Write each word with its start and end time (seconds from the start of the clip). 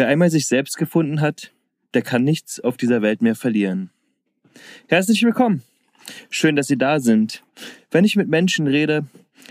Wer 0.00 0.08
einmal 0.08 0.30
sich 0.30 0.46
selbst 0.46 0.78
gefunden 0.78 1.20
hat, 1.20 1.52
der 1.92 2.00
kann 2.00 2.24
nichts 2.24 2.58
auf 2.58 2.78
dieser 2.78 3.02
Welt 3.02 3.20
mehr 3.20 3.34
verlieren. 3.34 3.90
Herzlich 4.88 5.22
willkommen. 5.22 5.62
Schön, 6.30 6.56
dass 6.56 6.68
Sie 6.68 6.78
da 6.78 7.00
sind. 7.00 7.42
Wenn 7.90 8.06
ich 8.06 8.16
mit 8.16 8.26
Menschen 8.26 8.66
rede, 8.66 9.04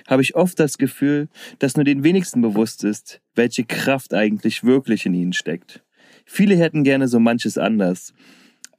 habe 0.07 0.23
ich 0.23 0.33
oft 0.33 0.59
das 0.59 0.79
Gefühl, 0.79 1.27
dass 1.59 1.75
nur 1.75 1.83
den 1.83 2.03
wenigsten 2.03 2.41
bewusst 2.41 2.83
ist, 2.83 3.21
welche 3.35 3.63
Kraft 3.63 4.15
eigentlich 4.15 4.63
wirklich 4.63 5.05
in 5.05 5.13
ihnen 5.13 5.33
steckt. 5.33 5.83
Viele 6.25 6.55
hätten 6.55 6.83
gerne 6.83 7.07
so 7.07 7.19
manches 7.19 7.59
anders. 7.59 8.15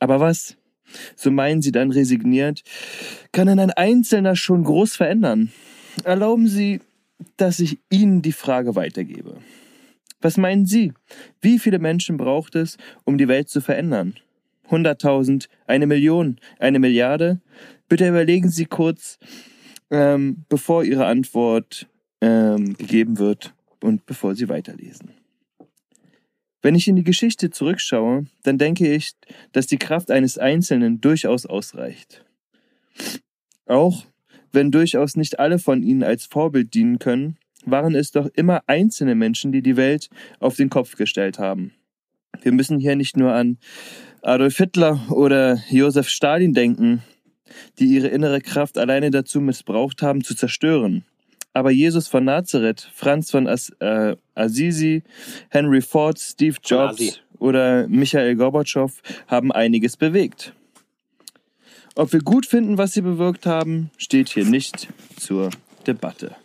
Aber 0.01 0.19
was? 0.19 0.57
So 1.15 1.31
meinen 1.31 1.63
sie 1.63 1.71
dann 1.71 1.93
resigniert, 1.93 2.65
kann 3.31 3.47
denn 3.47 3.61
ein 3.61 3.71
Einzelner 3.71 4.35
schon 4.35 4.65
groß 4.65 4.97
verändern? 4.97 5.53
Erlauben 6.03 6.49
Sie, 6.49 6.81
dass 7.37 7.61
ich 7.61 7.79
Ihnen 7.91 8.23
die 8.23 8.33
Frage 8.33 8.75
weitergebe. 8.75 9.37
Was 10.21 10.37
meinen 10.37 10.67
Sie? 10.67 10.93
Wie 11.41 11.59
viele 11.59 11.79
Menschen 11.79 12.17
braucht 12.17 12.55
es, 12.55 12.77
um 13.05 13.17
die 13.19 13.29
Welt 13.29 13.49
zu 13.49 13.61
verändern? 13.61 14.15
Hunderttausend, 14.71 15.49
eine 15.67 15.87
Million, 15.87 16.39
eine 16.59 16.79
Milliarde? 16.79 17.41
Bitte 17.89 18.09
überlegen 18.09 18.51
Sie 18.51 18.67
kurz, 18.67 19.19
ähm, 19.91 20.45
bevor 20.49 20.85
Ihre 20.85 21.07
Antwort 21.07 21.89
ähm, 22.21 22.75
gegeben 22.75 23.19
wird 23.19 23.55
und 23.83 24.07
bevor 24.07 24.35
Sie 24.35 24.49
weiterlesen. 24.49 25.13
Wenn 26.63 26.75
ich 26.75 26.87
in 26.87 26.97
die 26.97 27.05
Geschichte 27.05 27.51
zurückschaue, 27.51 28.27
dann 28.43 28.59
denke 28.59 28.93
ich, 28.93 29.13
dass 29.53 29.67
die 29.67 29.79
Kraft 29.79 30.11
eines 30.11 30.37
Einzelnen 30.37 31.01
durchaus 31.01 31.47
ausreicht. 31.47 32.25
Auch 33.65 34.05
wenn 34.53 34.71
durchaus 34.71 35.17
nicht 35.17 35.39
alle 35.39 35.59
von 35.59 35.83
ihnen 35.83 36.03
als 36.03 36.27
Vorbild 36.27 36.75
dienen 36.75 36.99
können, 36.99 37.39
waren 37.71 37.95
es 37.95 38.13
doch 38.13 38.29
immer 38.35 38.63
einzelne 38.67 39.15
Menschen, 39.15 39.53
die 39.53 39.63
die 39.63 39.77
Welt 39.77 40.09
auf 40.39 40.57
den 40.57 40.71
Kopf 40.71 40.97
gestellt 40.97 41.39
haben. 41.39 41.73
Wir 42.43 42.53
müssen 42.53 42.79
hier 42.79 42.97
nicht 42.97 43.17
nur 43.17 43.33
an 43.33 43.59
Adolf 44.23 44.57
Hitler 44.57 45.01
oder 45.11 45.61
Josef 45.71 46.09
Stalin 46.09 46.53
denken, 46.53 47.03
die 47.79 47.87
ihre 47.87 48.09
innere 48.09 48.41
Kraft 48.41 48.79
alleine 48.79 49.11
dazu 49.11 49.41
missbraucht 49.41 50.03
haben, 50.03 50.23
zu 50.23 50.35
zerstören. 50.35 51.05
Aber 51.53 51.71
Jesus 51.71 52.07
von 52.07 52.25
Nazareth, 52.25 52.89
Franz 52.95 53.31
von 53.31 53.49
As 53.49 53.71
äh, 53.81 54.17
Assisi, 54.35 55.03
Henry 55.49 55.81
Ford, 55.81 56.19
Steve 56.19 56.57
Jobs 56.65 57.21
oder 57.39 57.89
Michael 57.89 58.37
Gorbatschow 58.37 58.93
haben 59.27 59.51
einiges 59.51 59.97
bewegt. 59.97 60.55
Ob 61.97 62.13
wir 62.13 62.21
gut 62.21 62.47
finden, 62.47 62.79
was 62.79 62.93
sie 62.93 63.03
bewirkt 63.03 63.47
haben, 63.47 63.91
steht 63.97 64.29
hier 64.29 64.45
nicht 64.45 64.89
zur 65.17 65.51
Debatte. 65.87 66.37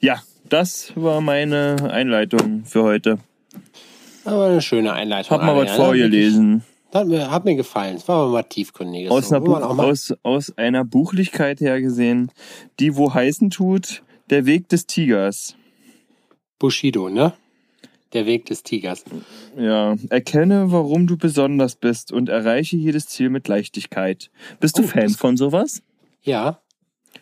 Ja, 0.00 0.22
das 0.48 0.92
war 0.94 1.20
meine 1.20 1.90
Einleitung 1.90 2.64
für 2.64 2.82
heute. 2.82 3.18
Aber 4.24 4.46
eine 4.46 4.62
schöne 4.62 4.92
Einleitung. 4.92 5.36
Hab 5.36 5.46
mal 5.46 5.56
was 5.56 5.72
vorgelesen. 5.72 6.64
Hat 6.92 7.06
mir, 7.08 7.30
hat 7.30 7.44
mir 7.44 7.56
gefallen. 7.56 7.96
Es 7.96 8.08
war 8.08 8.22
aber 8.22 8.32
mal 8.32 8.42
tiefgründiges. 8.42 9.10
Aus, 9.10 9.32
einer 9.32 9.40
Buch, 9.40 9.60
aus, 9.60 10.14
aus 10.22 10.56
einer 10.56 10.84
Buchlichkeit 10.84 11.60
her 11.60 11.80
gesehen, 11.80 12.30
die 12.80 12.96
wo 12.96 13.12
heißen 13.12 13.50
tut, 13.50 14.02
der 14.30 14.46
Weg 14.46 14.68
des 14.68 14.86
Tigers. 14.86 15.56
Bushido, 16.58 17.08
ne? 17.08 17.34
Der 18.12 18.24
Weg 18.24 18.46
des 18.46 18.62
Tigers. 18.62 19.04
Ja, 19.58 19.96
erkenne, 20.08 20.72
warum 20.72 21.06
du 21.06 21.16
besonders 21.16 21.76
bist 21.76 22.12
und 22.12 22.28
erreiche 22.28 22.76
jedes 22.76 23.08
Ziel 23.08 23.30
mit 23.30 23.46
Leichtigkeit. 23.46 24.30
Bist 24.58 24.78
du 24.78 24.82
oh, 24.82 24.86
Fan 24.86 25.10
von 25.10 25.36
sowas? 25.36 25.82
Ja, 26.22 26.60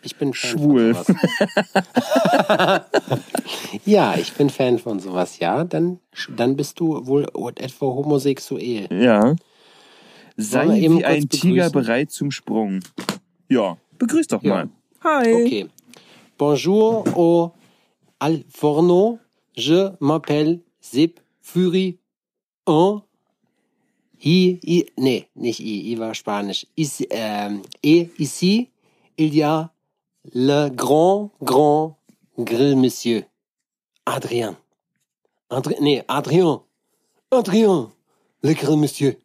ich 0.05 0.15
bin 0.15 0.33
Fan 0.33 0.59
Schwul. 0.59 0.93
von 0.93 1.15
sowas. 1.15 2.81
ja, 3.85 4.15
ich 4.17 4.33
bin 4.33 4.49
Fan 4.49 4.79
von 4.79 4.99
sowas, 4.99 5.39
ja. 5.39 5.63
Dann, 5.63 5.99
dann 6.35 6.55
bist 6.55 6.79
du 6.79 7.05
wohl 7.05 7.27
etwa 7.55 7.85
homosexuell. 7.85 8.87
Ja. 8.91 9.35
Sei 10.37 10.67
wie 10.67 11.05
ein 11.05 11.29
Tiger 11.29 11.69
bereit 11.69 12.11
zum 12.11 12.31
Sprung. 12.31 12.81
Ja, 13.49 13.77
begrüß 13.97 14.27
doch 14.27 14.43
ja. 14.43 14.53
mal. 14.53 14.69
Hi. 15.03 15.33
Okay. 15.33 15.69
Bonjour 16.37 17.05
au 17.15 17.53
Alforno. 18.19 19.19
Je 19.55 19.91
m'appelle 19.99 20.59
Sip 20.81 21.21
Fury. 21.41 21.99
Un. 22.67 23.01
I, 24.23 24.59
I, 24.63 24.85
nee, 24.97 25.27
nicht 25.35 25.59
I, 25.59 25.93
I 25.93 25.99
war 25.99 26.13
Spanisch. 26.15 26.65
Is, 26.75 27.05
ähm, 27.09 27.61
et 27.83 28.09
ici, 28.17 28.71
il 29.17 29.35
y 29.35 29.43
a 29.43 29.71
le 30.33 30.69
grand, 30.69 31.31
grand 31.41 31.97
grill 32.39 32.75
monsieur. 32.75 33.23
Adrien. 34.05 34.55
Adrien, 35.49 35.77
nee, 35.81 36.03
Adrien. 36.07 36.61
Adrien, 37.31 37.91
le 38.43 38.53
grill 38.53 38.77
monsieur. 38.77 39.17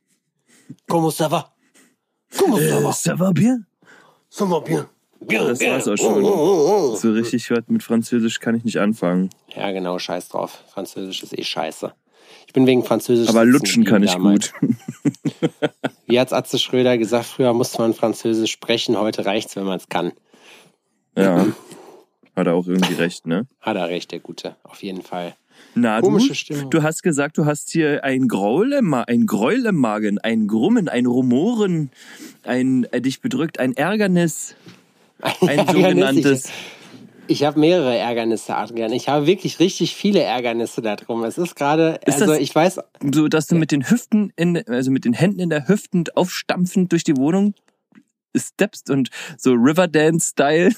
Comment 0.88 1.10
ça 1.10 1.28
va? 1.28 1.54
Comment 2.38 2.56
ça 2.56 2.62
euh, 2.62 2.80
va? 2.80 2.92
Ça 2.92 3.14
va 3.14 3.32
bien? 3.32 3.58
Ça 4.28 4.44
va 4.44 4.60
bien. 4.60 4.88
Bien, 5.20 5.44
das 5.44 5.60
war's 5.60 5.86
auch 5.86 5.96
schon. 5.96 6.24
Oh, 6.24 6.32
oh, 6.32 6.92
oh, 6.92 6.96
so 6.96 7.12
richtig 7.12 7.50
hört 7.50 7.68
mit 7.68 7.82
Französisch 7.82 8.40
kann 8.40 8.54
ich 8.54 8.64
nicht 8.64 8.78
anfangen. 8.78 9.28
Ja, 9.54 9.70
genau, 9.70 9.98
scheiß 9.98 10.28
drauf. 10.28 10.64
Französisch 10.68 11.22
ist 11.22 11.38
eh 11.38 11.44
scheiße. 11.44 11.92
Ich 12.46 12.52
bin 12.54 12.66
wegen 12.66 12.82
Französisch. 12.84 13.28
Aber 13.28 13.44
lutschen 13.44 13.84
kann 13.84 14.02
ich 14.02 14.16
gut. 14.16 14.52
Wie 16.06 16.18
hat's 16.18 16.32
Atze 16.32 16.58
Schröder 16.58 16.96
gesagt, 16.96 17.26
früher 17.26 17.52
musste 17.52 17.82
man 17.82 17.92
Französisch 17.92 18.52
sprechen, 18.52 18.98
heute 18.98 19.26
reicht's, 19.26 19.56
wenn 19.56 19.64
man 19.64 19.78
es 19.78 19.88
kann. 19.88 20.12
Ja. 21.16 21.46
Hat 22.36 22.46
er 22.46 22.54
auch 22.54 22.66
irgendwie 22.66 22.94
recht, 22.94 23.26
ne? 23.26 23.46
Hat 23.60 23.76
er 23.76 23.88
recht, 23.88 24.12
der 24.12 24.20
Gute. 24.20 24.56
Auf 24.62 24.82
jeden 24.82 25.02
Fall. 25.02 25.34
Na, 25.74 26.00
du, 26.00 26.18
du 26.70 26.82
hast 26.82 27.02
gesagt, 27.02 27.38
du 27.38 27.44
hast 27.44 27.70
hier 27.70 28.02
ein 28.02 28.28
Graul 28.28 28.72
im, 28.72 28.94
ein 28.94 29.26
Gräuel 29.26 29.66
im 29.66 29.76
Magen, 29.76 30.18
ein 30.18 30.46
Grummen, 30.46 30.88
ein 30.88 31.06
Rumoren, 31.06 31.90
ein 32.44 32.84
äh, 32.92 33.00
dich 33.00 33.20
bedrückt, 33.20 33.60
ein 33.60 33.76
Ärgernis, 33.76 34.54
ein 35.40 35.66
sogenanntes. 35.66 36.46
Ich, 36.46 37.40
ich 37.40 37.44
habe 37.44 37.60
mehrere 37.60 37.96
Ärgernisse, 37.96 38.56
Adrian. 38.56 38.92
Ich 38.92 39.08
habe 39.08 39.26
wirklich 39.26 39.60
richtig 39.60 39.94
viele 39.94 40.20
Ärgernisse 40.20 40.82
darum. 40.82 41.22
Es 41.24 41.38
ist 41.38 41.54
gerade, 41.54 42.00
also 42.06 42.26
das 42.26 42.38
ich 42.38 42.54
weiß. 42.54 42.80
So, 43.12 43.28
dass 43.28 43.46
du 43.46 43.54
mit 43.54 43.70
den 43.70 43.88
Hüften, 43.88 44.32
in, 44.36 44.66
also 44.66 44.90
mit 44.90 45.04
den 45.04 45.12
Händen 45.12 45.40
in 45.40 45.50
der 45.50 45.68
Hüften 45.68 46.04
aufstampfend 46.14 46.90
durch 46.90 47.04
die 47.04 47.16
Wohnung 47.16 47.54
steppst 48.34 48.90
und 48.90 49.10
so 49.36 49.52
Riverdance-Style. 49.52 50.74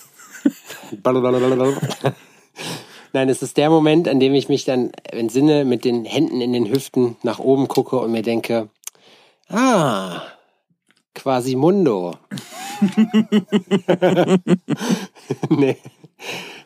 Nein, 3.12 3.28
es 3.28 3.42
ist 3.42 3.56
der 3.56 3.68
Moment, 3.70 4.08
an 4.08 4.20
dem 4.20 4.34
ich 4.34 4.48
mich 4.48 4.64
dann 4.64 4.90
entsinne, 5.04 5.64
mit 5.64 5.84
den 5.84 6.04
Händen 6.04 6.40
in 6.40 6.52
den 6.52 6.70
Hüften 6.70 7.16
nach 7.22 7.38
oben 7.38 7.68
gucke 7.68 7.98
und 7.98 8.10
mir 8.12 8.22
denke, 8.22 8.68
ah, 9.48 10.22
Quasimundo. 11.14 12.16
nee. 15.50 15.76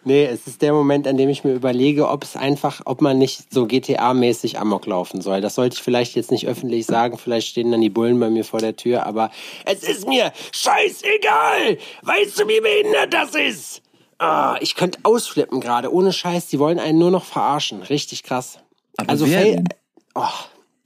Nee, 0.06 0.24
es 0.24 0.46
ist 0.46 0.62
der 0.62 0.72
Moment, 0.72 1.08
an 1.08 1.16
dem 1.16 1.28
ich 1.28 1.42
mir 1.42 1.52
überlege, 1.52 2.08
ob 2.08 2.22
es 2.22 2.36
einfach, 2.36 2.80
ob 2.84 3.00
man 3.00 3.18
nicht 3.18 3.52
so 3.52 3.64
GTA-mäßig 3.64 4.56
Amok 4.56 4.86
laufen 4.86 5.20
soll. 5.20 5.40
Das 5.40 5.56
sollte 5.56 5.74
ich 5.74 5.82
vielleicht 5.82 6.14
jetzt 6.14 6.30
nicht 6.30 6.46
öffentlich 6.46 6.86
sagen, 6.86 7.18
vielleicht 7.18 7.48
stehen 7.48 7.72
dann 7.72 7.80
die 7.80 7.90
Bullen 7.90 8.20
bei 8.20 8.30
mir 8.30 8.44
vor 8.44 8.60
der 8.60 8.76
Tür, 8.76 9.04
aber 9.04 9.32
es 9.64 9.82
ist 9.82 10.06
mir 10.06 10.32
scheißegal! 10.52 11.78
Weißt 12.02 12.38
du, 12.38 12.46
wie 12.46 12.60
behindert 12.60 13.12
das 13.12 13.34
ist? 13.34 13.82
Ah, 14.18 14.56
ich 14.60 14.76
könnte 14.76 15.00
ausflippen 15.02 15.60
gerade, 15.60 15.92
ohne 15.92 16.12
Scheiß. 16.12 16.46
Die 16.46 16.60
wollen 16.60 16.78
einen 16.78 17.00
nur 17.00 17.10
noch 17.10 17.24
verarschen. 17.24 17.82
Richtig 17.82 18.22
krass. 18.22 18.60
Aber 18.96 19.10
also, 19.10 19.28
wer 19.28 19.64
oh, 20.14 20.22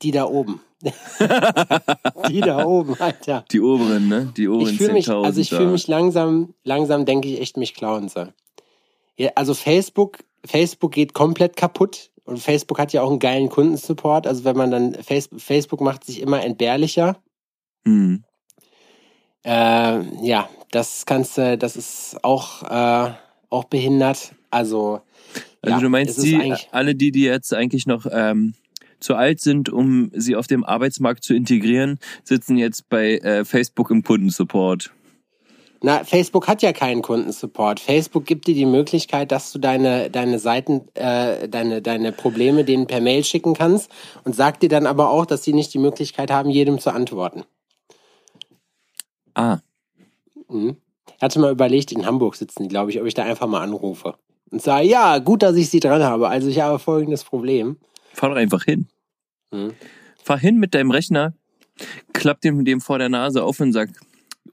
die 0.01 0.13
da 0.13 0.25
oben. 0.25 0.63
die 2.31 2.41
da 2.41 2.65
oben, 2.65 2.99
Alter. 2.99 3.45
Die 3.53 3.61
oberen, 3.61 4.09
ne? 4.09 4.33
Die 4.35 4.49
oberen 4.49 4.75
ich 4.75 4.81
mich, 4.81 5.11
Also 5.11 5.43
ich 5.43 5.51
fühle 5.51 5.67
mich 5.67 5.89
langsam, 5.89 6.55
langsam 6.65 7.05
denke 7.05 7.29
ich 7.29 7.39
echt, 7.39 7.59
mich 7.59 7.75
klauen 7.75 8.09
soll. 8.09 8.33
Ja, 9.21 9.33
also 9.35 9.53
Facebook, 9.53 10.21
Facebook 10.47 10.93
geht 10.93 11.13
komplett 11.13 11.55
kaputt. 11.55 12.11
Und 12.25 12.39
Facebook 12.39 12.79
hat 12.79 12.95
ja 12.95 13.03
auch 13.03 13.11
einen 13.11 13.19
geilen 13.19 13.51
Kundensupport. 13.51 14.27
Also 14.27 14.45
wenn 14.45 14.57
man 14.57 14.71
dann 14.71 14.95
Facebook, 14.95 15.43
Facebook 15.43 15.83
macht 15.83 16.05
sich 16.05 16.23
immer 16.23 16.43
entbehrlicher. 16.43 17.23
Mhm. 17.85 18.25
Äh, 19.45 20.27
ja, 20.27 20.49
das 20.71 21.05
kannst 21.05 21.37
du, 21.37 21.59
das 21.59 21.77
ist 21.77 22.17
auch, 22.23 22.63
äh, 22.63 23.13
auch 23.51 23.65
behindert. 23.65 24.35
Also, 24.49 25.03
also 25.61 25.77
ja, 25.77 25.81
du 25.81 25.91
meinst 25.91 26.23
die, 26.23 26.55
alle 26.71 26.95
die, 26.95 27.13
die 27.13 27.25
jetzt 27.25 27.53
eigentlich 27.53 27.87
noch 27.87 28.07
ähm, 28.11 28.55
zu 29.01 29.17
alt 29.17 29.43
sind, 29.43 29.69
um 29.69 30.11
sie 30.15 30.35
auf 30.35 30.47
dem 30.47 30.65
Arbeitsmarkt 30.65 31.25
zu 31.25 31.35
integrieren, 31.35 31.99
sitzen 32.25 32.57
jetzt 32.57 32.89
bei 32.89 33.19
äh, 33.19 33.45
Facebook 33.45 33.91
im 33.91 34.03
Kundensupport. 34.03 34.95
Na, 35.83 36.05
Facebook 36.05 36.47
hat 36.47 36.61
ja 36.61 36.73
keinen 36.73 37.01
Kundensupport. 37.01 37.81
Facebook 37.81 38.27
gibt 38.27 38.47
dir 38.47 38.55
die 38.55 38.67
Möglichkeit, 38.67 39.33
dass 39.33 39.51
du 39.51 39.59
deine, 39.59 40.11
deine 40.11 40.39
Seiten, 40.39 40.83
äh, 40.95 41.49
deine, 41.49 41.81
deine 41.81 42.13
Probleme 42.13 42.65
denen 42.65 42.87
per 42.87 43.01
Mail 43.01 43.25
schicken 43.25 43.55
kannst 43.55 43.91
und 44.25 44.37
sagt 44.37 44.63
dir 44.63 44.69
dann 44.69 44.87
aber 44.87 45.09
auch, 45.09 45.25
dass 45.25 45.43
sie 45.43 45.55
nicht 45.55 45.73
die 45.73 45.79
Möglichkeit 45.79 46.31
haben, 46.31 46.51
jedem 46.51 46.79
zu 46.79 46.93
antworten. 46.93 47.45
Ah. 49.35 49.59
Mhm. 50.49 50.77
Ich 51.17 51.23
hatte 51.23 51.39
mal 51.39 51.53
überlegt, 51.53 51.93
in 51.93 52.05
Hamburg 52.05 52.37
sitzen 52.37 52.65
die, 52.65 52.69
glaube 52.69 52.91
ich, 52.91 53.01
ob 53.01 53.07
ich 53.07 53.15
da 53.15 53.25
einfach 53.25 53.47
mal 53.47 53.63
anrufe 53.63 54.15
und 54.51 54.61
sage, 54.61 54.87
ja, 54.87 55.19
gut, 55.19 55.43
dass 55.43 55.57
ich 55.57 55.71
sie 55.71 55.81
dran 55.81 56.03
habe. 56.03 56.29
Also 56.29 56.49
ich 56.49 56.61
habe 56.61 56.79
folgendes 56.79 57.25
Problem. 57.25 57.79
Fahr 58.13 58.31
doch 58.31 58.37
einfach 58.37 58.65
hin. 58.65 58.87
Hm. 59.53 59.73
Fahr 60.23 60.39
hin 60.39 60.59
mit 60.59 60.75
deinem 60.75 60.91
Rechner, 60.91 61.35
klapp 62.13 62.41
dem, 62.43 62.65
dem 62.65 62.81
vor 62.81 62.99
der 62.99 63.09
Nase 63.09 63.43
auf 63.43 63.61
und 63.61 63.73
sag, 63.73 63.91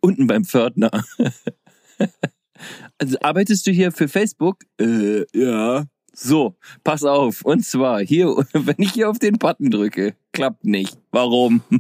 unten 0.01 0.27
beim 0.27 0.45
Pförtner. 0.45 0.91
also 2.97 3.17
arbeitest 3.21 3.67
du 3.67 3.71
hier 3.71 3.91
für 3.91 4.07
Facebook? 4.07 4.63
Äh, 4.79 5.25
ja. 5.33 5.85
So, 6.13 6.55
pass 6.83 7.03
auf. 7.03 7.44
Und 7.44 7.65
zwar 7.65 8.01
hier, 8.01 8.27
wenn 8.53 8.75
ich 8.79 8.94
hier 8.94 9.09
auf 9.09 9.19
den 9.19 9.38
Button 9.38 9.69
drücke, 9.69 10.15
klappt 10.31 10.65
nicht. 10.65 10.97
Warum? 11.11 11.61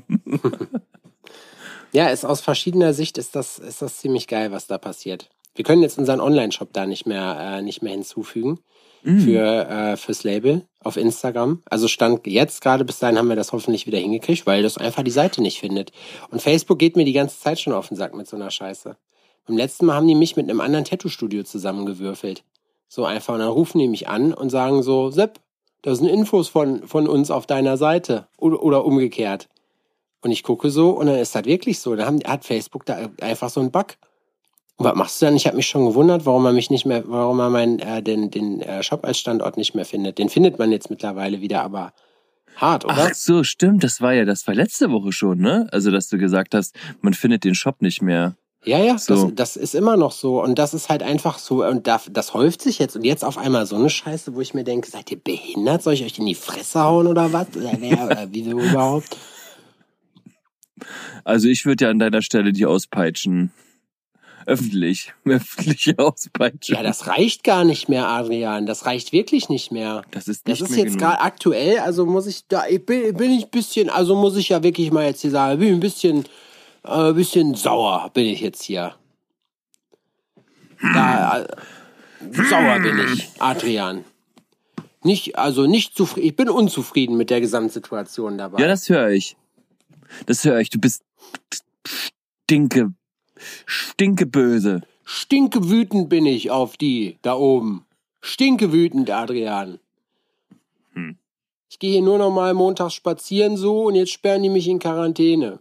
Ja, 1.93 2.09
ist 2.09 2.25
aus 2.25 2.41
verschiedener 2.41 2.93
Sicht 2.93 3.17
ist 3.17 3.35
das, 3.35 3.59
ist 3.59 3.81
das 3.81 3.97
ziemlich 3.97 4.27
geil, 4.27 4.51
was 4.51 4.67
da 4.67 4.77
passiert. 4.77 5.29
Wir 5.55 5.63
können 5.63 5.81
jetzt 5.81 5.97
unseren 5.97 6.19
Online-Shop 6.19 6.73
da 6.73 6.85
nicht 6.85 7.07
mehr, 7.07 7.37
äh, 7.39 7.61
nicht 7.61 7.81
mehr 7.81 7.93
hinzufügen 7.93 8.59
für, 9.03 9.69
äh, 9.69 9.97
fürs 9.97 10.23
Label 10.23 10.65
auf 10.83 10.97
Instagram. 10.97 11.61
Also 11.69 11.87
stand 11.87 12.25
jetzt 12.27 12.61
gerade 12.61 12.85
bis 12.85 12.99
dahin 12.99 13.17
haben 13.17 13.29
wir 13.29 13.35
das 13.35 13.51
hoffentlich 13.51 13.87
wieder 13.87 13.99
hingekriegt, 13.99 14.45
weil 14.45 14.63
das 14.63 14.77
einfach 14.77 15.03
die 15.03 15.11
Seite 15.11 15.41
nicht 15.41 15.59
findet. 15.59 15.91
Und 16.29 16.41
Facebook 16.41 16.79
geht 16.79 16.95
mir 16.95 17.05
die 17.05 17.13
ganze 17.13 17.39
Zeit 17.39 17.59
schon 17.59 17.73
auf 17.73 17.87
den 17.89 17.97
Sack 17.97 18.15
mit 18.15 18.27
so 18.27 18.35
einer 18.35 18.51
Scheiße. 18.51 18.97
Beim 19.47 19.57
letzten 19.57 19.85
Mal 19.85 19.95
haben 19.95 20.07
die 20.07 20.15
mich 20.15 20.35
mit 20.35 20.49
einem 20.49 20.59
anderen 20.59 20.85
Tattoo-Studio 20.85 21.43
zusammengewürfelt. 21.43 22.43
So 22.89 23.05
einfach. 23.05 23.33
Und 23.33 23.39
dann 23.39 23.49
rufen 23.49 23.79
die 23.79 23.87
mich 23.87 24.07
an 24.07 24.33
und 24.33 24.49
sagen 24.49 24.83
so, 24.83 25.09
Sepp, 25.09 25.39
da 25.81 25.95
sind 25.95 26.07
Infos 26.07 26.49
von, 26.49 26.85
von 26.87 27.07
uns 27.07 27.31
auf 27.31 27.45
deiner 27.45 27.77
Seite. 27.77 28.27
Oder, 28.37 28.61
oder 28.61 28.85
umgekehrt. 28.85 29.47
Und 30.21 30.31
ich 30.31 30.43
gucke 30.43 30.69
so 30.69 30.89
und 30.89 31.07
dann 31.07 31.15
ist 31.15 31.35
das 31.35 31.45
wirklich 31.45 31.79
so. 31.79 31.95
Da 31.95 32.05
haben, 32.05 32.19
hat 32.25 32.43
Facebook 32.43 32.85
da 32.85 33.09
einfach 33.21 33.49
so 33.49 33.61
einen 33.61 33.71
Bug. 33.71 33.95
Und 34.77 34.85
was 34.85 34.95
machst 34.95 35.21
du 35.21 35.25
dann? 35.25 35.35
Ich 35.35 35.47
habe 35.47 35.57
mich 35.57 35.67
schon 35.67 35.85
gewundert, 35.85 36.25
warum 36.25 36.43
man 36.43 36.53
mich 36.53 36.69
nicht 36.69 36.85
mehr, 36.85 37.03
warum 37.07 37.37
man 37.37 37.51
meinen, 37.51 37.79
äh, 37.79 38.03
den, 38.03 38.29
den 38.29 38.61
äh, 38.61 38.83
Shop 38.83 39.03
als 39.05 39.17
Standort 39.17 39.57
nicht 39.57 39.73
mehr 39.73 39.85
findet. 39.85 40.19
Den 40.19 40.29
findet 40.29 40.59
man 40.59 40.71
jetzt 40.71 40.91
mittlerweile 40.91 41.41
wieder, 41.41 41.63
aber 41.63 41.93
hart, 42.55 42.85
oder? 42.85 42.93
Ach 42.95 43.13
so, 43.15 43.43
stimmt. 43.43 43.83
Das 43.83 44.01
war 44.01 44.13
ja, 44.13 44.23
das 44.23 44.45
war 44.45 44.53
letzte 44.53 44.91
Woche 44.91 45.11
schon, 45.11 45.39
ne? 45.39 45.67
Also, 45.71 45.89
dass 45.89 46.09
du 46.09 46.19
gesagt 46.19 46.53
hast, 46.53 46.75
man 47.01 47.15
findet 47.15 47.43
den 47.43 47.55
Shop 47.55 47.81
nicht 47.81 48.03
mehr. 48.03 48.35
Ja, 48.65 48.77
ja, 48.79 48.97
So. 48.99 49.31
das, 49.31 49.55
das 49.55 49.55
ist 49.55 49.75
immer 49.75 49.97
noch 49.97 50.11
so. 50.11 50.43
Und 50.43 50.59
das 50.59 50.75
ist 50.75 50.89
halt 50.89 51.01
einfach 51.01 51.39
so. 51.39 51.65
Und 51.65 51.87
das, 51.87 52.09
das 52.11 52.35
häuft 52.35 52.61
sich 52.61 52.77
jetzt. 52.77 52.95
Und 52.95 53.03
jetzt 53.03 53.25
auf 53.25 53.39
einmal 53.39 53.65
so 53.65 53.77
eine 53.77 53.89
Scheiße, 53.89 54.35
wo 54.35 54.41
ich 54.41 54.53
mir 54.53 54.63
denke, 54.63 54.89
seid 54.91 55.09
ihr 55.09 55.17
behindert? 55.17 55.81
Soll 55.81 55.93
ich 55.93 56.03
euch 56.03 56.19
in 56.19 56.25
die 56.27 56.35
Fresse 56.35 56.81
hauen 56.81 57.07
oder 57.07 57.33
was? 57.33 57.47
Oder 57.55 57.71
wer, 57.79 58.05
oder 58.05 58.27
wieso 58.29 58.51
überhaupt? 58.51 59.17
Also, 61.23 61.47
ich 61.47 61.65
würde 61.65 61.85
ja 61.85 61.89
an 61.91 61.97
deiner 61.97 62.21
Stelle 62.21 62.53
die 62.53 62.67
auspeitschen. 62.67 63.51
Öffentlich. 64.47 65.13
Öffentlich 65.25 65.99
auspeitschen. 65.99 66.75
Ja, 66.75 66.81
das 66.81 67.07
reicht 67.07 67.43
gar 67.43 67.65
nicht 67.65 67.89
mehr, 67.89 68.07
Adrian. 68.07 68.65
Das 68.65 68.85
reicht 68.85 69.11
wirklich 69.11 69.49
nicht 69.49 69.73
mehr. 69.73 70.03
das 70.11 70.29
ist 70.29 70.47
Das 70.47 70.61
nicht 70.61 70.69
ist 70.69 70.75
mehr 70.75 70.85
jetzt 70.85 70.97
gerade 70.97 71.19
aktuell, 71.19 71.79
also 71.79 72.05
muss 72.05 72.27
ich 72.27 72.47
da, 72.47 72.65
ich 72.67 72.83
bin, 72.85 73.15
bin 73.15 73.31
ich 73.31 73.45
ein 73.45 73.49
bisschen, 73.49 73.89
also 73.89 74.15
muss 74.15 74.37
ich 74.37 74.49
ja 74.49 74.63
wirklich 74.63 74.91
mal 74.91 75.05
jetzt 75.05 75.21
hier 75.21 75.31
sagen, 75.31 75.59
bin 75.59 75.73
ein 75.73 75.79
bisschen, 75.81 76.23
äh, 76.83 77.11
bisschen 77.11 77.55
sauer 77.55 78.09
bin 78.13 78.25
ich 78.25 78.39
jetzt 78.39 78.63
hier. 78.63 78.95
Da, 80.81 81.41
äh, 81.41 81.47
sauer 82.49 82.79
bin 82.79 82.99
ich, 83.13 83.29
Adrian. 83.39 84.05
Nicht, 85.03 85.37
also 85.37 85.67
nicht 85.67 85.95
zufrieden, 85.95 86.27
ich 86.27 86.35
bin 86.37 86.49
unzufrieden 86.49 87.17
mit 87.17 87.29
der 87.29 87.41
Gesamtsituation 87.41 88.37
dabei. 88.37 88.61
Ja, 88.61 88.67
das 88.67 88.87
höre 88.87 89.09
ich. 89.09 89.35
Das 90.25 90.45
höre 90.45 90.59
ich. 90.59 90.69
Du 90.69 90.79
bist 90.79 91.03
stinke, 92.45 92.93
stinke 93.65 94.25
böse. 94.25 94.81
Stinke 95.05 95.69
wütend 95.69 96.09
bin 96.09 96.25
ich 96.25 96.51
auf 96.51 96.77
die 96.77 97.17
da 97.21 97.35
oben. 97.35 97.85
Stinke 98.21 98.73
wütend, 98.73 99.09
Adrian. 99.09 99.79
Hm. 100.93 101.17
Ich 101.69 101.79
gehe 101.79 101.91
hier 101.91 102.01
nur 102.01 102.17
noch 102.17 102.31
mal 102.31 102.53
montags 102.53 102.93
spazieren 102.93 103.57
so 103.57 103.85
und 103.85 103.95
jetzt 103.95 104.11
sperren 104.11 104.43
die 104.43 104.49
mich 104.49 104.67
in 104.67 104.79
Quarantäne. 104.79 105.59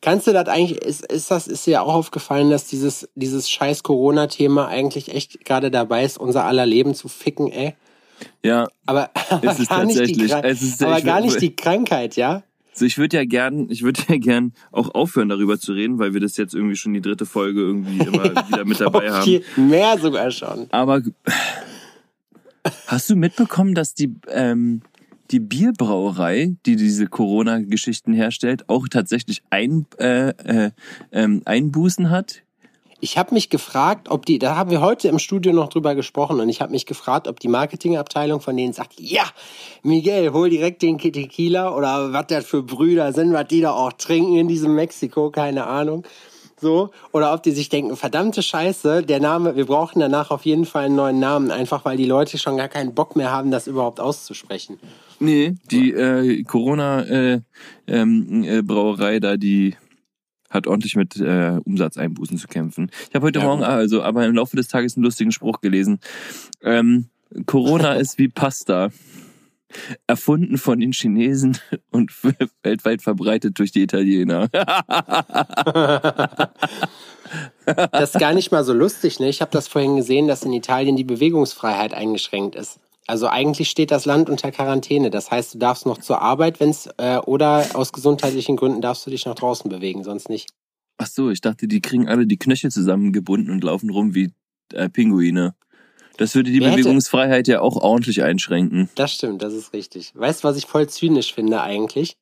Kannst 0.00 0.26
du 0.26 0.32
das 0.32 0.48
eigentlich, 0.48 0.82
ist, 0.82 1.04
ist 1.06 1.30
das, 1.30 1.48
ist 1.48 1.66
dir 1.66 1.82
auch 1.82 1.94
aufgefallen, 1.94 2.50
dass 2.50 2.66
dieses, 2.66 3.08
dieses 3.14 3.48
scheiß 3.48 3.82
Corona-Thema 3.82 4.68
eigentlich 4.68 5.14
echt 5.14 5.44
gerade 5.44 5.70
dabei 5.70 6.04
ist, 6.04 6.18
unser 6.18 6.44
aller 6.44 6.66
Leben 6.66 6.94
zu 6.94 7.08
ficken, 7.08 7.50
ey? 7.50 7.74
Ja, 8.42 8.68
Aber, 8.86 9.10
aber 9.30 9.50
Es 9.50 9.60
ist 9.60 9.70
gar 9.70 9.84
nicht 9.84 10.06
die, 10.06 10.32
aber 10.32 11.00
gar 11.00 11.20
nicht 11.22 11.40
die 11.40 11.56
Krankheit, 11.56 12.16
ja? 12.16 12.42
Also 12.74 12.86
ich 12.86 12.98
würde 12.98 13.16
ja 13.16 13.24
gern, 13.24 13.70
ich 13.70 13.84
würde 13.84 14.00
ja 14.08 14.16
gern 14.18 14.52
auch 14.72 14.94
aufhören, 14.94 15.28
darüber 15.28 15.60
zu 15.60 15.72
reden, 15.72 16.00
weil 16.00 16.12
wir 16.12 16.20
das 16.20 16.36
jetzt 16.36 16.54
irgendwie 16.54 16.74
schon 16.74 16.92
die 16.92 17.00
dritte 17.00 17.24
Folge 17.24 17.60
irgendwie 17.60 18.04
immer 18.04 18.24
wieder 18.48 18.64
mit 18.64 18.80
dabei 18.80 19.12
haben. 19.12 19.22
Okay, 19.22 19.42
mehr 19.56 19.96
sogar 19.96 20.32
schon. 20.32 20.66
Aber 20.70 21.00
hast 22.88 23.10
du 23.10 23.16
mitbekommen, 23.16 23.74
dass 23.74 23.94
die, 23.94 24.14
ähm, 24.28 24.82
die 25.30 25.38
Bierbrauerei, 25.38 26.56
die 26.66 26.74
diese 26.74 27.06
Corona-Geschichten 27.06 28.12
herstellt, 28.12 28.68
auch 28.68 28.88
tatsächlich 28.88 29.42
ein, 29.50 29.86
äh, 29.98 30.30
äh, 30.30 30.70
ähm, 31.12 31.42
Einbußen 31.44 32.10
hat? 32.10 32.43
Ich 33.04 33.18
habe 33.18 33.34
mich 33.34 33.50
gefragt, 33.50 34.08
ob 34.08 34.24
die, 34.24 34.38
da 34.38 34.56
haben 34.56 34.70
wir 34.70 34.80
heute 34.80 35.08
im 35.08 35.18
Studio 35.18 35.52
noch 35.52 35.68
drüber 35.68 35.94
gesprochen 35.94 36.40
und 36.40 36.48
ich 36.48 36.62
habe 36.62 36.72
mich 36.72 36.86
gefragt, 36.86 37.28
ob 37.28 37.38
die 37.38 37.48
Marketingabteilung 37.48 38.40
von 38.40 38.56
denen 38.56 38.72
sagt, 38.72 38.94
ja, 38.98 39.24
Miguel, 39.82 40.32
hol 40.32 40.48
direkt 40.48 40.80
den 40.80 40.96
Tequila 40.96 41.76
oder 41.76 42.14
was 42.14 42.28
das 42.28 42.46
für 42.46 42.62
Brüder 42.62 43.12
sind, 43.12 43.34
was 43.34 43.46
die 43.48 43.60
da 43.60 43.72
auch 43.72 43.92
trinken 43.92 44.38
in 44.38 44.48
diesem 44.48 44.74
Mexiko, 44.74 45.30
keine 45.30 45.66
Ahnung. 45.66 46.06
So, 46.58 46.92
oder 47.12 47.34
ob 47.34 47.42
die 47.42 47.50
sich 47.50 47.68
denken, 47.68 47.94
verdammte 47.94 48.42
Scheiße, 48.42 49.02
der 49.02 49.20
Name, 49.20 49.54
wir 49.54 49.66
brauchen 49.66 50.00
danach 50.00 50.30
auf 50.30 50.46
jeden 50.46 50.64
Fall 50.64 50.84
einen 50.84 50.96
neuen 50.96 51.18
Namen, 51.20 51.50
einfach 51.50 51.84
weil 51.84 51.98
die 51.98 52.06
Leute 52.06 52.38
schon 52.38 52.56
gar 52.56 52.68
keinen 52.68 52.94
Bock 52.94 53.16
mehr 53.16 53.30
haben, 53.30 53.50
das 53.50 53.66
überhaupt 53.66 54.00
auszusprechen. 54.00 54.78
Nee, 55.20 55.56
die 55.70 55.92
äh, 55.92 56.42
Corona-Brauerei 56.44 57.42
äh, 57.86 57.96
ähm, 58.00 58.44
äh, 59.16 59.20
da, 59.20 59.36
die 59.36 59.76
hat 60.54 60.66
ordentlich 60.66 60.96
mit 60.96 61.16
äh, 61.16 61.58
Umsatzeinbußen 61.64 62.38
zu 62.38 62.46
kämpfen. 62.48 62.90
Ich 63.08 63.14
habe 63.14 63.26
heute 63.26 63.40
Ja, 63.40 63.44
Morgen 63.44 63.60
gut. 63.60 63.68
also 63.68 64.02
aber 64.02 64.24
im 64.24 64.34
Laufe 64.34 64.56
des 64.56 64.68
Tages 64.68 64.96
einen 64.96 65.04
lustigen 65.04 65.32
Spruch 65.32 65.60
gelesen. 65.60 65.98
Ähm, 66.62 67.08
Corona 67.46 67.94
ist 67.96 68.18
wie 68.18 68.28
Pasta. 68.28 68.90
Erfunden 70.06 70.56
von 70.56 70.78
den 70.78 70.92
Chinesen 70.92 71.58
und 71.90 72.12
weltweit 72.62 73.02
verbreitet 73.02 73.58
durch 73.58 73.72
die 73.72 73.82
Italiener. 73.82 74.48
Das 77.64 78.14
ist 78.14 78.20
gar 78.20 78.34
nicht 78.34 78.52
mal 78.52 78.62
so 78.62 78.72
lustig, 78.72 79.18
ne? 79.18 79.28
Ich 79.28 79.40
habe 79.40 79.50
das 79.50 79.66
vorhin 79.66 79.96
gesehen, 79.96 80.28
dass 80.28 80.44
in 80.44 80.52
Italien 80.52 80.94
die 80.94 81.02
Bewegungsfreiheit 81.02 81.92
eingeschränkt 81.92 82.54
ist. 82.54 82.78
Also 83.06 83.28
eigentlich 83.28 83.68
steht 83.68 83.90
das 83.90 84.06
Land 84.06 84.30
unter 84.30 84.50
Quarantäne. 84.50 85.10
Das 85.10 85.30
heißt, 85.30 85.54
du 85.54 85.58
darfst 85.58 85.84
noch 85.86 85.98
zur 85.98 86.22
Arbeit, 86.22 86.58
wenn's 86.60 86.88
äh, 86.96 87.18
oder 87.18 87.66
aus 87.74 87.92
gesundheitlichen 87.92 88.56
Gründen 88.56 88.80
darfst 88.80 89.06
du 89.06 89.10
dich 89.10 89.26
nach 89.26 89.34
draußen 89.34 89.68
bewegen, 89.70 90.04
sonst 90.04 90.28
nicht. 90.30 90.50
Ach 90.96 91.06
so, 91.06 91.30
ich 91.30 91.40
dachte, 91.40 91.68
die 91.68 91.80
kriegen 91.82 92.08
alle 92.08 92.26
die 92.26 92.38
Knöchel 92.38 92.70
zusammengebunden 92.70 93.50
und 93.52 93.62
laufen 93.64 93.90
rum 93.90 94.14
wie 94.14 94.32
äh, 94.72 94.88
Pinguine. 94.88 95.54
Das 96.16 96.34
würde 96.34 96.50
die 96.52 96.60
Wer 96.60 96.70
hätte- 96.70 96.82
Bewegungsfreiheit 96.82 97.48
ja 97.48 97.60
auch 97.60 97.76
ordentlich 97.76 98.22
einschränken. 98.22 98.88
Das 98.94 99.12
stimmt, 99.12 99.42
das 99.42 99.52
ist 99.52 99.72
richtig. 99.72 100.12
Weißt 100.14 100.44
du, 100.44 100.48
was 100.48 100.56
ich 100.56 100.66
voll 100.66 100.88
zynisch 100.88 101.34
finde 101.34 101.60
eigentlich? 101.60 102.16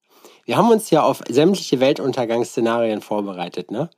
Wir 0.47 0.57
haben 0.57 0.71
uns 0.71 0.91
ja 0.91 1.03
auf 1.03 1.23
sämtliche 1.29 1.79
Weltuntergangsszenarien 1.81 3.01
vorbereitet, 3.03 3.71
ne? 3.71 3.91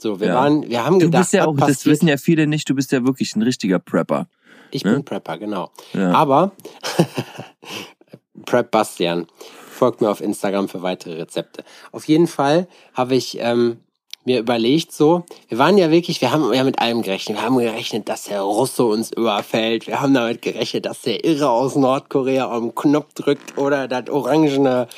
So, 0.00 0.20
wir 0.20 0.28
Ja. 0.28 0.34
waren, 0.36 0.70
wir 0.70 0.84
haben 0.84 0.98
Du 0.98 1.06
gedacht, 1.06 1.22
bist 1.22 1.32
ja 1.34 1.46
auch, 1.46 1.56
das 1.56 1.84
wissen 1.84 2.08
ja 2.08 2.16
viele 2.16 2.46
nicht, 2.46 2.70
du 2.70 2.74
bist 2.74 2.90
ja 2.92 3.04
wirklich 3.04 3.36
ein 3.36 3.42
richtiger 3.42 3.78
Prepper. 3.78 4.28
Ich 4.74 4.84
ne? 4.84 4.92
bin 4.92 5.04
Prepper, 5.04 5.38
genau. 5.38 5.70
Ja. 5.92 6.12
Aber 6.12 6.52
Prep 8.46 8.70
Bastian. 8.70 9.26
Folgt 9.70 10.00
mir 10.02 10.10
auf 10.10 10.20
Instagram 10.20 10.68
für 10.68 10.82
weitere 10.82 11.14
Rezepte. 11.14 11.64
Auf 11.92 12.06
jeden 12.06 12.26
Fall 12.26 12.68
habe 12.92 13.14
ich 13.14 13.38
ähm, 13.40 13.78
mir 14.24 14.38
überlegt, 14.38 14.92
so, 14.92 15.24
wir 15.48 15.58
waren 15.58 15.78
ja 15.78 15.90
wirklich, 15.90 16.20
wir 16.20 16.30
haben 16.32 16.52
ja 16.52 16.64
mit 16.64 16.78
allem 16.78 17.02
gerechnet. 17.02 17.38
Wir 17.38 17.44
haben 17.44 17.58
gerechnet, 17.58 18.08
dass 18.08 18.24
der 18.24 18.42
Russe 18.42 18.84
uns 18.84 19.10
überfällt. 19.12 19.86
Wir 19.86 20.00
haben 20.00 20.12
damit 20.12 20.42
gerechnet, 20.42 20.84
dass 20.86 21.02
der 21.02 21.24
Irre 21.24 21.48
aus 21.48 21.76
Nordkorea 21.76 22.50
am 22.50 22.74
Knopf 22.74 23.14
drückt 23.14 23.56
oder 23.56 23.88
das 23.88 24.10
orangene 24.10 24.88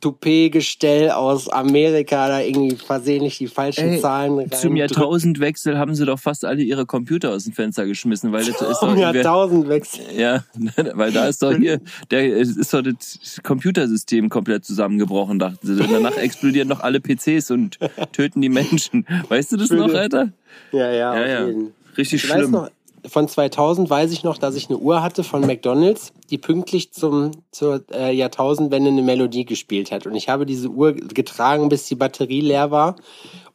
Toupet-Gestell 0.00 1.10
aus 1.10 1.48
Amerika 1.48 2.28
da 2.28 2.40
irgendwie 2.40 2.76
versehentlich 2.76 3.38
die 3.38 3.48
falschen 3.48 3.88
Ey, 3.90 4.00
Zahlen 4.00 4.38
rein. 4.38 4.52
Zum 4.52 4.76
Jahrtausendwechsel 4.76 5.78
haben 5.78 5.94
sie 5.94 6.04
doch 6.06 6.18
fast 6.18 6.44
alle 6.44 6.62
ihre 6.62 6.86
Computer 6.86 7.32
aus 7.32 7.44
dem 7.44 7.52
Fenster 7.52 7.86
geschmissen, 7.86 8.32
weil 8.32 8.44
das 8.44 8.60
ist 8.60 8.80
doch 8.80 8.96
Jahrtausendwechsel. 8.96 10.04
ja, 10.16 10.44
weil 10.94 11.12
da 11.12 11.26
ist 11.26 11.42
doch 11.42 11.54
hier, 11.54 11.80
der 12.10 12.36
ist 12.36 12.72
doch 12.72 12.82
das 12.82 13.40
Computersystem 13.42 14.28
komplett 14.28 14.64
zusammengebrochen, 14.64 15.38
dachten 15.38 15.66
sie. 15.66 15.76
Danach 15.76 16.16
explodieren 16.16 16.68
doch 16.68 16.80
alle 16.80 17.00
PCs 17.00 17.50
und 17.50 17.78
töten 18.12 18.40
die 18.40 18.48
Menschen. 18.48 19.06
Weißt 19.28 19.52
du 19.52 19.56
das 19.56 19.70
noch, 19.70 19.92
Alter? 19.92 20.32
Ja, 20.72 20.90
ja, 20.90 21.14
Ja, 21.14 21.22
auf 21.22 21.28
ja. 21.28 21.48
Richtig 21.96 22.24
Ich 22.24 22.30
schlimm. 22.30 22.68
Von 23.06 23.28
2000 23.28 23.88
weiß 23.88 24.12
ich 24.12 24.24
noch, 24.24 24.38
dass 24.38 24.54
ich 24.54 24.68
eine 24.68 24.78
Uhr 24.78 25.02
hatte 25.02 25.24
von 25.24 25.42
McDonald's, 25.42 26.12
die 26.30 26.38
pünktlich 26.38 26.92
zum, 26.92 27.32
zur 27.50 27.84
äh, 27.92 28.14
Jahrtausendwende 28.14 28.90
eine 28.90 29.02
Melodie 29.02 29.44
gespielt 29.44 29.92
hat. 29.92 30.06
Und 30.06 30.14
ich 30.14 30.28
habe 30.28 30.46
diese 30.46 30.68
Uhr 30.68 30.92
getragen, 30.92 31.68
bis 31.68 31.86
die 31.86 31.94
Batterie 31.94 32.40
leer 32.40 32.70
war. 32.70 32.96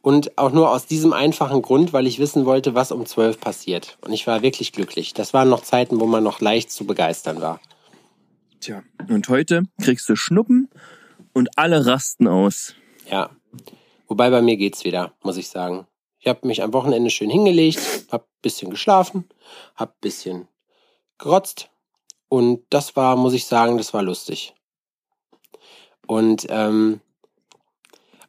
Und 0.02 0.38
auch 0.38 0.52
nur 0.52 0.70
aus 0.70 0.86
diesem 0.86 1.12
einfachen 1.12 1.60
Grund, 1.60 1.92
weil 1.92 2.06
ich 2.06 2.18
wissen 2.18 2.46
wollte, 2.46 2.74
was 2.74 2.90
um 2.90 3.04
12 3.04 3.38
passiert. 3.38 3.98
Und 4.00 4.12
ich 4.12 4.26
war 4.26 4.42
wirklich 4.42 4.72
glücklich. 4.72 5.12
Das 5.12 5.34
waren 5.34 5.50
noch 5.50 5.62
Zeiten, 5.62 6.00
wo 6.00 6.06
man 6.06 6.24
noch 6.24 6.40
leicht 6.40 6.70
zu 6.70 6.86
begeistern 6.86 7.40
war. 7.40 7.60
Tja, 8.60 8.82
und 9.08 9.28
heute 9.28 9.62
kriegst 9.82 10.08
du 10.08 10.16
Schnuppen 10.16 10.68
und 11.32 11.48
alle 11.56 11.86
rasten 11.86 12.28
aus. 12.28 12.74
Ja. 13.10 13.30
Wobei 14.06 14.30
bei 14.30 14.42
mir 14.42 14.56
geht's 14.56 14.84
wieder, 14.84 15.12
muss 15.22 15.36
ich 15.36 15.48
sagen. 15.48 15.86
Ich 16.20 16.28
habe 16.28 16.46
mich 16.46 16.62
am 16.62 16.72
Wochenende 16.74 17.10
schön 17.10 17.30
hingelegt, 17.30 17.80
hab 18.12 18.28
bisschen 18.42 18.70
geschlafen, 18.70 19.28
hab 19.74 20.00
bisschen 20.00 20.48
gerotzt 21.18 21.70
und 22.28 22.62
das 22.70 22.94
war, 22.94 23.16
muss 23.16 23.34
ich 23.34 23.46
sagen, 23.46 23.76
das 23.78 23.92
war 23.92 24.02
lustig. 24.02 24.54
Und 26.06 26.46
ähm, 26.48 27.00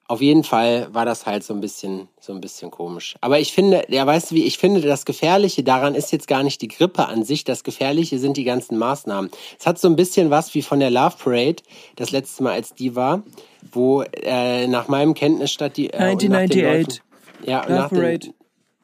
auf 0.08 0.22
jeden 0.22 0.44
Fall 0.44 0.88
war 0.94 1.06
das 1.06 1.26
halt 1.26 1.44
so 1.44 1.54
ein 1.54 1.62
bisschen, 1.62 2.10
so 2.20 2.34
ein 2.34 2.42
bisschen 2.42 2.70
komisch. 2.70 3.16
Aber 3.22 3.40
ich 3.40 3.54
finde, 3.54 3.86
ja, 3.88 4.06
weißt 4.06 4.32
du 4.32 4.36
wie, 4.36 4.44
ich 4.44 4.58
finde, 4.58 4.82
das 4.82 5.06
Gefährliche 5.06 5.64
daran 5.64 5.96
ist 5.96 6.12
jetzt 6.12 6.28
gar 6.28 6.44
nicht 6.44 6.62
die 6.62 6.68
Grippe 6.68 7.08
an 7.08 7.24
sich. 7.24 7.44
Das 7.44 7.64
Gefährliche 7.64 8.20
sind 8.20 8.38
die 8.38 8.44
ganzen 8.44 8.78
Maßnahmen. 8.78 9.32
Es 9.58 9.66
hat 9.66 9.80
so 9.80 9.88
ein 9.88 9.96
bisschen 9.96 10.30
was 10.30 10.54
wie 10.54 10.62
von 10.64 10.80
der 10.80 10.92
Love 10.92 11.16
Parade, 11.18 11.64
das 11.96 12.12
letzte 12.12 12.44
Mal, 12.44 12.54
als 12.54 12.74
die 12.74 12.96
war, 12.96 13.24
wo 13.72 14.02
äh, 14.02 14.68
nach 14.68 14.88
meinem 14.88 15.14
Kenntnisstand 15.14 15.78
die. 15.78 15.92
Äh, 15.92 16.12
und 16.12 16.24
nach 16.30 16.46
den 16.48 16.66
1998. 16.66 17.02
Ja, 17.46 17.62
und 17.62 17.70
Love 17.70 17.80
nach 17.82 17.90
den, 17.90 17.98
Parade. 18.00 18.28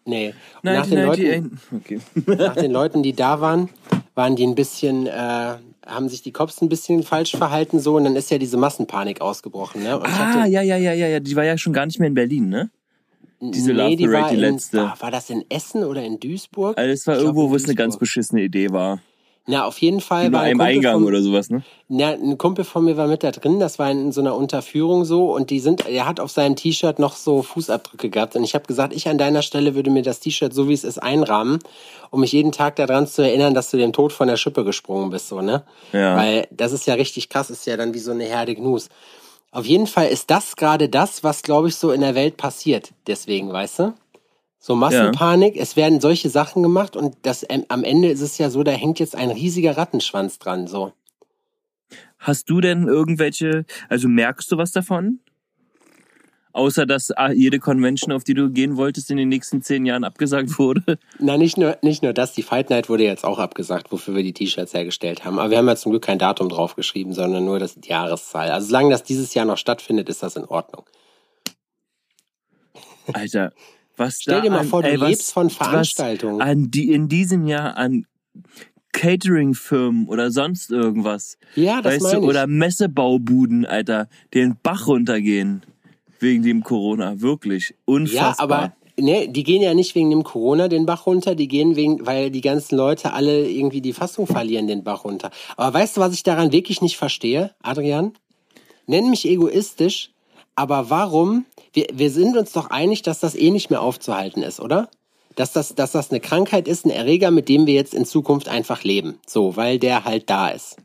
nee, 0.06 0.28
und 0.28 0.64
nach 0.64 0.88
den 0.88 1.04
Leuten, 1.06 1.22
1998. 1.26 2.02
Okay. 2.26 2.36
nach 2.38 2.56
den 2.56 2.72
Leuten, 2.72 3.04
die 3.04 3.14
da 3.14 3.42
waren, 3.42 3.70
waren 4.16 4.36
die 4.36 4.46
ein 4.46 4.56
bisschen, 4.56 5.08
äh, 5.08 5.56
haben 5.86 6.10
sich 6.10 6.22
die 6.22 6.32
Cops 6.32 6.62
ein 6.62 6.70
bisschen 6.70 7.04
falsch 7.04 7.32
verhalten 7.36 7.80
so 7.80 7.96
und 7.96 8.04
dann 8.04 8.16
ist 8.16 8.30
ja 8.32 8.38
diese 8.38 8.58
Massenpanik 8.58 9.22
ausgebrochen, 9.22 9.84
ne? 9.84 9.98
Und 9.98 10.06
Ah, 10.06 10.10
hatte- 10.34 10.50
ja, 10.50 10.62
ja, 10.62 10.76
ja, 10.78 10.94
ja, 10.94 11.08
ja. 11.08 11.20
Die 11.20 11.36
war 11.36 11.44
ja 11.46 11.58
schon 11.58 11.74
gar 11.74 11.86
nicht 11.86 12.00
mehr 12.00 12.08
in 12.08 12.14
Berlin, 12.16 12.50
ne? 12.50 12.70
diese 13.40 13.72
nee, 13.72 13.78
Love 13.84 13.96
die 13.98 14.06
Parade, 14.08 14.22
war 14.24 14.30
die 14.30 14.36
in, 14.36 14.42
letzte. 14.42 14.78
War, 15.00 15.12
das 15.12 15.30
in 15.30 15.46
Essen 15.50 15.84
oder 15.84 16.04
in 16.04 16.20
Duisburg? 16.20 16.76
Also 16.78 16.92
es 16.92 17.06
war 17.06 17.16
Ich 17.18 17.22
irgendwo, 17.22 17.52
wo 17.52 17.56
es 17.56 17.66
eine 17.66 17.76
ganz 17.76 17.98
beschissene 17.98 18.42
Idee 18.42 18.72
war. 18.72 19.00
Na, 19.50 19.64
auf 19.66 19.80
jeden 19.80 20.02
Fall 20.02 20.28
Über 20.28 20.40
war 20.40 20.44
ein 20.44 20.60
Eingang 20.60 20.96
von, 20.96 21.06
oder 21.06 21.22
sowas, 21.22 21.50
ne? 21.50 21.64
Na, 21.88 22.10
ein 22.10 22.38
Kumpel 22.38 22.66
von 22.66 22.84
mir 22.84 22.98
war 22.98 23.08
mit 23.08 23.24
da 23.24 23.32
drin, 23.32 23.62
das 23.62 23.80
war 23.80 23.90
in 23.90 24.12
so 24.12 24.20
einer 24.20 24.36
Unterführung 24.36 25.06
so 25.06 25.34
und 25.34 25.50
die 25.52 25.62
sind, 25.62 25.88
er 25.88 26.06
hat 26.06 26.20
auf 26.20 26.32
seinem 26.32 26.58
T-Shirt 26.58 27.00
noch 27.00 27.16
so 27.16 27.42
Fußabdrücke 27.44 28.10
gehabt 28.10 28.36
und 28.36 28.44
ich 28.44 28.56
habe 28.56 28.66
gesagt, 28.66 28.94
ich 28.94 29.08
an 29.08 29.18
deiner 29.18 29.42
Stelle 29.42 29.74
würde 29.74 29.90
mir 29.90 30.02
das 30.02 30.20
T-Shirt 30.20 30.54
so 30.54 30.68
wie 30.68 30.74
es 30.74 30.84
ist 30.84 30.98
einrahmen, 30.98 31.60
um 32.12 32.20
mich 32.20 32.34
jeden 32.34 32.52
Tag 32.52 32.76
daran 32.76 33.08
zu 33.08 33.22
erinnern, 33.22 33.54
dass 33.54 33.72
du 33.72 33.78
dem 33.78 33.94
Tod 33.94 34.12
von 34.12 34.28
der 34.28 34.36
Schippe 34.36 34.66
gesprungen 34.66 35.12
bist, 35.12 35.30
so, 35.30 35.42
ne? 35.42 35.64
Ja. 35.94 36.18
Weil 36.18 36.48
das 36.52 36.74
ist 36.74 36.86
ja 36.86 36.96
richtig 36.96 37.30
krass, 37.30 37.50
ist 37.50 37.66
ja 37.66 37.78
dann 37.78 37.94
wie 37.94 38.00
so 38.00 38.12
eine 38.12 38.26
Herde 38.26 38.54
Gnus. 38.54 38.90
Auf 39.52 39.66
jeden 39.66 39.88
Fall 39.88 40.10
ist 40.10 40.30
das 40.30 40.58
gerade 40.58 40.90
das, 40.90 41.24
was 41.24 41.42
glaube 41.42 41.70
ich 41.70 41.78
so 41.78 41.92
in 41.92 42.02
der 42.02 42.16
Welt 42.16 42.36
passiert, 42.36 42.92
deswegen, 43.08 43.54
weißt 43.54 43.80
du? 43.80 43.94
So 44.68 44.76
Massenpanik, 44.76 45.56
es 45.56 45.78
werden 45.78 46.02
solche 46.02 46.30
Sachen 46.30 46.62
gemacht 46.62 46.98
und 46.98 47.16
das 47.22 47.46
ähm, 47.48 47.64
am 47.70 47.86
Ende 47.86 48.10
ist 48.10 48.20
es 48.20 48.38
ja 48.38 48.50
so, 48.50 48.64
da 48.64 48.72
hängt 48.72 49.00
jetzt 49.00 49.16
ein 49.16 49.32
riesiger 49.32 49.78
Rattenschwanz 49.78 50.40
dran, 50.40 50.68
so. 50.68 50.92
Hast 52.20 52.50
du 52.50 52.60
denn 52.60 52.86
irgendwelche, 52.86 53.64
also 53.88 54.10
merkst 54.10 54.52
du 54.52 54.58
was 54.58 54.74
davon? 54.74 55.22
Außer 56.52 56.86
dass 56.86 57.12
ah, 57.12 57.32
jede 57.32 57.60
Convention, 57.60 58.12
auf 58.12 58.26
die 58.26 58.34
du 58.34 58.50
gehen 58.50 58.76
wolltest, 58.76 59.10
in 59.10 59.16
den 59.16 59.30
nächsten 59.30 59.62
zehn 59.62 59.86
Jahren 59.86 60.04
abgesagt 60.04 60.60
wurde. 60.60 61.00
Na, 61.18 61.38
nicht 61.38 61.58
nur, 61.58 61.78
nicht 61.82 62.04
nur 62.04 62.12
das, 62.12 62.34
die 62.34 62.44
Fight 62.44 62.70
Night 62.70 62.90
wurde 62.90 63.06
jetzt 63.06 63.24
auch 63.24 63.40
abgesagt, 63.40 63.90
wofür 63.94 64.16
wir 64.16 64.24
die 64.24 64.34
T-Shirts 64.34 64.74
hergestellt 64.74 65.24
haben. 65.24 65.40
Aber 65.40 65.50
wir 65.50 65.60
haben 65.60 65.68
ja 65.70 65.78
zum 65.78 65.94
Glück 65.94 66.04
kein 66.04 66.20
Datum 66.20 66.50
draufgeschrieben, 66.50 67.14
sondern 67.14 67.46
nur 67.46 67.60
das, 67.60 67.76
die 67.76 67.88
Jahreszahl. 67.88 68.52
Also 68.52 68.68
solange 68.68 68.90
das 68.90 69.04
dieses 69.04 69.34
Jahr 69.34 69.46
noch 69.46 69.58
stattfindet, 69.58 70.10
ist 70.10 70.24
das 70.24 70.36
in 70.36 70.44
Ordnung. 70.44 70.84
Alter, 73.14 73.54
was 73.98 74.22
Stell 74.22 74.36
da 74.36 74.42
dir 74.42 74.52
mal 74.52 74.60
an, 74.60 74.68
vor, 74.68 74.84
du 74.84 74.90
ey, 74.90 75.00
was, 75.00 75.10
lebst 75.10 75.34
von 75.34 75.48
was 75.48 75.56
Veranstaltungen. 75.56 76.42
an 76.42 76.72
die 76.72 76.92
in 76.92 77.10
diesem 77.10 77.48
Jahr 77.48 77.78
an 77.78 78.06
Catering-Firmen 78.94 80.08
oder 80.08 80.32
sonst 80.32 80.72
irgendwas. 80.72 81.38
Ja, 81.56 81.82
das 81.82 81.96
weißt 81.96 82.04
meine 82.04 82.16
du, 82.16 82.22
ich. 82.24 82.30
oder 82.30 82.48
Messebaubuden, 82.48 83.66
Alter, 83.66 84.08
den 84.34 84.56
Bach 84.62 84.88
runtergehen. 84.88 85.64
Wegen 86.20 86.42
dem 86.42 86.64
Corona. 86.64 87.22
Wirklich. 87.22 87.76
Unfassbar. 87.86 88.26
Ja, 88.30 88.36
aber 88.40 88.74
ne, 89.00 89.30
die 89.30 89.44
gehen 89.44 89.62
ja 89.62 89.76
nicht 89.76 89.94
wegen 89.94 90.10
dem 90.10 90.24
Corona 90.24 90.68
den 90.68 90.88
Bach 90.88 91.06
runter, 91.06 91.36
die 91.36 91.48
gehen 91.48 91.76
wegen, 91.76 92.06
weil 92.08 92.32
die 92.32 92.42
ganzen 92.42 92.76
Leute 92.76 93.14
alle 93.14 93.48
irgendwie 93.48 93.82
die 93.82 93.94
Fassung 93.94 94.26
verlieren 94.26 94.66
den 94.66 94.84
Bach 94.84 95.06
runter. 95.06 95.30
Aber 95.58 95.78
weißt 95.78 95.98
du, 95.98 96.02
was 96.02 96.14
ich 96.14 96.24
daran 96.24 96.52
wirklich 96.52 96.82
nicht 96.82 96.98
verstehe, 96.98 97.52
Adrian? 97.62 98.14
Nenn 98.88 99.10
mich 99.10 99.28
egoistisch, 99.28 100.12
aber 100.58 100.90
warum? 100.90 101.46
Wir, 101.72 101.86
wir 101.94 102.10
sind 102.10 102.36
uns 102.36 102.52
doch 102.52 102.72
einig, 102.72 103.04
dass 103.04 103.20
das 103.20 103.36
eh 103.36 103.52
nicht 103.52 103.70
mehr 103.70 103.82
aufzuhalten 103.82 104.42
ist, 104.42 104.60
oder? 104.60 104.90
Dass 105.36 105.54
das, 105.54 105.76
dass 105.76 105.92
das 105.92 106.10
eine 106.10 106.20
Krankheit 106.20 106.68
ist, 106.68 106.86
ein 106.86 106.90
Erreger, 106.90 107.30
mit 107.30 107.48
dem 107.48 107.68
wir 107.68 107.76
jetzt 107.76 107.94
in 107.94 108.06
Zukunft 108.06 108.50
einfach 108.50 108.84
leben. 108.84 109.20
So, 109.28 109.56
weil 109.56 109.78
der 109.78 110.04
halt 110.04 110.30
da 110.32 110.50
ist. 110.50 110.78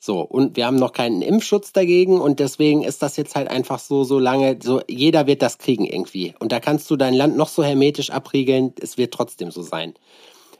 So, 0.00 0.20
und 0.20 0.56
wir 0.56 0.66
haben 0.66 0.76
noch 0.76 0.92
keinen 0.92 1.22
Impfschutz 1.22 1.72
dagegen 1.72 2.20
und 2.20 2.40
deswegen 2.40 2.82
ist 2.82 3.02
das 3.02 3.16
jetzt 3.16 3.36
halt 3.36 3.48
einfach 3.48 3.78
so, 3.78 4.02
so 4.02 4.18
lange, 4.18 4.58
so, 4.60 4.80
jeder 4.88 5.28
wird 5.28 5.40
das 5.40 5.58
kriegen 5.58 5.84
irgendwie. 5.84 6.34
Und 6.40 6.50
da 6.50 6.58
kannst 6.58 6.90
du 6.90 6.96
dein 6.96 7.14
Land 7.14 7.36
noch 7.36 7.48
so 7.48 7.62
hermetisch 7.62 8.10
abriegeln, 8.10 8.74
es 8.80 8.98
wird 8.98 9.14
trotzdem 9.14 9.52
so 9.52 9.62
sein. 9.62 9.94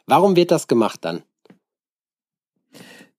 Warum 0.07 0.37
wird 0.37 0.53
das 0.53 0.69
gemacht 0.69 1.01
dann? 1.03 1.23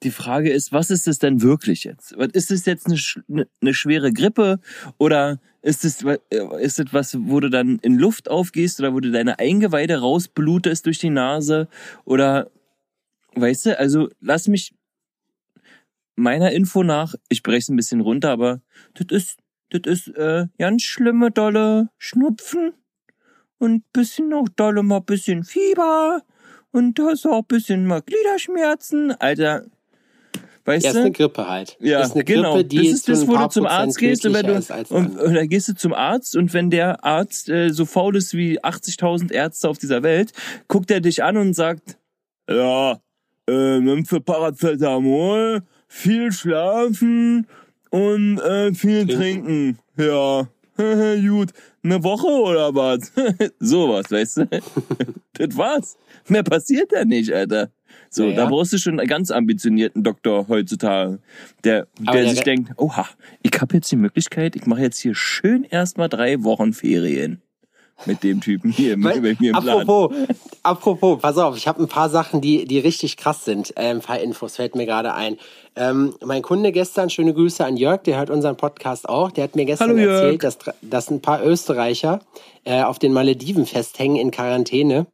Die 0.03 0.11
Frage 0.11 0.51
ist, 0.51 0.71
was 0.71 0.91
ist 0.91 1.07
es 1.07 1.17
denn 1.17 1.41
wirklich 1.41 1.83
jetzt? 1.83 2.11
Ist 2.11 2.51
es 2.51 2.65
jetzt 2.65 2.85
eine, 2.85 2.95
sch- 2.95 3.23
eine, 3.61 3.73
schwere 3.73 4.11
Grippe 4.13 4.59
oder 4.99 5.39
ist 5.63 5.83
es, 5.85 6.03
äh, 6.03 6.17
ist 6.61 6.79
es 6.79 6.93
was, 6.93 7.17
wo 7.19 7.39
du 7.39 7.49
dann 7.49 7.79
in 7.79 7.97
Luft 7.97 8.29
aufgehst 8.29 8.79
oder 8.79 8.93
wo 8.93 8.99
du 8.99 9.11
deine 9.11 9.39
Eingeweide 9.39 9.97
rausblutest 9.99 10.85
durch 10.85 10.99
die 10.99 11.09
Nase 11.09 11.67
oder, 12.05 12.51
weißt 13.35 13.65
du, 13.65 13.79
also 13.79 14.09
lass 14.21 14.47
mich 14.47 14.75
meiner 16.15 16.51
Info 16.51 16.83
nach, 16.83 17.15
ich 17.29 17.41
brech's 17.41 17.69
ein 17.69 17.75
bisschen 17.75 18.01
runter, 18.01 18.29
aber 18.29 18.61
das 18.93 19.07
ist, 19.09 19.39
das 19.69 19.81
ist 19.85 20.15
äh, 20.15 20.45
ganz 20.59 20.83
schlimme, 20.83 21.31
dolle 21.31 21.89
Schnupfen 21.97 22.73
und 23.57 23.91
bisschen 23.93 24.31
auch 24.33 24.47
dolle 24.49 24.83
mal 24.83 24.99
bisschen 25.01 25.43
Fieber 25.43 26.23
und 26.71 26.99
du 26.99 27.07
hast 27.07 27.25
auch 27.25 27.41
bisschen 27.43 27.85
mal 27.85 28.01
Gliederschmerzen. 28.01 29.11
Alter, 29.19 29.65
weißt 30.67 30.83
Ja, 30.85 30.91
ist 30.91 30.95
du? 30.95 31.01
eine 31.01 31.11
Grippe 31.11 31.47
halt. 31.47 31.77
Ja, 31.79 32.01
ist 32.01 32.13
eine 32.13 32.23
genau. 32.23 32.53
Grippe, 32.55 32.65
die 32.65 32.77
das 32.77 32.87
ist 32.87 33.09
das, 33.09 33.27
wo 33.27 33.35
du 33.35 33.47
zum 33.47 33.65
Arzt 33.65 33.97
gehst 33.97 34.25
und 34.25 34.33
wenn 34.33 34.45
du 34.45 34.53
ist 34.53 34.71
als 34.71 34.91
und, 34.91 35.17
und 35.17 35.33
dann 35.33 35.47
gehst 35.47 35.69
du 35.69 35.75
zum 35.75 35.93
Arzt 35.93 36.35
und 36.35 36.53
wenn 36.53 36.69
der 36.69 37.03
Arzt 37.03 37.49
äh, 37.49 37.69
so 37.69 37.85
faul 37.85 38.15
ist 38.15 38.33
wie 38.35 38.61
80.000 38.61 39.31
Ärzte 39.31 39.69
auf 39.69 39.77
dieser 39.77 40.03
Welt, 40.03 40.33
guckt 40.67 40.91
er 40.91 41.01
dich 41.01 41.23
an 41.23 41.37
und 41.37 41.53
sagt, 41.53 41.97
ja, 42.49 42.99
äh, 43.49 43.79
nimm 43.79 44.05
für 44.05 44.19
Paracetamol, 44.21 45.61
viel 45.87 46.31
schlafen 46.31 47.47
und 47.89 48.39
äh, 48.39 48.73
viel 48.73 49.07
trinken. 49.07 49.79
Ja, 49.97 50.47
gut. 51.27 51.51
Eine 51.83 52.03
Woche 52.03 52.27
oder 52.27 52.75
was? 52.75 53.11
Sowas, 53.59 54.11
weißt 54.11 54.37
du? 54.37 54.47
das 55.33 55.57
war's. 55.57 55.97
Mehr 56.27 56.43
passiert 56.43 56.91
da 56.91 57.05
nicht, 57.05 57.31
Alter. 57.31 57.71
So, 58.09 58.23
Naja. 58.23 58.35
da 58.35 58.45
brauchst 58.47 58.73
du 58.73 58.77
schon 58.77 58.99
einen 58.99 59.07
ganz 59.07 59.31
ambitionierten 59.31 60.03
Doktor 60.03 60.47
heutzutage, 60.47 61.19
der, 61.63 61.87
der 61.99 62.13
der 62.13 62.29
sich 62.29 62.41
denkt, 62.41 62.71
oha, 62.77 63.05
ich 63.41 63.51
habe 63.59 63.75
jetzt 63.75 63.91
die 63.91 63.95
Möglichkeit, 63.95 64.55
ich 64.55 64.65
mache 64.65 64.81
jetzt 64.81 64.99
hier 64.99 65.15
schön 65.15 65.63
erstmal 65.63 66.09
drei 66.09 66.43
Wochen 66.43 66.73
Ferien 66.73 67.41
mit 68.05 68.23
dem 68.23 68.41
Typen 68.41 68.71
hier 68.71 68.95
mit, 68.95 69.05
Weil, 69.05 69.21
mir 69.21 69.33
im 69.39 69.51
Plan. 69.59 69.69
apropos, 69.69 70.15
apropos, 70.61 71.19
pass 71.19 71.37
auf, 71.37 71.57
ich 71.57 71.67
habe 71.67 71.81
ein 71.81 71.87
paar 71.87 72.09
Sachen, 72.09 72.41
die, 72.41 72.65
die 72.65 72.79
richtig 72.79 73.17
krass 73.17 73.43
sind. 73.43 73.75
Äh, 73.75 73.89
ein 73.89 74.01
paar 74.01 74.19
Infos 74.19 74.55
fällt 74.57 74.75
mir 74.75 74.85
gerade 74.85 75.13
ein. 75.15 75.37
Ähm, 75.75 76.13
mein 76.23 76.43
Kunde 76.43 76.71
gestern, 76.71 77.09
schöne 77.09 77.33
Grüße 77.33 77.65
an 77.65 77.75
Jörg, 77.75 78.03
der 78.03 78.17
hört 78.19 78.29
unseren 78.29 78.55
Podcast 78.55 79.09
auch. 79.09 79.31
Der 79.31 79.45
hat 79.45 79.55
mir 79.55 79.65
gestern 79.65 79.89
Hallo, 79.89 79.99
erzählt, 80.11 80.43
dass, 80.43 80.59
dass 80.81 81.09
ein 81.09 81.21
paar 81.21 81.43
Österreicher 81.43 82.19
äh, 82.65 82.83
auf 82.83 82.99
den 82.99 83.13
Malediven 83.13 83.65
festhängen 83.65 84.17
in 84.17 84.29
Quarantäne. 84.31 85.07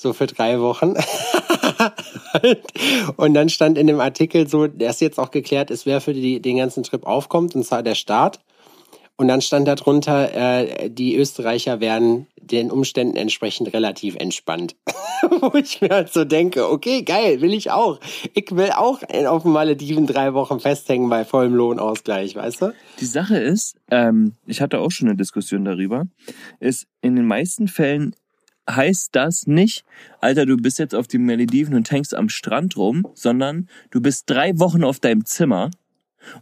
So 0.00 0.14
für 0.14 0.26
drei 0.26 0.60
Wochen. 0.60 0.94
und 3.16 3.34
dann 3.34 3.50
stand 3.50 3.76
in 3.76 3.86
dem 3.86 4.00
Artikel 4.00 4.48
so, 4.48 4.66
dass 4.66 5.00
jetzt 5.00 5.18
auch 5.18 5.30
geklärt 5.30 5.70
ist, 5.70 5.84
wer 5.84 6.00
für 6.00 6.14
die, 6.14 6.40
den 6.40 6.56
ganzen 6.56 6.84
Trip 6.84 7.04
aufkommt, 7.04 7.54
und 7.54 7.66
zwar 7.66 7.82
der 7.82 7.94
Staat. 7.94 8.40
Und 9.16 9.28
dann 9.28 9.42
stand 9.42 9.68
da 9.68 9.74
drunter, 9.74 10.32
äh, 10.32 10.88
die 10.88 11.16
Österreicher 11.16 11.80
werden 11.80 12.28
den 12.40 12.70
Umständen 12.70 13.16
entsprechend 13.16 13.74
relativ 13.74 14.16
entspannt. 14.16 14.74
Wo 15.42 15.52
ich 15.58 15.82
mir 15.82 15.90
halt 15.90 16.10
so 16.10 16.24
denke, 16.24 16.70
okay, 16.70 17.02
geil, 17.02 17.42
will 17.42 17.52
ich 17.52 17.70
auch. 17.70 18.00
Ich 18.32 18.50
will 18.52 18.70
auch 18.70 19.02
auf 19.26 19.42
den 19.42 19.52
Malediven 19.52 20.06
drei 20.06 20.32
Wochen 20.32 20.60
festhängen 20.60 21.10
bei 21.10 21.26
vollem 21.26 21.54
Lohnausgleich, 21.54 22.36
weißt 22.36 22.62
du? 22.62 22.72
Die 23.00 23.04
Sache 23.04 23.36
ist, 23.36 23.76
ähm, 23.90 24.32
ich 24.46 24.62
hatte 24.62 24.78
auch 24.78 24.90
schon 24.90 25.08
eine 25.08 25.18
Diskussion 25.18 25.66
darüber, 25.66 26.06
ist 26.58 26.86
in 27.02 27.16
den 27.16 27.26
meisten 27.26 27.68
Fällen 27.68 28.16
heißt 28.76 29.10
das 29.16 29.46
nicht, 29.46 29.84
Alter, 30.20 30.46
du 30.46 30.56
bist 30.56 30.78
jetzt 30.78 30.94
auf 30.94 31.06
den 31.08 31.24
Malediven 31.26 31.74
und 31.74 31.90
hängst 31.90 32.14
am 32.14 32.28
Strand 32.28 32.76
rum, 32.76 33.06
sondern 33.14 33.68
du 33.90 34.00
bist 34.00 34.24
drei 34.28 34.58
Wochen 34.58 34.84
auf 34.84 35.00
deinem 35.00 35.24
Zimmer 35.24 35.70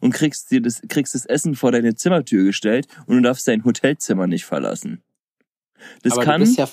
und 0.00 0.12
kriegst 0.12 0.50
dir 0.50 0.61
das, 0.61 0.82
kriegst 0.88 1.14
das 1.14 1.25
Essen 1.26 1.54
vor 1.54 1.73
deine 1.73 1.94
Zimmertür 1.94 2.44
gestellt 2.44 2.88
und 3.06 3.16
du 3.16 3.23
darfst 3.23 3.47
dein 3.49 3.64
Hotelzimmer 3.64 4.26
nicht 4.26 4.44
verlassen. 4.44 5.02
Das 6.02 6.14
Aber 6.14 6.25
kann, 6.25 6.44
ja 6.54 6.68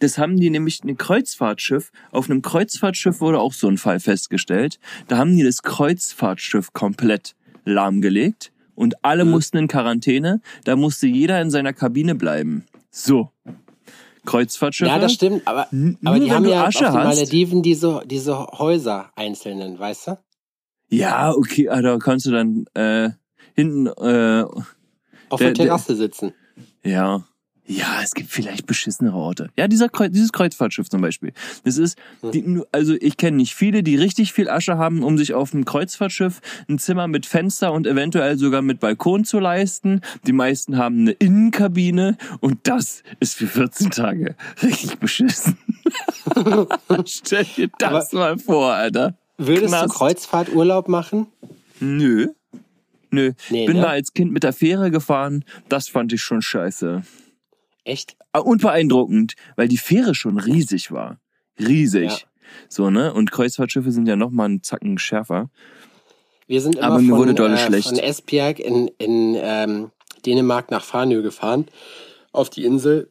das 0.00 0.18
haben 0.18 0.38
die 0.38 0.50
nämlich 0.50 0.84
ein 0.84 0.96
Kreuzfahrtschiff. 0.96 1.90
Auf 2.10 2.28
einem 2.30 2.42
Kreuzfahrtschiff 2.42 3.20
wurde 3.20 3.40
auch 3.40 3.54
so 3.54 3.68
ein 3.68 3.78
Fall 3.78 3.98
festgestellt. 3.98 4.78
Da 5.08 5.16
haben 5.16 5.34
die 5.36 5.42
das 5.42 5.62
Kreuzfahrtschiff 5.62 6.72
komplett 6.72 7.34
lahmgelegt 7.64 8.52
Und 8.74 9.04
alle 9.04 9.24
Mhm. 9.24 9.30
mussten 9.32 9.56
in 9.58 9.68
Quarantäne. 9.68 10.40
Da 10.64 10.76
musste 10.76 11.06
jeder 11.06 11.40
in 11.40 11.50
seiner 11.50 11.72
Kabine 11.72 12.14
bleiben. 12.14 12.64
So. 12.90 13.31
Kreuzfahrtschiffe. 14.24 14.88
Ja, 14.90 14.98
das 14.98 15.12
stimmt, 15.12 15.46
aber, 15.46 15.66
N- 15.72 15.98
aber 16.04 16.20
die 16.20 16.30
haben 16.32 16.46
ja 16.46 16.64
Asche 16.64 16.86
auf 16.88 16.94
den. 16.94 17.04
Malediven 17.04 17.62
diese, 17.62 18.02
diese 18.06 18.38
Häuser 18.38 19.10
einzelnen, 19.16 19.78
weißt 19.78 20.06
du? 20.08 20.18
Ja, 20.88 21.32
okay, 21.32 21.68
ah, 21.68 21.80
da 21.82 21.96
kannst 21.98 22.26
du 22.26 22.30
dann 22.30 22.64
äh, 22.74 23.10
hinten, 23.54 23.86
äh, 23.86 24.44
Auf 25.28 25.40
Der- 25.40 25.52
der 25.52 25.54
Terrasse 25.54 25.96
sitzen. 25.96 26.34
ja. 26.84 27.24
Ja, 27.64 28.00
es 28.02 28.12
gibt 28.12 28.30
vielleicht 28.30 28.66
beschissenere 28.66 29.16
Orte. 29.16 29.50
Ja, 29.56 29.68
dieser 29.68 29.88
Kreu 29.88 30.08
dieses 30.08 30.32
Kreuzfahrtschiff 30.32 30.90
zum 30.90 31.00
Beispiel. 31.00 31.32
Das 31.64 31.78
ist, 31.78 31.96
die, 32.22 32.60
also 32.72 32.94
ich 32.94 33.16
kenne 33.16 33.36
nicht 33.36 33.54
viele, 33.54 33.84
die 33.84 33.94
richtig 33.94 34.32
viel 34.32 34.48
Asche 34.50 34.78
haben, 34.78 35.04
um 35.04 35.16
sich 35.16 35.32
auf 35.32 35.54
einem 35.54 35.64
Kreuzfahrtschiff 35.64 36.40
ein 36.68 36.78
Zimmer 36.78 37.06
mit 37.06 37.24
Fenster 37.24 37.72
und 37.72 37.86
eventuell 37.86 38.36
sogar 38.36 38.62
mit 38.62 38.80
Balkon 38.80 39.24
zu 39.24 39.38
leisten. 39.38 40.00
Die 40.26 40.32
meisten 40.32 40.76
haben 40.76 41.00
eine 41.00 41.12
Innenkabine 41.12 42.16
und 42.40 42.58
das 42.64 43.04
ist 43.20 43.36
für 43.36 43.46
14 43.46 43.90
Tage 43.90 44.34
richtig 44.62 44.98
beschissen. 44.98 45.56
Stell 47.06 47.44
dir 47.56 47.70
das 47.78 48.12
mal 48.12 48.38
vor, 48.38 48.72
Alter. 48.72 49.14
Würdest 49.38 49.68
Knast. 49.68 49.94
du 49.94 49.98
Kreuzfahrturlaub 49.98 50.88
machen? 50.88 51.28
Nö. 51.78 52.28
Nö. 53.10 53.32
Nee, 53.50 53.66
Bin 53.66 53.76
ne? 53.76 53.82
da 53.82 53.88
als 53.88 54.12
Kind 54.14 54.32
mit 54.32 54.42
der 54.42 54.52
Fähre 54.52 54.90
gefahren. 54.90 55.44
Das 55.68 55.88
fand 55.88 56.12
ich 56.12 56.22
schon 56.22 56.42
scheiße. 56.42 57.02
Echt? 57.84 58.16
Und 58.32 58.62
beeindruckend, 58.62 59.34
weil 59.56 59.68
die 59.68 59.78
Fähre 59.78 60.14
schon 60.14 60.38
riesig 60.38 60.92
war. 60.92 61.18
Riesig. 61.58 62.10
Ja. 62.10 62.18
So, 62.68 62.90
ne? 62.90 63.12
Und 63.12 63.30
Kreuzfahrtschiffe 63.30 63.92
sind 63.92 64.06
ja 64.06 64.16
noch 64.16 64.30
mal 64.30 64.44
einen 64.44 64.62
Zacken 64.62 64.98
schärfer. 64.98 65.50
Wir 66.46 66.60
sind 66.60 66.76
immer 66.76 66.86
Aber 66.86 66.98
mir 66.98 67.10
von, 67.10 67.18
wurde 67.18 67.34
dolle 67.34 67.54
äh, 67.54 67.58
schlecht. 67.58 67.88
von 67.88 67.98
Esbjerg 67.98 68.58
in, 68.58 68.88
in 68.98 69.36
ähm, 69.38 69.90
Dänemark 70.26 70.70
nach 70.70 70.84
Farnö 70.84 71.22
gefahren, 71.22 71.66
auf 72.32 72.50
die 72.50 72.64
Insel. 72.64 73.10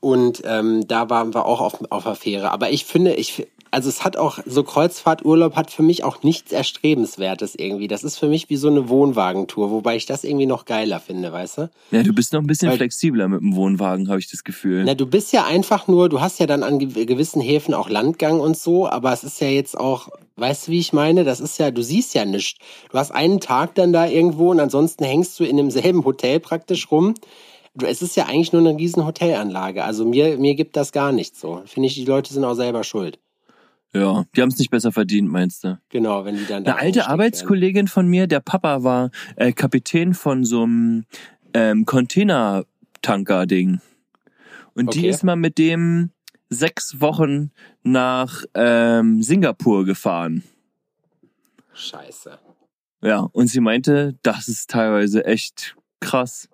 Und 0.00 0.42
ähm, 0.44 0.86
da 0.88 1.08
waren 1.10 1.32
wir 1.32 1.46
auch 1.46 1.60
auf, 1.60 1.90
auf 1.90 2.04
der 2.04 2.16
Fähre. 2.16 2.50
Aber 2.50 2.70
ich 2.70 2.84
finde, 2.84 3.14
ich, 3.14 3.46
also 3.72 3.88
es 3.88 4.04
hat 4.04 4.16
auch, 4.16 4.38
so 4.46 4.62
Kreuzfahrturlaub 4.62 5.56
hat 5.56 5.70
für 5.70 5.82
mich 5.82 6.04
auch 6.04 6.22
nichts 6.22 6.52
Erstrebenswertes 6.52 7.54
irgendwie. 7.56 7.88
Das 7.88 8.04
ist 8.04 8.18
für 8.18 8.28
mich 8.28 8.48
wie 8.50 8.56
so 8.56 8.68
eine 8.68 8.88
Wohnwagentour, 8.88 9.70
wobei 9.70 9.96
ich 9.96 10.06
das 10.06 10.24
irgendwie 10.24 10.46
noch 10.46 10.64
geiler 10.66 11.00
finde, 11.00 11.32
weißt 11.32 11.58
du? 11.58 11.70
Ja, 11.90 12.02
du 12.02 12.12
bist 12.12 12.32
noch 12.32 12.40
ein 12.40 12.46
bisschen 12.46 12.68
Weil- 12.68 12.76
flexibler 12.76 13.28
mit 13.28 13.40
dem 13.40 13.56
Wohnwagen, 13.56 14.08
habe 14.08 14.20
ich 14.20 14.30
das 14.30 14.44
Gefühl. 14.44 14.84
Na, 14.84 14.94
du 14.94 15.06
bist 15.06 15.32
ja 15.32 15.44
einfach 15.46 15.88
nur, 15.88 16.08
du 16.08 16.20
hast 16.20 16.38
ja 16.38 16.46
dann 16.46 16.62
an 16.62 16.78
gew- 16.78 17.06
gewissen 17.06 17.40
Häfen 17.40 17.74
auch 17.74 17.88
Landgang 17.88 18.40
und 18.40 18.56
so, 18.56 18.86
aber 18.88 19.12
es 19.12 19.24
ist 19.24 19.40
ja 19.40 19.48
jetzt 19.48 19.76
auch, 19.78 20.08
weißt 20.36 20.68
du, 20.68 20.72
wie 20.72 20.78
ich 20.78 20.92
meine? 20.92 21.24
Das 21.24 21.40
ist 21.40 21.58
ja, 21.58 21.70
du 21.70 21.82
siehst 21.82 22.14
ja 22.14 22.24
nichts. 22.24 22.58
Du 22.90 22.98
hast 22.98 23.10
einen 23.10 23.40
Tag 23.40 23.74
dann 23.74 23.92
da 23.92 24.06
irgendwo 24.06 24.50
und 24.50 24.60
ansonsten 24.60 25.04
hängst 25.04 25.40
du 25.40 25.44
in 25.44 25.56
demselben 25.56 26.04
Hotel 26.04 26.40
praktisch 26.40 26.90
rum. 26.90 27.14
Es 27.82 28.02
ist 28.02 28.16
ja 28.16 28.26
eigentlich 28.26 28.52
nur 28.52 28.60
eine 28.60 28.76
riesen 28.76 29.06
Hotelanlage. 29.06 29.82
Also 29.82 30.04
mir, 30.04 30.36
mir 30.36 30.54
gibt 30.54 30.76
das 30.76 30.92
gar 30.92 31.10
nichts 31.10 31.40
so. 31.40 31.62
Finde 31.64 31.86
ich, 31.86 31.94
die 31.94 32.04
Leute 32.04 32.30
sind 32.30 32.44
auch 32.44 32.52
selber 32.52 32.84
schuld. 32.84 33.18
Ja, 33.94 34.24
die 34.34 34.40
haben 34.40 34.48
es 34.48 34.58
nicht 34.58 34.70
besser 34.70 34.90
verdient, 34.90 35.28
meinst 35.30 35.64
du? 35.64 35.78
Genau, 35.90 36.24
wenn 36.24 36.36
die 36.36 36.46
dann 36.46 36.64
da 36.64 36.72
Eine 36.72 36.80
alte 36.80 36.84
eingesteckt 36.86 37.08
werden. 37.08 37.12
Arbeitskollegin 37.20 37.88
von 37.88 38.08
mir, 38.08 38.26
der 38.26 38.40
Papa 38.40 38.82
war 38.82 39.10
äh, 39.36 39.52
Kapitän 39.52 40.14
von 40.14 40.44
so 40.44 40.62
einem 40.62 41.04
ähm, 41.52 41.84
Container-Tanker-Ding. 41.84 43.80
Und 44.74 44.94
die 44.94 45.00
Okay. 45.00 45.10
ist 45.10 45.24
mal 45.24 45.36
mit 45.36 45.58
dem 45.58 46.10
sechs 46.48 47.00
Wochen 47.00 47.50
nach 47.82 48.44
ähm, 48.54 49.22
Singapur 49.22 49.84
gefahren. 49.84 50.42
Scheiße. 51.74 52.38
Ja, 53.02 53.20
und 53.32 53.48
sie 53.48 53.60
meinte, 53.60 54.14
das 54.22 54.48
ist 54.48 54.70
teilweise 54.70 55.24
echt 55.26 55.76
krass, 56.00 56.48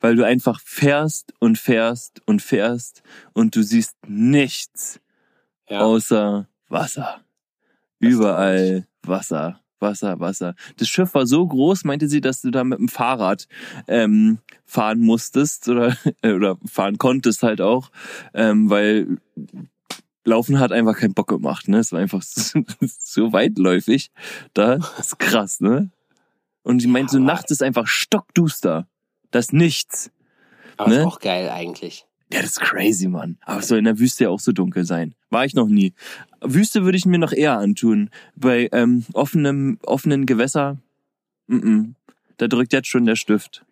weil 0.00 0.14
du 0.16 0.24
einfach 0.24 0.60
fährst 0.60 1.32
und 1.40 1.58
fährst 1.58 2.22
und 2.26 2.42
fährst 2.42 3.02
und 3.32 3.56
du 3.56 3.62
siehst 3.62 3.96
nichts 4.06 5.00
Ja. 5.68 5.80
außer 5.80 6.46
Wasser. 6.68 7.20
Das 8.00 8.10
Überall 8.10 8.86
Wasser, 9.02 9.60
Wasser, 9.80 10.20
Wasser. 10.20 10.54
Das 10.76 10.88
Schiff 10.88 11.14
war 11.14 11.26
so 11.26 11.46
groß, 11.46 11.84
meinte 11.84 12.08
sie, 12.08 12.20
dass 12.20 12.42
du 12.42 12.50
da 12.50 12.64
mit 12.64 12.78
dem 12.78 12.88
Fahrrad 12.88 13.48
ähm, 13.86 14.38
fahren 14.66 15.00
musstest 15.00 15.68
oder, 15.68 15.96
äh, 16.22 16.32
oder 16.32 16.56
fahren 16.64 16.98
konntest 16.98 17.42
halt 17.42 17.60
auch, 17.60 17.90
ähm, 18.34 18.70
weil 18.70 19.18
Laufen 20.24 20.58
hat 20.58 20.72
einfach 20.72 20.96
keinen 20.96 21.14
Bock 21.14 21.28
gemacht, 21.28 21.68
ne? 21.68 21.78
Es 21.78 21.90
war 21.92 22.00
einfach 22.00 22.22
so, 22.22 22.62
so 22.80 23.32
weitläufig. 23.32 24.10
Da 24.52 24.76
das 24.76 24.98
ist 24.98 25.18
krass, 25.18 25.60
ne? 25.60 25.90
Und 26.62 26.80
sie 26.80 26.86
meint, 26.88 27.10
so 27.10 27.16
aber- 27.16 27.26
nachts 27.26 27.50
ist 27.50 27.62
einfach 27.62 27.86
stockduster. 27.86 28.86
Das 29.30 29.46
ist 29.46 29.52
nichts. 29.52 30.10
Aber 30.76 30.90
ne? 30.90 31.00
ist 31.00 31.06
auch 31.06 31.18
geil 31.18 31.48
eigentlich. 31.48 32.06
Ja, 32.32 32.42
das 32.42 32.50
ist 32.50 32.60
crazy, 32.60 33.08
Mann. 33.08 33.38
Aber 33.46 33.60
es 33.60 33.68
soll 33.68 33.78
in 33.78 33.84
der 33.84 33.98
Wüste 33.98 34.24
ja 34.24 34.30
auch 34.30 34.40
so 34.40 34.52
dunkel 34.52 34.84
sein. 34.84 35.14
War 35.30 35.46
ich 35.46 35.54
noch 35.54 35.66
nie. 35.66 35.94
Wüste 36.40 36.84
würde 36.84 36.98
ich 36.98 37.06
mir 37.06 37.18
noch 37.18 37.32
eher 37.32 37.58
antun. 37.58 38.10
Bei 38.36 38.68
ähm, 38.72 39.04
offenem, 39.12 39.78
offenen 39.84 40.26
Gewässer, 40.26 40.78
mm 41.46 41.56
-mm. 41.56 41.94
da 42.36 42.48
drückt 42.48 42.72
jetzt 42.72 42.88
schon 42.88 43.06
der 43.06 43.16
Stift. 43.16 43.64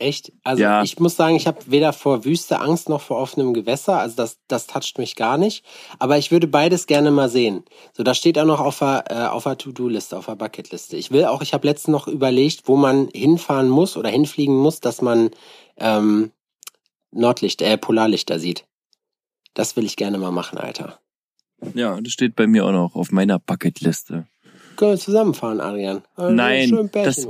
Echt? 0.00 0.32
Also 0.44 0.62
Ja. 0.62 0.82
ich 0.82 1.00
muss 1.00 1.16
sagen, 1.16 1.34
ich 1.34 1.48
habe 1.48 1.58
weder 1.66 1.92
vor 1.92 2.24
Wüste 2.24 2.60
Angst 2.60 2.88
noch 2.88 3.00
vor 3.00 3.18
offenem 3.18 3.52
Gewässer. 3.52 3.98
Also 3.98 4.14
das, 4.14 4.38
das 4.46 4.68
toucht 4.68 4.96
mich 4.98 5.16
gar 5.16 5.38
nicht. 5.38 5.64
Aber 5.98 6.18
ich 6.18 6.30
würde 6.30 6.46
beides 6.46 6.86
gerne 6.86 7.10
mal 7.10 7.28
sehen. 7.28 7.64
So, 7.96 8.04
das 8.04 8.16
steht 8.16 8.38
auch 8.38 8.44
noch 8.44 8.60
auf 8.60 8.78
der, 8.78 9.04
äh, 9.10 9.26
auf 9.26 9.42
der 9.42 9.58
To-Do-Liste, 9.58 10.16
auf 10.16 10.26
der 10.26 10.36
Bucketliste. 10.36 10.96
Ich 10.96 11.10
will 11.10 11.24
auch, 11.24 11.42
ich 11.42 11.52
habe 11.52 11.66
letztens 11.66 11.92
noch 11.92 12.06
überlegt, 12.06 12.68
wo 12.68 12.76
man 12.76 13.08
hinfahren 13.12 13.68
muss 13.68 13.96
oder 13.96 14.08
hinfliegen 14.08 14.56
muss, 14.56 14.78
dass 14.78 15.02
man 15.02 15.30
ähm, 15.76 16.30
Nordlicht, 17.10 17.60
äh, 17.62 17.76
Polarlichter 17.76 18.38
sieht. 18.38 18.66
Das 19.54 19.74
will 19.74 19.84
ich 19.84 19.96
gerne 19.96 20.18
mal 20.18 20.30
machen, 20.30 20.58
Alter. 20.58 21.00
Ja, 21.74 22.00
das 22.00 22.12
steht 22.12 22.36
bei 22.36 22.46
mir 22.46 22.64
auch 22.66 22.72
noch 22.72 22.94
auf 22.94 23.10
meiner 23.12 23.38
Bucketliste. 23.38 24.26
Können 24.76 24.92
wir 24.92 24.98
zusammenfahren, 24.98 25.60
Adrian? 25.60 26.02
Also 26.14 26.32
Nein, 26.32 26.88
das, 26.92 27.16
das, 27.16 27.26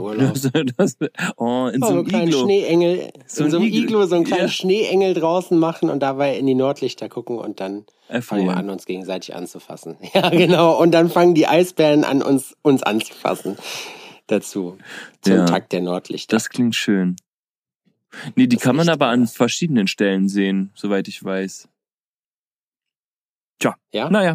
das, 0.76 0.96
oh, 1.38 1.68
in 1.68 1.80
Ja, 1.80 1.86
so 1.86 1.92
so 1.94 1.98
einem 2.00 2.04
kleinen 2.06 2.28
Iglo. 2.28 2.42
Schneeengel, 2.44 3.10
So 3.26 3.40
in 3.40 3.46
ein 3.46 3.50
so 3.50 3.56
einem. 3.56 3.66
Iglo 3.72 4.04
so 4.06 4.16
einen 4.16 4.24
kleinen 4.26 4.42
Ja. 4.42 4.48
Schneeengel 4.48 5.14
draußen 5.14 5.58
machen 5.58 5.88
und 5.88 6.00
dabei 6.00 6.36
in 6.36 6.46
die 6.46 6.54
Nordlichter 6.54 7.08
gucken 7.08 7.38
und 7.38 7.58
dann 7.60 7.70
fangen 7.70 7.86
wir 8.08 8.16
Erfrieren. 8.16 8.50
an, 8.50 8.70
uns 8.70 8.84
gegenseitig 8.84 9.34
anzufassen. 9.34 9.96
Ja, 10.14 10.28
genau. 10.28 10.78
Und 10.78 10.90
dann 10.92 11.08
fangen 11.08 11.34
die 11.34 11.46
Eisbären 11.46 12.04
an, 12.04 12.20
uns, 12.22 12.54
uns 12.60 12.82
anzufassen. 12.82 13.56
Dazu. 14.26 14.76
Zum 15.22 15.32
Ja. 15.36 15.44
Takt 15.46 15.72
der 15.72 15.80
Nordlichter. 15.80 16.36
Das 16.36 16.50
klingt 16.50 16.74
schön. 16.74 17.16
Nee, 18.36 18.46
die 18.46 18.56
Das 18.56 18.62
kann 18.64 18.76
man 18.76 18.90
aber 18.90 19.06
an 19.06 19.26
verschiedenen 19.26 19.86
Stellen 19.86 20.28
sehen, 20.28 20.70
soweit 20.74 21.08
ich 21.08 21.24
weiß. 21.24 21.66
Tja, 23.58 23.74
ja? 23.92 24.08
naja, 24.10 24.34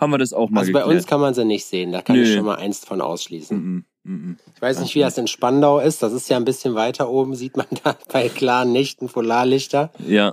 haben 0.00 0.10
wir 0.12 0.18
das 0.18 0.32
auch 0.32 0.50
mal 0.50 0.60
Also 0.60 0.72
bei 0.72 0.80
geklärt. 0.80 0.98
uns 1.00 1.06
kann 1.06 1.20
man 1.20 1.34
sie 1.34 1.44
nicht 1.44 1.64
sehen. 1.66 1.92
Da 1.92 2.02
kann 2.02 2.16
ich 2.16 2.28
Nö. 2.28 2.36
schon 2.36 2.44
mal 2.46 2.56
eins 2.56 2.84
von 2.84 3.00
ausschließen. 3.00 3.58
Mm 3.58 3.84
-mm. 4.06 4.36
Ich 4.54 4.62
weiß 4.62 4.80
nicht, 4.80 4.94
wie 4.94 5.00
das 5.00 5.16
in 5.18 5.26
Spandau 5.28 5.78
ist. 5.78 6.02
Das 6.02 6.12
ist 6.12 6.28
ja 6.28 6.36
ein 6.36 6.44
bisschen 6.44 6.74
weiter 6.74 7.08
oben. 7.08 7.34
Sieht 7.36 7.56
man 7.56 7.66
da 7.84 7.96
bei 8.12 8.28
klaren 8.28 8.72
Nächten 8.72 9.08
Polarlichter. 9.08 9.92
Ja. 10.06 10.32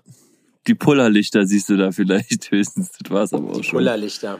Die 0.67 0.75
Pullerlichter 0.75 1.45
siehst 1.45 1.69
du 1.69 1.77
da 1.77 1.91
vielleicht 1.91 2.51
höchstens. 2.51 2.91
Das 2.99 3.11
war's 3.11 3.33
aber 3.33 3.49
auch 3.51 3.57
Die 3.57 3.63
schon. 3.63 3.77
Polarlichter. 3.79 4.39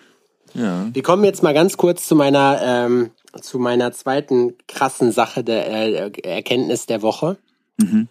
Ja. 0.53 0.87
Wir 0.91 1.03
kommen 1.03 1.23
jetzt 1.23 1.43
mal 1.43 1.53
ganz 1.53 1.77
kurz 1.77 2.07
zu 2.07 2.15
meiner, 2.15 2.59
ähm, 2.63 3.11
zu 3.41 3.59
meiner 3.59 3.91
zweiten 3.91 4.55
krassen 4.67 5.11
Sache 5.11 5.43
der 5.43 5.67
äh, 5.71 6.11
Erkenntnis 6.23 6.87
der 6.87 7.01
Woche. 7.03 7.37
Mhm. 7.77 8.07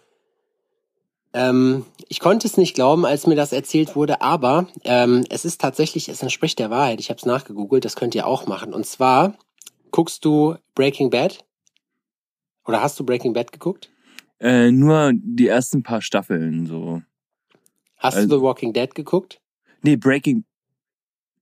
Ähm, 1.33 1.85
ich 2.07 2.19
konnte 2.19 2.47
es 2.47 2.57
nicht 2.57 2.73
glauben, 2.73 3.05
als 3.05 3.27
mir 3.27 3.35
das 3.35 3.51
erzählt 3.53 3.95
wurde, 3.95 4.21
aber 4.21 4.67
ähm, 4.83 5.23
es 5.29 5.45
ist 5.45 5.61
tatsächlich, 5.61 6.09
es 6.09 6.21
entspricht 6.23 6.57
der 6.59 6.69
Wahrheit. 6.71 6.99
Ich 6.99 7.09
habe 7.09 7.17
es 7.19 7.25
nachgegoogelt, 7.25 7.85
das 7.85 7.95
könnt 7.95 8.15
ihr 8.15 8.25
auch 8.25 8.47
machen. 8.47 8.73
Und 8.73 8.85
zwar 8.85 9.35
guckst 9.91 10.25
du 10.25 10.55
Breaking 10.75 11.09
Bad? 11.11 11.45
Oder 12.65 12.81
hast 12.81 12.99
du 12.99 13.03
Breaking 13.05 13.33
Bad 13.33 13.51
geguckt? 13.51 13.91
Äh, 14.39 14.71
nur 14.71 15.11
die 15.15 15.47
ersten 15.47 15.83
paar 15.83 16.01
Staffeln 16.01 16.65
so. 16.65 17.01
Hast 17.97 18.15
Also- 18.15 18.27
du 18.29 18.37
The 18.37 18.41
Walking 18.41 18.73
Dead 18.73 18.93
geguckt? 18.95 19.39
Nee, 19.81 19.97
Breaking. 19.97 20.45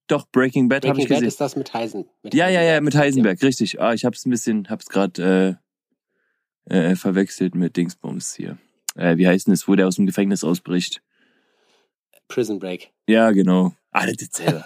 Doch, 0.08 0.26
Breaking 0.32 0.68
Bad 0.70 0.84
habe 0.86 0.94
Breaking 0.96 1.04
ich 1.04 1.10
Bad 1.10 1.16
gesehen. 1.18 1.28
ist 1.28 1.42
das 1.42 1.56
mit 1.56 1.74
Heisen. 1.74 2.06
Mit 2.24 2.34
Ja, 2.34 2.50
ja, 2.50 2.62
ja, 2.62 2.82
mit 2.82 2.96
Heisenberg, 2.96 3.42
richtig. 3.44 3.80
Ah, 3.82 3.94
ich 3.94 4.06
hab's 4.06 4.26
ein 4.26 4.30
bisschen, 4.32 4.70
hab's 4.70 4.88
gerade 4.88 5.60
äh, 6.70 6.76
äh, 6.92 6.96
verwechselt 6.96 7.56
mit 7.56 7.76
Dingsbums 7.78 8.34
hier. 8.36 8.58
Äh, 8.98 9.18
wie 9.18 9.28
heißt 9.28 9.48
denn 9.48 9.54
es, 9.54 9.68
wo 9.68 9.76
der 9.76 9.88
aus 9.88 9.96
dem 9.96 10.06
Gefängnis 10.06 10.44
ausbricht? 10.44 11.02
Prison 12.28 12.60
Break. 12.60 12.92
Ja, 13.08 13.32
genau. 13.32 13.74
Ah, 13.92 14.06
das 14.06 14.16
ist 14.22 14.36
selber. 14.36 14.66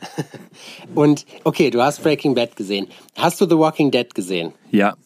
Und 0.94 1.24
okay, 1.44 1.70
du 1.70 1.82
hast 1.82 2.02
Breaking 2.02 2.34
Bad 2.34 2.56
gesehen. 2.56 2.88
Hast 3.14 3.40
du 3.40 3.46
The 3.48 3.56
Walking 3.58 3.90
Dead 3.90 4.12
gesehen? 4.14 4.52
ja, 4.70 4.96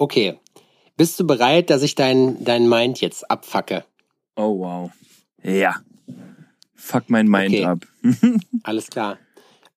Okay. 0.00 0.38
Bist 0.96 1.18
du 1.18 1.26
bereit, 1.26 1.70
dass 1.70 1.82
ich 1.82 1.94
dein, 1.96 2.42
dein 2.44 2.68
Mind 2.68 3.00
jetzt 3.00 3.28
abfacke? 3.30 3.84
oh 4.36 4.58
wow. 4.60 4.90
Ja. 5.42 5.74
Fuck 6.74 7.10
mein 7.10 7.26
Mind 7.28 7.54
Okay. 7.54 7.64
ab. 7.64 7.86
Alles 8.62 8.88
klar. 8.88 9.18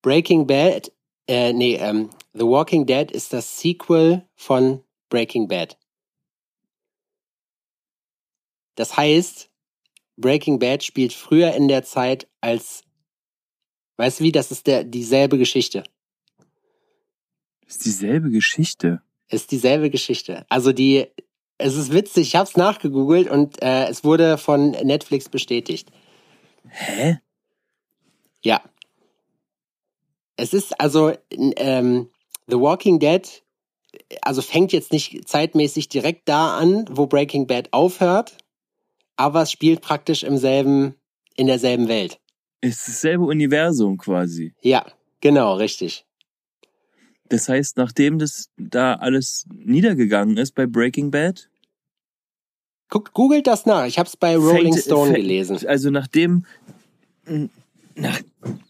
Breaking 0.01 0.45
Bad 0.47 0.91
Äh, 1.27 1.53
nee, 1.53 1.75
ähm, 1.75 2.09
The 2.33 2.43
Walking 2.45 2.85
Dead 2.85 3.09
ist 3.11 3.33
das 3.33 3.59
Sequel 3.59 4.23
von 4.35 4.83
Breaking 5.09 5.47
Bad. 5.47 5.77
Das 8.75 8.97
heißt, 8.97 9.49
Breaking 10.17 10.59
Bad 10.59 10.83
spielt 10.83 11.13
früher 11.13 11.53
in 11.53 11.67
der 11.67 11.83
Zeit 11.83 12.27
als, 12.41 12.83
weißt 13.97 14.19
du 14.19 14.23
wie, 14.25 14.31
das 14.31 14.51
ist 14.51 14.67
der, 14.67 14.83
dieselbe 14.83 15.37
Geschichte. 15.37 15.83
Ist 17.65 17.85
dieselbe 17.85 18.29
Geschichte. 18.29 19.01
Ist 19.29 19.51
dieselbe 19.51 19.89
Geschichte. 19.89 20.45
Also 20.49 20.73
die, 20.73 21.07
es 21.57 21.75
ist 21.75 21.93
witzig, 21.93 22.27
ich 22.27 22.35
hab's 22.35 22.57
nachgegoogelt 22.57 23.29
und 23.29 23.61
äh, 23.61 23.87
es 23.87 24.03
wurde 24.03 24.37
von 24.37 24.71
Netflix 24.71 25.29
bestätigt. 25.29 25.89
Hä? 26.67 27.19
Ja. 28.41 28.61
Es 30.35 30.53
ist 30.53 30.79
also 30.79 31.13
ähm, 31.29 32.09
The 32.47 32.59
Walking 32.59 32.99
Dead, 32.99 33.43
also 34.21 34.41
fängt 34.41 34.73
jetzt 34.73 34.91
nicht 34.91 35.27
zeitmäßig 35.27 35.89
direkt 35.89 36.27
da 36.27 36.57
an, 36.57 36.85
wo 36.89 37.05
Breaking 37.05 37.47
Bad 37.47 37.71
aufhört, 37.71 38.37
aber 39.21 39.43
es 39.43 39.51
spielt 39.51 39.81
praktisch 39.81 40.23
im 40.23 40.37
selben, 40.37 40.95
in 41.35 41.47
derselben 41.47 41.87
Welt. 41.87 42.19
Ist 42.61 42.87
dasselbe 42.87 43.23
Universum 43.25 43.97
quasi. 43.97 44.53
Ja, 44.61 44.85
genau, 45.19 45.55
richtig. 45.55 46.05
Das 47.29 47.47
heißt, 47.47 47.77
nachdem 47.77 48.19
das 48.19 48.49
da 48.57 48.95
alles 48.95 49.45
niedergegangen 49.53 50.37
ist 50.37 50.53
bei 50.55 50.65
Breaking 50.67 51.11
Bad, 51.11 51.47
Guckt, 52.89 53.13
googelt 53.13 53.47
das 53.47 53.65
nach. 53.65 53.85
Ich 53.85 53.97
habe 53.97 54.07
es 54.07 54.17
bei 54.17 54.35
Rolling 54.35 54.73
fängt- 54.73 54.83
Stone 54.83 55.11
fängt- 55.13 55.23
gelesen. 55.23 55.65
Also 55.65 55.91
nachdem, 55.91 56.45
nach, 57.95 58.19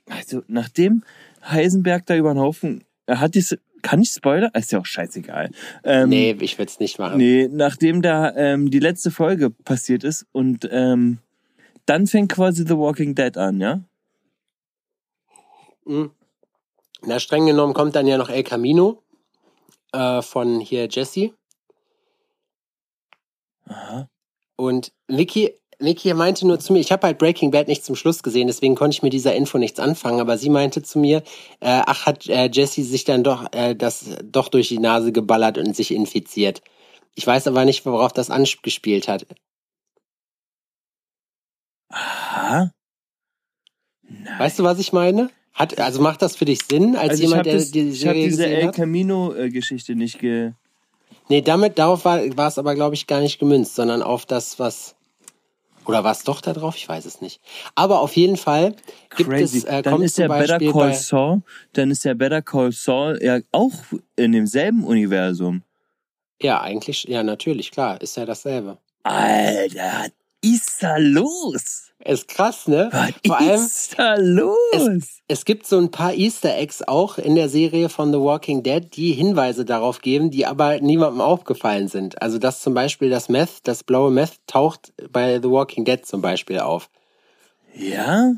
also 0.08 0.44
nachdem 0.48 1.04
Heisenberg 1.44 2.06
da 2.06 2.16
über 2.16 2.32
den 2.32 2.40
Haufen, 2.40 2.84
er 3.08 3.20
hat 3.20 3.34
diese, 3.34 3.58
kann 3.82 4.02
ich 4.02 4.12
spoilern? 4.12 4.52
Ist 4.54 4.72
ja 4.72 4.80
auch 4.80 4.86
scheißegal. 4.86 5.52
Ähm, 5.84 6.10
Nee, 6.10 6.36
ich 6.40 6.58
würde 6.58 6.70
es 6.70 6.80
nicht 6.80 7.00
machen. 7.00 7.18
Nee, 7.18 7.48
nachdem 7.52 8.02
da 8.02 8.36
ähm, 8.36 8.70
die 8.70 8.80
letzte 8.80 9.12
Folge 9.12 9.50
passiert 9.50 10.04
ist 10.04 10.26
und 10.32 10.68
ähm, 10.72 11.20
dann 11.86 12.08
fängt 12.08 12.32
quasi 12.32 12.66
The 12.66 12.78
Walking 12.78 13.16
Dead 13.16 13.38
an, 13.38 13.60
ja? 13.60 13.82
Hm. 15.86 16.12
Na, 17.04 17.20
streng 17.20 17.46
genommen 17.46 17.74
kommt 17.74 17.96
dann 17.96 18.08
ja 18.08 18.18
noch 18.18 18.30
El 18.30 18.44
Camino 18.44 19.02
äh, 19.92 20.22
von 20.22 20.60
hier 20.60 20.88
Jesse. 20.90 21.34
Aha. 23.66 24.08
Und 24.56 24.92
Vicky, 25.08 25.56
Vicky 25.82 26.14
meinte 26.14 26.48
nur 26.48 26.60
zu 26.60 26.74
mir, 26.74 26.80
ich 26.80 26.92
habe 26.92 27.08
halt 27.08 27.18
Breaking 27.18 27.52
Bad 27.52 27.68
nicht 27.68 27.84
zum 27.84 27.96
Schluss 27.96 28.24
gesehen, 28.24 28.48
deswegen 28.48 28.76
konnte 28.76 28.96
ich 28.96 29.04
mit 29.04 29.14
dieser 29.14 29.36
Info 29.36 29.58
nichts 29.58 29.80
anfangen, 29.80 30.20
aber 30.20 30.38
sie 30.38 30.50
meinte 30.50 30.82
zu 30.84 31.00
mir, 31.00 31.18
äh, 31.60 31.82
ach, 31.86 32.06
hat 32.06 32.28
äh, 32.28 32.50
Jesse 32.52 32.84
sich 32.84 33.04
dann 33.04 33.24
doch 33.24 33.52
äh, 33.52 33.76
das 33.76 34.06
doch 34.24 34.48
durch 34.48 34.70
die 34.70 34.80
Nase 34.80 35.12
geballert 35.12 35.58
und 35.58 35.76
sich 35.76 35.94
infiziert. 35.94 36.62
Ich 37.16 37.28
weiß 37.28 37.48
aber 37.48 37.66
nicht, 37.66 37.86
worauf 37.86 38.14
das 38.14 38.30
angespielt 38.30 39.08
hat. 39.08 39.26
Aha. 41.90 42.72
Nein. 44.04 44.40
Weißt 44.40 44.60
du, 44.60 44.64
was 44.64 44.80
ich 44.80 44.94
meine? 44.94 45.30
Hat, 45.54 45.80
also 45.80 46.02
macht 46.02 46.22
das 46.22 46.36
für 46.36 46.46
dich 46.46 46.60
Sinn, 46.64 46.96
als 46.96 47.12
also 47.12 47.24
ich 47.24 47.30
jemand, 47.30 47.40
habe 47.40 47.50
der 47.50 47.60
das, 47.60 47.72
die 47.72 47.90
ich 47.90 48.08
hab 48.08 48.14
Serie 48.14 48.30
diese 48.30 48.46
El? 48.48 48.72
Camino-Geschichte 48.72 49.96
nicht 49.96 50.20
ge... 50.20 50.54
Nee, 51.28 51.42
damit, 51.42 51.78
darauf 51.78 52.04
war, 52.06 52.20
war 52.38 52.48
es 52.48 52.58
aber, 52.58 52.76
glaube 52.76 52.96
ich, 52.96 53.08
gar 53.08 53.22
nicht 53.22 53.40
gemünzt, 53.40 53.76
sondern 53.76 54.02
auf 54.02 54.26
das, 54.26 54.60
was. 54.60 54.96
Oder 55.86 56.04
war 56.04 56.12
es 56.12 56.24
doch 56.24 56.42
da 56.42 56.54
drauf? 56.54 56.76
Ich 56.76 56.88
weiß 56.88 57.06
es 57.06 57.22
nicht. 57.22 57.42
Aber 57.76 58.02
auf 58.02 58.16
jeden 58.16 58.38
Fall 58.38 58.76
gibt 59.16 59.30
Crazy. 59.30 59.60
es, 59.60 59.64
äh, 59.64 59.82
dann 59.82 60.02
ist 60.02 60.18
ja 60.18 60.28
Better 60.28 60.60
Call 60.60 60.94
Saul, 60.94 61.42
dann 61.74 61.92
ist 61.92 62.04
ja 62.06 62.14
Better 62.14 62.42
Call 62.42 62.72
Saul 62.72 63.20
ja 63.22 63.40
auch 63.52 63.74
in 64.16 64.32
demselben 64.32 64.84
Universum. 64.84 65.64
Ja, 66.42 66.62
eigentlich, 66.62 67.04
ja, 67.04 67.24
natürlich, 67.24 67.72
klar, 67.72 68.02
ist 68.02 68.18
ja 68.18 68.26
dasselbe. 68.26 68.78
Alter, 69.04 70.06
was 70.06 70.12
ist 70.42 70.82
da 70.82 70.98
los? 70.98 71.88
Ist 72.04 72.28
krass, 72.28 72.68
ne? 72.68 72.90
Was 72.92 73.12
Vor 73.26 73.40
allem, 73.40 73.62
ist 73.62 74.00
da 74.00 74.16
los? 74.16 74.58
es 75.28 75.46
gibt 75.46 75.68
so 75.68 75.78
ein 75.78 75.92
paar 75.92 76.14
Easter 76.16 76.58
Eggs 76.58 76.82
auch 76.82 77.20
in 77.20 77.36
der 77.36 77.48
Serie 77.48 77.90
von 77.90 78.12
The 78.12 78.20
Walking 78.20 78.64
Dead, 78.64 78.84
die 78.96 79.14
Hinweise 79.14 79.66
darauf 79.66 80.02
geben, 80.02 80.32
die 80.32 80.48
aber 80.48 80.80
niemandem 80.80 81.22
aufgefallen 81.22 81.88
sind. 81.90 82.20
Also, 82.22 82.40
dass 82.40 82.62
zum 82.62 82.74
Beispiel 82.74 83.12
das 83.12 83.30
Meth, 83.30 83.60
das 83.64 83.84
blaue 83.84 84.10
Meth 84.10 84.40
taucht 84.48 84.94
bei 85.12 85.40
The 85.40 85.50
Walking 85.50 85.86
Dead 85.86 86.04
zum 86.04 86.22
Beispiel 86.22 86.60
auf. 86.60 86.90
ja? 87.76 88.34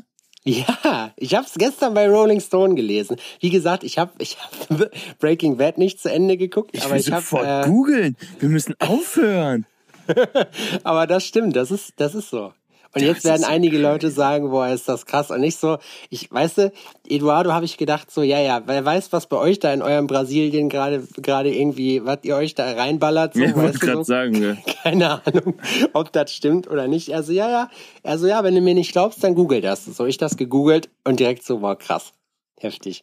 Ja, 0.46 1.10
ich 1.16 1.34
habe 1.34 1.46
es 1.46 1.54
gestern 1.54 1.94
bei 1.94 2.06
Rolling 2.06 2.38
Stone 2.38 2.74
gelesen. 2.74 3.16
Wie 3.40 3.48
gesagt, 3.48 3.82
ich 3.82 3.96
habe 3.96 4.12
ich 4.18 4.36
hab 4.38 4.90
Breaking 5.18 5.56
Bad 5.56 5.78
nicht 5.78 5.98
zu 6.02 6.12
Ende 6.12 6.36
geguckt, 6.36 6.72
Ich 6.74 6.82
aber 6.84 6.92
will 6.92 7.00
ich 7.00 7.06
sofort 7.06 7.46
äh, 7.46 7.66
googeln. 7.66 8.14
Wir 8.40 8.50
müssen 8.50 8.74
aufhören. 8.78 9.64
aber 10.84 11.06
das 11.06 11.24
stimmt, 11.24 11.56
das 11.56 11.70
ist 11.70 11.94
das 11.96 12.14
ist 12.14 12.30
so. 12.30 12.52
Und 12.94 13.02
Das 13.02 13.08
jetzt 13.08 13.24
werden 13.24 13.42
einige 13.42 13.76
Leute 13.76 14.08
sagen, 14.08 14.50
boah, 14.50 14.68
ist 14.68 14.88
das 14.88 15.04
krass 15.04 15.32
und 15.32 15.40
nicht 15.40 15.58
so. 15.58 15.78
Ich 16.10 16.30
weißt 16.30 16.58
du, 16.58 16.72
Eduardo 17.08 17.52
habe 17.52 17.64
ich 17.64 17.76
gedacht 17.76 18.08
so, 18.08 18.22
ja, 18.22 18.38
ja, 18.38 18.62
wer 18.66 18.84
weiß, 18.84 19.12
was 19.12 19.26
bei 19.26 19.36
euch 19.36 19.58
da 19.58 19.72
in 19.72 19.82
eurem 19.82 20.06
Brasilien 20.06 20.68
gerade 20.68 21.02
gerade 21.16 21.52
irgendwie, 21.52 22.04
was 22.04 22.18
ihr 22.22 22.36
euch 22.36 22.54
da 22.54 22.70
reinballert, 22.70 23.34
so, 23.34 23.40
Ja, 23.40 23.48
ich 23.48 23.56
wollte 23.56 23.68
weißt 23.68 23.82
du, 23.82 23.86
gerade 23.86 23.98
so. 23.98 24.02
sagen. 24.04 24.42
ja. 24.42 24.56
Keine 24.84 25.26
Ahnung, 25.26 25.54
ob 25.92 26.12
das 26.12 26.32
stimmt 26.32 26.70
oder 26.70 26.86
nicht. 26.86 27.12
Also 27.12 27.32
ja, 27.32 27.50
ja. 27.50 27.70
Also 28.04 28.28
ja, 28.28 28.44
wenn 28.44 28.54
du 28.54 28.60
mir 28.60 28.74
nicht 28.74 28.92
glaubst, 28.92 29.24
dann 29.24 29.34
google 29.34 29.60
das. 29.60 29.84
So 29.86 30.06
ich 30.06 30.16
das 30.18 30.36
gegoogelt 30.36 30.88
und 31.02 31.18
direkt 31.18 31.44
so, 31.44 31.62
wow, 31.62 31.76
krass. 31.76 32.12
Heftig. 32.60 33.02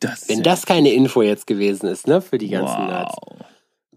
Das 0.00 0.26
Wenn 0.30 0.42
das 0.42 0.64
keine 0.64 0.90
Info 0.92 1.20
jetzt 1.20 1.46
gewesen 1.46 1.86
ist, 1.86 2.06
ne, 2.06 2.22
für 2.22 2.38
die 2.38 2.48
ganzen 2.48 2.78
wow. 2.78 2.88
Nerds. 2.88 3.14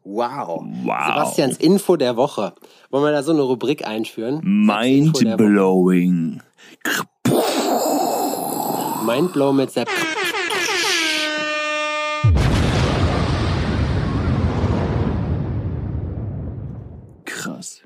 Wow. 0.03 0.63
Wow. 0.83 1.05
Sebastians 1.07 1.57
Info 1.57 1.95
der 1.95 2.15
Woche. 2.17 2.53
Wollen 2.89 3.03
wir 3.05 3.11
da 3.11 3.23
so 3.23 3.31
eine 3.31 3.41
Rubrik 3.41 3.87
einführen? 3.87 4.41
Mind-blowing. 4.43 6.41
Mindblow 9.05 9.53
mit 9.53 9.71
Sepp. 9.71 9.89
Krass. 17.25 17.81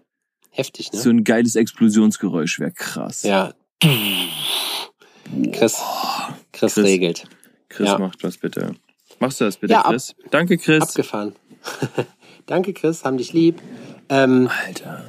Heftig, 0.52 0.92
ne? 0.92 1.00
So 1.00 1.10
ein 1.10 1.24
geiles 1.24 1.56
Explosionsgeräusch 1.56 2.60
wäre 2.60 2.72
krass. 2.72 3.24
Ja. 3.24 3.54
Chris, 5.52 5.78
Chris, 6.52 6.74
Chris. 6.74 6.78
regelt. 6.78 7.24
Chris, 7.70 7.88
Ja. 7.88 8.00
macht 8.00 8.24
das 8.24 8.38
bitte. 8.38 8.74
Machst 9.20 9.40
du 9.42 9.46
das 9.46 9.58
bitte, 9.58 9.74
Ja, 9.74 9.82
ab- 9.82 9.92
Chris? 9.92 10.16
Danke, 10.32 10.58
Chris. 10.58 10.82
Abgefahren. 10.82 11.36
Danke, 12.46 12.74
Chris, 12.74 13.04
haben 13.04 13.18
dich 13.18 13.34
lieb. 13.34 13.62
Ähm, 14.10 14.50
Alter. 14.66 15.04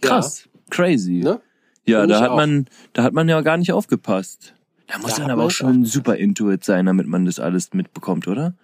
Krass. 0.00 0.48
Crazy. 0.70 1.20
ne? 1.24 1.40
Ja, 1.86 2.00
Find 2.00 2.12
da 2.12 2.20
hat 2.20 2.30
auch. 2.30 2.36
man, 2.36 2.66
da 2.92 3.02
hat 3.02 3.14
man 3.14 3.28
ja 3.28 3.40
gar 3.40 3.56
nicht 3.56 3.72
aufgepasst. 3.72 4.54
Da 4.86 4.98
muss 4.98 5.12
Da 5.12 5.18
man 5.18 5.24
hat 5.24 5.30
aber 5.32 5.44
auch 5.44 5.50
schon 5.50 5.84
super 5.84 6.16
Intuit 6.16 6.64
sein, 6.64 6.86
damit 6.86 7.06
man 7.06 7.24
das 7.24 7.40
alles 7.40 7.72
mitbekommt, 7.72 8.28
oder? 8.28 8.54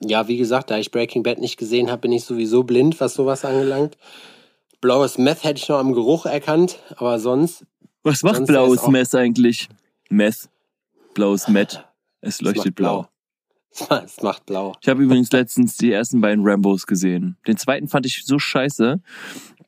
Ja, 0.00 0.28
wie 0.28 0.36
gesagt, 0.36 0.70
da 0.70 0.78
ich 0.78 0.90
Breaking 0.90 1.22
Bad 1.22 1.38
nicht 1.38 1.56
gesehen 1.56 1.90
habe, 1.90 2.02
bin 2.02 2.12
ich 2.12 2.24
sowieso 2.24 2.62
blind, 2.64 3.00
was 3.00 3.14
sowas 3.14 3.44
angelangt. 3.44 3.96
Blaues 4.80 5.16
Meth 5.18 5.44
hätte 5.44 5.60
ich 5.60 5.68
noch 5.68 5.78
am 5.78 5.94
Geruch 5.94 6.26
erkannt, 6.26 6.78
aber 6.96 7.18
sonst 7.18 7.64
Was 8.02 8.22
macht 8.22 8.36
Sonst 8.36 8.48
blaues 8.48 8.86
Mess 8.88 9.14
eigentlich? 9.14 9.68
Meth. 10.10 10.50
Blaues 11.14 11.48
Met. 11.48 11.84
Es 12.20 12.42
leuchtet 12.42 12.74
blau. 12.74 13.08
Es 14.04 14.22
macht 14.22 14.46
blau. 14.46 14.74
Ich 14.80 14.88
habe 14.88 15.02
übrigens 15.02 15.32
letztens 15.32 15.76
die 15.76 15.92
ersten 15.92 16.20
beiden 16.20 16.46
Rambos 16.46 16.86
gesehen. 16.86 17.36
Den 17.46 17.56
zweiten 17.56 17.88
fand 17.88 18.06
ich 18.06 18.24
so 18.24 18.38
scheiße, 18.38 19.00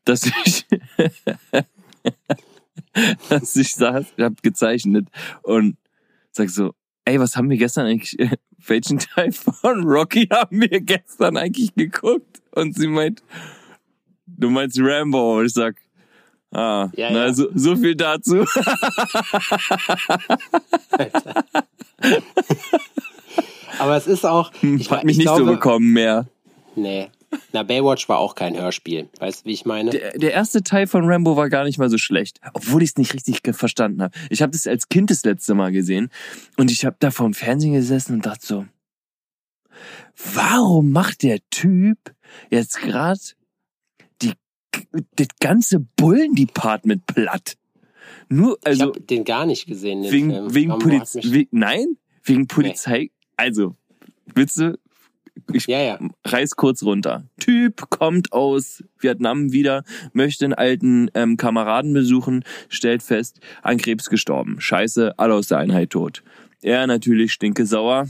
dass 0.05 0.27
ich, 0.27 0.67
dass 3.29 3.57
ich 3.57 3.75
saß, 3.75 4.07
ich 4.17 4.25
habe 4.25 4.37
gezeichnet 4.43 5.09
und 5.43 5.77
sag 6.31 6.51
so, 6.51 6.75
ey, 7.05 7.19
was 7.19 7.37
haben 7.37 7.51
wir 7.51 7.57
gestern 7.57 7.87
eigentlich, 7.87 8.17
welchen 8.67 8.99
Teil 8.99 9.33
von 9.33 9.85
Rocky 9.85 10.27
haben 10.31 10.61
wir 10.61 10.81
gestern 10.81 11.37
eigentlich 11.37 11.75
geguckt? 11.75 12.43
Und 12.53 12.77
sie 12.77 12.89
meint, 12.89 13.23
du 14.27 14.51
meinst 14.51 14.79
Rambo? 14.81 15.39
Und 15.39 15.47
ich 15.47 15.53
sag, 15.53 15.77
ah, 16.53 16.91
Ja, 16.95 17.11
na, 17.11 17.27
ja. 17.27 17.33
So, 17.33 17.49
so 17.55 17.77
viel 17.77 17.97
dazu. 17.97 18.45
Aber 23.79 23.97
es 23.97 24.07
ist 24.07 24.25
auch. 24.25 24.53
Ich, 24.63 24.91
Hat 24.91 25.05
mich 25.05 25.13
ich 25.13 25.19
nicht 25.19 25.27
glaube, 25.27 25.45
so 25.45 25.51
bekommen 25.53 25.93
mehr. 25.93 26.27
Nee. 26.75 27.09
Na, 27.53 27.63
Baywatch 27.63 28.09
war 28.09 28.19
auch 28.19 28.35
kein 28.35 28.57
Hörspiel. 28.57 29.09
Weißt 29.19 29.45
du, 29.45 29.49
wie 29.49 29.53
ich 29.53 29.65
meine? 29.65 29.91
Der, 29.91 30.13
der 30.13 30.33
erste 30.33 30.63
Teil 30.63 30.87
von 30.87 31.05
Rambo 31.11 31.37
war 31.37 31.49
gar 31.49 31.65
nicht 31.65 31.79
mal 31.79 31.91
so 31.91 31.99
schlecht, 31.99 32.41
obwohl 32.55 32.83
ich 32.83 32.91
es 32.91 32.97
nicht 32.97 33.15
richtig 33.15 33.41
verstanden 33.55 34.03
habe. 34.03 34.17
Ich 34.31 34.43
habe 34.43 34.53
das 34.53 34.67
als 34.67 34.89
Kind 34.89 35.11
das 35.11 35.25
letzte 35.25 35.55
Mal 35.55 35.73
gesehen 35.73 36.11
und 36.57 36.71
ich 36.71 36.85
habe 36.85 36.97
da 36.99 37.11
vor 37.11 37.27
dem 37.27 37.35
Fernsehen 37.35 37.73
gesessen 37.73 38.15
und 38.15 38.27
dachte 38.27 38.47
so, 38.47 38.67
warum 40.35 40.91
macht 40.91 41.23
der 41.23 41.41
Typ 41.51 41.99
jetzt 42.51 42.81
gerade 42.81 43.21
die 44.23 44.33
das 45.17 45.29
ganze 45.41 45.81
Bullen-Department 45.81 47.07
platt? 47.07 47.57
Nur 48.29 48.59
ich 48.61 48.67
also 48.67 48.85
habe 48.87 49.01
den 49.01 49.25
gar 49.25 49.47
nicht 49.47 49.67
gesehen. 49.67 50.03
Den 50.03 50.13
wegen 50.13 50.31
Film. 50.31 50.55
wegen 50.55 50.79
Polizei 50.79 51.21
mich- 51.21 51.33
we 51.33 51.47
nein 51.51 51.97
wegen 52.23 52.47
Polizei 52.47 53.11
Also, 53.37 53.77
willst 54.35 54.59
du? 54.59 54.79
Ich 55.53 55.67
Ja, 55.67 55.81
ja. 55.81 55.99
reiß 56.25 56.57
kurz 56.57 56.83
runter. 56.83 57.25
Typ 57.39 57.91
kommt 57.91 58.33
aus 58.33 58.83
Vietnam 58.99 59.53
wieder, 59.53 59.85
möchte 60.13 60.47
einen 60.47 60.55
alten 60.55 61.11
ähm, 61.15 61.37
Kameraden 61.37 61.93
besuchen, 61.93 62.45
stellt 62.69 63.03
fest, 63.03 63.41
an 63.63 63.77
Krebs 63.77 64.09
gestorben. 64.09 64.61
Scheiße, 64.61 65.19
alle 65.19 65.35
aus 65.35 65.49
der 65.49 65.59
Einheit 65.59 65.91
tot. 65.91 66.23
Er 66.63 66.87
natürlich 66.87 67.33
stinke 67.33 67.67
sauer. 67.67 68.09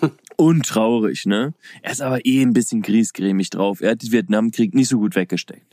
Und 0.36 0.66
traurig, 0.66 1.26
ne? 1.26 1.54
Er 1.82 1.92
ist 1.92 2.02
aber 2.02 2.24
eh 2.24 2.42
ein 2.42 2.52
bisschen 2.52 2.82
griesgrämig 2.82 3.50
drauf. 3.50 3.80
Er 3.80 3.92
hat 3.92 4.02
den 4.02 4.12
Vietnamkrieg 4.12 4.74
nicht 4.74 4.88
so 4.88 4.98
gut 4.98 5.14
weggesteckt. 5.14 5.66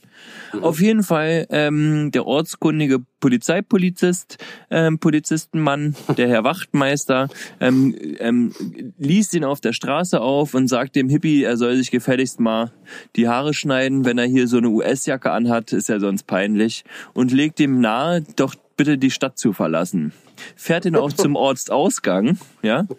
Auf 0.62 0.82
jeden 0.82 1.04
Fall 1.04 1.48
ähm, 1.50 2.12
der 2.12 2.26
ortskundige 2.26 3.00
Polizeipolizist, 3.20 4.38
ähm, 4.70 5.00
Polizistenmann, 5.00 5.96
der 6.18 6.28
Herr 6.28 6.44
Wachtmeister, 6.44 7.30
ähm, 7.60 7.96
ähm, 8.20 8.54
liest 8.98 9.34
ihn 9.34 9.44
auf 9.44 9.62
der 9.62 9.74
Straße 9.74 10.20
auf 10.20 10.54
und 10.56 10.68
sagt 10.68 10.96
dem 10.96 11.10
Hippie, 11.10 11.44
er 11.44 11.58
soll 11.58 11.76
sich 11.76 11.92
gefälligst 11.92 12.40
mal 12.40 12.72
die 13.16 13.28
Haare 13.28 13.54
schneiden, 13.54 14.06
wenn 14.06 14.18
er 14.18 14.26
hier 14.26 14.48
so 14.48 14.58
eine 14.58 14.70
US-Jacke 14.70 15.32
anhat, 15.32 15.72
ist 15.72 15.90
ja 15.90 16.00
sonst 16.00 16.24
peinlich, 16.24 16.84
und 17.14 17.32
legt 17.32 17.60
ihm 17.60 17.80
nahe, 17.80 18.24
doch 18.36 18.56
bitte 18.76 18.98
die 18.98 19.12
Stadt 19.12 19.38
zu 19.38 19.54
verlassen. 19.54 20.14
Fährt 20.56 20.86
ihn 20.86 20.96
auch 20.96 21.14
zum 21.14 21.36
Ortsausgang, 21.38 22.40
ja. 22.62 22.88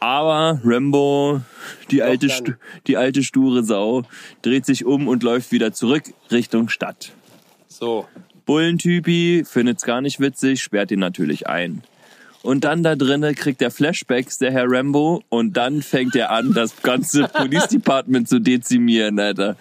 Aber 0.00 0.60
Rambo, 0.64 1.40
die 1.90 2.02
alte. 2.02 2.28
Stu 2.28 2.52
die 2.86 2.96
alte 2.96 3.22
sture 3.22 3.64
Sau, 3.64 4.04
dreht 4.42 4.66
sich 4.66 4.84
um 4.84 5.08
und 5.08 5.22
läuft 5.22 5.52
wieder 5.52 5.72
zurück 5.72 6.04
Richtung 6.30 6.68
Stadt. 6.68 7.12
So. 7.68 8.06
Bullentypi 8.46 9.44
findet's 9.44 9.82
gar 9.82 10.00
nicht 10.00 10.20
witzig, 10.20 10.62
sperrt 10.62 10.90
ihn 10.92 11.00
natürlich 11.00 11.48
ein. 11.48 11.82
Und 12.42 12.62
dann 12.62 12.84
da 12.84 12.94
drinnen 12.94 13.34
kriegt 13.34 13.60
er 13.60 13.72
Flashbacks, 13.72 14.38
der 14.38 14.52
Herr 14.52 14.66
Rambo, 14.68 15.24
und 15.30 15.56
dann 15.56 15.82
fängt 15.82 16.14
er 16.14 16.30
an, 16.30 16.54
das 16.54 16.80
ganze 16.80 17.26
Police 17.34 17.66
Department 17.66 18.28
zu 18.28 18.38
dezimieren, 18.38 19.18
Alter. 19.18 19.56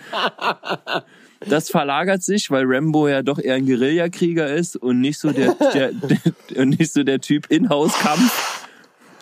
Das 1.39 1.69
verlagert 1.69 2.21
sich, 2.21 2.51
weil 2.51 2.63
Rambo 2.67 3.07
ja 3.07 3.23
doch 3.23 3.39
eher 3.39 3.55
ein 3.55 3.65
Guerillakrieger 3.65 4.53
ist 4.53 4.75
und 4.75 5.01
nicht 5.01 5.17
so 5.17 5.31
der, 5.31 5.55
der, 5.73 5.91
der 5.93 6.61
und 6.61 6.79
nicht 6.79 6.93
so 6.93 7.03
der 7.03 7.19
Typ 7.19 7.49
Inhouse-Kampf. 7.49 8.67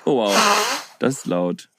Oh 0.04 0.18
wow, 0.18 0.83
das 1.00 1.20
ist 1.20 1.26
laut. 1.28 1.70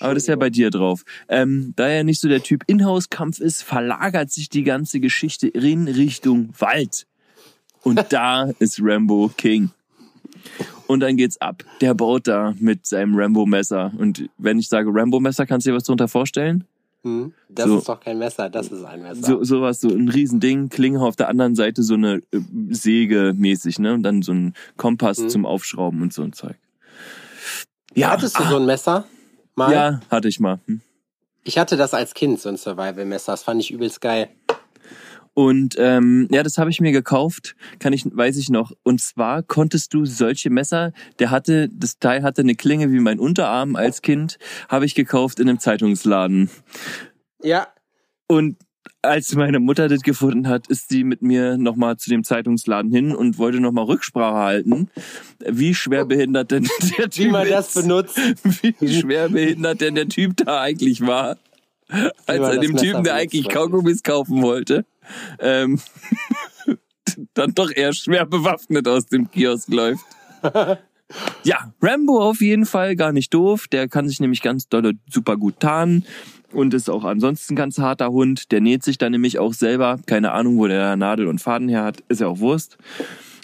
Aber 0.00 0.14
das 0.14 0.24
ist 0.24 0.28
ja 0.28 0.36
bei 0.36 0.48
dir 0.50 0.70
drauf. 0.70 1.04
Ähm, 1.28 1.72
da 1.76 1.88
er 1.88 2.04
nicht 2.04 2.20
so 2.20 2.28
der 2.28 2.42
Typ 2.42 2.62
Inhouse-Kampf 2.68 3.40
ist, 3.40 3.62
verlagert 3.62 4.30
sich 4.30 4.48
die 4.48 4.62
ganze 4.62 5.00
Geschichte 5.00 5.48
in 5.48 5.88
Richtung 5.88 6.50
Wald. 6.58 7.06
Und 7.82 8.00
da 8.10 8.44
ist 8.60 8.78
Rambo 8.80 9.30
King. 9.36 9.70
Und 10.86 11.00
dann 11.00 11.16
geht's 11.16 11.40
ab. 11.40 11.64
Der 11.80 11.94
baut 11.94 12.28
da 12.28 12.54
mit 12.60 12.86
seinem 12.86 13.16
Rambo-Messer. 13.18 13.92
Und 13.98 14.30
wenn 14.38 14.58
ich 14.58 14.68
sage 14.68 14.88
Rambo-Messer, 14.92 15.46
kannst 15.46 15.66
du 15.66 15.70
dir 15.72 15.76
was 15.76 15.84
darunter 15.84 16.06
vorstellen? 16.08 16.64
Hm? 17.02 17.32
Das 17.48 17.66
So. 17.66 17.78
ist 17.78 17.88
doch 17.88 18.00
kein 18.00 18.18
Messer, 18.18 18.48
das 18.48 18.68
ist 18.68 18.84
ein 18.84 19.02
Messer. 19.02 19.22
So, 19.26 19.42
sowas, 19.44 19.80
so 19.80 19.88
ein 19.88 20.08
Riesending, 20.08 20.68
Klinge 20.68 21.00
auf 21.02 21.16
der 21.16 21.28
anderen 21.28 21.54
Seite 21.56 21.82
so 21.82 21.94
eine 21.94 22.22
äh, 22.32 22.40
Säge 22.70 23.34
mäßig, 23.36 23.78
ne? 23.80 23.94
Und 23.94 24.02
dann 24.04 24.22
so 24.22 24.32
ein 24.32 24.54
Kompass 24.76 25.18
Mhm. 25.18 25.28
zum 25.28 25.46
Aufschrauben 25.46 26.02
und 26.02 26.12
so 26.12 26.22
ein 26.22 26.32
Zeug. 26.32 26.56
Ja, 27.94 28.10
Hattest 28.10 28.38
du 28.38 28.44
so 28.44 28.56
ein 28.56 28.66
Messer? 28.66 29.04
Mal? 29.54 29.72
ja, 29.72 30.00
hatte 30.10 30.28
ich 30.28 30.40
mal. 30.40 30.60
Hm. 30.66 30.80
Ich 31.44 31.58
hatte 31.58 31.76
das 31.76 31.94
als 31.94 32.14
Kind, 32.14 32.40
so 32.40 32.48
ein 32.48 32.56
Survival-Messer. 32.56 33.32
Das 33.32 33.42
fand 33.42 33.60
ich 33.60 33.70
übelst 33.70 34.00
geil. 34.00 34.28
Und 35.38 35.76
ähm, 35.78 36.26
ja, 36.32 36.42
das 36.42 36.58
habe 36.58 36.68
ich 36.68 36.80
mir 36.80 36.90
gekauft, 36.90 37.54
kann 37.78 37.92
ich, 37.92 38.04
weiß 38.04 38.36
ich 38.38 38.50
noch. 38.50 38.72
Und 38.82 39.00
zwar 39.00 39.44
konntest 39.44 39.94
du 39.94 40.04
solche 40.04 40.50
Messer, 40.50 40.92
der 41.20 41.30
hatte, 41.30 41.68
das 41.72 42.00
Teil 42.00 42.24
hatte 42.24 42.42
eine 42.42 42.56
Klinge 42.56 42.90
wie 42.90 42.98
mein 42.98 43.20
Unterarm 43.20 43.76
als 43.76 44.02
Kind, 44.02 44.38
habe 44.68 44.84
ich 44.84 44.96
gekauft 44.96 45.38
in 45.38 45.48
einem 45.48 45.60
Zeitungsladen. 45.60 46.50
Ja. 47.40 47.68
Und 48.26 48.56
als 49.02 49.34
meine 49.34 49.60
Mutter 49.60 49.88
das 49.88 50.00
gefunden 50.00 50.48
hat, 50.48 50.66
ist 50.68 50.88
sie 50.88 51.04
mit 51.04 51.22
mir 51.22 51.56
nochmal 51.56 51.96
zu 51.96 52.10
dem 52.10 52.24
Zeitungsladen 52.24 52.90
hin 52.92 53.14
und 53.14 53.38
wollte 53.38 53.60
nochmal 53.60 53.84
Rücksprache 53.84 54.36
halten, 54.36 54.90
wie 55.46 55.74
schwer 55.74 56.04
behindert 56.04 56.50
denn 56.50 56.68
der 56.98 57.10
Typ 57.10 57.24
Wie 57.26 57.30
man 57.30 57.48
das 57.48 57.74
benutzt. 57.74 58.18
Wie 58.80 59.00
schwer 59.00 59.28
behindert 59.28 59.80
denn 59.80 59.94
der 59.94 60.08
Typ 60.08 60.36
da 60.36 60.60
eigentlich 60.60 61.00
war. 61.00 61.36
Als 62.26 62.40
er 62.40 62.58
dem 62.58 62.76
Typen, 62.76 63.02
der 63.04 63.14
eigentlich. 63.14 63.48
Kaugummis 63.48 64.02
kaufen 64.02 64.42
wollte, 64.42 64.84
ähm, 65.38 65.80
dann 67.34 67.54
doch 67.54 67.70
eher 67.70 67.94
schwer 67.94 68.26
bewaffnet 68.26 68.86
aus 68.86 69.06
dem 69.06 69.30
Kiosk 69.30 69.72
läuft. 69.72 70.04
Ja, 71.42 71.72
Rambo 71.80 72.20
auf 72.20 72.42
jeden 72.42 72.66
Fall 72.66 72.94
gar 72.94 73.12
nicht 73.12 73.32
doof. 73.32 73.66
Der 73.68 73.88
kann 73.88 74.06
sich 74.06 74.20
nämlich 74.20 74.42
ganz 74.42 74.68
dolle 74.68 74.92
super 75.08 75.38
gut 75.38 75.58
tarnen 75.58 76.04
und 76.52 76.74
ist 76.74 76.88
auch 76.88 77.04
ansonsten 77.04 77.54
ein 77.54 77.56
ganz 77.56 77.78
harter 77.78 78.10
Hund. 78.10 78.52
Der 78.52 78.60
näht 78.60 78.82
sich 78.82 78.98
dann 78.98 79.12
nämlich 79.12 79.38
auch 79.38 79.52
selber. 79.52 79.98
Keine 80.06 80.32
Ahnung, 80.32 80.58
wo 80.58 80.66
der 80.66 80.96
Nadel 80.96 81.26
und 81.26 81.40
Faden 81.40 81.68
her 81.68 81.84
hat. 81.84 82.00
Ist 82.08 82.20
ja 82.20 82.28
auch 82.28 82.38
Wurst. 82.38 82.78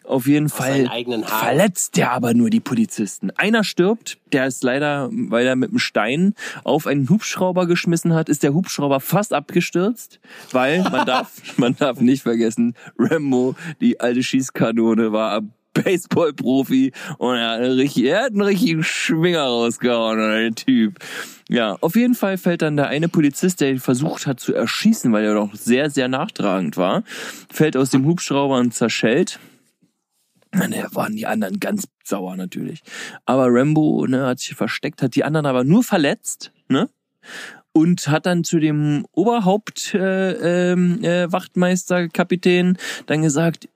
Auf 0.05 0.27
jeden 0.27 0.51
Fall 0.51 0.87
eigenen 0.91 1.25
Haaren. 1.25 1.47
verletzt 1.47 1.97
der 1.97 2.13
aber 2.13 2.35
nur 2.35 2.51
die 2.51 2.61
Polizisten. 2.61 3.31
Einer 3.31 3.65
stirbt, 3.65 4.19
der 4.33 4.47
ist 4.47 4.63
leider, 4.63 5.09
weil 5.11 5.47
er 5.47 5.57
mit 5.57 5.71
einem 5.71 5.79
Stein 5.79 6.35
auf 6.63 6.87
einen 6.87 7.09
Hubschrauber 7.09 7.67
geschmissen 7.67 8.13
hat, 8.13 8.29
ist 8.29 8.43
der 8.43 8.53
Hubschrauber 8.53 9.01
fast 9.01 9.33
abgestürzt, 9.33 10.21
weil 10.53 10.83
man 10.83 11.07
darf, 11.07 11.57
man 11.57 11.75
darf 11.75 12.01
nicht 12.01 12.23
vergessen, 12.23 12.75
Rambo, 12.99 13.55
die 13.81 13.99
alte 13.99 14.23
Schießkanone, 14.23 15.13
war 15.13 15.43
Baseball-Profi 15.75 16.93
und 17.19 17.37
er 17.37 17.51
hat, 17.51 17.61
einen 17.61 17.73
richtig, 17.73 18.05
er 18.05 18.23
hat 18.25 18.33
einen 18.33 18.43
richtigen 18.43 18.83
Schwinger 18.83 19.43
rausgehauen, 19.43 20.19
der 20.19 20.55
Typ. 20.55 20.99
Ja, 21.49 21.77
auf 21.81 21.95
jeden 21.95 22.15
Fall 22.15 22.39
fällt 22.39 22.63
dann 22.63 22.77
der 22.77 22.89
eine 22.89 23.09
Polizist, 23.09 23.61
der 23.61 23.71
ihn 23.71 23.81
versucht 23.81 24.27
hat 24.27 24.41
zu 24.41 24.55
erschießen, 24.55 25.13
weil 25.13 25.25
er 25.25 25.35
doch 25.35 25.55
sehr, 25.55 25.91
sehr 25.91 26.09
nachtragend 26.09 26.77
war, 26.77 27.05
fällt 27.53 27.77
aus 27.77 27.91
dem 27.91 28.07
Hubschrauber 28.07 28.57
und 28.57 28.73
zerschellt. 28.73 29.39
Na, 30.53 30.69
Ne, 30.69 30.87
waren 30.93 31.17
die 31.17 31.27
anderen 31.27 31.61
ganz 31.61 31.89
sauer 32.05 32.37
natürlich. 32.37 32.81
Aber 33.27 33.49
Rambo 33.49 34.07
ne, 34.07 34.27
hat 34.27 34.39
sich 34.39 34.55
versteckt, 34.55 35.03
hat 35.03 35.15
die 35.17 35.25
anderen 35.25 35.47
aber 35.47 35.65
nur 35.65 35.83
verletzt, 35.83 36.53
ne? 36.69 36.89
Und 37.73 38.07
hat 38.07 38.27
dann 38.27 38.45
zu 38.45 38.61
dem 38.61 39.05
Oberhaupt 39.11 39.95
äh, 39.95 40.73
ähm, 40.73 41.03
äh, 41.03 41.31
Wachtmeister 41.33 42.09
Kapitän 42.09 42.79
dann 43.07 43.23
gesagt, 43.23 43.69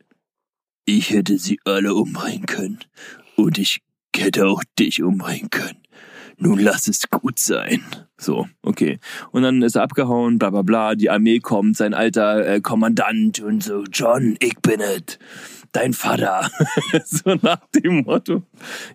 ich 0.88 1.10
hätte 1.10 1.36
sie 1.36 1.60
alle 1.64 1.94
umbringen 1.94 2.46
können 2.46 2.78
und 3.36 3.58
ich 3.58 3.82
hätte 4.16 4.46
auch 4.46 4.62
dich 4.78 5.02
umbringen 5.02 5.50
können. 5.50 5.82
Nun 6.38 6.58
lass 6.58 6.88
es 6.88 7.10
gut 7.10 7.38
sein. 7.38 7.84
So, 8.16 8.48
okay. 8.62 8.98
Und 9.30 9.42
dann 9.42 9.60
ist 9.60 9.76
er 9.76 9.82
abgehauen, 9.82 10.38
bla 10.38 10.48
bla 10.48 10.62
bla, 10.62 10.94
die 10.94 11.10
Armee 11.10 11.40
kommt, 11.40 11.76
sein 11.76 11.92
alter 11.92 12.46
äh, 12.46 12.60
Kommandant 12.62 13.40
und 13.40 13.62
so, 13.62 13.84
John, 13.92 14.36
ich 14.40 14.56
bin 14.60 14.80
es, 14.80 15.18
dein 15.72 15.92
Vater. 15.92 16.50
so 17.04 17.34
nach 17.42 17.60
dem 17.74 18.04
Motto. 18.04 18.44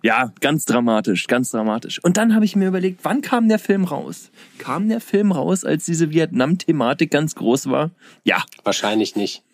Ja, 0.02 0.32
ganz 0.40 0.64
dramatisch, 0.64 1.28
ganz 1.28 1.50
dramatisch. 1.50 2.02
Und 2.02 2.16
dann 2.16 2.34
habe 2.34 2.44
ich 2.44 2.56
mir 2.56 2.66
überlegt, 2.66 3.00
wann 3.04 3.20
kam 3.20 3.48
der 3.48 3.60
Film 3.60 3.84
raus? 3.84 4.32
Kam 4.58 4.88
der 4.88 5.00
Film 5.00 5.30
raus, 5.30 5.64
als 5.64 5.84
diese 5.84 6.10
Vietnam-Thematik 6.10 7.10
ganz 7.10 7.36
groß 7.36 7.70
war? 7.70 7.92
Ja, 8.24 8.42
Wahrscheinlich 8.64 9.14
nicht. 9.14 9.44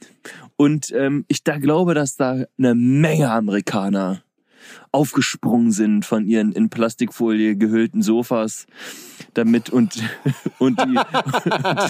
Und 0.60 0.92
ähm, 0.92 1.24
ich 1.28 1.42
da 1.42 1.56
glaube, 1.56 1.94
dass 1.94 2.16
da 2.16 2.44
eine 2.58 2.74
Menge 2.74 3.30
Amerikaner 3.30 4.22
aufgesprungen 4.92 5.72
sind 5.72 6.04
von 6.04 6.26
ihren 6.26 6.52
in 6.52 6.68
Plastikfolie 6.68 7.56
gehüllten 7.56 8.02
Sofas 8.02 8.66
damit 9.32 9.70
und 9.70 9.94
und 10.58 10.78
die, 10.82 11.00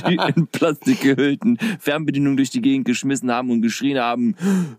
die 0.08 0.20
in 0.36 0.46
Plastik 0.46 1.00
gehüllten 1.00 1.58
Fernbedienungen 1.80 2.36
durch 2.36 2.50
die 2.50 2.62
Gegend 2.62 2.84
geschmissen 2.84 3.32
haben 3.32 3.50
und 3.50 3.60
geschrien 3.60 3.98
haben 3.98 4.36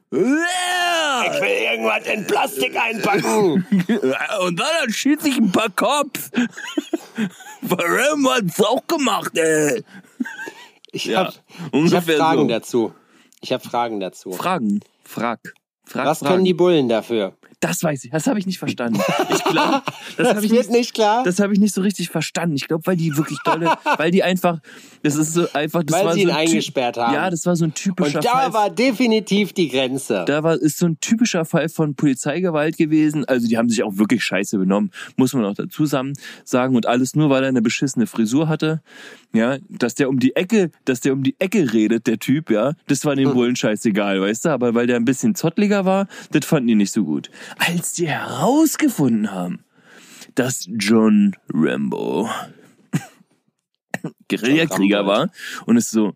Ich 0.09 0.17
will 0.17 1.49
irgendwas 1.73 2.07
in 2.07 2.25
Plastik 2.27 2.73
einpacken. 2.81 3.65
und 4.47 4.57
dann 4.57 4.89
schießt 4.89 5.23
sich 5.23 5.37
ein 5.37 5.51
paar 5.51 5.69
Cops 5.69 6.31
Warum 7.61 8.29
hat's 8.29 8.61
auch 8.61 8.87
gemacht 8.87 9.37
ey 9.37 9.83
Ich 10.93 11.03
Ja, 11.07 11.33
habe 11.73 12.01
Fragen 12.01 12.43
so. 12.43 12.47
dazu. 12.47 12.93
Ich 13.41 13.51
habe 13.51 13.63
Fragen 13.63 13.99
dazu. 13.99 14.31
Fragen 14.31 14.79
frag 15.03 15.39
frag 15.83 16.05
Was 16.05 16.19
Fragen. 16.19 16.33
können 16.35 16.45
die 16.45 16.53
Bullen 16.53 16.87
dafür? 16.87 17.33
Das 17.59 17.83
weiß 17.83 18.05
ich, 18.05 18.09
das 18.11 18.25
habe 18.25 18.39
ich 18.39 18.47
nicht 18.47 18.57
verstanden. 18.57 18.99
Ich 19.29 19.43
glaube, 19.43 19.83
das, 20.17 20.27
Das 20.27 20.27
habe 20.35 20.45
ich 20.45 20.51
wird 20.51 20.61
nicht, 20.69 20.71
nicht 20.71 20.93
klar, 20.95 21.23
das 21.23 21.39
habe 21.39 21.53
ich 21.53 21.59
nicht 21.59 21.75
so 21.75 21.81
richtig 21.81 22.09
verstanden. 22.09 22.55
Ich 22.55 22.67
glaube, 22.67 22.87
weil 22.87 22.95
die 22.95 23.15
wirklich 23.17 23.37
dolle, 23.45 23.71
weil 23.97 24.09
die 24.09 24.23
einfach, 24.23 24.57
das 25.03 25.15
ist 25.15 25.33
so 25.35 25.45
einfach, 25.53 25.83
das 25.83 25.95
weil 25.95 26.05
war 26.07 26.13
sie 26.15 26.23
so 26.23 26.29
ihn 26.29 26.33
eingesperrt 26.35 26.97
haben. 26.97 27.13
Ja, 27.13 27.29
das 27.29 27.45
war 27.45 27.55
so 27.55 27.65
ein 27.65 27.75
typischer 27.75 28.17
Und 28.17 28.25
da 28.25 28.31
Fall. 28.31 28.53
war 28.53 28.69
definitiv 28.71 29.53
die 29.53 29.69
Grenze. 29.69 30.25
da 30.25 30.41
war 30.41 30.55
ist 30.55 30.79
so 30.79 30.87
ein 30.87 30.99
typischer 31.01 31.45
Fall 31.45 31.69
von 31.69 31.93
Polizeigewalt 31.93 32.77
gewesen. 32.77 33.25
Also 33.25 33.47
die 33.47 33.59
haben 33.59 33.69
sich 33.69 33.83
auch 33.83 33.95
wirklich 33.97 34.23
scheiße 34.23 34.57
benommen, 34.57 34.89
muss 35.15 35.33
man 35.33 35.45
auch 35.45 35.53
dazu 35.53 35.85
sagen. 35.85 36.13
Und 36.55 36.87
alles 36.87 37.15
nur, 37.15 37.29
weil 37.29 37.43
er 37.43 37.49
eine 37.49 37.61
beschissene 37.61 38.07
Frisur 38.07 38.47
hatte. 38.47 38.81
Ja, 39.33 39.57
dass 39.69 39.95
der 39.95 40.09
um 40.09 40.19
die 40.19 40.35
Ecke, 40.35 40.71
dass 40.83 40.99
der 40.99 41.13
um 41.13 41.23
die 41.23 41.35
Ecke 41.39 41.71
redet, 41.71 42.05
der 42.07 42.19
Typ, 42.19 42.49
ja, 42.51 42.73
das 42.87 43.05
war 43.05 43.15
den 43.15 43.29
Hm. 43.29 43.33
Bullen 43.33 43.55
scheißegal, 43.55 44.19
weißt 44.21 44.45
du. 44.45 44.49
Aber 44.49 44.73
weil 44.75 44.87
der 44.87 44.97
ein 44.97 45.05
bisschen 45.05 45.35
zottliger 45.35 45.85
war, 45.85 46.07
das 46.31 46.45
fanden 46.45 46.67
die 46.67 46.75
nicht 46.75 46.91
so 46.91 47.05
gut. 47.05 47.29
Als 47.57 47.93
die 47.93 48.07
herausgefunden 48.09 49.31
haben, 49.31 49.63
dass 50.35 50.67
John 50.69 51.35
Rambo 51.53 52.29
Guerillakrieger 54.29 55.05
war 55.05 55.31
und 55.65 55.77
es 55.77 55.89
so, 55.91 56.13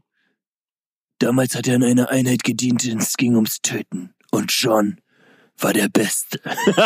damals 1.19 1.55
hat 1.55 1.67
er 1.67 1.75
in 1.75 1.83
einer 1.83 2.09
Einheit 2.09 2.43
gedient, 2.43 2.85
und 2.85 3.01
es 3.01 3.15
ging 3.15 3.35
ums 3.35 3.61
Töten. 3.61 4.13
Und 4.31 4.51
John 4.51 4.99
war 5.57 5.71
der 5.71 5.87
Beste. 5.87 6.41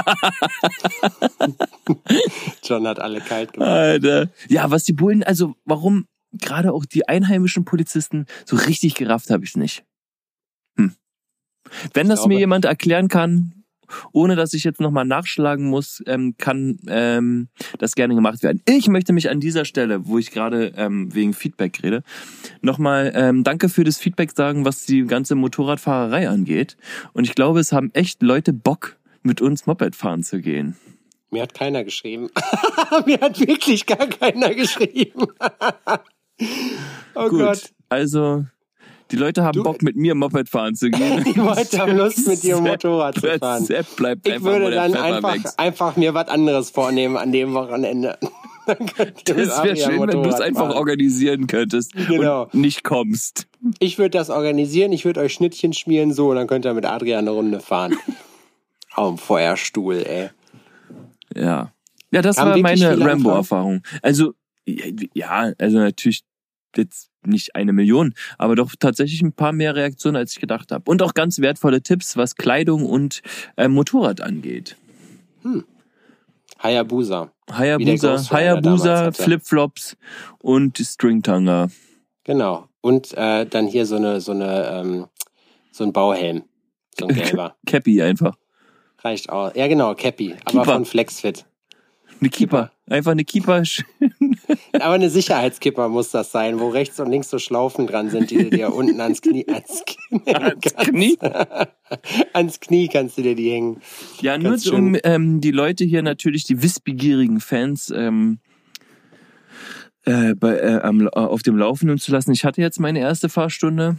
John 2.63 2.87
hat 2.87 2.99
alle 2.99 3.19
kalt 3.21 3.53
gemacht. 3.53 3.69
Alter. 3.69 4.29
Ja, 4.47 4.69
was 4.69 4.83
die 4.83 4.93
Bullen, 4.93 5.23
also 5.23 5.55
warum 5.65 6.05
gerade 6.33 6.73
auch 6.73 6.85
die 6.85 7.07
einheimischen 7.07 7.65
Polizisten 7.65 8.25
so 8.45 8.55
richtig 8.55 8.95
gerafft 8.95 9.29
habe 9.29 9.43
ich 9.43 9.51
es 9.51 9.55
nicht. 9.57 9.83
Hm. 10.77 10.95
Wenn 11.93 12.07
das 12.07 12.19
glaube- 12.19 12.35
mir 12.35 12.39
jemand 12.39 12.65
erklären 12.65 13.07
kann, 13.07 13.59
ohne 14.11 14.35
dass 14.35 14.53
ich 14.53 14.63
jetzt 14.63 14.79
nochmal 14.79 15.05
nachschlagen 15.05 15.67
muss, 15.67 16.03
ähm, 16.05 16.35
kann 16.37 16.77
ähm, 16.87 17.49
das 17.77 17.95
gerne 17.95 18.15
gemacht 18.15 18.43
werden. 18.43 18.61
Ich 18.67 18.87
möchte 18.87 19.13
mich 19.13 19.29
an 19.29 19.39
dieser 19.39 19.65
Stelle, 19.65 20.07
wo 20.07 20.17
ich 20.17 20.31
gerade 20.31 20.73
ähm, 20.75 21.13
wegen 21.13 21.33
Feedback 21.33 21.81
rede, 21.83 22.03
nochmal 22.61 23.11
ähm, 23.15 23.43
danke 23.43 23.69
für 23.69 23.83
das 23.83 23.97
Feedback 23.97 24.31
sagen, 24.35 24.65
was 24.65 24.85
die 24.85 25.05
ganze 25.05 25.35
Motorradfahrerei 25.35 26.29
angeht. 26.29 26.77
Und 27.13 27.23
ich 27.23 27.35
glaube, 27.35 27.59
es 27.59 27.71
haben 27.71 27.91
echt 27.93 28.21
Leute 28.21 28.53
Bock, 28.53 28.97
mit 29.21 29.41
uns 29.41 29.65
Moped 29.65 29.95
fahren 29.95 30.23
zu 30.23 30.39
gehen. 30.39 30.77
Mir 31.31 31.43
hat 31.43 31.53
keiner 31.53 31.83
geschrieben. 31.83 32.29
Mir 33.05 33.19
hat 33.19 33.39
wirklich 33.39 33.85
gar 33.85 34.07
keiner 34.07 34.53
geschrieben. 34.55 35.27
oh 37.15 37.30
Gut, 37.30 37.39
Gott. 37.39 37.63
also 37.89 38.45
die 39.12 39.15
Leute 39.15 39.43
haben 39.43 39.54
Du- 39.58 39.63
Bock, 39.63 39.82
mit 39.82 39.95
mir 39.95 40.13
Moped 40.15 40.49
fahren 40.49 40.75
zu 40.75 40.89
gehen. 40.91 41.23
Die 41.25 41.32
Leute 41.39 41.80
haben 41.80 41.97
Lust, 41.97 42.28
mit 42.28 42.43
dir 42.43 42.58
Motorrad 42.62 43.15
zu 43.15 43.39
fahren. 43.39 43.65
Sepp 43.65 43.95
bleibt 43.95 44.28
Ich 44.28 44.43
würde 44.43 44.69
dann 44.71 44.93
einfach, 44.95 45.36
einfach 45.58 45.95
mir 45.95 46.13
was 46.13 46.28
anderes 46.28 46.69
vornehmen 46.69 47.17
an 47.17 47.32
dem 47.32 47.54
Wochenende. 47.54 48.17
Das 49.25 49.63
wäre 49.63 49.75
schön, 49.75 49.99
wenn 49.99 50.21
du 50.21 50.30
es 50.30 50.39
einfach 50.39 50.75
organisieren 50.75 51.47
könntest 51.47 51.91
Genau. 52.08 52.43
und 52.43 52.54
nicht 52.54 52.84
kommst. 52.84 53.47
Ich 53.80 53.97
würde 53.97 54.12
das 54.12 54.30
organisieren, 54.30 54.91
ich 54.91 55.06
würde 55.06 55.21
euch 55.21 55.34
Schnittchen 55.34 55.73
schmieren, 55.73 56.13
so, 56.13 56.30
und 56.30 56.36
dann 56.36 56.45
könnt 56.45 56.67
ihr 56.67 56.75
mit 56.75 56.86
Adrian 56.86 57.21
eine 57.21 57.32
Runde 57.32 57.62
fahren. 57.62 57.97
Auf 58.93 59.15
dem 59.15 59.17
Feuerstuhl, 59.17 60.04
ey. 60.06 60.30
Ja. 61.36 61.73
Ja, 62.12 62.21
das 62.21 62.38
Haben 62.38 62.52
war 62.52 62.58
meine 62.60 62.99
Rambo-Erfahrung. 62.99 63.82
Also, 64.04 64.34
ja, 64.67 65.52
also 65.58 65.80
natürlich 65.80 66.21
jetzt 66.77 67.10
nicht 67.25 67.55
eine 67.55 67.73
Million, 67.73 68.13
aber 68.38 68.55
doch 68.55 68.71
tatsächlich 68.79 69.21
ein 69.21 69.34
paar 69.34 69.51
mehr 69.51 69.75
Reaktionen, 69.75 70.15
als 70.15 70.34
ich 70.34 70.39
gedacht 70.39 70.71
habe. 70.71 70.89
Und 70.89 71.01
auch 71.01 71.13
ganz 71.13 71.39
wertvolle 71.39 71.82
Tipps, 71.82 72.17
was 72.17 72.36
Kleidung 72.36 72.86
und 72.86 73.21
äh, 73.58 73.67
Motorrad 73.67 74.21
angeht. 74.21 74.77
Hayabusa. 76.62 77.32
Der 77.47 77.58
Hayabusa, 77.58 78.32
Hayabusa, 78.32 78.97
hatte. 79.05 79.23
Flipflops 79.23 79.97
und 80.39 80.77
Stringtanga. 80.77 81.69
Genau. 82.23 82.67
Und 82.82 83.13
äh, 83.17 83.45
dann 83.45 83.67
hier 83.67 83.86
so 83.86 83.95
eine, 83.95 84.21
so 84.21 84.32
eine, 84.32 84.67
ähm, 84.71 85.08
so 85.71 85.84
ein 85.84 85.93
Bauhelm. 85.93 86.43
So 86.97 87.08
ein 87.08 87.15
gelber. 87.15 87.55
Cappy 87.65 88.01
einfach. 88.01 88.38
Reicht 88.99 89.29
auch. 89.29 89.55
Ja, 89.55 89.67
genau, 89.67 89.95
Cappy. 89.95 90.34
Aber 90.34 90.43
Keeper. 90.45 90.65
von 90.65 90.86
Flexfit. 90.86 91.45
Eine 92.19 92.29
Keeper. 92.29 92.71
Einfach 92.89 93.12
eine 93.12 93.23
Keeper. 93.23 93.63
Aber 94.73 94.93
eine 94.93 95.10
Sicherheitskipper 95.10 95.89
muss 95.89 96.12
das 96.12 96.32
sein, 96.32 96.60
wo 96.60 96.69
rechts 96.69 96.99
und 96.99 97.10
links 97.10 97.30
so 97.30 97.38
Schlaufen 97.38 97.88
dran 97.88 98.10
sind, 98.10 98.32
die 98.32 98.38
du 98.38 98.49
dir 98.49 98.73
unten 98.73 98.99
ans 98.99 99.21
Knie, 99.21 99.47
ans 99.47 99.84
Knie, 99.86 100.21
Ans 100.36 100.75
Knie? 100.75 101.17
ans 102.34 102.60
Knie 102.60 102.88
kannst 102.88 103.17
du 103.17 103.21
dir 103.21 103.36
die 103.36 103.52
hängen. 103.52 103.82
Ja, 104.21 104.38
nur 104.38 104.52
Ganz 104.52 104.63
so, 104.63 104.75
um 104.75 104.97
ähm, 105.04 105.41
die 105.41 105.52
Leute 105.52 105.86
hier 105.86 106.02
natürlich, 106.02 106.43
die 106.45 106.62
wissbegierigen 106.62 107.39
Fans, 107.39 107.91
ähm, 107.95 108.39
äh, 110.06 110.34
bei, 110.36 110.58
äh, 110.58 110.80
am, 110.82 111.02
äh, 111.02 111.10
auf 111.12 111.43
dem 111.43 111.58
Laufenden 111.58 111.99
zu 111.99 112.12
lassen. 112.12 112.32
Ich 112.32 112.43
hatte 112.43 112.62
jetzt 112.62 112.80
meine 112.80 112.99
erste 112.99 113.30
Fahrstunde 113.30 113.97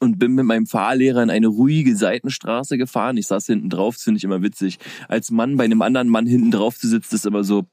und 0.00 0.18
bin 0.18 0.32
mit 0.32 0.46
meinem 0.46 0.66
Fahrlehrer 0.66 1.22
in 1.22 1.30
eine 1.30 1.46
ruhige 1.46 1.94
Seitenstraße 1.94 2.78
gefahren. 2.78 3.16
Ich 3.16 3.26
saß 3.26 3.46
hinten 3.46 3.70
drauf, 3.70 3.94
das 3.94 4.04
finde 4.04 4.18
ich 4.18 4.24
immer 4.24 4.42
witzig. 4.42 4.78
Als 5.08 5.30
Mann 5.30 5.56
bei 5.56 5.64
einem 5.64 5.82
anderen 5.82 6.08
Mann 6.08 6.26
hinten 6.26 6.50
drauf 6.50 6.76
zu 6.78 6.88
sitzen, 6.88 7.14
ist 7.14 7.26
immer 7.26 7.44
so, 7.44 7.66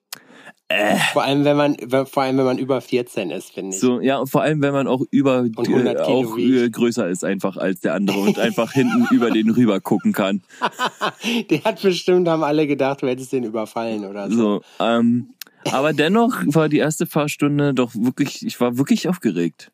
Vor 1.14 1.24
allem, 1.24 1.46
wenn 1.46 1.56
man, 1.56 1.78
vor 2.06 2.24
allem, 2.24 2.38
wenn 2.38 2.46
man 2.46 2.58
über 2.58 2.82
14 2.82 3.32
ist, 3.32 3.54
finde 3.54 3.74
ich. 3.74 3.80
so, 3.80 4.02
ja, 4.02 4.18
und 4.18 4.28
vor 4.28 4.42
allem, 4.42 4.62
wenn 4.62 4.74
man 4.74 4.88
auch 4.88 5.02
über, 5.12 5.40
Und 5.40 5.58
100 5.60 5.96
äh, 5.96 6.02
auch 6.02 6.38
äh, 6.38 6.70
größer 6.70 7.08
ist 7.08 7.24
einfach 7.24 7.56
als 7.56 7.80
der 7.80 7.94
andere 7.94 8.20
und 8.20 8.38
einfach 8.38 8.74
hinten 8.74 9.08
über 9.16 9.32
den 9.32 9.50
rüber 9.50 9.80
gucken 9.80 10.12
kann. 10.12 10.42
Der 11.50 11.64
hat 11.64 11.82
bestimmt, 11.82 12.28
haben 12.28 12.44
alle 12.44 12.68
gedacht, 12.68 13.02
du 13.02 13.08
hättest 13.08 13.32
den 13.32 13.46
überfallen 13.46 14.04
oder 14.04 14.30
so. 14.30 14.36
So, 14.36 14.62
ähm, 14.80 15.34
aber 15.72 15.94
dennoch 15.94 16.36
war 16.48 16.68
die 16.68 16.78
erste 16.78 17.06
Fahrstunde 17.06 17.74
doch 17.74 17.94
wirklich, 17.96 18.46
ich 18.46 18.60
war 18.60 18.78
wirklich 18.78 19.08
aufgeregt. 19.08 19.72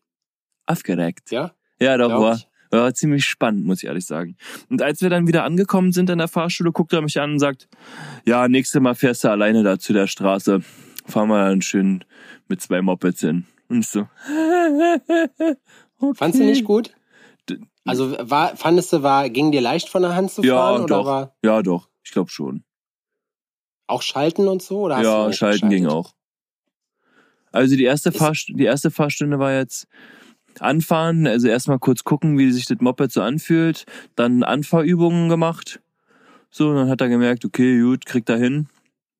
Aufgeregt. 0.67 1.31
Ja? 1.31 1.53
Ja, 1.83 1.97
doch, 1.97 2.09
war, 2.19 2.39
war 2.71 2.93
ziemlich 2.93 3.25
spannend, 3.25 3.65
muss 3.65 3.83
ich 3.83 3.87
ehrlich 3.87 4.05
sagen. 4.05 4.35
Und 4.69 4.81
als 4.81 5.01
wir 5.01 5.09
dann 5.09 5.27
wieder 5.27 5.43
angekommen 5.43 5.91
sind 5.91 6.09
in 6.09 6.17
der 6.17 6.27
Fahrschule, 6.27 6.71
guckt 6.71 6.93
er 6.93 7.01
mich 7.01 7.19
an 7.19 7.33
und 7.33 7.39
sagt, 7.39 7.67
ja, 8.25 8.47
nächstes 8.47 8.81
Mal 8.81 8.95
fährst 8.95 9.23
du 9.23 9.29
alleine 9.29 9.63
da 9.63 9.77
zu 9.79 9.93
der 9.93 10.07
Straße. 10.07 10.61
Fahren 11.05 11.27
wir 11.29 11.49
dann 11.49 11.61
schön 11.61 12.03
mit 12.47 12.61
zwei 12.61 12.81
Mopeds 12.81 13.19
hin. 13.21 13.45
Und 13.69 13.79
ich 13.79 13.87
so, 13.87 14.07
okay. 15.99 16.15
Fandst 16.15 16.39
du 16.39 16.43
nicht 16.45 16.63
gut? 16.63 16.93
Also 17.85 18.15
war, 18.29 18.55
fandest 18.55 18.93
du, 18.93 19.03
war, 19.03 19.29
ging 19.29 19.51
dir 19.51 19.59
leicht 19.61 19.89
von 19.89 20.01
der 20.03 20.15
Hand 20.15 20.31
zu 20.31 20.41
Ja, 20.41 20.55
fahren 20.55 20.83
oder 20.83 20.97
doch. 20.99 21.05
war 21.05 21.35
Ja, 21.43 21.61
doch, 21.61 21.89
ich 22.03 22.11
glaube 22.11 22.29
schon. 22.29 22.63
auch 23.87 24.01
Schalten 24.01 24.47
und 24.47 24.61
so? 24.61 24.79
Oder 24.83 25.01
Ja, 25.01 25.31
schalten 25.33 25.69
ging 25.69 25.83
geschaltet? 25.83 25.91
auch. 25.91 26.13
Also 27.51 27.75
die 27.75 27.83
erste, 27.83 28.11
Fahrst 28.11 28.47
die 28.49 28.63
erste 28.63 28.89
Fahrstunde 28.89 29.37
war 29.37 29.53
jetzt 29.53 29.87
anfahren, 30.61 31.27
also 31.27 31.47
erstmal 31.47 31.79
kurz 31.79 32.03
gucken, 32.03 32.37
wie 32.37 32.51
sich 32.51 32.65
das 32.65 32.79
Moped 32.79 33.11
so 33.11 33.21
anfühlt, 33.21 33.85
dann 34.15 34.43
Anfahrübungen 34.43 35.29
gemacht. 35.29 35.79
So, 36.49 36.69
und 36.69 36.75
dann 36.75 36.89
hat 36.89 37.01
er 37.01 37.09
gemerkt, 37.09 37.45
okay, 37.45 37.81
gut, 37.81 38.05
kriegt 38.05 38.29
er 38.29 38.37
hin. 38.37 38.67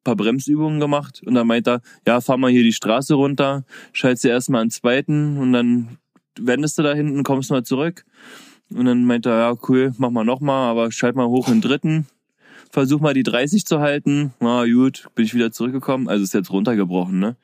Paar 0.04 0.15
Bremsübungen 0.15 0.80
gemacht 0.80 1.22
und 1.26 1.34
dann 1.34 1.48
meint 1.48 1.67
er, 1.67 1.82
ja, 2.06 2.19
fahr 2.19 2.38
mal 2.38 2.52
hier 2.52 2.63
die 2.63 2.74
Straße 2.74 3.13
runter, 3.13 3.63
schaltest 3.93 4.26
du 4.26 4.28
erstmal 4.28 4.62
einen 4.62 4.69
zweiten 4.69 5.38
und 5.38 5.54
dann 5.54 5.98
wendest 6.38 6.78
du 6.78 6.84
da 6.84 6.93
hinten, 6.93 7.24
kommst 7.24 7.52
mal 7.52 7.63
zurück. 7.63 8.06
Und 8.69 8.86
dann 8.86 9.06
meint 9.06 9.26
er, 9.26 9.38
ja, 9.38 9.56
cool, 9.67 9.93
mach 9.98 10.10
mal 10.10 10.24
nochmal, 10.26 10.69
aber 10.69 10.91
schalt 10.91 11.15
mal 11.15 11.28
hoch 11.28 11.48
in 11.48 11.56
den 11.56 11.62
dritten. 11.62 12.08
Versuch 12.72 13.00
mal 13.00 13.13
die 13.13 13.24
30 13.24 13.65
zu 13.65 13.80
halten. 13.80 14.34
Na 14.39 14.65
gut, 14.65 15.08
bin 15.15 15.26
ich 15.26 15.36
wieder 15.36 15.52
zurückgekommen. 15.52 16.08
Also 16.10 16.24
ist 16.24 16.34
jetzt 16.34 16.52
runtergebrochen, 16.52 17.19
ne? 17.19 17.36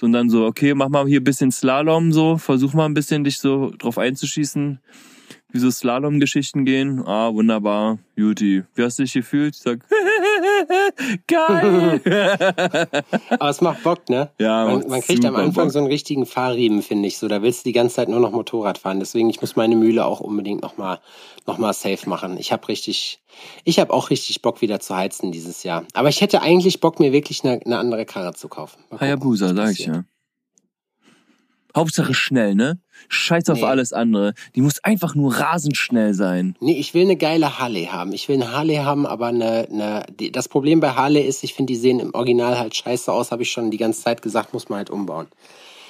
So, 0.00 0.06
und 0.06 0.12
dann 0.12 0.30
so, 0.30 0.46
okay, 0.46 0.72
mach 0.72 0.88
mal 0.88 1.06
hier 1.06 1.20
ein 1.20 1.24
bisschen 1.24 1.52
Slalom 1.52 2.10
so, 2.10 2.38
versuch 2.38 2.72
mal 2.72 2.86
ein 2.86 2.94
bisschen 2.94 3.22
dich 3.22 3.38
so 3.38 3.70
drauf 3.76 3.98
einzuschießen, 3.98 4.80
wie 5.52 5.58
so 5.58 5.70
Slalom-Geschichten 5.70 6.64
gehen. 6.64 7.02
Ah, 7.04 7.30
wunderbar, 7.34 7.98
Juti. 8.16 8.62
Wie 8.74 8.82
hast 8.82 8.98
du 8.98 9.02
dich 9.02 9.12
gefühlt? 9.12 9.56
Ich 9.56 9.60
sag, 9.60 9.80
geil! 11.26 12.00
Aber 13.30 13.50
es 13.50 13.60
macht 13.60 13.82
Bock, 13.82 14.08
ne? 14.08 14.30
Ja, 14.38 14.64
man, 14.64 14.88
man 14.88 15.00
kriegt 15.00 15.24
am 15.24 15.36
Anfang 15.36 15.66
Bock. 15.66 15.72
so 15.72 15.78
einen 15.78 15.88
richtigen 15.88 16.26
Fahrriemen, 16.26 16.82
finde 16.82 17.08
ich. 17.08 17.18
So, 17.18 17.28
da 17.28 17.42
willst 17.42 17.64
du 17.64 17.68
die 17.68 17.72
ganze 17.72 17.96
Zeit 17.96 18.08
nur 18.08 18.20
noch 18.20 18.32
Motorrad 18.32 18.78
fahren. 18.78 19.00
Deswegen, 19.00 19.30
ich 19.30 19.40
muss 19.40 19.56
meine 19.56 19.76
Mühle 19.76 20.04
auch 20.04 20.20
unbedingt 20.20 20.62
nochmal 20.62 21.00
noch 21.46 21.58
mal 21.58 21.72
safe 21.72 22.08
machen. 22.08 22.36
Ich 22.38 22.52
habe 22.52 22.68
richtig, 22.68 23.20
ich 23.64 23.78
habe 23.78 23.92
auch 23.92 24.10
richtig 24.10 24.42
Bock 24.42 24.60
wieder 24.60 24.80
zu 24.80 24.96
heizen 24.96 25.32
dieses 25.32 25.62
Jahr. 25.62 25.84
Aber 25.94 26.08
ich 26.08 26.20
hätte 26.20 26.42
eigentlich 26.42 26.80
Bock, 26.80 27.00
mir 27.00 27.12
wirklich 27.12 27.44
eine, 27.44 27.60
eine 27.64 27.78
andere 27.78 28.04
Karre 28.04 28.34
zu 28.34 28.48
kaufen. 28.48 28.78
Hayabusa, 28.98 29.54
sag 29.54 29.72
ich 29.72 29.86
ja. 29.86 30.04
Hauptsache 31.76 32.14
schnell, 32.14 32.54
ne? 32.54 32.78
Scheiß 33.08 33.48
auf 33.48 33.58
Nee. 33.58 33.64
alles 33.64 33.92
andere. 33.92 34.34
Die 34.54 34.60
muss 34.60 34.82
einfach 34.84 35.14
nur 35.14 35.34
rasend 35.34 35.76
schnell 35.76 36.14
sein. 36.14 36.56
Nee, 36.60 36.78
ich 36.78 36.92
will 36.94 37.02
eine 37.02 37.16
geile 37.16 37.58
Harley 37.58 37.86
haben. 37.86 38.12
Ich 38.12 38.28
will 38.28 38.36
eine 38.36 38.52
Harley 38.52 38.76
haben, 38.76 39.06
aber 39.06 39.28
eine, 39.28 39.68
eine 39.70 40.04
die, 40.18 40.30
das 40.30 40.48
Problem 40.48 40.80
bei 40.80 40.90
Harley 40.90 41.22
ist, 41.22 41.42
ich 41.44 41.54
finde, 41.54 41.72
die 41.72 41.78
sehen 41.78 42.00
im 42.00 42.14
Original 42.14 42.58
halt 42.58 42.76
scheiße 42.76 43.10
aus, 43.12 43.32
habe 43.32 43.42
ich 43.42 43.50
schon 43.50 43.70
die 43.70 43.78
ganze 43.78 44.02
Zeit 44.02 44.22
gesagt, 44.22 44.52
muss 44.52 44.68
man 44.68 44.78
halt 44.78 44.90
umbauen. 44.90 45.28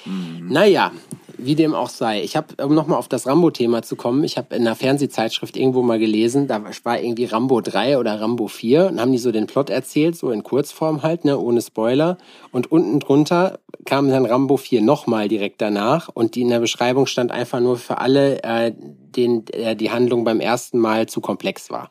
Naja, 0.05 0.91
wie 1.37 1.55
dem 1.55 1.73
auch 1.73 1.89
sei. 1.89 2.21
Ich 2.21 2.35
habe, 2.35 2.63
um 2.63 2.75
nochmal 2.75 2.99
auf 2.99 3.07
das 3.07 3.25
Rambo-Thema 3.25 3.81
zu 3.81 3.95
kommen, 3.95 4.23
ich 4.23 4.37
habe 4.37 4.55
in 4.55 4.61
einer 4.61 4.75
Fernsehzeitschrift 4.75 5.57
irgendwo 5.57 5.81
mal 5.81 5.99
gelesen, 5.99 6.47
da 6.47 6.63
war 6.83 6.99
irgendwie 7.01 7.25
Rambo 7.25 7.61
3 7.61 7.97
oder 7.97 8.19
Rambo 8.21 8.47
4 8.47 8.87
und 8.87 9.01
haben 9.01 9.11
die 9.11 9.17
so 9.17 9.31
den 9.31 9.47
Plot 9.47 9.69
erzählt, 9.69 10.15
so 10.15 10.31
in 10.31 10.43
Kurzform 10.43 11.01
halt, 11.03 11.25
ne, 11.25 11.37
ohne 11.39 11.61
Spoiler. 11.61 12.17
Und 12.51 12.71
unten 12.71 12.99
drunter 12.99 13.59
kam 13.85 14.09
dann 14.09 14.25
Rambo 14.25 14.57
4 14.57 14.81
nochmal 14.81 15.27
direkt 15.27 15.61
danach 15.61 16.09
und 16.13 16.35
die 16.35 16.41
in 16.41 16.49
der 16.49 16.59
Beschreibung 16.59 17.07
stand 17.07 17.31
einfach 17.31 17.59
nur 17.59 17.77
für 17.77 17.97
alle, 17.97 18.43
äh, 18.43 18.73
denen 18.75 19.47
äh, 19.47 19.75
die 19.75 19.91
Handlung 19.91 20.23
beim 20.23 20.39
ersten 20.39 20.77
Mal 20.79 21.07
zu 21.07 21.21
komplex 21.21 21.71
war. 21.71 21.87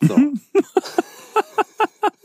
So. 0.00 0.16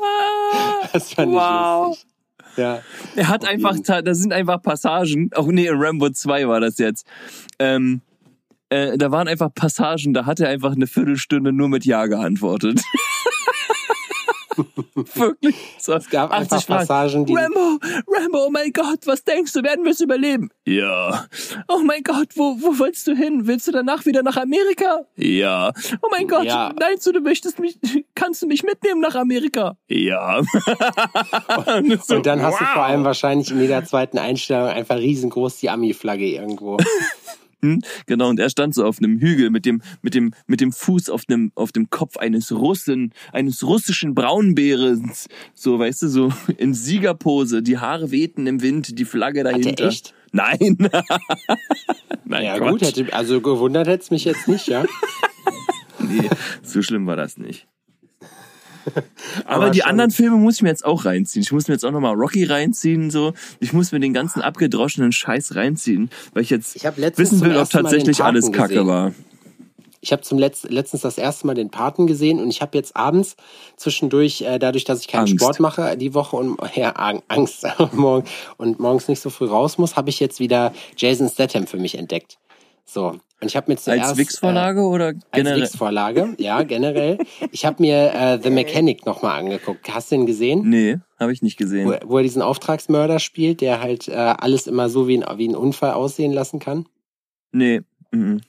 das 0.93 1.13
fand 1.13 1.33
Wow. 1.33 1.93
ich 1.93 2.03
lustig. 2.03 2.10
Ja. 2.57 2.81
Er 3.15 3.27
hat 3.27 3.45
einfach, 3.45 3.77
da 3.83 4.01
da 4.01 4.13
sind 4.13 4.33
einfach 4.33 4.61
Passagen, 4.61 5.29
auch 5.35 5.47
nee, 5.47 5.67
in 5.67 5.75
Rambo 5.75 6.09
2 6.09 6.47
war 6.47 6.59
das 6.59 6.77
jetzt. 6.77 7.05
Ähm, 7.59 8.01
äh, 8.69 8.97
da 8.97 9.11
waren 9.11 9.27
einfach 9.27 9.53
Passagen, 9.53 10.13
da 10.13 10.25
hat 10.25 10.39
er 10.39 10.49
einfach 10.49 10.71
eine 10.71 10.87
Viertelstunde 10.87 11.51
nur 11.51 11.67
mit 11.67 11.85
Ja 11.85 12.05
geantwortet. 12.05 12.81
Wirklich. 15.15 15.55
So, 15.79 15.93
Es 15.93 16.09
gab 16.09 16.31
einfach 16.31 16.57
80 16.57 16.69
Mal. 16.69 16.77
Passagen, 16.77 17.25
die 17.25 17.33
Rambo, 17.35 17.79
Rambo, 18.07 18.45
oh 18.47 18.49
mein 18.49 18.71
Gott, 18.71 18.99
was 19.05 19.23
denkst 19.23 19.53
du, 19.53 19.63
werden 19.63 19.83
wir 19.85 19.91
es 19.91 20.01
überleben? 20.01 20.49
Ja. 20.65 21.25
Oh 21.67 21.79
mein 21.83 22.03
Gott, 22.03 22.29
wo, 22.35 22.57
wo 22.61 22.77
willst 22.79 23.07
du 23.07 23.15
hin? 23.15 23.47
Willst 23.47 23.67
du 23.67 23.71
danach 23.71 24.05
wieder 24.05 24.23
nach 24.23 24.37
Amerika? 24.37 25.01
Ja. 25.15 25.71
Oh 26.01 26.07
mein 26.11 26.27
Gott, 26.27 26.45
Ja. 26.45 26.73
meinst 26.79 27.05
du, 27.07 27.11
du 27.11 27.21
möchtest 27.21 27.59
mich, 27.59 27.77
kannst 28.15 28.41
du 28.41 28.47
mich 28.47 28.63
mitnehmen 28.63 29.01
nach 29.01 29.15
Amerika? 29.15 29.77
Ja. 29.87 30.37
und, 31.77 32.03
so, 32.05 32.15
Und 32.15 32.25
dann 32.25 32.41
hast 32.41 32.59
du 32.59 32.65
vor 32.65 32.75
wow. 32.75 32.83
allem 32.83 33.03
wahrscheinlich 33.03 33.51
in 33.51 33.59
jeder 33.61 33.83
zweiten 33.85 34.17
Einstellung 34.17 34.67
einfach 34.67 34.97
riesengroß 34.97 35.57
die 35.57 35.69
Ami-Flagge 35.69 36.25
irgendwo. 36.27 36.77
Hm, 37.63 37.81
Genau, 38.07 38.29
und 38.29 38.39
er 38.39 38.49
stand 38.49 38.73
so 38.73 38.85
auf 38.85 38.97
einem 38.99 39.19
Hügel 39.19 39.49
mit 39.49 39.65
dem, 39.65 39.81
mit 40.01 40.15
dem, 40.15 40.33
mit 40.47 40.61
dem 40.61 40.71
Fuß 40.71 41.09
auf 41.09 41.25
dem, 41.25 41.51
auf 41.55 41.71
dem 41.71 41.89
Kopf 41.89 42.17
eines 42.17 42.51
Russen, 42.51 43.13
eines 43.31 43.63
russischen 43.63 44.15
Braunbärens. 44.15 45.27
So, 45.53 45.77
weißt 45.79 46.03
du, 46.03 46.07
so 46.07 46.33
in 46.57 46.73
Siegerpose, 46.73 47.61
die 47.61 47.77
Haare 47.77 48.11
wehten 48.11 48.47
im 48.47 48.61
Wind, 48.61 48.97
die 48.97 49.05
Flagge 49.05 49.43
dahinter. 49.43 49.87
echt? 49.87 50.13
Nein. 50.31 50.77
Nein, 52.25 52.45
ja 52.45 52.57
Quatsch. 52.57 52.69
gut, 52.71 52.81
hätte, 52.83 53.13
also 53.13 53.41
gewundert 53.41 53.87
hätte 53.87 54.03
es 54.03 54.11
mich 54.11 54.25
jetzt 54.25 54.47
nicht, 54.47 54.67
ja. 54.67 54.85
Nee, 55.99 56.29
so 56.63 56.81
schlimm 56.81 57.05
war 57.05 57.15
das 57.15 57.37
nicht. 57.37 57.67
Aber, 59.45 59.55
Aber 59.65 59.69
die 59.69 59.79
schon- 59.79 59.89
anderen 59.89 60.11
Filme 60.11 60.37
muss 60.37 60.55
ich 60.55 60.61
mir 60.61 60.69
jetzt 60.69 60.85
auch 60.85 61.05
reinziehen. 61.05 61.43
Ich 61.43 61.51
muss 61.51 61.67
mir 61.67 61.75
jetzt 61.75 61.85
auch 61.85 61.91
nochmal 61.91 62.13
Rocky 62.15 62.43
reinziehen, 62.43 63.11
so. 63.11 63.33
Ich 63.59 63.73
muss 63.73 63.91
mir 63.91 63.99
den 63.99 64.13
ganzen 64.13 64.41
abgedroschenen 64.41 65.11
Scheiß 65.11 65.55
reinziehen, 65.55 66.09
weil 66.33 66.43
ich 66.43 66.49
jetzt 66.49 66.75
Ich 66.75 66.83
wissen 66.83 67.41
will, 67.41 67.57
ob 67.57 67.69
tatsächlich 67.69 68.23
alles 68.23 68.51
Kacke 68.51 68.69
gesehen. 68.75 68.87
war. 68.87 69.11
Ich 70.03 70.11
habe 70.11 70.23
zum 70.23 70.39
Letz 70.39 70.63
letztens 70.63 71.03
das 71.03 71.19
erste 71.19 71.45
Mal 71.45 71.53
den 71.53 71.69
Paten 71.69 72.07
gesehen 72.07 72.39
und 72.39 72.49
ich 72.49 72.63
habe 72.63 72.75
jetzt 72.75 72.95
abends 72.95 73.35
zwischendurch, 73.77 74.41
äh, 74.41 74.57
dadurch, 74.57 74.83
dass 74.83 74.99
ich 75.01 75.07
keinen 75.07 75.21
Angst. 75.27 75.35
Sport 75.35 75.59
mache 75.59 75.95
die 75.95 76.15
Woche 76.15 76.37
und 76.37 76.57
ja, 76.75 76.95
Ang- 76.95 77.21
Angst 77.27 77.67
morgen 77.91 78.27
und 78.57 78.79
morgens 78.79 79.07
nicht 79.07 79.21
so 79.21 79.29
früh 79.29 79.45
raus 79.45 79.77
muss, 79.77 79.95
habe 79.95 80.09
ich 80.09 80.19
jetzt 80.19 80.39
wieder 80.39 80.73
Jason 80.97 81.29
Statham 81.29 81.67
für 81.67 81.77
mich 81.77 81.95
entdeckt. 81.99 82.37
So 82.91 83.07
und 83.07 83.47
ich 83.47 83.55
habe 83.55 83.71
mir 83.71 83.77
zuerst 83.77 84.09
Als 84.09 84.17
Wix-Vorlage 84.17 84.81
oder 84.81 85.05
Als 85.07 85.17
generell? 85.31 85.61
Wix-Vorlage, 85.61 86.35
ja, 86.37 86.61
generell. 86.63 87.17
Ich 87.51 87.65
habe 87.65 87.81
mir 87.81 88.13
äh, 88.13 88.39
The 88.43 88.49
Mechanic 88.51 89.05
nochmal 89.05 89.39
angeguckt. 89.39 89.91
Hast 89.91 90.11
du 90.11 90.15
den 90.17 90.25
gesehen? 90.27 90.69
Nee, 90.69 90.97
habe 91.19 91.33
ich 91.33 91.41
nicht 91.41 91.59
Wo, 91.59 91.63
gesehen. 91.63 91.95
wo 92.05 92.17
er 92.17 92.23
diesen 92.23 92.41
Auftragsmörder 92.43 93.19
spielt, 93.19 93.61
der 93.61 93.81
halt 93.81 94.07
äh, 94.09 94.13
alles 94.13 94.67
immer 94.67 94.89
so 94.89 95.07
wie 95.07 95.17
ein, 95.23 95.37
wie 95.39 95.47
ein 95.47 95.55
Unfall 95.55 95.93
aussehen 95.93 96.33
lassen 96.33 96.59
kann. 96.59 96.85
Nee. 97.51 97.81
mhm. 98.11 98.41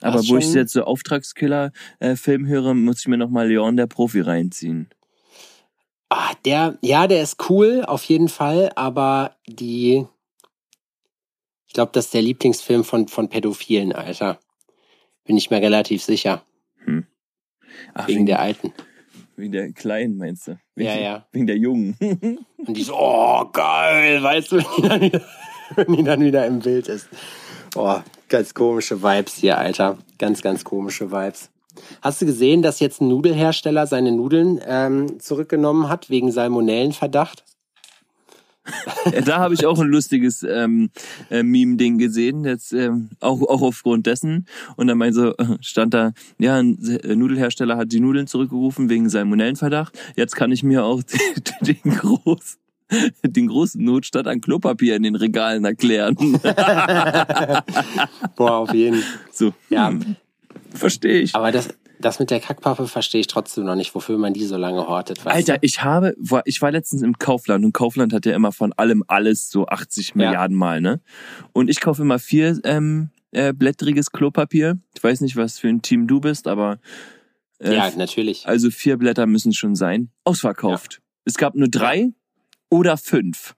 Aber 0.00 0.20
wo 0.28 0.36
ich 0.38 0.44
schon- 0.44 0.54
jetzt 0.54 0.72
so 0.72 0.84
Auftragskiller-Film 0.84 2.46
höre, 2.46 2.74
muss 2.74 3.00
ich 3.00 3.08
mir 3.08 3.16
nochmal 3.18 3.48
Leon 3.48 3.76
der 3.76 3.86
Profi 3.86 4.20
reinziehen. 4.20 4.88
Ah, 6.08 6.32
der, 6.44 6.78
ja, 6.82 7.06
der 7.06 7.22
ist 7.22 7.50
cool, 7.50 7.82
auf 7.86 8.04
jeden 8.04 8.28
Fall, 8.28 8.70
aber 8.76 9.34
die, 9.46 10.06
ich 11.74 11.76
glaube, 11.76 11.90
das 11.92 12.04
ist 12.04 12.14
der 12.14 12.22
Lieblingsfilm 12.22 12.84
von, 12.84 13.08
von 13.08 13.28
Pädophilen, 13.28 13.92
Alter. 13.92 14.38
Bin 15.24 15.36
ich 15.36 15.50
mir 15.50 15.60
relativ 15.60 16.04
sicher. 16.04 16.44
Ach, 17.94 18.06
Wegen 18.06 18.26
der 18.26 18.38
Alten. 18.38 18.72
wegen 19.34 19.50
der 19.50 19.72
Kleinen, 19.72 20.16
meinst 20.16 20.46
du? 20.46 20.56
Wegen, 20.76 20.88
Ja, 20.88 20.94
ja. 20.96 21.26
Wegen 21.32 21.48
der 21.48 21.56
Jungen. 21.56 21.96
Und 22.58 22.76
die 22.76 22.84
so, 22.84 22.94
oh, 22.96 23.46
geil, 23.52 24.22
weißt 24.22 24.52
du, 24.52 24.58
wenn 24.78 24.82
die 24.82 24.88
dann 24.88 25.00
wieder, 25.00 25.20
wenn 25.74 25.96
die 25.96 26.04
dann 26.04 26.20
wieder 26.20 26.46
im 26.46 26.60
Bild 26.60 26.86
ist. 26.86 27.08
Oh, 27.74 27.98
ganz 28.28 28.54
komische 28.54 29.02
Vibes 29.02 29.34
hier, 29.34 29.58
Alter. 29.58 29.98
Ganz, 30.18 30.42
ganz 30.42 30.62
komische 30.62 31.10
Vibes. 31.10 31.50
Hast 32.02 32.22
du 32.22 32.26
gesehen, 32.26 32.62
dass 32.62 32.78
jetzt 32.78 33.00
ein 33.00 33.08
Nudelhersteller 33.08 33.88
seine 33.88 34.12
Nudeln 34.12 34.60
ähm, 34.64 35.18
zurückgenommen 35.18 35.88
hat 35.88 36.08
wegen 36.08 36.30
Salmonellenverdacht? 36.30 37.42
Da 39.26 39.38
habe 39.38 39.54
ich 39.54 39.66
auch 39.66 39.78
ein 39.78 39.88
lustiges 39.88 40.42
ähm, 40.42 40.90
äh, 41.30 41.42
Meme-Ding 41.42 41.98
gesehen, 41.98 42.44
jetzt 42.44 42.72
ähm, 42.72 43.10
auch, 43.20 43.42
auch 43.42 43.62
aufgrund 43.62 44.06
dessen. 44.06 44.46
Und 44.76 44.86
dann 44.86 44.96
meinte 44.98 45.14
so, 45.14 45.36
äh, 45.36 45.58
stand 45.60 45.92
da, 45.94 46.12
ja, 46.38 46.56
ein 46.56 46.78
äh, 47.02 47.14
Nudelhersteller 47.14 47.76
hat 47.76 47.92
die 47.92 48.00
Nudeln 48.00 48.26
zurückgerufen 48.26 48.88
wegen 48.88 49.08
Salmonellenverdacht. 49.08 49.98
Jetzt 50.16 50.36
kann 50.36 50.50
ich 50.52 50.62
mir 50.62 50.84
auch 50.84 51.02
den, 51.62 51.76
den, 51.84 51.92
groß, 51.96 52.58
den 53.22 53.48
großen 53.48 53.84
Notstand 53.84 54.26
an 54.28 54.40
Klopapier 54.40 54.96
in 54.96 55.02
den 55.02 55.16
Regalen 55.16 55.64
erklären. 55.64 56.16
Boah, 58.36 58.52
auf 58.58 58.72
jeden 58.74 58.96
Fall. 58.96 59.20
so, 59.30 59.52
Ja. 59.68 59.88
hm, 59.90 60.16
verstehe 60.72 61.20
ich. 61.20 61.34
Aber 61.34 61.52
das, 61.52 61.68
das 62.00 62.18
mit 62.18 62.30
der 62.30 62.40
Kackpappe 62.40 62.86
verstehe 62.88 63.20
ich 63.20 63.26
trotzdem 63.26 63.64
noch 63.64 63.74
nicht, 63.76 63.94
wofür 63.94 64.18
man 64.18 64.32
die 64.34 64.44
so 64.44 64.56
lange 64.56 64.86
hortet. 64.86 65.26
Alter, 65.26 65.58
ich 65.62 65.82
habe, 65.82 66.14
war- 66.18 66.42
ich 66.44 66.60
war 66.60 66.70
letztens 66.70 67.02
im 67.02 67.18
Kaufland 67.18 67.64
und 67.64 67.72
Kaufland 67.72 68.12
hat 68.12 68.26
ja 68.26 68.34
immer 68.34 68.52
von 68.52 68.72
allem 68.74 69.04
alles 69.06 69.50
so 69.50 69.66
80 69.66 70.14
Milliarden 70.14 70.56
Mal, 70.56 70.80
ne? 70.80 71.00
Und 71.52 71.68
ich 71.70 71.80
kaufe 71.80 72.02
immer 72.02 72.18
vier 72.18 72.58
ähm, 72.64 73.10
äh, 73.32 73.52
blättriges 73.52 74.10
Klopapier. 74.12 74.78
Ich 74.96 75.02
weiß 75.02 75.20
nicht, 75.20 75.36
was 75.36 75.58
für 75.58 75.68
ein 75.68 75.82
Team 75.82 76.06
du 76.06 76.20
bist, 76.20 76.46
aber 76.48 76.78
äh, 77.60 77.74
Ja, 77.74 77.90
natürlich. 77.96 78.46
also 78.46 78.70
vier 78.70 78.96
Blätter 78.96 79.26
müssen 79.26 79.52
schon 79.52 79.74
sein. 79.76 80.10
Ausverkauft. 80.24 81.00
Es 81.24 81.34
gab 81.36 81.54
nur 81.54 81.68
drei 81.68 82.10
oder 82.70 82.96
fünf. 82.96 83.54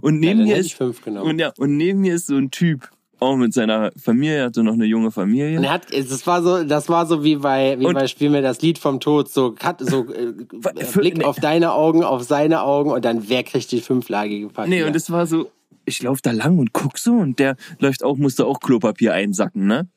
Und 0.00 0.14
Ja, 0.14 0.20
neben 0.34 0.38
dann 0.40 0.48
mir 0.48 0.56
ist 0.56 0.80
und 0.80 1.38
ja 1.38 1.52
und 1.56 1.76
neben 1.76 2.00
mir 2.00 2.14
ist 2.14 2.26
so 2.26 2.36
ein 2.36 2.50
Typ, 2.50 2.90
auch 3.20 3.36
mit 3.36 3.52
seiner 3.52 3.90
Familie, 4.00 4.44
hatte 4.44 4.62
noch 4.62 4.74
eine 4.74 4.84
junge 4.84 5.10
Familie. 5.10 5.58
Und 5.58 5.64
er 5.64 5.72
hat, 5.72 5.86
das 5.92 6.26
war 6.26 6.42
so, 6.42 6.64
das 6.64 6.88
war 6.88 7.06
so 7.06 7.24
wie 7.24 7.36
bei, 7.36 7.78
wie 7.78 7.86
Und- 7.86 7.94
bei 7.94 8.06
Spiel 8.06 8.30
mir 8.30 8.42
das 8.42 8.60
Lied 8.62 8.78
vom 8.78 9.00
Tod, 9.00 9.30
so, 9.30 9.52
cut, 9.52 9.80
so 9.80 10.12
äh, 10.12 10.34
äh, 10.76 10.84
für- 10.84 11.00
Blick 11.00 11.18
nee. 11.18 11.24
auf 11.24 11.36
deine 11.36 11.72
Augen, 11.72 12.04
auf 12.04 12.22
seine 12.22 12.62
Augen 12.62 12.90
und 12.90 13.04
dann 13.04 13.28
wer 13.28 13.42
kriegt 13.42 13.70
die 13.72 13.80
fünflagige 13.80 14.48
Papier? 14.48 14.70
Nee, 14.70 14.82
und 14.84 14.94
es 14.94 15.10
war 15.10 15.26
so, 15.26 15.50
ich 15.84 16.02
lauf 16.02 16.20
da 16.20 16.30
lang 16.32 16.58
und 16.58 16.72
guck 16.72 16.98
so 16.98 17.12
und 17.14 17.38
der 17.38 17.56
läuft 17.78 18.04
auch, 18.04 18.16
musste 18.16 18.46
auch 18.46 18.60
Klopapier 18.60 19.14
einsacken, 19.14 19.66
ne? 19.66 19.88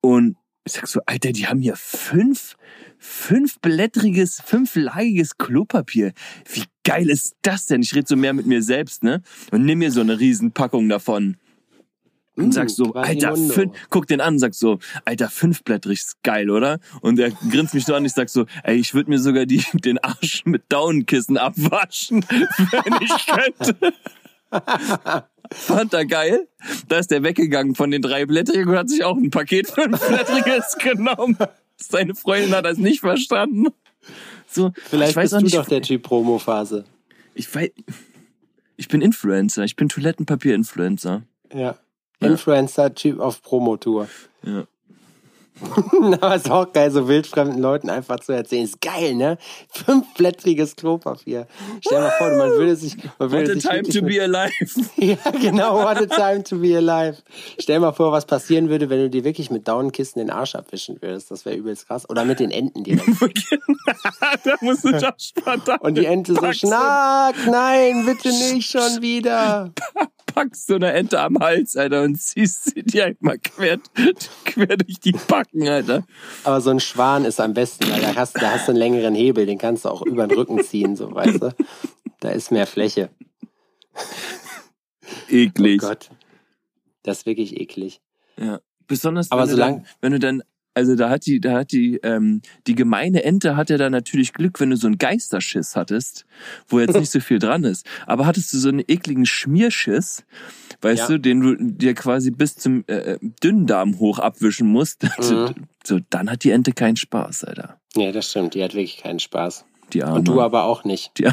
Und 0.00 0.36
ich 0.64 0.72
sag 0.72 0.86
so, 0.86 1.00
Alter, 1.06 1.32
die 1.32 1.46
haben 1.46 1.60
hier 1.60 1.74
fünf, 1.76 2.56
fünfblättriges, 2.98 4.40
fünflagiges 4.44 5.36
Klopapier. 5.36 6.12
Wie 6.52 6.64
geil 6.84 7.10
ist 7.10 7.34
das 7.42 7.66
denn? 7.66 7.82
Ich 7.82 7.94
rede 7.94 8.06
so 8.08 8.16
mehr 8.16 8.32
mit 8.32 8.46
mir 8.46 8.62
selbst, 8.62 9.02
ne? 9.02 9.22
Und 9.50 9.64
nimm 9.64 9.80
mir 9.80 9.90
so 9.90 10.00
eine 10.00 10.20
Riesenpackung 10.20 10.88
davon. 10.88 11.36
Und 12.34 12.46
Mm, 12.48 12.52
sag 12.52 12.70
so, 12.70 12.94
Alter, 12.94 13.28
Quasimodo. 13.28 13.52
fün 13.54 13.72
guck 13.90 14.06
den 14.06 14.20
an, 14.22 14.38
sag 14.38 14.54
so, 14.54 14.78
Alter, 15.04 15.28
fünfblättrig 15.28 15.98
ist 16.00 16.22
geil, 16.22 16.48
oder? 16.50 16.78
Und 17.02 17.18
er 17.18 17.30
grinst 17.30 17.74
mich 17.74 17.84
so 17.84 17.94
an, 17.94 18.04
ich 18.06 18.12
sag 18.14 18.30
so, 18.30 18.46
ey, 18.64 18.76
ich 18.76 18.94
würde 18.94 19.10
mir 19.10 19.18
sogar 19.18 19.44
die, 19.44 19.62
den 19.74 19.98
Arsch 19.98 20.42
mit 20.46 20.62
Daunenkissen 20.70 21.36
abwaschen, 21.36 22.24
wenn 22.28 23.02
ich 23.02 23.26
könnte. 23.26 23.92
Fand 25.50 25.92
er 25.92 26.06
geil. 26.06 26.48
Da 26.88 26.98
ist 26.98 27.10
der 27.10 27.22
weggegangen 27.22 27.74
von 27.74 27.90
den 27.90 28.00
drei 28.02 28.24
Blättrigen 28.26 28.68
und 28.70 28.76
hat 28.76 28.88
sich 28.88 29.04
auch 29.04 29.16
ein 29.16 29.30
Paket 29.30 29.68
fünfblättriges 29.68 30.76
genommen. 30.82 31.36
Seine 31.76 32.14
Freundin 32.14 32.54
hat 32.54 32.64
das 32.64 32.78
nicht 32.78 33.00
verstanden. 33.00 33.66
So, 34.48 34.72
Vielleicht 34.88 35.14
bist 35.16 35.34
auch 35.34 35.38
du 35.38 35.44
nicht, 35.44 35.56
doch 35.56 35.66
der 35.66 35.82
Typ 35.82 36.02
Promophase. 36.02 36.84
ich 37.34 37.54
weiß, 37.54 37.70
ich 38.76 38.88
bin 38.88 39.00
Influencer, 39.02 39.64
ich 39.64 39.76
bin 39.76 39.88
Toilettenpapier-Influencer. 39.88 41.22
Ja. 41.54 41.76
Ja. 42.22 42.28
Influencer-Typ 42.28 43.20
auf 43.20 43.42
Promotour. 43.42 44.08
Ja. 44.42 44.64
Aber 46.20 46.34
ist 46.34 46.50
auch 46.50 46.72
geil, 46.72 46.90
so 46.90 47.08
wildfremden 47.08 47.60
Leuten 47.60 47.90
einfach 47.90 48.20
zu 48.20 48.32
erzählen. 48.32 48.64
Ist 48.64 48.80
geil, 48.80 49.14
ne? 49.14 49.38
Fünfblättriges 49.68 50.76
Klopapier. 50.76 51.46
Stell 51.80 51.98
dir 51.98 52.04
mal 52.04 52.10
vor, 52.18 52.28
man 52.36 52.50
würde 52.50 52.76
sich, 52.76 52.96
man 52.96 53.30
What 53.30 53.32
würde 53.32 53.52
a 53.52 53.54
sich 53.54 53.64
time 53.64 53.82
to 53.82 54.02
be 54.02 54.22
alive. 54.22 54.52
Ja, 54.96 55.16
genau, 55.30 55.84
what 55.84 55.96
a 55.98 56.06
time 56.06 56.42
to 56.42 56.58
be 56.58 56.76
alive. 56.76 57.18
Stell 57.58 57.76
dir 57.76 57.80
mal 57.80 57.92
vor, 57.92 58.12
was 58.12 58.26
passieren 58.26 58.68
würde, 58.68 58.88
wenn 58.90 59.00
du 59.00 59.10
dir 59.10 59.24
wirklich 59.24 59.50
mit 59.50 59.68
Daunenkissen 59.68 60.20
den 60.20 60.30
Arsch 60.30 60.54
abwischen 60.54 61.00
würdest. 61.00 61.30
Das 61.30 61.44
wäre 61.44 61.56
übelst 61.56 61.86
krass. 61.86 62.08
Oder 62.08 62.24
mit 62.24 62.40
den 62.40 62.50
Enten 62.50 62.84
direkt. 62.84 63.06
da 64.44 64.56
musst 64.60 64.84
du 64.84 64.90
Josh 64.90 65.32
verdammt. 65.42 65.82
Und 65.82 65.96
die 65.96 66.06
Ente 66.06 66.34
so, 66.34 66.52
Schnack, 66.52 67.34
nein, 67.46 68.06
bitte 68.06 68.28
nicht 68.28 68.70
schon 68.70 69.02
wieder. 69.02 69.70
Packst 70.34 70.66
so 70.66 70.74
eine 70.76 70.92
Ente 70.92 71.20
am 71.20 71.38
Hals, 71.38 71.76
Alter, 71.76 72.02
und 72.02 72.16
ziehst 72.20 72.64
sie 72.74 72.82
dir 72.82 73.06
einmal 73.06 73.38
quer, 73.38 73.78
quer 74.44 74.76
durch 74.76 75.00
die 75.00 75.12
Backen, 75.12 75.68
Alter. 75.68 76.04
Aber 76.44 76.60
so 76.60 76.70
ein 76.70 76.80
Schwan 76.80 77.24
ist 77.24 77.40
am 77.40 77.54
besten, 77.54 77.90
weil 77.90 78.00
da 78.00 78.14
hast, 78.14 78.36
da 78.40 78.52
hast 78.52 78.68
du 78.68 78.72
einen 78.72 78.78
längeren 78.78 79.14
Hebel, 79.14 79.46
den 79.46 79.58
kannst 79.58 79.84
du 79.84 79.88
auch 79.90 80.02
über 80.02 80.26
den 80.26 80.36
Rücken 80.38 80.62
ziehen, 80.64 80.96
so, 80.96 81.12
weißt 81.14 81.42
du. 81.42 81.54
Da 82.20 82.30
ist 82.30 82.50
mehr 82.52 82.66
Fläche. 82.66 83.10
Eklig. 85.28 85.82
Oh 85.82 85.88
Gott. 85.88 86.10
Das 87.02 87.18
ist 87.18 87.26
wirklich 87.26 87.58
eklig. 87.60 88.00
Ja. 88.36 88.60
Besonders 88.86 89.30
Aber 89.30 89.42
wenn, 89.42 89.48
du 89.48 89.54
solang- 89.54 89.76
dann, 89.76 89.86
wenn 90.00 90.12
du 90.12 90.18
dann, 90.18 90.42
also 90.74 90.94
da 90.96 91.10
hat 91.10 91.26
die, 91.26 91.40
da 91.40 91.52
hat 91.58 91.72
die, 91.72 91.96
ähm, 92.02 92.40
die 92.66 92.74
gemeine 92.74 93.24
Ente 93.24 93.56
hat 93.56 93.70
ja 93.70 93.76
dann 93.78 93.92
natürlich 93.92 94.32
Glück, 94.32 94.60
wenn 94.60 94.70
du 94.70 94.76
so 94.76 94.86
einen 94.86 94.98
Geisterschiss 94.98 95.76
hattest, 95.76 96.24
wo 96.68 96.80
jetzt 96.80 96.96
nicht 96.98 97.10
so 97.10 97.20
viel 97.20 97.38
dran 97.38 97.64
ist. 97.64 97.86
Aber 98.06 98.26
hattest 98.26 98.52
du 98.52 98.58
so 98.58 98.68
einen 98.68 98.82
ekligen 98.88 99.26
Schmierschiss, 99.26 100.24
weißt 100.80 101.00
Ja. 101.02 101.06
du, 101.08 101.18
den 101.20 101.40
du 101.40 101.54
dir 101.56 101.94
quasi 101.94 102.30
bis 102.30 102.56
zum 102.56 102.84
äh, 102.86 103.18
Dünndarm 103.42 103.98
hoch 103.98 104.18
abwischen 104.18 104.68
musst, 104.68 105.02
Mhm. 105.18 105.54
so, 105.84 105.98
dann 106.10 106.30
hat 106.30 106.44
die 106.44 106.50
Ente 106.50 106.72
keinen 106.72 106.96
Spaß, 106.96 107.44
Alter. 107.44 107.78
Nee, 107.94 108.12
das 108.12 108.30
stimmt. 108.30 108.54
Die 108.54 108.62
hat 108.64 108.72
wirklich 108.74 108.98
keinen 108.98 109.18
Spaß. 109.18 109.64
Die 109.92 110.02
Arme. 110.02 110.16
Und 110.20 110.28
du 110.28 110.40
aber 110.40 110.64
auch 110.64 110.84
nicht. 110.84 111.12
Die, 111.18 111.28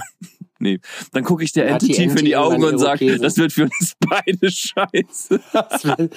nee. 0.59 0.79
Dann 1.11 1.23
gucke 1.23 1.43
ich 1.43 1.51
der 1.51 1.67
Ente 1.67 1.87
tief 1.87 2.15
in 2.15 2.25
die 2.25 2.35
Augen 2.35 2.63
und 2.63 2.77
sage, 2.77 3.17
das 3.17 3.37
wird 3.37 3.51
für 3.53 3.63
uns 3.63 3.95
beide 4.07 4.51
scheiße. 4.51 5.39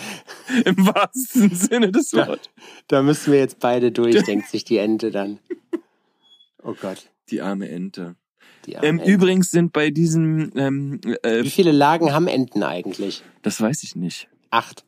Im 0.65 0.77
wahrsten 0.87 1.55
Sinne 1.55 1.91
des 1.91 2.13
Wortes. 2.13 2.51
da 2.89 3.03
müssen 3.03 3.33
wir 3.33 3.39
jetzt 3.41 3.59
beide 3.61 3.93
durch, 3.93 4.23
denkt 4.25 4.49
sich 4.49 4.65
die 4.65 4.79
Ente 4.79 5.11
dann. 5.11 5.39
Oh 6.63 6.75
Gott. 6.81 7.11
Die 7.31 7.41
arme 7.41 7.69
Ente. 7.69 8.17
Die 8.67 8.77
arme 8.77 8.87
Ähm, 8.89 8.99
Ente. 8.99 9.11
übrigens 9.13 9.51
sind 9.51 9.73
bei 9.73 9.91
diesem, 9.91 10.53
ähm, 10.57 11.01
äh, 11.23 11.43
Wie 11.43 11.51
viele 11.51 11.73
Lagen 11.73 12.13
haben 12.13 12.29
Enten 12.29 12.63
eigentlich? 12.63 13.23
das 13.43 13.61
weiß 13.61 13.83
ich 13.83 13.97
nicht. 13.97 14.29
Acht. 14.51 14.85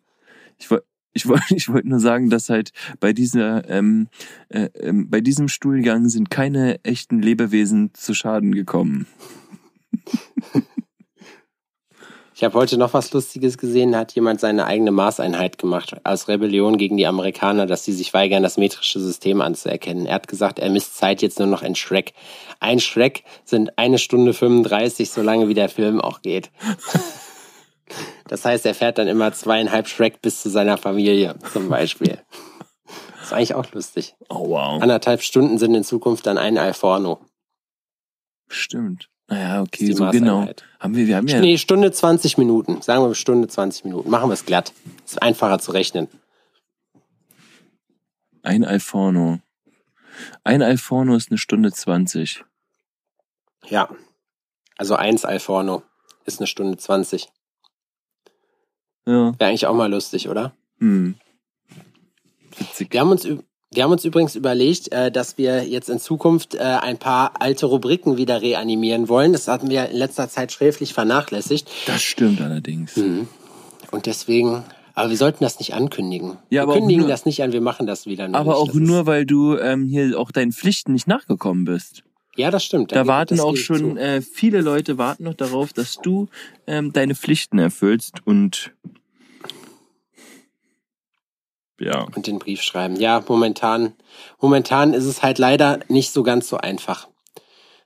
Ich 0.59 0.71
wollte 0.71 0.87
ich 1.17 1.29
wollt, 1.29 1.43
ich 1.51 1.69
wollt 1.73 1.85
nur 1.85 2.01
sagen, 2.01 2.29
dass 2.29 2.49
halt 2.51 2.73
bei 2.99 3.13
dieser, 3.13 3.69
ähm, 3.71 4.09
äh, 4.49 4.69
ähm, 4.81 5.09
bei 5.09 5.21
diesem 5.21 5.47
Stuhlgang 5.49 6.09
sind 6.09 6.29
keine 6.29 6.85
echten 6.85 7.23
Lebewesen 7.23 7.95
zu 7.95 8.15
Schaden 8.15 8.53
gekommen. 8.53 9.07
Ich 12.37 12.43
habe 12.43 12.59
heute 12.59 12.77
noch 12.79 12.95
was 12.95 13.13
Lustiges 13.13 13.59
gesehen. 13.59 13.93
Da 13.93 14.01
hat 14.01 14.13
jemand 14.13 14.41
seine 14.41 14.67
eigene 14.67 14.91
Maßeinheit 14.91 15.57
gemacht 15.57 15.97
als 16.03 16.27
Rebellion 16.27 16.79
gegen 16.79 16.97
die 16.97 17.07
Amerikaner, 17.07 17.67
dass 17.67 17.85
sie 17.85 17.93
sich 17.93 18.13
weigern, 18.13 18.43
das 18.43 18.57
metrische 18.57 18.99
System 18.99 19.41
anzuerkennen. 19.41 20.07
Er 20.07 20.17
hat 20.17 20.27
gesagt, 20.27 20.59
er 20.59 20.69
misst 20.69 20.97
Zeit 20.97 21.23
jetzt 21.23 21.39
nur 21.39 21.47
noch 21.47 21.63
in 21.63 21.77
Shrek. 21.77 22.13
Ein 22.59 22.81
Shrek 22.81 23.23
sind 23.45 23.79
eine 23.79 23.99
Stunde 23.99 24.35
35, 24.35 25.11
solange 25.11 25.49
wie 25.49 25.55
der 25.55 25.69
Film 25.69 26.01
auch 26.01 26.23
geht. 26.23 26.51
Das 28.27 28.45
heißt, 28.45 28.67
er 28.67 28.75
fährt 28.75 28.99
dann 28.99 29.07
immer 29.07 29.33
zweieinhalb 29.33 29.87
Shrek 29.87 30.21
bis 30.21 30.43
zu 30.43 30.51
seiner 30.51 30.79
Familie, 30.79 31.37
zum 31.53 31.69
Beispiel. 31.69 32.19
Das 33.19 33.27
ist 33.27 33.33
eigentlich 33.33 33.55
auch 33.55 33.71
lustig. 33.73 34.17
Oh 34.29 34.49
wow. 34.49 34.83
Anderthalb 34.83 35.23
Stunden 35.23 35.59
sind 35.59 35.75
in 35.75 35.85
Zukunft 35.85 36.27
dann 36.27 36.39
ein 36.39 36.59
Alforno. 36.59 37.21
Stimmt. 38.49 39.09
Naja, 39.29 39.63
okay, 39.63 39.93
so 39.93 40.09
genau. 40.11 40.47
Haben 40.79 40.95
wir, 40.97 41.07
wir 41.07 41.17
haben 41.17 41.27
ja, 41.29 41.41
Nee, 41.41 41.57
Stunde 41.59 41.91
20 41.91 42.37
Minuten. 42.39 42.83
Sagen 42.83 43.03
wir 43.03 43.15
Stunde 43.15 43.49
20 43.49 43.85
Minuten. 43.85 44.11
Machen 44.11 44.29
wir 44.29 44.35
es 44.35 44.45
glatt. 44.45 44.73
Ist 45.05 45.23
einfacher 45.23 45.59
zu 45.59 45.73
rechnen. 45.73 46.09
ein 48.43 48.65
Alforno. 48.65 49.41
Ein 50.45 50.63
Alforno 50.63 51.17
ist 51.17 51.31
eine 51.31 51.39
Stunde 51.39 51.73
20. 51.73 52.45
Ja. 53.69 53.89
Also 54.77 54.95
eins 54.97 55.25
Alforno 55.25 55.83
ist 56.27 56.41
eine 56.41 56.47
Stunde 56.47 56.77
20. 56.77 57.29
Ja. 59.07 59.33
Wäre 59.39 59.49
eigentlich 59.51 59.67
auch 59.67 59.75
mal 59.75 59.91
lustig, 59.91 60.29
oder? 60.29 60.53
Hm. 60.79 61.15
Witzig. 62.59 62.93
Wir 62.93 63.01
haben 63.01 63.11
uns, 63.11 63.25
üb- 63.25 63.43
wir 63.75 63.83
haben 63.85 63.93
uns 63.93 64.05
übrigens 64.05 64.35
überlegt, 64.37 64.93
äh, 64.93 65.11
dass 65.11 65.37
wir 65.39 65.65
jetzt 65.67 65.89
in 65.91 65.99
Zukunft 65.99 66.55
äh, 66.55 66.59
ein 66.59 66.99
paar 66.99 67.41
alte 67.41 67.67
Rubriken 67.67 68.17
wieder 68.17 68.41
reanimieren 68.43 69.09
wollen. 69.09 69.33
Das 69.33 69.49
hatten 69.49 69.71
wir 69.71 69.89
in 69.91 69.97
letzter 69.97 70.29
Zeit 70.29 70.53
schräflich 70.53 70.93
vernachlässigt. 70.95 71.69
Das 71.87 72.03
stimmt 72.03 72.41
allerdings. 72.41 72.97
Mhm. 72.97 73.29
Und 73.91 74.07
deswegen, 74.07 74.65
aber 74.95 75.11
wir 75.11 75.17
sollten 75.17 75.45
das 75.45 75.59
nicht 75.59 75.75
ankündigen. 75.75 76.37
Ja, 76.51 76.67
wir 76.67 76.75
kündigen 76.75 77.03
nur- 77.03 77.09
das 77.09 77.27
nicht 77.27 77.43
an, 77.43 77.53
wir 77.53 77.61
machen 77.61 77.87
das 77.87 78.07
wieder. 78.07 78.29
nur 78.29 78.39
Aber 78.39 78.51
nicht. 78.53 78.61
auch 78.61 78.67
Das 78.69 78.77
nur, 78.77 79.07
weil 79.07 79.27
du 79.27 79.57
ähm, 79.59 79.87
hier 79.87 80.19
auch 80.19 80.31
deinen 80.31 80.53
Pflichten 80.53 80.93
nicht 80.93 81.07
nachgekommen 81.07 81.65
bist. 81.65 82.03
Ja, 82.37 82.51
das 82.51 82.65
stimmt. 82.65 82.91
Da 82.93 83.03
geht- 83.03 83.07
warten 83.09 83.37
das 83.37 83.45
auch 83.47 83.57
schon 83.57 83.97
äh, 83.97 84.21
viele 84.21 84.61
Leute 84.61 84.99
warten 84.99 85.25
noch 85.25 85.35
darauf, 85.35 85.73
dass 85.73 85.99
du 86.03 86.29
ähm, 86.67 86.93
deine 86.93 87.15
Pflichten 87.15 87.59
erfüllst 87.61 88.27
und 88.27 88.73
ja. 91.81 92.07
Und 92.15 92.27
den 92.27 92.39
Brief 92.39 92.63
schreiben. 92.63 92.97
Ja, 92.97 93.23
momentan, 93.27 93.93
momentan 94.41 94.95
ist 94.95 95.05
es 95.05 95.23
halt 95.23 95.39
leider 95.39 95.81
nicht 95.89 96.13
so 96.13 96.23
ganz 96.23 96.49
so 96.49 96.57
einfach. 96.57 97.09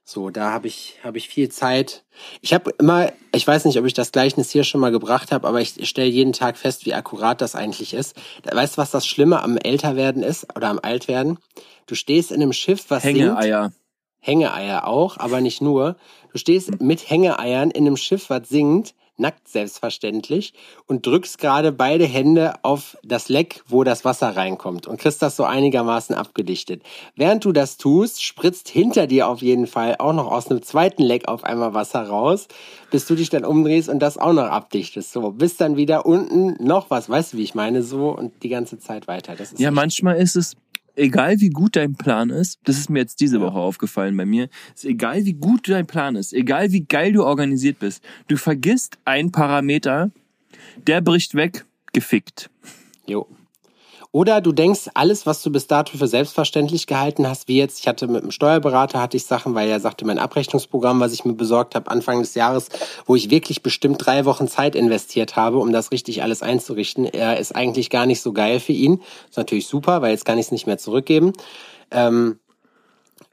So, 0.04 0.30
da 0.30 0.52
habe 0.52 0.68
ich, 0.68 0.94
habe 1.04 1.18
ich 1.18 1.28
viel 1.28 1.50
Zeit. 1.50 2.02
Ich 2.40 2.54
habe 2.54 2.70
immer, 2.78 3.12
ich 3.34 3.46
weiß 3.46 3.66
nicht, 3.66 3.78
ob 3.78 3.84
ich 3.84 3.92
das 3.92 4.10
Gleichnis 4.10 4.50
hier 4.50 4.64
schon 4.64 4.80
mal 4.80 4.90
gebracht 4.90 5.32
habe, 5.32 5.46
aber 5.46 5.60
ich 5.60 5.86
stelle 5.86 6.08
jeden 6.08 6.32
Tag 6.32 6.56
fest, 6.56 6.86
wie 6.86 6.94
akkurat 6.94 7.42
das 7.42 7.54
eigentlich 7.54 7.92
ist. 7.92 8.16
Da- 8.42 8.56
Weißt 8.56 8.76
du, 8.76 8.78
was 8.80 8.90
das 8.90 9.06
Schlimme 9.06 9.42
am 9.42 9.58
Älterwerden 9.58 10.22
ist 10.22 10.46
oder 10.56 10.68
am 10.68 10.80
Altwerden? 10.82 11.38
Du 11.86 11.94
stehst 11.94 12.32
in 12.32 12.40
einem 12.42 12.54
Schiff, 12.54 12.86
was 12.88 13.02
sinkt. 13.02 13.20
Hängeeier. 13.20 13.72
Hängeeier 14.20 14.86
auch, 14.86 15.18
aber 15.18 15.40
nicht 15.42 15.60
nur. 15.60 15.96
Du 16.32 16.38
stehst 16.38 16.80
mit 16.80 17.08
Hängeeiern 17.08 17.70
in 17.70 17.86
einem 17.86 17.96
Schiff, 17.98 18.30
was 18.30 18.48
singt, 18.48 18.94
nackt 19.18 19.48
selbstverständlich, 19.48 20.52
und 20.86 21.06
drückst 21.06 21.38
gerade 21.38 21.72
beide 21.72 22.04
Hände 22.04 22.54
auf 22.62 22.96
das 23.02 23.28
Leck, 23.28 23.62
wo 23.66 23.84
das 23.84 24.04
Wasser 24.04 24.36
reinkommt 24.36 24.86
und 24.86 25.00
kriegst 25.00 25.22
das 25.22 25.36
so 25.36 25.44
einigermaßen 25.44 26.14
abgedichtet. 26.14 26.82
Während 27.16 27.44
du 27.44 27.52
das 27.52 27.76
tust, 27.76 28.22
spritzt 28.22 28.68
hinter 28.68 29.06
dir 29.06 29.28
auf 29.28 29.42
jeden 29.42 29.66
Fall 29.66 29.96
auch 29.98 30.12
noch 30.12 30.30
aus 30.30 30.50
einem 30.50 30.62
zweiten 30.62 31.02
Leck 31.02 31.28
auf 31.28 31.44
einmal 31.44 31.74
Wasser 31.74 32.02
raus, 32.02 32.48
bis 32.90 33.06
du 33.06 33.14
dich 33.14 33.30
dann 33.30 33.44
umdrehst 33.44 33.88
und 33.88 33.98
das 34.00 34.18
auch 34.18 34.32
noch 34.32 34.48
abdichtest. 34.48 35.12
So, 35.12 35.30
bis 35.32 35.56
dann 35.56 35.76
wieder 35.76 36.06
unten 36.06 36.56
noch 36.64 36.90
was, 36.90 37.08
weißt 37.08 37.32
du, 37.32 37.36
wie 37.38 37.42
ich 37.42 37.54
meine, 37.54 37.82
so 37.82 38.10
und 38.10 38.42
die 38.42 38.48
ganze 38.48 38.78
Zeit 38.78 39.08
weiter. 39.08 39.34
Das 39.36 39.52
ist 39.52 39.60
Ja, 39.60 39.70
manchmal 39.70 40.16
ist 40.16 40.36
es, 40.36 40.56
egal 40.98 41.40
wie 41.40 41.50
gut 41.50 41.76
dein 41.76 41.94
Plan 41.94 42.30
ist, 42.30 42.58
das 42.64 42.78
ist 42.78 42.90
mir 42.90 42.98
jetzt 43.00 43.20
diese 43.20 43.40
Woche 43.40 43.58
aufgefallen 43.58 44.16
bei 44.16 44.26
mir, 44.26 44.48
ist 44.74 44.84
egal 44.84 45.24
wie 45.24 45.34
gut 45.34 45.68
dein 45.68 45.86
Plan 45.86 46.16
ist, 46.16 46.32
egal 46.32 46.72
wie 46.72 46.84
geil 46.84 47.12
du 47.12 47.24
organisiert 47.24 47.78
bist, 47.78 48.02
du 48.26 48.36
vergisst 48.36 48.98
einen 49.04 49.32
Parameter, 49.32 50.10
der 50.86 51.00
bricht 51.00 51.34
weg, 51.34 51.64
gefickt. 51.92 52.50
Jo. 53.06 53.26
Oder 54.10 54.40
du 54.40 54.52
denkst, 54.52 54.88
alles, 54.94 55.26
was 55.26 55.42
du 55.42 55.52
bis 55.52 55.66
dato 55.66 55.98
für 55.98 56.06
selbstverständlich 56.06 56.86
gehalten 56.86 57.28
hast, 57.28 57.46
wie 57.46 57.58
jetzt, 57.58 57.80
ich 57.80 57.88
hatte 57.88 58.06
mit 58.06 58.22
einem 58.22 58.30
Steuerberater, 58.30 59.02
hatte 59.02 59.18
ich 59.18 59.24
Sachen, 59.24 59.54
weil 59.54 59.68
er 59.68 59.80
sagte, 59.80 60.06
mein 60.06 60.18
Abrechnungsprogramm, 60.18 60.98
was 60.98 61.12
ich 61.12 61.26
mir 61.26 61.34
besorgt 61.34 61.74
habe, 61.74 61.90
Anfang 61.90 62.20
des 62.20 62.34
Jahres, 62.34 62.68
wo 63.04 63.16
ich 63.16 63.28
wirklich 63.30 63.62
bestimmt 63.62 64.04
drei 64.04 64.24
Wochen 64.24 64.48
Zeit 64.48 64.74
investiert 64.74 65.36
habe, 65.36 65.58
um 65.58 65.72
das 65.72 65.92
richtig 65.92 66.22
alles 66.22 66.42
einzurichten, 66.42 67.04
er 67.04 67.38
ist 67.38 67.54
eigentlich 67.54 67.90
gar 67.90 68.06
nicht 68.06 68.22
so 68.22 68.32
geil 68.32 68.60
für 68.60 68.72
ihn. 68.72 69.02
Ist 69.28 69.36
natürlich 69.36 69.66
super, 69.66 70.00
weil 70.00 70.12
jetzt 70.12 70.24
kann 70.24 70.38
ich 70.38 70.46
es 70.46 70.52
nicht 70.52 70.66
mehr 70.66 70.78
zurückgeben. 70.78 71.34
Ähm, 71.90 72.38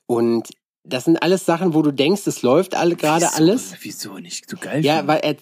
und 0.07 0.49
das 0.83 1.05
sind 1.05 1.23
alles 1.23 1.45
Sachen, 1.45 1.73
wo 1.73 1.81
du 1.83 1.91
denkst, 1.91 2.27
es 2.27 2.41
läuft 2.41 2.75
alle 2.75 2.97
gerade 2.97 3.33
alles. 3.33 3.73
Wieso 3.79 4.17
nicht 4.17 4.49
so 4.49 4.57
geil? 4.57 4.83
Ja, 4.83 5.07
weil 5.07 5.19
er, 5.19 5.35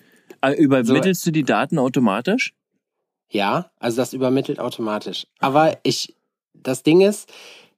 Äh, 0.52 0.62
Übermittelst 0.62 1.26
du 1.26 1.32
die 1.32 1.44
Daten 1.44 1.80
automatisch? 1.80 2.54
Ja, 3.34 3.72
also 3.80 3.98
das 3.98 4.14
übermittelt 4.14 4.60
automatisch. 4.60 5.26
Aber 5.40 5.78
ich, 5.82 6.16
das 6.54 6.84
Ding 6.84 7.02
ist, 7.02 7.28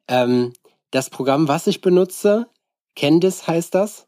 ähm, 0.10 0.51
das 0.91 1.10
Programm, 1.10 1.47
was 1.47 1.66
ich 1.66 1.80
benutze, 1.80 2.47
Candice 2.95 3.47
heißt 3.47 3.74
das. 3.74 4.06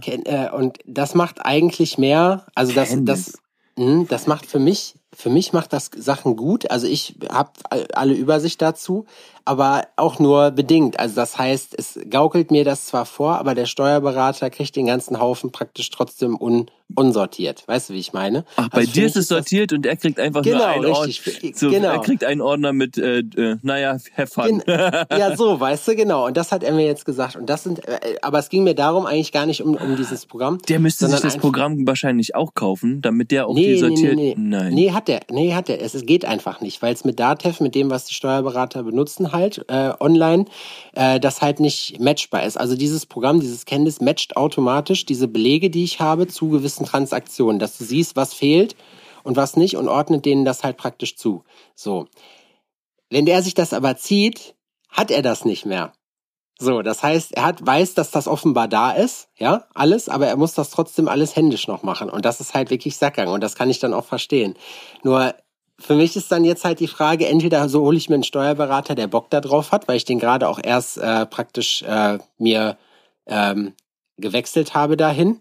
Ken, 0.00 0.24
äh, 0.24 0.50
und 0.50 0.78
das 0.86 1.14
macht 1.14 1.44
eigentlich 1.44 1.98
mehr, 1.98 2.46
also 2.54 2.72
das, 2.72 2.88
Candice. 2.88 3.32
das, 3.76 3.84
mh, 3.84 4.06
das 4.08 4.26
macht 4.26 4.46
für 4.46 4.58
mich, 4.58 4.94
für 5.12 5.28
mich 5.28 5.52
macht 5.52 5.74
das 5.74 5.90
Sachen 5.94 6.36
gut. 6.36 6.70
Also 6.70 6.86
ich 6.86 7.16
habe 7.30 7.52
alle 7.92 8.14
Übersicht 8.14 8.62
dazu, 8.62 9.04
aber 9.48 9.86
auch 9.96 10.18
nur 10.18 10.50
bedingt. 10.50 10.98
Also 11.00 11.16
das 11.16 11.38
heißt, 11.38 11.74
es 11.78 11.98
gaukelt 12.10 12.50
mir 12.50 12.64
das 12.64 12.86
zwar 12.86 13.06
vor, 13.06 13.38
aber 13.38 13.54
der 13.54 13.66
Steuerberater 13.66 14.50
kriegt 14.50 14.76
den 14.76 14.86
ganzen 14.86 15.18
Haufen 15.20 15.50
praktisch 15.52 15.88
trotzdem 15.90 16.36
un, 16.40 16.66
unsortiert. 16.94 17.64
Weißt 17.66 17.88
du, 17.90 17.94
wie 17.94 17.98
ich 17.98 18.12
meine? 18.12 18.44
Ach, 18.56 18.68
bei 18.68 18.78
Also 18.80 18.92
dir 18.92 19.06
ist 19.06 19.16
es 19.16 19.28
sortiert 19.28 19.72
und 19.72 19.84
er 19.86 19.96
kriegt 19.96 20.20
einfach 20.20 20.42
Genau, 20.42 20.58
nur 20.58 20.66
einen 20.68 20.84
richtig. 20.84 21.26
Ordner. 21.36 21.52
So, 21.54 21.70
Genau. 21.70 21.88
Er 21.88 21.98
kriegt 22.00 22.24
einen 22.24 22.40
Ordner 22.40 22.72
mit, 22.72 22.98
äh, 22.98 23.18
äh, 23.20 23.56
naja, 23.62 23.96
fun. 24.26 24.62
ja, 24.66 25.36
so, 25.36 25.58
weißt 25.58 25.88
du, 25.88 25.96
genau. 25.96 26.26
Und 26.26 26.36
das 26.36 26.52
hat 26.52 26.62
er 26.62 26.72
mir 26.72 26.86
jetzt 26.86 27.04
gesagt. 27.04 27.36
Und 27.36 27.48
das 27.48 27.64
sind, 27.64 27.86
äh, 27.88 28.16
aber 28.22 28.38
es 28.38 28.48
ging 28.48 28.64
mir 28.64 28.74
darum 28.74 29.06
eigentlich 29.06 29.32
gar 29.32 29.46
nicht 29.46 29.62
um, 29.62 29.74
um 29.76 29.96
dieses 29.96 30.26
Programm. 30.26 30.58
Der 30.68 30.78
müsste 30.78 31.06
sich 31.08 31.20
das 31.20 31.36
Programm 31.38 31.86
wahrscheinlich 31.86 32.34
auch 32.34 32.54
kaufen, 32.54 33.00
damit 33.02 33.30
der 33.30 33.46
auch 33.46 33.54
Nee, 33.54 33.62
die 33.64 33.72
nee, 33.72 33.78
sortiert. 33.80 34.16
nee, 34.16 34.34
nee. 34.36 34.56
Nein. 34.56 34.74
Nee, 34.74 34.92
hat 34.92 35.08
er. 35.08 35.20
Nee, 35.30 35.54
hat 35.54 35.68
er. 35.68 35.80
Es, 35.82 35.94
es 35.94 36.04
geht 36.06 36.24
einfach 36.24 36.60
nicht, 36.60 36.80
weil 36.82 36.92
es 36.94 37.04
mit 37.04 37.18
Datev, 37.18 37.62
mit 37.62 37.74
dem, 37.74 37.90
was 37.90 38.06
die 38.06 38.14
Steuerberater 38.14 38.82
benutzen 38.82 39.32
halt, 39.38 39.64
äh, 39.68 39.92
online, 40.00 40.46
äh, 40.92 41.20
das 41.20 41.40
halt 41.40 41.60
nicht 41.60 42.00
matchbar 42.00 42.44
ist. 42.44 42.56
Also 42.56 42.76
dieses 42.76 43.06
Programm, 43.06 43.40
dieses 43.40 43.64
Candice 43.64 44.00
matcht 44.00 44.36
automatisch 44.36 45.06
diese 45.06 45.28
Belege, 45.28 45.70
die 45.70 45.84
ich 45.84 46.00
habe, 46.00 46.26
zu 46.26 46.48
gewissen 46.48 46.84
Transaktionen, 46.84 47.58
dass 47.58 47.78
du 47.78 47.84
siehst, 47.84 48.16
was 48.16 48.34
fehlt 48.34 48.76
und 49.22 49.36
was 49.36 49.56
nicht 49.56 49.76
und 49.76 49.88
ordnet 49.88 50.24
denen 50.24 50.44
das 50.44 50.64
halt 50.64 50.76
praktisch 50.76 51.16
zu. 51.16 51.44
So. 51.74 52.06
Wenn 53.10 53.26
der 53.26 53.42
sich 53.42 53.54
das 53.54 53.72
aber 53.72 53.96
zieht, 53.96 54.54
hat 54.90 55.10
er 55.10 55.22
das 55.22 55.44
nicht 55.44 55.64
mehr. 55.64 55.92
So, 56.60 56.82
das 56.82 57.04
heißt, 57.04 57.34
er 57.34 57.44
hat, 57.44 57.64
weiß, 57.64 57.94
dass 57.94 58.10
das 58.10 58.26
offenbar 58.26 58.66
da 58.66 58.90
ist, 58.90 59.28
ja, 59.36 59.66
alles, 59.74 60.08
aber 60.08 60.26
er 60.26 60.36
muss 60.36 60.54
das 60.54 60.70
trotzdem 60.70 61.06
alles 61.06 61.36
händisch 61.36 61.68
noch 61.68 61.84
machen. 61.84 62.10
Und 62.10 62.24
das 62.24 62.40
ist 62.40 62.52
halt 62.52 62.70
wirklich 62.70 62.96
Sackgang 62.96 63.28
und 63.28 63.42
das 63.42 63.54
kann 63.54 63.70
ich 63.70 63.78
dann 63.78 63.94
auch 63.94 64.04
verstehen. 64.04 64.56
Nur, 65.04 65.34
für 65.80 65.94
mich 65.94 66.16
ist 66.16 66.32
dann 66.32 66.44
jetzt 66.44 66.64
halt 66.64 66.80
die 66.80 66.88
Frage, 66.88 67.26
entweder 67.26 67.68
so 67.68 67.82
hole 67.82 67.96
ich 67.96 68.08
mir 68.08 68.16
einen 68.16 68.24
Steuerberater, 68.24 68.94
der 68.94 69.06
Bock 69.06 69.30
da 69.30 69.40
drauf 69.40 69.70
hat, 69.70 69.86
weil 69.86 69.96
ich 69.96 70.04
den 70.04 70.18
gerade 70.18 70.48
auch 70.48 70.58
erst 70.62 70.98
äh, 70.98 71.24
praktisch 71.26 71.82
äh, 71.82 72.18
mir 72.38 72.76
ähm, 73.26 73.74
gewechselt 74.16 74.74
habe 74.74 74.96
dahin. 74.96 75.40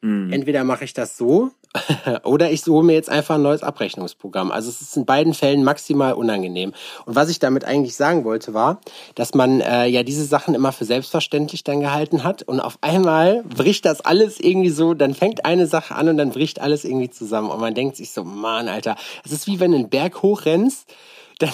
Mhm. 0.00 0.32
Entweder 0.32 0.64
mache 0.64 0.84
ich 0.84 0.92
das 0.92 1.16
so, 1.16 1.50
Oder 2.24 2.50
ich 2.50 2.66
hole 2.66 2.84
mir 2.84 2.94
jetzt 2.94 3.10
einfach 3.10 3.36
ein 3.36 3.42
neues 3.42 3.62
Abrechnungsprogramm. 3.62 4.50
Also 4.50 4.68
es 4.70 4.80
ist 4.80 4.96
in 4.96 5.06
beiden 5.06 5.34
Fällen 5.34 5.64
maximal 5.64 6.14
unangenehm. 6.14 6.72
Und 7.04 7.14
was 7.14 7.28
ich 7.28 7.38
damit 7.38 7.64
eigentlich 7.64 7.96
sagen 7.96 8.24
wollte, 8.24 8.54
war, 8.54 8.80
dass 9.14 9.34
man 9.34 9.60
äh, 9.60 9.86
ja 9.86 10.02
diese 10.02 10.24
Sachen 10.24 10.54
immer 10.54 10.72
für 10.72 10.84
selbstverständlich 10.84 11.64
dann 11.64 11.80
gehalten 11.80 12.24
hat. 12.24 12.42
Und 12.42 12.60
auf 12.60 12.78
einmal 12.80 13.42
bricht 13.44 13.84
das 13.84 14.00
alles 14.00 14.40
irgendwie 14.40 14.70
so, 14.70 14.94
dann 14.94 15.14
fängt 15.14 15.44
eine 15.44 15.66
Sache 15.66 15.94
an 15.94 16.08
und 16.08 16.16
dann 16.16 16.30
bricht 16.30 16.60
alles 16.60 16.84
irgendwie 16.84 17.10
zusammen. 17.10 17.50
Und 17.50 17.60
man 17.60 17.74
denkt 17.74 17.96
sich 17.96 18.12
so, 18.12 18.24
Mann, 18.24 18.68
Alter, 18.68 18.96
es 19.24 19.32
ist 19.32 19.46
wie 19.46 19.60
wenn 19.60 19.72
du 19.72 19.78
einen 19.78 19.88
Berg 19.88 20.22
hochrennst 20.22 20.86
dann 21.38 21.50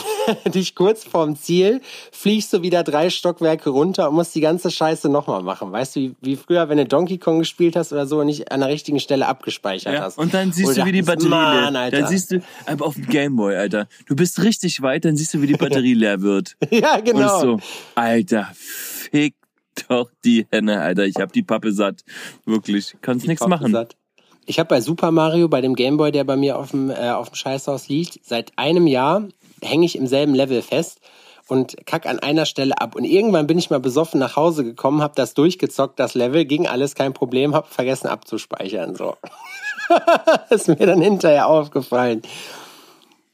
dich 0.52 0.74
kurz 0.74 1.04
vorm 1.04 1.36
Ziel, 1.36 1.80
fliegst 2.12 2.52
du 2.52 2.62
wieder 2.62 2.82
drei 2.84 3.10
Stockwerke 3.10 3.70
runter 3.70 4.08
und 4.08 4.14
musst 4.14 4.34
die 4.34 4.40
ganze 4.40 4.70
Scheiße 4.70 5.08
nochmal 5.08 5.42
machen. 5.42 5.72
Weißt 5.72 5.96
du, 5.96 6.00
wie, 6.00 6.14
wie 6.20 6.36
früher, 6.36 6.68
wenn 6.68 6.78
du 6.78 6.86
Donkey 6.86 7.18
Kong 7.18 7.40
gespielt 7.40 7.74
hast 7.76 7.92
oder 7.92 8.06
so 8.06 8.20
und 8.20 8.26
nicht 8.26 8.52
an 8.52 8.60
der 8.60 8.68
richtigen 8.68 9.00
Stelle 9.00 9.26
abgespeichert 9.26 9.94
Ja, 9.94 10.02
hast. 10.02 10.18
und 10.18 10.32
dann 10.34 10.52
siehst 10.52 10.72
Oder 10.72 10.82
du, 10.82 10.86
wie 10.88 10.92
die 10.92 11.02
Batterie 11.02 11.28
Mann, 11.28 11.72
leer. 11.72 11.82
Alter. 11.82 11.98
Dann 12.00 12.08
siehst 12.08 12.30
du, 12.30 12.40
aber 12.66 12.86
auf 12.86 12.94
dem 12.94 13.06
Gameboy, 13.06 13.56
Alter. 13.56 13.88
Du 14.06 14.14
bist 14.14 14.42
richtig 14.42 14.82
weit, 14.82 15.04
dann 15.04 15.16
siehst 15.16 15.34
du, 15.34 15.42
wie 15.42 15.46
die 15.46 15.54
Batterie 15.54 15.94
leer 15.94 16.22
wird. 16.22 16.56
ja, 16.70 16.96
Und 16.96 17.04
genau. 17.04 17.34
ist 17.36 17.40
so, 17.42 17.60
Alter, 17.94 18.50
fick 18.54 19.34
doch 19.88 20.10
die 20.24 20.46
Henne, 20.50 20.80
Alter. 20.80 21.06
Ich 21.06 21.16
hab 21.16 21.32
die 21.32 21.42
Pappe 21.42 21.72
satt. 21.72 22.02
Wirklich. 22.44 22.94
Kannst 23.00 23.26
nichts 23.26 23.46
machen. 23.46 23.72
satt. 23.72 23.96
Ich 24.44 24.58
habe 24.58 24.68
bei 24.68 24.80
Super 24.80 25.12
Mario, 25.12 25.48
bei 25.48 25.60
dem 25.60 25.74
Gameboy, 25.74 26.10
der 26.10 26.24
bei 26.24 26.36
mir 26.36 26.58
auf 26.58 26.72
dem, 26.72 26.90
äh, 26.90 27.10
auf 27.10 27.30
dem 27.30 27.36
Scheißhaus 27.36 27.88
liegt, 27.88 28.18
seit 28.24 28.52
einem 28.56 28.86
Jahr 28.86 29.28
hänge 29.62 29.86
ich 29.86 29.96
im 29.96 30.06
selben 30.06 30.34
Level 30.34 30.62
fest 30.62 31.00
und 31.48 31.76
kack 31.86 32.06
an 32.06 32.18
einer 32.18 32.46
Stelle 32.46 32.78
ab. 32.80 32.94
Und 32.94 33.04
irgendwann 33.04 33.46
bin 33.46 33.58
ich 33.58 33.70
mal 33.70 33.80
besoffen 33.80 34.20
nach 34.20 34.36
Hause 34.36 34.64
gekommen, 34.64 35.02
habe 35.02 35.14
das 35.16 35.34
durchgezockt, 35.34 35.98
das 35.98 36.14
Level, 36.14 36.44
ging 36.44 36.66
alles 36.68 36.94
kein 36.94 37.12
Problem, 37.12 37.54
habe 37.54 37.68
vergessen 37.68 38.06
abzuspeichern. 38.08 38.94
So. 38.94 39.16
ist 40.50 40.68
mir 40.68 40.76
dann 40.86 41.00
hinterher 41.00 41.48
aufgefallen. 41.48 42.22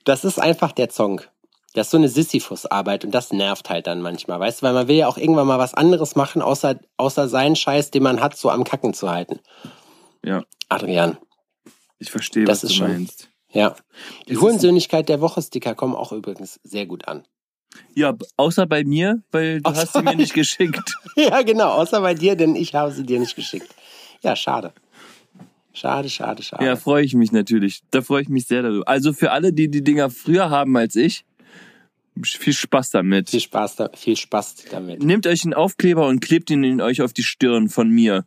Das 0.05 0.25
ist 0.25 0.41
einfach 0.41 0.73
der 0.73 0.89
Zong. 0.89 1.21
Das 1.75 1.89
ist 1.89 1.91
so 1.91 1.99
eine 1.99 2.09
Sisyphus-Arbeit 2.09 3.05
und 3.05 3.13
das 3.15 3.31
nervt 3.33 3.69
halt 3.69 3.87
dann 3.87 4.01
manchmal, 4.01 4.41
weißt 4.41 4.63
du, 4.63 4.67
weil 4.67 4.73
man 4.73 4.89
will 4.89 4.97
ja 4.97 5.07
auch 5.07 5.19
irgendwann 5.19 5.47
mal 5.47 5.59
was 5.59 5.75
anderes 5.75 6.17
machen, 6.17 6.41
außer, 6.41 6.77
außer 6.97 7.29
seinen 7.29 7.57
Scheiß, 7.57 7.91
den 7.91 8.03
man 8.03 8.21
hat, 8.21 8.37
so 8.37 8.49
am 8.51 8.65
Kacken 8.65 8.95
zu 8.95 9.11
halten. 9.11 9.39
Ja, 10.25 10.43
Adrian, 10.71 11.19
ich 11.99 12.11
verstehe, 12.11 12.47
Das 12.47 12.63
was 12.65 12.71
du 12.71 12.75
schon- 12.75 12.89
meinst. 12.89 13.29
Ja. 13.53 13.75
Die 14.29 14.33
ist- 14.33 14.41
Hurensöhnlichkeit 14.41 15.09
der 15.09 15.21
Woche-Sticker 15.21 15.75
kommen 15.75 15.95
auch 15.95 16.13
übrigens 16.13 16.61
sehr 16.65 16.87
gut 16.87 17.07
an. 17.09 17.25
Ja, 17.95 18.17
außer 18.37 18.67
bei 18.67 18.83
mir, 18.85 19.23
weil 19.31 19.61
du 19.61 19.71
Außer 19.71 19.83
hast 19.83 19.93
sie 19.93 20.03
mir 20.03 20.17
nicht 20.17 20.35
geschickt. 20.35 20.95
ja, 21.17 21.43
genau, 21.43 21.69
außer 21.73 22.01
bei 22.01 22.15
dir, 22.15 22.35
denn 22.35 22.57
ich 22.57 22.75
habe 22.75 22.91
sie 22.93 23.05
dir 23.05 23.21
nicht 23.21 23.37
geschickt. 23.37 23.75
Ja, 24.23 24.35
schade. 24.35 24.73
Schade, 25.73 26.09
schade, 26.09 26.43
schade. 26.43 26.65
Ja, 26.65 26.75
freue 26.77 27.05
ich 27.05 27.15
mich 27.15 27.31
natürlich. 27.31 27.83
Da 27.93 28.03
freue 28.03 28.23
ich 28.23 28.29
mich 28.29 28.47
sehr 28.47 28.63
darüber. 28.63 28.89
Also 28.89 29.13
für 29.13 29.31
alle, 29.31 29.53
die 29.53 29.71
die 29.71 29.85
Dinger 29.85 30.11
früher 30.11 30.51
haben 30.51 30.77
als 30.77 30.97
ich, 30.97 31.25
viel 32.25 32.53
Spaß 32.55 32.91
damit. 32.91 33.31
Viel 33.31 33.41
Spaß, 33.41 33.77
da, 33.77 33.91
viel 33.95 34.17
Spaß 34.17 34.57
damit. 34.73 35.03
Nehmt 35.05 35.27
euch 35.29 35.45
einen 35.45 35.55
Aufkleber 35.55 36.09
und 36.09 36.19
klebt 36.21 36.51
ihn 36.51 36.65
in 36.65 36.81
euch 36.81 37.01
auf 37.03 37.13
die 37.13 37.23
Stirn 37.23 37.69
von 37.69 37.91
mir. 37.91 38.25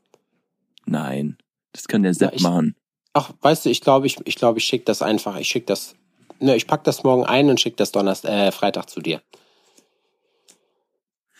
Nein, 0.85 1.37
das 1.73 1.87
kann 1.89 2.03
der 2.03 2.13
Sepp 2.13 2.35
ich- 2.35 2.41
machen. 2.41 2.75
Ach, 3.13 3.31
weißt 3.41 3.65
du, 3.65 3.69
ich 3.69 3.81
glaube, 3.81 4.07
ich, 4.07 4.17
ich 4.25 4.35
glaube, 4.35 4.59
ich 4.59 4.65
schicke 4.65 4.85
das 4.85 5.01
einfach. 5.01 5.37
Ich 5.37 5.47
schicke 5.47 5.65
das. 5.65 5.95
Ne, 6.39 6.55
ich 6.55 6.65
pack 6.67 6.83
das 6.83 7.03
morgen 7.03 7.23
ein 7.25 7.49
und 7.49 7.59
schicke 7.59 7.75
das 7.75 7.91
Donnerstag, 7.91 8.31
äh, 8.31 8.51
Freitag 8.51 8.89
zu 8.89 9.01
dir. 9.01 9.21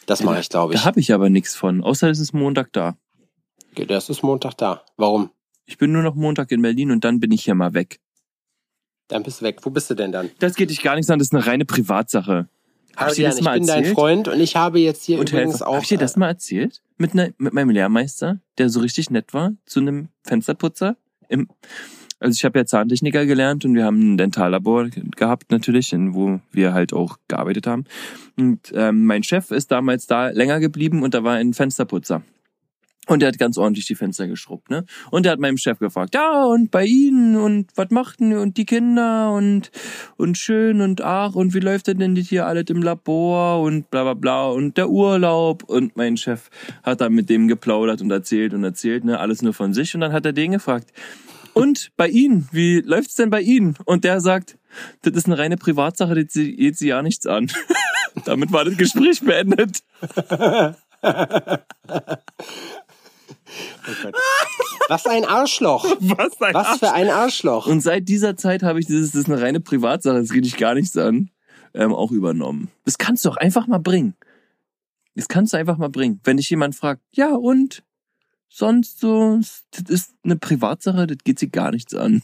Das 0.06 0.24
mache 0.24 0.40
ich, 0.40 0.50
glaube 0.50 0.74
ich. 0.74 0.80
Da 0.82 0.86
habe 0.86 1.00
ich 1.00 1.14
aber 1.14 1.30
nichts 1.30 1.56
von, 1.56 1.84
außer 1.84 2.10
es 2.10 2.20
ist 2.20 2.34
Montag 2.34 2.74
da. 2.74 2.98
Okay, 3.72 3.86
Das 3.86 4.10
ist 4.10 4.24
Montag 4.24 4.58
da. 4.58 4.84
Warum? 4.98 5.30
Ich 5.66 5.78
bin 5.78 5.92
nur 5.92 6.04
noch 6.04 6.16
Montag 6.16 6.52
in 6.52 6.62
Berlin 6.62 6.92
und 6.92 7.04
dann 7.04 7.20
bin 7.20 7.32
ich 7.32 7.44
hier 7.46 7.56
mal 7.56 7.74
weg. 7.74 8.00
Dann 9.08 9.24
bist 9.24 9.42
du 9.42 9.46
weg. 9.46 9.60
Wo 9.64 9.70
bist 9.70 9.90
du 9.90 9.94
denn 9.94 10.12
dann? 10.12 10.30
Das 10.40 10.56
geht 10.56 10.70
dich 10.70 10.82
gar 10.82 10.96
nichts 10.96 11.10
an, 11.10 11.20
das 11.20 11.30
ist 11.30 11.34
eine 11.34 11.46
reine 11.46 11.66
Privatsache. 11.66 12.50
Hab 12.96 13.10
ich 13.10 13.16
dir 13.16 13.28
das 13.28 13.38
ich 13.38 13.44
mal 13.44 13.58
bin 13.58 13.68
dein 13.68 13.80
erzählt? 13.80 13.96
Freund 13.96 14.28
und 14.28 14.40
ich 14.42 14.56
habe 14.58 14.80
jetzt 14.80 15.06
hier 15.06 15.20
Und 15.20 15.30
übrigens 15.30 15.54
Helfer. 15.56 15.68
auch. 15.70 15.76
Hab 15.76 15.84
ich 15.84 15.90
dir 15.90 15.98
das 15.98 16.16
äh, 16.16 16.20
mal 16.20 16.28
erzählt? 16.28 16.82
Mit, 16.98 17.16
ne, 17.16 17.34
mit 17.38 17.54
meinem 17.54 17.70
Lehrmeister, 17.70 18.40
der 18.58 18.70
so 18.70 18.82
richtig 18.82 19.10
nett 19.10 19.34
war, 19.34 19.54
zu 19.66 19.80
einem 19.80 20.10
Fensterputzer. 20.24 20.98
Im, 21.32 21.48
also 22.20 22.36
ich 22.38 22.46
habe 22.46 22.60
ja 22.60 22.66
Zahntechniker 22.66 23.26
gelernt 23.26 23.66
und 23.66 23.74
wir 23.74 23.84
haben 23.84 24.14
ein 24.14 24.18
Dentallabor 24.18 24.90
gehabt 25.16 25.50
natürlich, 25.52 25.92
in, 25.92 26.14
wo 26.14 26.40
wir 26.52 26.74
halt 26.74 26.94
auch 26.94 27.18
gearbeitet 27.28 27.66
haben. 27.66 27.86
Und 28.38 28.72
ähm, 28.76 29.06
mein 29.06 29.24
Chef 29.24 29.50
ist 29.50 29.72
damals 29.72 30.06
da 30.06 30.30
länger 30.30 30.60
geblieben 30.60 31.02
und 31.02 31.16
da 31.16 31.24
war 31.24 31.36
ein 31.36 31.54
Fensterputzer. 31.54 32.22
Und 33.08 33.22
der 33.22 33.30
hat 33.30 33.40
ganz 33.40 33.58
ordentlich 33.58 33.88
die 33.88 33.96
Fenster 33.96 34.28
geschrubbt, 34.28 34.70
ne? 34.70 34.86
Und 35.10 35.26
der 35.26 35.32
hat 35.32 35.40
meinem 35.40 35.58
Chef 35.58 35.80
gefragt, 35.80 36.14
ja, 36.14 36.46
und 36.46 36.70
bei 36.70 36.86
Ihnen 36.86 37.36
und 37.36 37.72
was 37.76 37.90
machten 37.90 38.38
und 38.38 38.58
die 38.58 38.66
Kinder 38.66 39.32
und 39.32 39.72
und 40.18 40.38
schön 40.38 40.82
und 40.82 41.02
ach 41.02 41.34
und 41.34 41.56
wie 41.56 41.60
läuft 41.60 41.88
denn 41.88 42.16
das 42.16 42.28
hier 42.28 42.46
alles 42.46 42.66
im 42.70 42.84
Labor 42.84 43.62
und 43.62 43.90
bla 43.90 44.04
bla 44.04 44.14
bla 44.14 44.50
und 44.50 44.78
der 44.78 44.90
Urlaub 44.90 45.64
und 45.64 45.98
mein 45.98 46.16
Chef 46.16 46.50
hat 46.84 47.02
dann 47.02 47.14
mit 47.14 47.30
dem 47.30 47.48
geplaudert 47.48 48.02
und 48.02 48.12
erzählt 48.12 48.54
und 48.54 48.64
erzählt, 48.64 49.04
ne, 49.04 49.20
alles 49.20 49.42
nur 49.42 49.56
von 49.56 49.74
sich 49.74 49.96
und 49.96 50.02
dann 50.02 50.14
hat 50.14 50.26
er 50.26 50.34
den 50.34 50.52
gefragt, 50.52 50.92
und 51.54 51.92
bei 51.98 52.08
Ihnen, 52.08 52.48
wie 52.52 52.80
läuft's 52.80 53.16
denn 53.16 53.30
bei 53.30 53.42
Ihnen? 53.42 53.76
Und 53.86 54.04
der 54.04 54.22
sagt, 54.22 54.58
das 55.02 55.14
ist 55.14 55.26
eine 55.26 55.38
reine 55.38 55.58
Privatsache, 55.58 56.16
das 56.16 56.34
geht 56.34 56.78
sie 56.78 56.88
ja 56.88 57.02
nichts 57.02 57.28
an. 57.28 57.52
Damit 58.26 58.52
war 58.52 58.66
das 58.66 58.78
Gespräch 58.78 59.22
beendet. 59.22 59.84
Oh. 63.88 64.10
Was 64.88 65.06
ein 65.06 65.26
Arschloch. 65.26 65.86
Was 66.00 66.42
ein 66.42 66.54
Was 66.54 66.80
für 66.80 66.92
ein 66.92 67.10
Arschloch. 67.10 67.68
Und 67.68 67.82
seit 67.82 68.08
dieser 68.08 68.36
Zeit 68.36 68.64
habe 68.64 68.80
ich 68.80 68.86
dieses, 68.86 69.12
das 69.12 69.22
ist 69.22 69.30
eine 69.30 69.42
reine 69.42 69.60
Privatsache, 69.60 70.20
das 70.20 70.32
geht 70.32 70.46
dich 70.46 70.58
gar 70.58 70.74
nichts 70.74 70.96
an, 70.98 71.30
ähm, 71.74 71.94
auch 71.94 72.12
übernommen. 72.12 72.70
Das 72.86 72.98
kannst 72.98 73.26
du 73.26 73.30
auch 73.30 73.38
einfach 73.38 73.68
mal 73.68 73.80
bringen. 73.80 74.16
Das 75.16 75.28
kannst 75.28 75.54
du 75.54 75.58
einfach 75.58 75.78
mal 75.78 75.90
bringen. 75.90 76.20
Wenn 76.24 76.38
dich 76.38 76.50
jemand 76.50 76.76
fragt, 76.76 77.02
ja 77.12 77.34
und? 77.34 77.84
Sonst 78.54 79.00
so, 79.00 79.40
das 79.72 79.90
ist 79.90 80.14
eine 80.24 80.36
Privatsache, 80.36 81.08
das 81.08 81.18
geht 81.24 81.40
sie 81.40 81.50
gar 81.50 81.72
nichts 81.72 81.96
an. 81.96 82.22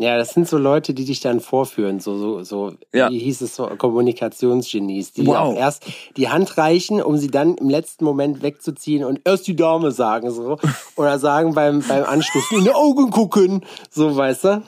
Ja, 0.00 0.16
das 0.16 0.30
sind 0.30 0.48
so 0.48 0.58
Leute, 0.58 0.94
die 0.94 1.04
dich 1.04 1.18
dann 1.18 1.40
vorführen, 1.40 1.98
so, 1.98 2.16
so, 2.16 2.44
so, 2.44 2.72
Ja. 2.94 3.10
wie 3.10 3.18
hieß 3.18 3.40
es 3.40 3.56
so, 3.56 3.66
Kommunikationsgenies, 3.66 5.12
die 5.12 5.26
Wow. 5.26 5.36
auch 5.36 5.54
erst 5.56 5.86
die 6.16 6.28
Hand 6.28 6.56
reichen, 6.56 7.02
um 7.02 7.16
sie 7.18 7.26
dann 7.28 7.56
im 7.56 7.68
letzten 7.68 8.04
Moment 8.04 8.40
wegzuziehen 8.40 9.02
und 9.04 9.20
erst 9.24 9.48
die 9.48 9.56
Dame 9.56 9.90
sagen, 9.90 10.30
so. 10.30 10.58
Oder 10.94 11.18
sagen 11.18 11.52
beim, 11.54 11.80
beim 11.80 12.04
Anstoßen, 12.04 12.58
in 12.58 12.64
die 12.64 12.70
Augen 12.72 13.10
gucken, 13.10 13.64
so, 13.90 14.14
weißt 14.16 14.44
du? 14.44 14.62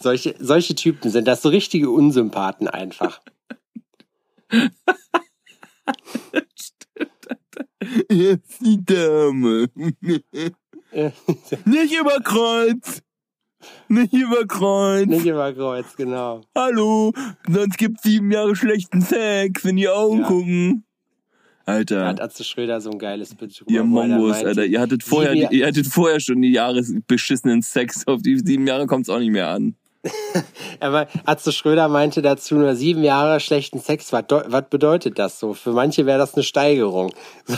Solche, 0.00 0.34
solche 0.40 0.74
Typen 0.74 1.12
sind 1.12 1.28
das 1.28 1.40
so 1.42 1.48
richtige 1.48 1.90
Unsympathen 1.90 2.66
einfach. 2.66 3.20
Jetzt 8.10 8.60
die 8.62 8.84
Dame. 8.84 9.68
Nicht 11.66 11.94
über 12.00 12.18
Kreuz. 12.20 13.02
Nicht 13.88 14.12
über 14.12 14.46
Kreuz. 14.46 15.06
Nicht 15.06 15.26
über 15.26 15.52
Kreuz, 15.52 15.96
genau. 15.96 16.40
Hallo, 16.56 17.12
sonst 17.48 17.78
gibt's 17.78 18.02
sieben 18.02 18.30
Jahre 18.32 18.54
schlechten 18.56 19.00
Sex, 19.00 19.64
in 19.64 19.76
die 19.76 19.88
Augen 19.88 20.20
Ja. 20.20 20.26
gucken. 20.26 20.84
Da 21.66 21.72
Alter, 21.72 22.06
hat 22.06 22.20
Atze 22.20 22.44
Schröder 22.44 22.80
so 22.80 22.90
ein 22.90 22.98
geiles 22.98 23.34
Bild 23.34 23.58
drüber, 23.58 23.70
ihr 23.70 23.84
meinte, 23.84 24.46
Alter, 24.46 24.66
ihr 24.66 24.80
hattet 24.80 25.02
vorher, 25.02 25.32
Jahr- 25.34 25.50
ihr 25.52 25.66
hattet 25.66 25.86
vorher 25.86 26.20
schon 26.20 26.42
die 26.42 26.52
Jahres 26.52 26.92
beschissenen 27.06 27.62
Sex. 27.62 28.06
Auf 28.06 28.20
die 28.20 28.38
sieben 28.38 28.66
Jahre 28.66 28.86
kommt's 28.86 29.08
auch 29.08 29.18
nicht 29.18 29.30
mehr 29.30 29.48
an. 29.48 29.74
Aber 30.80 31.08
Atze 31.24 31.52
Schröder 31.52 31.88
meinte 31.88 32.20
dazu 32.20 32.56
nur 32.56 32.74
sieben 32.76 33.02
Jahre 33.02 33.40
schlechten 33.40 33.78
Sex. 33.80 34.12
Was, 34.12 34.24
was 34.28 34.68
bedeutet 34.68 35.18
das 35.18 35.40
so? 35.40 35.54
Für 35.54 35.72
manche 35.72 36.04
wäre 36.04 36.18
das 36.18 36.34
eine 36.34 36.42
Steigerung. 36.42 37.14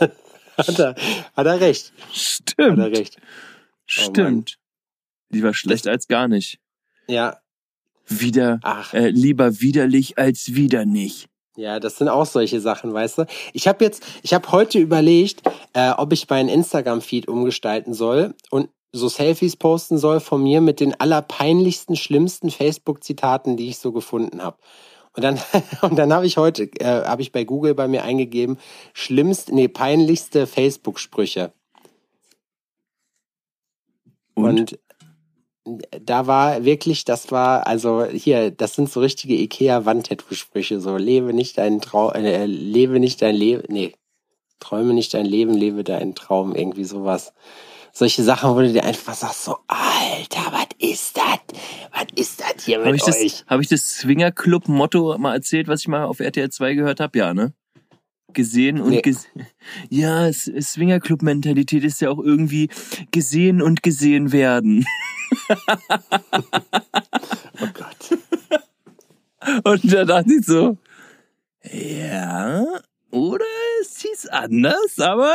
Hat, 0.58 0.78
er, 0.78 0.94
hat 1.36 1.46
er 1.46 1.60
recht. 1.60 1.92
Hat 1.92 2.04
er 2.08 2.14
Stimmt, 2.14 2.78
recht. 2.78 3.16
stimmt. 3.86 4.58
Lieber 5.32 5.54
schlecht 5.54 5.88
als 5.88 6.06
gar 6.08 6.28
nicht. 6.28 6.58
Ja, 7.08 7.38
Wieder, 8.06 8.60
ach, 8.62 8.94
äh, 8.94 9.08
lieber 9.10 9.60
widerlich 9.60 10.18
als 10.18 10.54
wieder 10.54 10.84
nicht. 10.84 11.28
ja, 11.56 11.80
das 11.80 11.96
sind 11.98 12.08
auch 12.08 12.26
solche 12.26 12.60
Sachen, 12.60 12.92
weißt 12.92 13.18
du. 13.18 13.26
Ich 13.52 13.68
habe 13.68 13.84
jetzt, 13.84 14.02
ich 14.22 14.34
habe 14.34 14.50
heute 14.52 14.78
überlegt, 14.78 15.42
äh, 15.72 15.90
ob 15.90 16.12
ich 16.12 16.28
meinen 16.28 16.48
Instagram-Feed 16.48 17.28
umgestalten 17.28 17.94
soll 17.94 18.34
und 18.50 18.68
so 18.92 19.08
Selfies 19.08 19.56
posten 19.56 19.96
soll 19.98 20.20
von 20.20 20.42
mir 20.42 20.60
mit 20.60 20.80
den 20.80 20.98
allerpeinlichsten, 21.00 21.96
schlimmsten 21.96 22.50
Facebook-Zitaten, 22.50 23.56
die 23.56 23.68
ich 23.68 23.78
so 23.78 23.92
gefunden 23.92 24.42
habe. 24.42 24.58
Und 25.14 25.22
dann, 25.22 25.40
und 25.82 25.96
dann 25.96 26.12
habe 26.12 26.26
ich 26.26 26.36
heute, 26.36 26.64
äh, 26.80 27.04
habe 27.06 27.22
ich 27.22 27.32
bei 27.32 27.44
Google 27.44 27.74
bei 27.74 27.88
mir 27.88 28.02
eingegeben, 28.02 28.58
schlimmst, 28.92 29.50
nee, 29.52 29.68
peinlichste 29.68 30.46
Facebook-Sprüche. 30.46 31.52
Und, 34.34 34.72
Und 34.72 34.78
da 35.64 36.26
war 36.26 36.64
wirklich, 36.64 37.04
das 37.04 37.30
war, 37.30 37.66
also 37.66 38.04
hier, 38.04 38.50
das 38.50 38.74
sind 38.74 38.90
so 38.90 39.00
richtige 39.00 39.34
Ikea-Wandtattoo-Sprüche, 39.34 40.80
so 40.80 40.96
lebe 40.96 41.32
nicht 41.32 41.58
deinen 41.58 41.80
Traum, 41.80 42.12
äh, 42.12 42.46
lebe 42.46 42.98
nicht 42.98 43.22
dein 43.22 43.34
Leben, 43.36 43.62
nee, 43.68 43.94
träume 44.60 44.92
nicht 44.94 45.14
dein 45.14 45.26
Leben, 45.26 45.54
lebe 45.54 45.84
deinen 45.84 46.14
Traum, 46.14 46.54
irgendwie 46.54 46.84
sowas. 46.84 47.32
solche 47.92 48.22
Sachen, 48.22 48.54
wo 48.54 48.60
du 48.60 48.72
dir 48.72 48.84
einfach 48.84 49.14
sagst, 49.14 49.44
so, 49.44 49.58
Alter, 49.68 50.50
was 50.52 50.68
ist 50.78 51.16
das? 51.16 51.38
Was 51.92 52.06
ist 52.16 52.40
das 52.40 52.64
hier 52.64 52.78
mit 52.78 52.86
Habe 52.86 52.96
ich, 52.96 53.02
euch? 53.04 53.32
das, 53.32 53.44
hab 53.46 53.60
ich 53.60 53.68
das 53.68 53.98
Swingerclub-Motto 53.98 55.18
mal 55.18 55.34
erzählt, 55.34 55.68
was 55.68 55.80
ich 55.80 55.88
mal 55.88 56.04
auf 56.04 56.20
RTL 56.20 56.50
2 56.50 56.74
gehört 56.74 57.00
habe? 57.00 57.18
Ja, 57.18 57.34
ne? 57.34 57.52
Gesehen 58.32 58.80
und 58.80 58.90
Nee. 58.90 59.02
ges 59.02 59.26
Ja, 59.88 60.32
Swingerclub-Mentalität 60.32 61.84
ist 61.84 62.00
ja 62.00 62.10
auch 62.10 62.18
irgendwie 62.18 62.68
gesehen 63.10 63.62
und 63.62 63.82
gesehen 63.82 64.32
werden. 64.32 64.84
Oh 67.60 67.66
Gott. 67.74 68.18
Und 69.64 69.92
da 69.92 70.04
dachte 70.04 70.34
ich 70.34 70.46
so, 70.46 70.78
ja, 71.72 72.64
oder 73.10 73.44
es 73.82 74.00
hieß 74.00 74.28
anders, 74.28 74.98
aber 74.98 75.34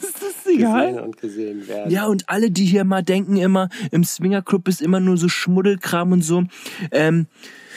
ist 0.00 0.46
egal. 0.46 0.88
Gesehen 0.88 1.04
und 1.04 1.16
gesehen 1.16 1.68
werden. 1.68 1.90
Ja, 1.90 2.06
und 2.06 2.28
alle, 2.28 2.50
die 2.50 2.64
hier 2.66 2.84
mal 2.84 3.02
denken 3.02 3.36
immer, 3.36 3.68
im 3.90 4.04
Swingerclub 4.04 4.68
ist 4.68 4.82
immer 4.82 5.00
nur 5.00 5.16
so 5.16 5.28
Schmuddelkram 5.28 6.12
und 6.12 6.22
so, 6.22 6.44
ähm, 6.90 7.26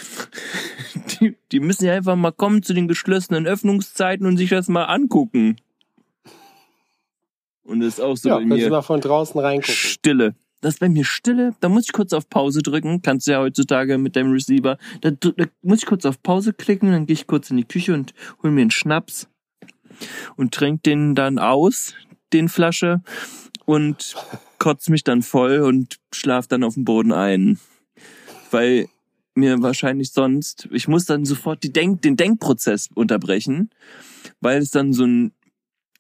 die, 1.20 1.36
die 1.52 1.60
müssen 1.60 1.86
ja 1.86 1.94
einfach 1.94 2.16
mal 2.16 2.32
kommen 2.32 2.64
zu 2.64 2.74
den 2.74 2.88
geschlossenen 2.88 3.48
Öffnungszeiten 3.48 4.26
und 4.26 4.38
sich 4.38 4.50
das 4.50 4.68
mal 4.68 4.86
angucken. 4.86 5.58
Und 7.64 7.82
das 7.82 7.96
ist 7.96 8.00
auch 8.00 8.18
so 8.18 8.30
ja, 8.30 8.36
bei 8.36 8.46
mir. 8.46 8.70
mal 8.70 8.82
von 8.82 9.00
draußen 9.00 9.40
reingucken. 9.40 9.76
Stille. 9.76 10.36
Das 10.62 10.74
ist 10.76 10.80
bei 10.80 10.90
mir 10.90 11.06
Stille. 11.06 11.56
Da 11.62 11.70
muss 11.70 11.86
ich 11.86 11.94
kurz 11.94 12.14
auf 12.14 12.30
Pause 12.30 12.62
drücken. 12.62 13.02
Kannst 13.02 13.28
du 13.28 13.32
ja 13.32 13.40
heutzutage 13.40 13.98
mit 13.98 14.16
deinem 14.16 14.32
Receiver. 14.32 14.78
Da, 15.02 15.12
da 15.12 15.46
muss 15.62 15.80
ich 15.80 15.86
kurz 15.86 16.06
auf 16.06 16.22
Pause 16.22 16.54
klicken, 16.54 16.92
dann 16.92 17.06
gehe 17.06 17.14
ich 17.14 17.28
kurz 17.28 17.50
in 17.50 17.58
die 17.58 17.66
Küche 17.66 17.94
und 17.94 18.14
hol 18.44 18.52
mir 18.52 18.62
einen 18.62 18.72
Schnaps 18.72 19.28
und 20.36 20.54
trink 20.54 20.84
den 20.84 21.16
dann 21.16 21.40
aus, 21.40 21.94
den 22.34 22.50
Flasche, 22.50 23.02
und 23.66 24.16
kotz 24.60 24.90
mich 24.90 25.04
dann 25.04 25.22
voll 25.22 25.60
und 25.60 26.00
schlaf 26.12 26.48
dann 26.48 26.64
auf 26.64 26.74
dem 26.74 26.86
Boden 26.86 27.12
ein. 27.12 27.60
Weil 28.52 28.90
mir 29.36 29.62
wahrscheinlich 29.62 30.12
sonst, 30.12 30.68
ich 30.72 30.88
muss 30.88 31.06
dann 31.06 31.26
sofort 31.26 31.64
die 31.64 31.72
Denk, 31.72 32.02
den 32.02 32.18
Denkprozess 32.18 32.90
unterbrechen, 32.94 33.70
weil 34.42 34.60
es 34.60 34.72
dann 34.72 34.94
so 34.94 35.06
ein 35.06 35.32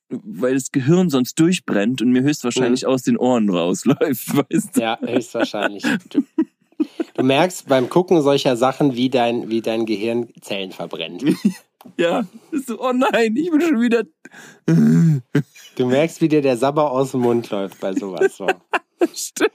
weil 0.09 0.55
das 0.55 0.71
Gehirn 0.71 1.09
sonst 1.09 1.39
durchbrennt 1.39 2.01
und 2.01 2.11
mir 2.11 2.23
höchstwahrscheinlich 2.23 2.87
aus 2.87 3.03
den 3.03 3.17
Ohren 3.17 3.49
rausläuft, 3.49 4.35
weißt 4.49 4.75
du? 4.75 4.81
Ja, 4.81 4.97
höchstwahrscheinlich. 4.99 5.83
Du, 6.09 6.23
du 7.13 7.23
merkst 7.23 7.67
beim 7.67 7.89
Gucken 7.89 8.21
solcher 8.21 8.57
Sachen, 8.57 8.95
wie 8.95 9.09
dein, 9.09 9.49
wie 9.49 9.61
dein 9.61 9.85
Gehirn 9.85 10.29
Zellen 10.41 10.71
verbrennt. 10.71 11.23
Ja, 11.95 12.25
ist 12.51 12.67
so, 12.67 12.77
oh 12.81 12.91
nein, 12.91 13.37
ich 13.37 13.49
bin 13.49 13.61
schon 13.61 13.79
wieder. 13.79 14.03
Du 15.79 15.85
merkst, 15.85 16.19
wie 16.19 16.27
dir 16.27 16.41
der 16.41 16.57
Sabber 16.57 16.91
aus 16.91 17.11
dem 17.11 17.21
Mund 17.21 17.49
läuft 17.51 17.79
bei 17.79 17.93
sowas. 17.93 18.35
So. 18.35 18.47
Stimmt. 19.15 19.53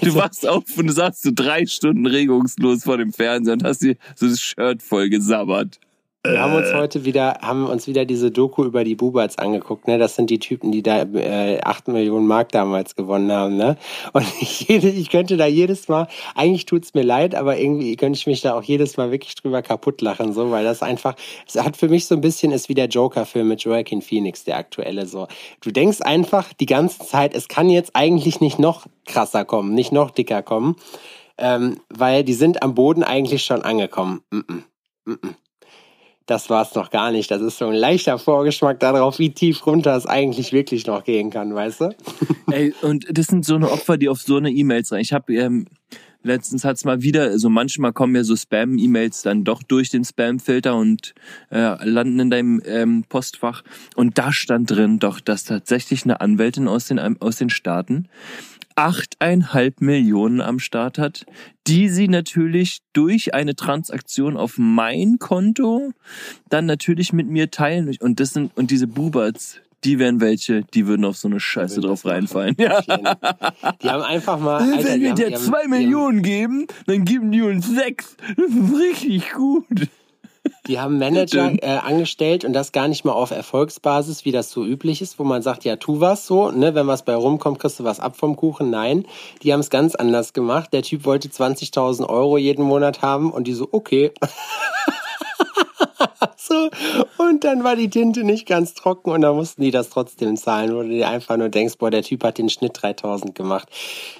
Du 0.00 0.14
wachst 0.16 0.44
auf 0.44 0.64
und 0.76 0.88
du 0.88 0.92
sagst 0.92 1.22
so 1.22 1.30
drei 1.32 1.66
Stunden 1.66 2.04
regungslos 2.04 2.82
vor 2.82 2.98
dem 2.98 3.12
Fernseher 3.12 3.52
und 3.52 3.62
hast 3.62 3.82
dir 3.82 3.96
so 4.16 4.26
das 4.26 4.40
Shirt 4.40 4.82
voll 4.82 5.08
gesabbert. 5.08 5.78
Wir 6.24 6.42
haben 6.42 6.54
uns 6.54 6.74
heute 6.74 7.04
wieder, 7.04 7.38
haben 7.42 7.66
uns 7.66 7.86
wieder 7.86 8.04
diese 8.04 8.32
Doku 8.32 8.64
über 8.64 8.82
die 8.82 8.96
Bubats 8.96 9.38
angeguckt, 9.38 9.86
ne? 9.86 9.98
Das 9.98 10.16
sind 10.16 10.30
die 10.30 10.40
Typen, 10.40 10.72
die 10.72 10.82
da 10.82 11.02
äh, 11.02 11.60
8 11.62 11.88
Millionen 11.88 12.26
Mark 12.26 12.50
damals 12.50 12.96
gewonnen 12.96 13.30
haben, 13.30 13.56
ne? 13.56 13.76
Und 14.12 14.26
ich, 14.40 14.68
ich 14.68 15.10
könnte 15.10 15.36
da 15.36 15.46
jedes 15.46 15.86
Mal, 15.86 16.08
eigentlich 16.34 16.66
tut's 16.66 16.92
mir 16.92 17.04
leid, 17.04 17.36
aber 17.36 17.56
irgendwie 17.58 17.94
könnte 17.94 18.18
ich 18.18 18.26
mich 18.26 18.40
da 18.40 18.54
auch 18.54 18.64
jedes 18.64 18.96
Mal 18.96 19.12
wirklich 19.12 19.36
drüber 19.36 19.62
kaputt 19.62 20.00
lachen, 20.00 20.32
so, 20.32 20.50
weil 20.50 20.64
das 20.64 20.82
einfach, 20.82 21.14
es 21.46 21.54
hat 21.54 21.76
für 21.76 21.88
mich 21.88 22.06
so 22.06 22.16
ein 22.16 22.20
bisschen 22.20 22.50
ist 22.50 22.68
wie 22.68 22.74
der 22.74 22.88
Joker-Film 22.88 23.46
mit 23.46 23.62
Joaquin 23.62 24.02
Phoenix, 24.02 24.42
der 24.42 24.58
aktuelle 24.58 25.06
so. 25.06 25.28
Du 25.60 25.70
denkst 25.70 26.02
einfach 26.02 26.52
die 26.52 26.66
ganze 26.66 26.98
Zeit, 26.98 27.32
es 27.32 27.46
kann 27.46 27.70
jetzt 27.70 27.94
eigentlich 27.94 28.40
nicht 28.40 28.58
noch 28.58 28.86
krasser 29.06 29.44
kommen, 29.44 29.72
nicht 29.72 29.92
noch 29.92 30.10
dicker 30.10 30.42
kommen, 30.42 30.74
ähm, 31.38 31.80
weil 31.88 32.24
die 32.24 32.34
sind 32.34 32.62
am 32.64 32.74
Boden 32.74 33.04
eigentlich 33.04 33.44
schon 33.44 33.62
angekommen. 33.62 34.22
Mm 34.30 34.38
-mm. 34.38 34.62
Mm 35.04 35.12
-mm 35.12 35.34
das 36.28 36.50
war's 36.50 36.74
noch 36.74 36.90
gar 36.90 37.10
nicht. 37.10 37.30
Das 37.30 37.40
ist 37.40 37.58
so 37.58 37.66
ein 37.66 37.74
leichter 37.74 38.18
Vorgeschmack 38.18 38.78
darauf, 38.80 39.18
wie 39.18 39.30
tief 39.30 39.66
runter 39.66 39.96
es 39.96 40.06
eigentlich 40.06 40.52
wirklich 40.52 40.86
noch 40.86 41.04
gehen 41.04 41.30
kann, 41.30 41.54
weißt 41.54 41.80
du? 41.80 41.96
Ey, 42.50 42.74
und 42.82 43.06
das 43.10 43.26
sind 43.26 43.44
so 43.44 43.54
eine 43.54 43.70
Opfer, 43.70 43.96
die 43.96 44.08
auf 44.08 44.20
so 44.20 44.36
eine 44.36 44.50
E-Mails 44.50 44.92
rein. 44.92 45.00
Ich 45.00 45.12
habe 45.14 45.34
ähm, 45.34 45.66
letztens 46.22 46.64
hat's 46.64 46.84
mal 46.84 47.02
wieder, 47.02 47.22
also 47.22 47.48
manchmal 47.48 47.94
kommen 47.94 48.14
ja 48.14 48.24
so 48.24 48.36
Spam-E-Mails 48.36 49.22
dann 49.22 49.44
doch 49.44 49.62
durch 49.62 49.88
den 49.88 50.04
Spam-Filter 50.04 50.76
und 50.76 51.14
äh, 51.50 51.82
landen 51.84 52.20
in 52.20 52.30
deinem 52.30 52.62
ähm, 52.66 53.04
Postfach. 53.08 53.62
Und 53.96 54.18
da 54.18 54.30
stand 54.30 54.70
drin 54.70 54.98
doch, 54.98 55.20
dass 55.20 55.44
tatsächlich 55.44 56.04
eine 56.04 56.20
Anwältin 56.20 56.68
aus 56.68 56.86
den 56.86 56.98
aus 57.20 57.36
den 57.36 57.50
Staaten 57.50 58.08
achteinhalb 58.78 59.80
Millionen 59.80 60.40
am 60.40 60.60
Start 60.60 60.98
hat, 60.98 61.26
die 61.66 61.88
sie 61.88 62.06
natürlich 62.06 62.78
durch 62.92 63.34
eine 63.34 63.56
Transaktion 63.56 64.36
auf 64.36 64.54
mein 64.56 65.18
Konto 65.18 65.90
dann 66.48 66.66
natürlich 66.66 67.12
mit 67.12 67.26
mir 67.28 67.50
teilen. 67.50 67.92
Und 68.00 68.20
das 68.20 68.30
sind, 68.30 68.56
und 68.56 68.70
diese 68.70 68.86
Bubats, 68.86 69.60
die 69.82 69.98
wären 69.98 70.20
welche, 70.20 70.62
die 70.74 70.86
würden 70.86 71.04
auf 71.04 71.16
so 71.16 71.26
eine 71.28 71.40
Scheiße 71.40 71.80
drauf 71.80 72.04
reinfallen. 72.04 72.54
Ja. 72.58 72.80
Die 72.80 73.88
haben 73.88 74.02
einfach 74.02 74.38
mal. 74.38 74.62
Alter, 74.62 74.84
Wenn 74.90 75.00
wir 75.00 75.08
haben, 75.10 75.16
dir 75.16 75.26
haben- 75.26 75.36
zwei 75.44 75.62
haben- 75.62 75.70
Millionen 75.70 76.22
geben, 76.22 76.66
dann 76.86 77.04
geben 77.04 77.32
die 77.32 77.42
uns 77.42 77.68
sechs. 77.68 78.16
Das 78.36 78.46
ist 78.48 78.78
richtig 78.80 79.32
gut. 79.32 79.88
Die 80.68 80.78
haben 80.78 80.98
Manager 80.98 81.54
äh, 81.62 81.78
angestellt 81.78 82.44
und 82.44 82.52
das 82.52 82.72
gar 82.72 82.88
nicht 82.88 83.04
mal 83.04 83.12
auf 83.12 83.30
Erfolgsbasis, 83.30 84.26
wie 84.26 84.32
das 84.32 84.50
so 84.50 84.64
üblich 84.64 85.00
ist, 85.00 85.18
wo 85.18 85.24
man 85.24 85.40
sagt, 85.40 85.64
ja, 85.64 85.76
tu 85.76 86.00
was 86.00 86.26
so, 86.26 86.50
ne, 86.50 86.74
wenn 86.74 86.86
was 86.86 87.04
bei 87.04 87.14
rumkommt, 87.14 87.58
kriegst 87.58 87.80
du 87.80 87.84
was 87.84 88.00
ab 88.00 88.16
vom 88.16 88.36
Kuchen. 88.36 88.68
Nein, 88.68 89.06
die 89.42 89.52
haben 89.52 89.60
es 89.60 89.70
ganz 89.70 89.94
anders 89.94 90.34
gemacht. 90.34 90.72
Der 90.74 90.82
Typ 90.82 91.06
wollte 91.06 91.28
20.000 91.28 92.06
Euro 92.06 92.36
jeden 92.36 92.64
Monat 92.64 93.00
haben 93.00 93.32
und 93.32 93.44
die 93.44 93.54
so, 93.54 93.68
okay. 93.72 94.12
so, 96.36 96.70
und 97.18 97.44
dann 97.44 97.64
war 97.64 97.76
die 97.76 97.90
Tinte 97.90 98.24
nicht 98.24 98.46
ganz 98.46 98.74
trocken 98.74 99.10
und 99.10 99.20
dann 99.22 99.36
mussten 99.36 99.62
die 99.62 99.70
das 99.70 99.90
trotzdem 99.90 100.36
zahlen, 100.36 100.74
wo 100.74 100.82
du 100.82 100.88
dir 100.88 101.08
einfach 101.08 101.36
nur 101.36 101.48
denkst, 101.48 101.78
boah, 101.78 101.90
der 101.90 102.02
Typ 102.02 102.24
hat 102.24 102.38
den 102.38 102.48
Schnitt 102.48 102.72
3000 102.80 103.34
gemacht. 103.34 103.68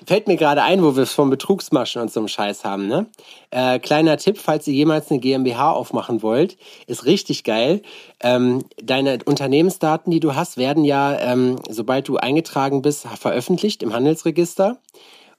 Fällt 0.07 0.27
mir 0.27 0.37
gerade 0.37 0.63
ein, 0.63 0.83
wo 0.83 0.97
wir 0.97 1.03
es 1.03 1.13
von 1.13 1.31
Betrugsmaschen 1.31 2.03
und 2.03 2.13
so 2.13 2.21
einem 2.21 2.29
Scheiß 2.29 2.65
haben, 2.65 2.87
ne? 2.87 3.07
Äh, 3.51 3.79
kleiner 3.79 4.17
Tipp, 4.19 4.39
falls 4.39 4.67
ihr 4.67 4.75
jemals 4.75 5.11
eine 5.11 5.21
GmbH 5.21 5.73
aufmachen 5.73 6.23
wollt, 6.23 6.59
ist 6.87 7.07
richtig 7.07 7.45
geil. 7.45 7.83
Ähm, 8.21 8.65
deine 8.83 9.19
Unternehmensdaten, 9.25 10.11
die 10.11 10.21
du 10.21 10.35
hast, 10.35 10.57
werden 10.57 10.85
ja, 10.85 11.19
ähm, 11.19 11.57
sobald 11.69 12.09
du 12.09 12.17
eingetragen 12.17 12.83
bist, 12.83 13.07
veröffentlicht 13.07 13.83
im 13.83 13.95
Handelsregister. 13.95 14.79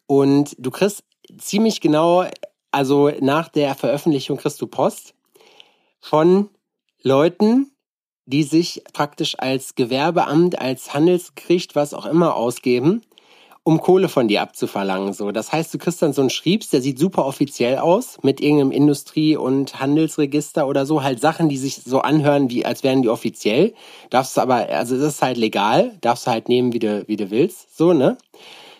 Und 0.07 0.55
du 0.57 0.71
kriegst 0.71 1.03
ziemlich 1.37 1.81
genau, 1.81 2.25
also 2.71 3.11
nach 3.19 3.49
der 3.49 3.75
Veröffentlichung 3.75 4.37
kriegst 4.37 4.61
du 4.61 4.67
Post 4.67 5.13
von 5.99 6.49
Leuten, 7.01 7.71
die 8.25 8.43
sich 8.43 8.83
praktisch 8.93 9.35
als 9.39 9.75
Gewerbeamt, 9.75 10.59
als 10.59 10.93
Handelsgericht, 10.93 11.75
was 11.75 11.93
auch 11.93 12.05
immer 12.05 12.35
ausgeben, 12.35 13.01
um 13.63 13.81
Kohle 13.81 14.09
von 14.09 14.27
dir 14.27 14.41
abzuverlangen. 14.41 15.13
So, 15.13 15.31
das 15.31 15.51
heißt, 15.51 15.73
du 15.73 15.77
kriegst 15.77 16.01
dann 16.01 16.13
so 16.13 16.21
einen 16.21 16.29
Schriebs, 16.29 16.69
der 16.69 16.81
sieht 16.81 16.99
super 16.99 17.25
offiziell 17.25 17.77
aus, 17.77 18.17
mit 18.21 18.39
irgendeinem 18.41 18.71
Industrie- 18.71 19.35
und 19.35 19.79
Handelsregister 19.79 20.67
oder 20.67 20.85
so, 20.85 21.03
halt 21.03 21.19
Sachen, 21.19 21.49
die 21.49 21.57
sich 21.57 21.75
so 21.75 21.99
anhören, 21.99 22.49
wie 22.49 22.65
als 22.65 22.83
wären 22.83 23.01
die 23.01 23.09
offiziell. 23.09 23.73
Darfst 24.09 24.37
du 24.37 24.41
aber, 24.41 24.69
also 24.69 24.95
das 24.95 25.15
ist 25.15 25.21
halt 25.21 25.37
legal, 25.37 25.97
darfst 26.01 26.27
du 26.27 26.31
halt 26.31 26.49
nehmen, 26.49 26.73
wie 26.73 26.79
du, 26.79 27.03
wie 27.07 27.17
du 27.17 27.31
willst, 27.31 27.75
so, 27.77 27.93
ne? 27.93 28.17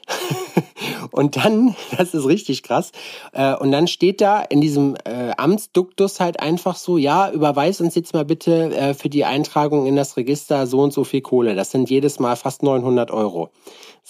Und 1.11 1.37
dann, 1.37 1.75
das 1.97 2.13
ist 2.13 2.25
richtig 2.25 2.63
krass, 2.63 2.91
äh, 3.33 3.55
und 3.55 3.71
dann 3.71 3.87
steht 3.87 4.21
da 4.21 4.41
in 4.41 4.61
diesem 4.61 4.95
äh, 5.05 5.31
Amtsduktus 5.37 6.19
halt 6.19 6.39
einfach 6.39 6.75
so, 6.75 6.97
ja, 6.97 7.31
überweis 7.31 7.81
uns 7.81 7.95
jetzt 7.95 8.13
mal 8.13 8.25
bitte 8.25 8.75
äh, 8.75 8.93
für 8.93 9.09
die 9.09 9.25
Eintragung 9.25 9.85
in 9.85 9.95
das 9.95 10.17
Register 10.17 10.67
so 10.67 10.81
und 10.81 10.93
so 10.93 11.03
viel 11.03 11.21
Kohle. 11.21 11.55
Das 11.55 11.71
sind 11.71 11.89
jedes 11.89 12.19
Mal 12.19 12.35
fast 12.35 12.63
900 12.63 13.11
Euro. 13.11 13.49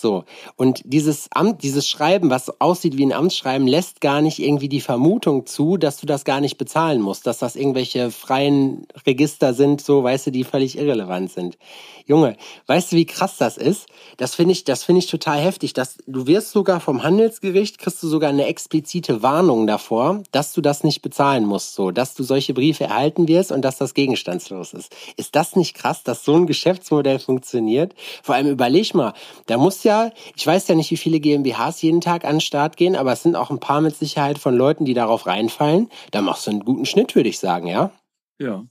So. 0.01 0.23
Und 0.55 0.81
dieses 0.85 1.27
Amt, 1.31 1.61
dieses 1.63 1.87
Schreiben, 1.87 2.29
was 2.29 2.61
aussieht 2.61 2.97
wie 2.97 3.05
ein 3.05 3.11
Amtsschreiben, 3.11 3.67
lässt 3.67 3.99
gar 3.99 4.21
nicht 4.21 4.39
irgendwie 4.39 4.69
die 4.69 4.79
Vermutung 4.79 5.45
zu, 5.45 5.75
dass 5.75 5.97
du 5.97 6.05
das 6.05 6.23
gar 6.23 6.39
nicht 6.39 6.57
bezahlen 6.57 7.01
musst, 7.01 7.27
dass 7.27 7.39
das 7.39 7.57
irgendwelche 7.57 8.09
freien 8.09 8.87
Register 9.05 9.53
sind, 9.53 9.81
so, 9.81 10.03
weißt 10.03 10.27
du, 10.27 10.31
die 10.31 10.45
völlig 10.45 10.77
irrelevant 10.77 11.31
sind. 11.31 11.57
Junge, 12.05 12.37
weißt 12.65 12.91
du, 12.91 12.95
wie 12.95 13.05
krass 13.05 13.37
das 13.37 13.55
ist? 13.55 13.87
Das 14.17 14.33
finde 14.33 14.53
ich, 14.53 14.63
das 14.63 14.83
finde 14.83 14.99
ich 14.99 15.07
total 15.07 15.39
heftig. 15.39 15.73
Dass 15.73 15.97
du 16.07 16.25
wirst 16.25 16.51
sogar 16.51 16.79
vom 16.79 17.03
Handelsgericht 17.03 17.77
kriegst 17.77 18.01
du 18.01 18.07
sogar 18.07 18.29
eine 18.29 18.45
explizite 18.45 19.21
Warnung 19.21 19.67
davor, 19.67 20.23
dass 20.31 20.53
du 20.53 20.61
das 20.61 20.83
nicht 20.83 21.03
bezahlen 21.03 21.45
musst, 21.45 21.75
so, 21.75 21.91
dass 21.91 22.15
du 22.15 22.23
solche 22.23 22.55
Briefe 22.55 22.85
erhalten 22.85 23.27
wirst 23.27 23.51
und 23.51 23.61
dass 23.61 23.77
das 23.77 23.93
gegenstandslos 23.93 24.73
ist. 24.73 24.95
Ist 25.17 25.35
das 25.35 25.55
nicht 25.55 25.75
krass, 25.75 26.01
dass 26.03 26.25
so 26.25 26.35
ein 26.35 26.47
Geschäftsmodell 26.47 27.19
funktioniert? 27.19 27.93
Vor 28.23 28.33
allem 28.33 28.47
überleg 28.47 28.95
mal, 28.95 29.13
da 29.45 29.57
muss 29.57 29.83
ja, 29.89 30.11
ich 30.35 30.45
weiß 30.47 30.67
ja 30.67 30.75
nicht, 30.75 30.91
wie 30.91 30.97
viele 30.97 31.19
GmbHs 31.19 31.81
jeden 31.81 32.01
Tag 32.01 32.23
an 32.23 32.35
den 32.35 32.41
Start 32.41 32.77
gehen, 32.77 32.95
aber 32.95 33.11
es 33.11 33.23
sind 33.23 33.35
auch 33.35 33.49
ein 33.49 33.59
paar 33.59 33.81
mit 33.81 33.95
Sicherheit 33.95 34.37
von 34.37 34.55
Leuten, 34.55 34.85
die 34.85 34.93
darauf 34.93 35.25
reinfallen. 35.25 35.89
Da 36.11 36.21
machst 36.21 36.47
du 36.47 36.51
einen 36.51 36.63
guten 36.63 36.85
Schnitt, 36.85 37.15
würde 37.15 37.29
ich 37.29 37.39
sagen, 37.39 37.67
ja? 37.67 37.91
Ja. 38.37 38.63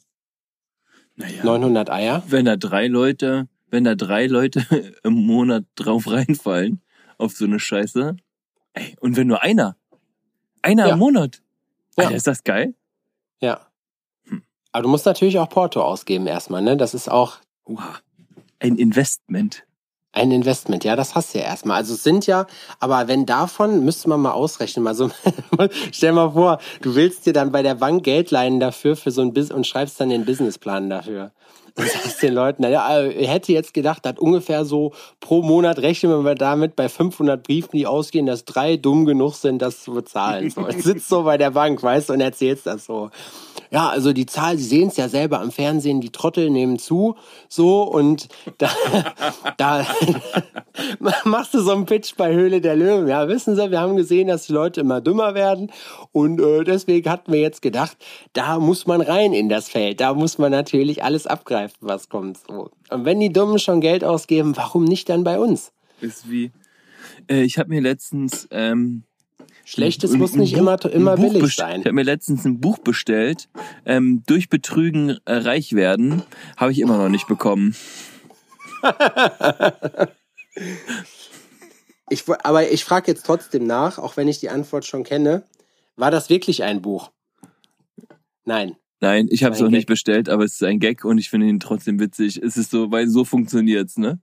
Naja. 1.17 1.45
900 1.45 1.91
Eier. 1.91 2.23
Wenn 2.29 2.45
da 2.45 2.57
drei 2.57 2.87
Leute 2.87 3.49
wenn 3.71 3.85
da 3.85 3.95
drei 3.95 4.27
Leute 4.27 4.65
im 5.03 5.13
Monat 5.13 5.65
drauf 5.75 6.11
reinfallen 6.11 6.81
auf 7.19 7.33
so 7.33 7.45
eine 7.45 7.61
Scheiße. 7.61 8.17
Ey, 8.73 8.97
und 9.01 9.17
wenn 9.17 9.27
nur 9.27 9.43
einer, 9.43 9.77
einer 10.63 10.87
Ja. 10.87 10.93
im 10.95 10.99
Monat. 10.99 11.43
Ja. 11.99 12.05
Alter, 12.05 12.17
ist 12.17 12.27
das 12.27 12.45
geil? 12.45 12.75
Ja. 13.41 13.67
Hm. 14.25 14.43
Aber 14.73 14.83
du 14.85 14.89
musst 14.89 15.07
natürlich 15.07 15.39
auch 15.39 15.49
Porto 15.49 15.83
ausgeben 15.83 16.27
erstmal, 16.27 16.63
ne? 16.63 16.77
Das 16.77 16.95
ist 16.95 17.11
auch 17.11 17.39
Wow. 17.65 18.01
Ein 18.61 18.77
Investment. 18.77 19.65
Ein 20.13 20.31
Investment. 20.31 20.85
Ja, 20.85 20.97
das 20.97 21.15
hast 21.15 21.35
du 21.35 21.39
ja 21.39 21.45
erstmal. 21.45 21.77
Also 21.77 21.95
es 21.95 22.03
sind 22.03 22.27
ja, 22.27 22.47
aber 22.81 23.09
wenn 23.09 23.27
davon, 23.27 23.85
müsste 23.85 24.09
man 24.09 24.21
mal 24.21 24.33
ausrechnen, 24.33 24.83
mal 24.83 24.95
so, 24.95 25.11
stell 25.93 26.13
mal 26.13 26.31
vor, 26.31 26.59
du 26.83 26.95
willst 26.95 27.27
dir 27.27 27.33
dann 27.33 27.53
bei 27.53 27.63
der 27.63 27.75
Bank 27.75 28.05
Geld 28.05 28.31
leihen 28.31 28.61
dafür, 28.61 28.97
für 28.97 29.11
so 29.11 29.23
ein 29.23 29.33
Business 29.33 29.57
und 29.57 29.67
schreibst 29.67 30.01
dann 30.01 30.09
den 30.09 30.25
Businessplan 30.25 30.91
dafür. 30.91 31.33
Und 31.77 31.89
sagst 31.89 32.23
den 32.23 32.35
Leuten, 32.35 32.63
naja, 32.63 33.05
ich 33.05 33.29
hätte 33.29 33.53
jetzt 33.53 33.73
gedacht, 33.73 34.05
dass 34.05 34.19
ungefähr 34.19 34.65
so 34.65 34.93
pro 35.21 35.43
Monat 35.43 35.79
rechnen 35.79 36.25
wir 36.25 36.35
damit 36.35 36.75
bei 36.75 36.89
500 36.89 37.41
Briefen, 37.41 37.77
die 37.77 37.87
ausgehen, 37.87 38.27
dass 38.27 38.45
drei 38.45 38.77
dumm 38.77 39.05
genug 39.07 39.35
sind, 39.35 39.63
das 39.63 39.85
zu 39.85 39.93
bezahlen. 39.93 40.51
So, 40.51 40.67
sitzt 40.71 41.09
so 41.09 41.23
bei 41.23 41.39
der 41.39 41.53
Bank, 41.53 41.81
weißt 41.81 42.09
du, 42.09 42.15
und 42.15 42.21
erzählst 42.21 42.67
das 42.67 42.87
so. 42.87 43.11
Ja, 43.71 43.89
also 43.89 44.13
die 44.13 44.27
Zahl, 44.27 44.57
Sie 44.57 44.65
sehen 44.65 44.89
es 44.89 44.97
ja 44.97 45.09
selber 45.09 45.41
am 45.41 45.51
Fernsehen, 45.51 46.01
die 46.01 46.11
Trottel 46.11 46.51
nehmen 46.51 46.79
zu, 46.79 47.17
so, 47.49 47.83
und 47.83 48.29
da, 48.59 48.71
da 49.57 49.87
machst 51.25 51.55
du 51.55 51.61
so 51.61 51.73
einen 51.73 51.87
Pitch 51.87 52.15
bei 52.17 52.33
Höhle 52.33 52.61
der 52.61 52.77
Löwen. 52.77 53.09
Ja, 53.09 53.29
wissen 53.29 53.57
Sie, 53.57 53.71
wir 53.71 53.81
haben 53.81 53.97
gesehen, 53.97 54.29
dass 54.29 54.47
die 54.47 54.53
Leute 54.53 54.81
immer 54.81 55.01
dümmer 55.01 55.35
werden 55.35 55.71
und 56.13 56.41
äh, 56.41 56.65
deswegen 56.65 57.11
hatten 57.11 57.33
wir 57.33 57.41
jetzt 57.41 57.61
gedacht, 57.63 57.97
da 58.33 58.59
muss 58.59 58.87
man 58.87 59.01
rein 59.01 59.33
in 59.33 59.49
das 59.49 59.69
Feld. 59.69 60.01
Da 60.01 60.15
muss 60.15 60.39
man 60.39 60.51
natürlich 60.51 61.05
alles 61.05 61.27
abgreifen, 61.27 61.77
was 61.81 62.09
kommt. 62.09 62.39
So. 62.49 62.71
Und 62.91 63.05
wenn 63.05 63.21
die 63.21 63.33
Dummen 63.33 63.59
schon 63.59 63.81
Geld 63.81 64.05
ausgeben, 64.05 64.57
warum 64.57 64.85
nicht 64.85 65.09
dann 65.09 65.25
bei 65.25 65.39
uns? 65.39 65.73
Ist 66.01 66.31
wie. 66.31 66.53
Äh, 67.29 67.43
ich 67.43 67.59
habe 67.59 67.69
mir 67.69 67.81
letztens. 67.81 68.49
Ähm, 68.51 69.05
Schlechtes 69.71 70.13
ein- 70.13 70.19
muss 70.19 70.35
nicht 70.35 70.53
Buch- 70.55 70.61
immer, 70.61 70.85
immer 70.87 71.17
billig 71.17 71.55
sein. 71.55 71.81
Ich 71.81 71.87
habe 71.87 71.93
mir 71.95 72.03
letztens 72.03 72.45
ein 72.45 72.59
Buch 72.61 72.79
bestellt. 72.79 73.49
Ähm, 73.85 74.23
durch 74.27 74.49
Betrügen 74.49 75.19
äh, 75.27 75.35
reich 75.35 75.75
werden. 75.75 76.23
Habe 76.57 76.73
ich 76.73 76.79
immer 76.81 76.97
noch 76.97 77.09
nicht 77.11 77.27
bekommen. 77.29 77.75
Ich, 82.11 82.25
aber 82.43 82.71
ich 82.71 82.85
frage 82.85 83.11
jetzt 83.11 83.27
trotzdem 83.27 83.67
nach, 83.67 83.99
auch 83.99 84.17
wenn 84.17 84.29
ich 84.29 84.41
die 84.41 84.49
Antwort 84.49 84.87
schon 84.87 85.05
kenne. 85.05 85.43
War 85.97 86.11
das 86.11 86.31
wirklich 86.31 86.63
ein 86.63 86.81
Buch? 86.81 87.11
Nein. 88.47 88.77
Nein, 89.01 89.29
ich 89.31 89.45
habe 89.45 89.55
es 89.55 89.61
noch 89.61 89.69
nicht 89.69 89.83
Gag. 89.83 89.89
bestellt, 89.89 90.29
aber 90.31 90.45
es 90.45 90.55
ist 90.55 90.63
ein 90.65 90.81
Gag 90.81 91.05
und 91.05 91.19
ich 91.19 91.29
finde 91.29 91.47
ihn 91.49 91.61
trotzdem 91.61 92.01
witzig. 92.01 92.41
Es 92.43 92.57
ist 92.57 92.71
so, 92.71 92.91
weil 92.91 93.09
so 93.09 93.25
funktioniert's, 93.27 93.99
ne? 93.99 94.21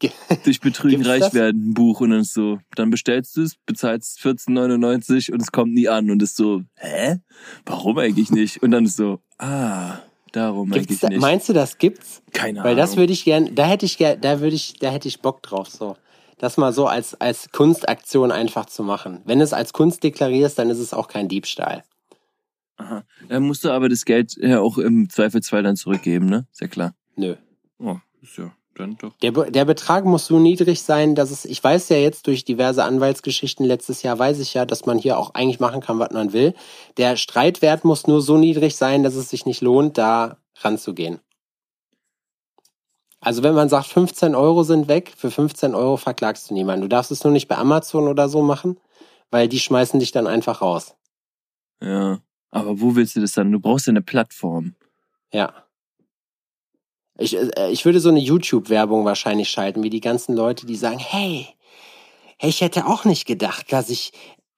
Durch 0.44 0.60
Betrügen 0.60 1.04
reich 1.04 1.20
das? 1.20 1.34
werden, 1.34 1.70
ein 1.70 1.74
Buch 1.74 2.00
und 2.00 2.10
dann 2.10 2.20
ist 2.20 2.32
so, 2.34 2.58
dann 2.74 2.90
bestellst 2.90 3.36
du 3.36 3.42
es, 3.42 3.56
bezahlst 3.66 4.18
14,99 4.20 5.32
und 5.32 5.42
es 5.42 5.52
kommt 5.52 5.72
nie 5.74 5.88
an 5.88 6.10
und 6.10 6.22
ist 6.22 6.36
so, 6.36 6.62
hä? 6.76 7.18
Warum 7.66 7.98
eigentlich 7.98 8.30
nicht? 8.30 8.62
Und 8.62 8.70
dann 8.70 8.84
ist 8.86 8.96
so, 8.96 9.20
ah, 9.38 9.98
darum 10.32 10.70
Gibt's 10.70 10.88
eigentlich 10.88 11.00
da, 11.00 11.08
nicht. 11.08 11.20
meinst 11.20 11.48
du, 11.48 11.52
das 11.52 11.78
gibt's? 11.78 12.22
Keine 12.32 12.62
Weil 12.64 12.76
das 12.76 12.90
Ahnung. 12.90 13.02
würde 13.02 13.12
ich 13.12 13.24
gern, 13.24 13.54
da 13.54 13.66
hätte 13.66 13.86
ich 13.86 13.98
gern, 13.98 14.20
da 14.20 14.40
würde 14.40 14.56
ich, 14.56 14.74
da 14.78 14.90
hätte 14.90 15.08
ich 15.08 15.20
Bock 15.20 15.42
drauf, 15.42 15.68
so. 15.68 15.96
Das 16.38 16.56
mal 16.56 16.72
so 16.72 16.86
als, 16.86 17.20
als 17.20 17.50
Kunstaktion 17.52 18.32
einfach 18.32 18.64
zu 18.64 18.82
machen. 18.82 19.20
Wenn 19.26 19.40
du 19.40 19.44
es 19.44 19.52
als 19.52 19.74
Kunst 19.74 20.02
deklarierst, 20.02 20.58
dann 20.58 20.70
ist 20.70 20.78
es 20.78 20.94
auch 20.94 21.06
kein 21.08 21.28
Diebstahl. 21.28 21.84
Aha. 22.78 23.04
Dann 23.28 23.42
musst 23.42 23.62
du 23.64 23.70
aber 23.70 23.90
das 23.90 24.06
Geld 24.06 24.38
ja 24.40 24.60
auch 24.60 24.78
im 24.78 25.10
Zweifelsfall 25.10 25.62
dann 25.62 25.76
zurückgeben, 25.76 26.24
ne? 26.26 26.46
Ja 26.58 26.66
klar. 26.66 26.94
Nö. 27.16 27.34
Oh, 27.78 27.98
ist 28.22 28.38
ja 28.38 28.50
dann 28.80 28.96
doch. 28.98 29.12
Der, 29.22 29.30
der 29.30 29.64
Betrag 29.64 30.04
muss 30.04 30.26
so 30.26 30.38
niedrig 30.38 30.82
sein, 30.82 31.14
dass 31.14 31.30
es, 31.30 31.44
ich 31.44 31.62
weiß 31.62 31.88
ja 31.90 31.96
jetzt 31.96 32.26
durch 32.26 32.44
diverse 32.44 32.84
Anwaltsgeschichten 32.84 33.64
letztes 33.64 34.02
Jahr, 34.02 34.18
weiß 34.18 34.40
ich 34.40 34.54
ja, 34.54 34.66
dass 34.66 34.86
man 34.86 34.98
hier 34.98 35.18
auch 35.18 35.34
eigentlich 35.34 35.60
machen 35.60 35.80
kann, 35.80 35.98
was 35.98 36.10
man 36.10 36.32
will. 36.32 36.54
Der 36.96 37.16
Streitwert 37.16 37.84
muss 37.84 38.06
nur 38.06 38.20
so 38.20 38.36
niedrig 38.36 38.76
sein, 38.76 39.02
dass 39.02 39.14
es 39.14 39.30
sich 39.30 39.46
nicht 39.46 39.60
lohnt, 39.60 39.98
da 39.98 40.38
ranzugehen. 40.56 41.20
Also 43.20 43.42
wenn 43.42 43.54
man 43.54 43.68
sagt, 43.68 43.86
15 43.86 44.34
Euro 44.34 44.62
sind 44.62 44.88
weg, 44.88 45.12
für 45.16 45.30
15 45.30 45.74
Euro 45.74 45.96
verklagst 45.98 46.50
du 46.50 46.54
niemanden. 46.54 46.82
Du 46.82 46.88
darfst 46.88 47.10
es 47.10 47.22
nur 47.22 47.32
nicht 47.32 47.48
bei 47.48 47.58
Amazon 47.58 48.08
oder 48.08 48.28
so 48.28 48.42
machen, 48.42 48.78
weil 49.30 49.46
die 49.46 49.60
schmeißen 49.60 50.00
dich 50.00 50.10
dann 50.10 50.26
einfach 50.26 50.62
raus. 50.62 50.96
Ja. 51.82 52.20
Aber 52.50 52.80
wo 52.80 52.96
willst 52.96 53.16
du 53.16 53.20
das 53.20 53.32
dann? 53.32 53.52
Du 53.52 53.60
brauchst 53.60 53.86
ja 53.86 53.92
eine 53.92 54.02
Plattform. 54.02 54.74
Ja. 55.32 55.52
Ich, 57.20 57.36
äh, 57.36 57.70
ich 57.70 57.84
würde 57.84 58.00
so 58.00 58.08
eine 58.08 58.18
YouTube-Werbung 58.20 59.04
wahrscheinlich 59.04 59.48
schalten, 59.50 59.82
wie 59.82 59.90
die 59.90 60.00
ganzen 60.00 60.34
Leute, 60.34 60.66
die 60.66 60.76
sagen, 60.76 60.98
hey, 60.98 61.46
ich 62.40 62.60
hätte 62.62 62.86
auch 62.86 63.04
nicht 63.04 63.26
gedacht, 63.26 63.72
dass 63.72 63.90
ich 63.90 64.12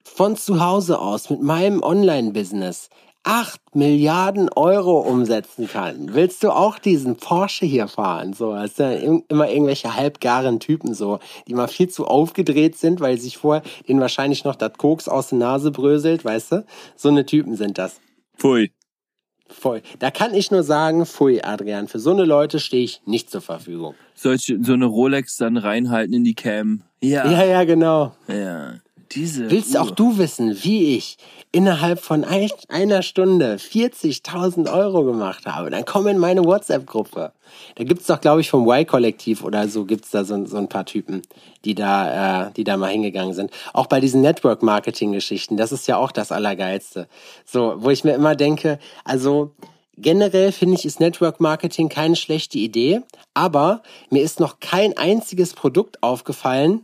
von 0.04 0.36
zu 0.36 0.60
Hause 0.64 0.98
aus 1.00 1.30
mit 1.30 1.42
meinem 1.42 1.82
Online-Business 1.82 2.88
8 3.24 3.60
Milliarden 3.74 4.48
Euro 4.48 4.98
umsetzen 5.00 5.68
kann. 5.68 6.12
Willst 6.12 6.42
du 6.42 6.50
auch 6.50 6.78
diesen 6.78 7.16
Porsche 7.16 7.64
hier 7.66 7.86
fahren? 7.86 8.32
So, 8.32 8.52
das 8.52 8.76
sind 8.76 8.90
ja 8.90 8.96
im- 8.98 9.24
immer 9.28 9.48
irgendwelche 9.48 9.94
halbgaren 9.94 10.58
Typen 10.58 10.92
so, 10.94 11.20
die 11.46 11.54
mal 11.54 11.68
viel 11.68 11.88
zu 11.88 12.06
aufgedreht 12.06 12.76
sind, 12.76 13.00
weil 13.00 13.18
sich 13.18 13.38
vorher 13.38 13.62
denen 13.88 14.00
wahrscheinlich 14.00 14.44
noch 14.44 14.56
das 14.56 14.72
Koks 14.76 15.06
aus 15.08 15.28
der 15.28 15.38
Nase 15.38 15.70
bröselt, 15.70 16.24
weißt 16.24 16.52
du? 16.52 16.66
So 16.96 17.10
eine 17.10 17.24
Typen 17.24 17.56
sind 17.56 17.78
das. 17.78 18.00
Pfui. 18.36 18.72
Voll. 19.52 19.82
Da 19.98 20.10
kann 20.10 20.34
ich 20.34 20.50
nur 20.50 20.62
sagen, 20.62 21.06
pfui, 21.06 21.42
Adrian, 21.42 21.88
für 21.88 21.98
so 21.98 22.10
eine 22.10 22.24
Leute 22.24 22.58
stehe 22.58 22.84
ich 22.84 23.02
nicht 23.04 23.30
zur 23.30 23.40
Verfügung. 23.40 23.94
Solche, 24.14 24.62
so 24.62 24.72
eine 24.72 24.86
Rolex 24.86 25.36
dann 25.36 25.56
reinhalten 25.56 26.14
in 26.14 26.24
die 26.24 26.34
Cam. 26.34 26.82
Ja. 27.00 27.30
Ja, 27.30 27.44
ja, 27.44 27.64
genau. 27.64 28.14
Ja. 28.28 28.74
Diese. 29.14 29.50
Willst 29.50 29.76
auch 29.76 29.90
Uhr. 29.90 29.94
du 29.94 30.18
wissen, 30.18 30.56
wie 30.62 30.96
ich 30.96 31.18
innerhalb 31.50 32.00
von 32.00 32.24
ein, 32.24 32.50
einer 32.68 33.02
Stunde 33.02 33.56
40.000 33.56 34.72
Euro 34.72 35.04
gemacht 35.04 35.46
habe? 35.46 35.70
Dann 35.70 35.84
komm 35.84 36.06
in 36.06 36.18
meine 36.18 36.44
WhatsApp-Gruppe. 36.44 37.32
Da 37.74 37.84
gibt's 37.84 38.06
doch, 38.06 38.20
glaube 38.20 38.40
ich, 38.40 38.50
vom 38.50 38.68
Y-Kollektiv 38.68 39.44
oder 39.44 39.68
so 39.68 39.84
gibt's 39.84 40.10
da 40.10 40.24
so, 40.24 40.44
so 40.46 40.56
ein 40.56 40.68
paar 40.68 40.86
Typen, 40.86 41.22
die 41.64 41.74
da, 41.74 42.46
äh, 42.46 42.52
die 42.52 42.64
da 42.64 42.76
mal 42.76 42.90
hingegangen 42.90 43.34
sind. 43.34 43.50
Auch 43.72 43.86
bei 43.86 44.00
diesen 44.00 44.22
Network-Marketing-Geschichten, 44.22 45.56
das 45.56 45.72
ist 45.72 45.86
ja 45.86 45.96
auch 45.96 46.12
das 46.12 46.32
Allergeilste. 46.32 47.08
So, 47.44 47.74
wo 47.78 47.90
ich 47.90 48.04
mir 48.04 48.14
immer 48.14 48.34
denke, 48.34 48.78
also 49.04 49.50
generell 49.96 50.52
finde 50.52 50.76
ich, 50.76 50.84
ist 50.84 51.00
Network-Marketing 51.00 51.88
keine 51.88 52.16
schlechte 52.16 52.58
Idee, 52.58 53.02
aber 53.34 53.82
mir 54.10 54.22
ist 54.22 54.40
noch 54.40 54.60
kein 54.60 54.96
einziges 54.96 55.52
Produkt 55.52 56.02
aufgefallen, 56.02 56.82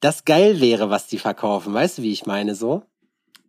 das 0.00 0.24
geil 0.24 0.60
wäre, 0.60 0.90
was 0.90 1.06
die 1.06 1.18
verkaufen. 1.18 1.72
Weißt 1.72 1.98
du, 1.98 2.02
wie 2.02 2.12
ich 2.12 2.26
meine 2.26 2.54
so? 2.54 2.82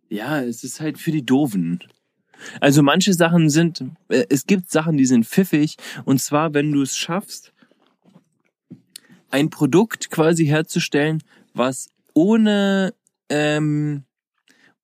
Ja, 0.08 0.42
es 0.42 0.64
ist 0.64 0.80
halt 0.80 0.98
für 0.98 1.10
die 1.10 1.24
Doofen. 1.24 1.82
Also 2.60 2.82
manche 2.82 3.14
Sachen 3.14 3.48
sind, 3.48 3.84
äh, 4.08 4.26
es 4.28 4.46
gibt 4.46 4.70
Sachen, 4.70 4.96
die 4.96 5.06
sind 5.06 5.26
pfiffig. 5.26 5.76
Und 6.04 6.20
zwar, 6.20 6.54
wenn 6.54 6.72
du 6.72 6.82
es 6.82 6.96
schaffst, 6.96 7.52
ein 9.30 9.48
Produkt 9.48 10.10
quasi 10.10 10.44
herzustellen, 10.46 11.22
was 11.54 11.88
ohne, 12.14 12.94
ähm, 13.30 14.04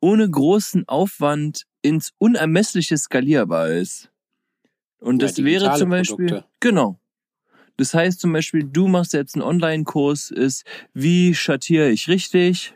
ohne 0.00 0.30
großen 0.30 0.88
Aufwand 0.88 1.66
ins 1.82 2.12
Unermessliche 2.18 2.96
skalierbar 2.96 3.68
ist. 3.70 4.10
Und 5.00 5.20
Ja, 5.20 5.28
das 5.28 5.44
wäre 5.44 5.74
zum 5.76 5.90
Beispiel, 5.90 6.26
Produkte. 6.26 6.44
genau. 6.60 6.98
Das 7.78 7.94
heißt 7.94 8.20
zum 8.20 8.32
Beispiel, 8.32 8.64
du 8.64 8.88
machst 8.88 9.12
jetzt 9.14 9.36
einen 9.36 9.44
Online-Kurs, 9.44 10.30
ist, 10.32 10.64
wie 10.92 11.34
schattiere 11.34 11.88
ich 11.90 12.08
richtig? 12.08 12.74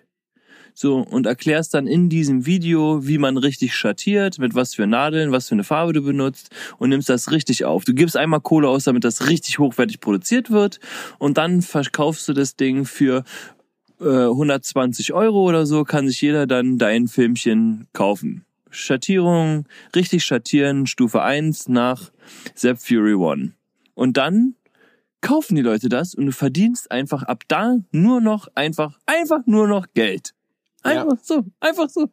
So, 0.74 0.98
und 0.98 1.26
erklärst 1.26 1.74
dann 1.74 1.86
in 1.86 2.08
diesem 2.08 2.46
Video, 2.46 3.06
wie 3.06 3.18
man 3.18 3.36
richtig 3.36 3.74
schattiert, 3.74 4.38
mit 4.38 4.54
was 4.54 4.74
für 4.74 4.86
Nadeln, 4.86 5.32
was 5.32 5.48
für 5.48 5.54
eine 5.56 5.64
Farbe 5.64 5.92
du 5.92 6.02
benutzt 6.02 6.50
und 6.78 6.88
nimmst 6.88 7.08
das 7.08 7.30
richtig 7.30 7.64
auf. 7.64 7.84
Du 7.84 7.92
gibst 7.92 8.16
einmal 8.16 8.40
Kohle 8.40 8.68
aus, 8.68 8.84
damit 8.84 9.04
das 9.04 9.28
richtig 9.28 9.58
hochwertig 9.58 10.00
produziert 10.00 10.50
wird 10.50 10.78
und 11.18 11.36
dann 11.36 11.60
verkaufst 11.62 12.26
du 12.28 12.32
das 12.32 12.56
Ding 12.56 12.86
für 12.86 13.24
äh, 14.00 14.04
120 14.04 15.12
Euro 15.12 15.42
oder 15.42 15.66
so, 15.66 15.82
kann 15.82 16.08
sich 16.08 16.22
jeder 16.22 16.46
dann 16.46 16.78
dein 16.78 17.08
Filmchen 17.08 17.88
kaufen. 17.92 18.44
Schattierung, 18.70 19.66
richtig 19.94 20.24
schattieren, 20.24 20.86
Stufe 20.86 21.22
1 21.22 21.68
nach 21.68 22.12
Zap 22.54 22.80
Fury 22.80 23.14
One. 23.14 23.52
Und 23.94 24.16
dann 24.16 24.54
kaufen 25.22 25.54
die 25.54 25.62
Leute 25.62 25.88
das 25.88 26.14
und 26.14 26.26
du 26.26 26.32
verdienst 26.32 26.90
einfach 26.90 27.22
ab 27.22 27.44
da 27.48 27.76
nur 27.90 28.20
noch 28.20 28.48
einfach, 28.54 28.98
einfach 29.06 29.40
nur 29.46 29.66
noch 29.66 29.86
Geld. 29.94 30.34
Ja. 30.84 31.02
Einfach 31.02 31.18
so, 31.22 31.44
einfach 31.60 31.88
so. 31.88 32.08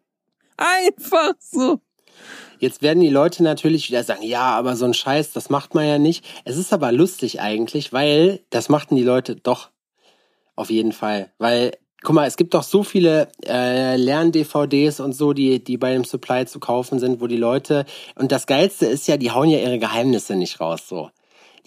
Einfach 0.56 1.34
so. 1.40 1.82
Jetzt 2.60 2.82
werden 2.82 3.00
die 3.00 3.10
Leute 3.10 3.44
natürlich 3.44 3.90
wieder 3.90 4.04
sagen, 4.04 4.24
ja, 4.24 4.42
aber 4.42 4.76
so 4.76 4.86
ein 4.86 4.94
Scheiß, 4.94 5.32
das 5.32 5.50
macht 5.50 5.74
man 5.74 5.88
ja 5.88 5.98
nicht. 5.98 6.26
Es 6.44 6.58
ist 6.58 6.74
aber 6.74 6.92
lustig 6.92 7.42
eigentlich, 7.42 7.94
weil 7.94 8.42
das 8.50 8.70
machten 8.70 8.96
die 8.96 9.04
Leute 9.04 9.36
doch 9.38 9.70
auf 10.56 10.70
jeden 10.70 10.92
Fall. 10.92 11.32
Weil, 11.38 11.72
guck 12.04 12.16
mal, 12.16 12.28
es 12.28 12.36
gibt 12.36 12.54
doch 12.54 12.64
so 12.64 12.84
viele 12.84 13.30
äh, 13.46 13.96
Lern-DVDs 13.96 15.00
und 15.00 15.14
so, 15.14 15.32
die, 15.32 15.64
die 15.64 15.78
bei 15.78 15.94
dem 15.94 16.04
Supply 16.04 16.46
zu 16.46 16.60
kaufen 16.60 17.00
sind, 17.00 17.22
wo 17.22 17.28
die 17.28 17.38
Leute, 17.38 17.86
und 18.16 18.34
das 18.34 18.46
Geilste 18.46 18.86
ist 18.86 19.08
ja, 19.08 19.16
die 19.16 19.32
hauen 19.32 19.50
ja 19.50 19.60
ihre 19.60 19.80
Geheimnisse 19.80 20.36
nicht 20.36 20.60
raus, 20.60 20.84
so. 20.88 21.10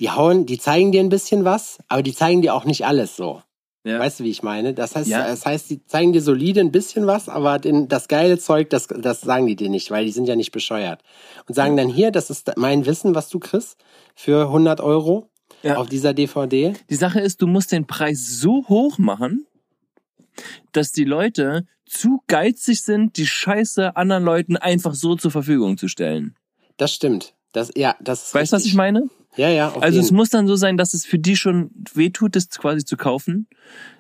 Die 0.03 0.11
hauen, 0.11 0.47
die 0.47 0.59
zeigen 0.59 0.91
dir 0.91 1.01
ein 1.01 1.09
bisschen 1.11 1.45
was, 1.45 1.79
aber 1.87 2.03
die 2.03 2.13
zeigen 2.13 2.43
dir 2.43 2.55
auch 2.55 2.65
nicht 2.65 2.85
alles 2.85 3.15
so. 3.17 3.41
Ja. 3.85 4.01
Weißt 4.01 4.19
du, 4.21 4.25
wie 4.25 4.31
ich 4.31 4.43
meine? 4.43 4.75
Das 4.75 4.97
heißt, 4.97 5.09
Ja. 5.09 5.27
das 5.29 5.47
heißt, 5.47 5.71
die 5.71 5.85
zeigen 5.87 6.13
dir 6.13 6.21
solide 6.23 6.59
ein 6.61 6.73
bisschen 6.73 7.07
was, 7.07 7.29
aber 7.29 7.61
den, 7.61 7.87
das 7.87 8.09
geile 8.09 8.37
Zeug, 8.39 8.69
das, 8.71 8.89
das 8.89 9.21
sagen 9.21 9.47
die 9.47 9.55
dir 9.55 9.69
nicht, 9.71 9.93
weil 9.93 10.05
die 10.05 10.11
sind 10.11 10.27
ja 10.27 10.35
nicht 10.35 10.51
bescheuert. 10.51 11.03
Und 11.49 11.55
sagen 11.55 11.77
dann 11.77 11.89
hier, 11.89 12.11
das 12.11 12.31
ist 12.31 12.51
mein 12.57 12.85
Wissen, 12.85 13.15
was 13.15 13.29
du 13.29 13.39
kriegst 13.39 13.77
für 14.17 14.43
100 14.47 14.81
Euro 14.81 15.29
Ja. 15.63 15.77
auf 15.77 15.89
dieser 15.89 16.15
DVD. 16.15 16.73
Die 16.91 16.95
Sache 16.97 17.21
ist, 17.21 17.41
du 17.41 17.47
musst 17.47 17.71
den 17.71 17.87
Preis 17.87 18.27
so 18.27 18.67
hoch 18.69 18.99
machen, 18.99 19.47
dass 20.73 20.91
die 20.91 21.05
Leute 21.05 21.67
zu 21.87 22.23
geizig 22.27 22.83
sind, 22.83 23.17
die 23.17 23.27
Scheiße 23.27 23.97
anderen 23.97 24.25
Leuten 24.25 24.57
einfach 24.57 24.95
so 24.95 25.15
zur 25.15 25.31
Verfügung 25.31 25.77
zu 25.79 25.87
stellen. 25.87 26.35
Das 26.77 26.93
stimmt. 26.93 27.35
Das, 27.53 27.71
ja, 27.77 27.95
das 28.01 28.35
Weißt 28.35 28.53
du, 28.53 28.57
was 28.57 28.65
ich 28.65 28.75
meine? 28.75 29.09
Ja, 29.37 29.49
ja. 29.49 29.73
Also 29.75 29.97
jeden. 29.97 30.05
es 30.05 30.11
muss 30.11 30.31
dann 30.31 30.47
so 30.47 30.57
sein, 30.57 30.77
dass 30.77 30.95
es 30.95 31.07
für 31.07 31.19
die 31.19 31.37
schon 31.37 31.71
wehtut, 31.95 32.37
das 32.37 32.49
quasi 32.51 32.85
zu 32.85 32.97
kaufen. 32.97 33.47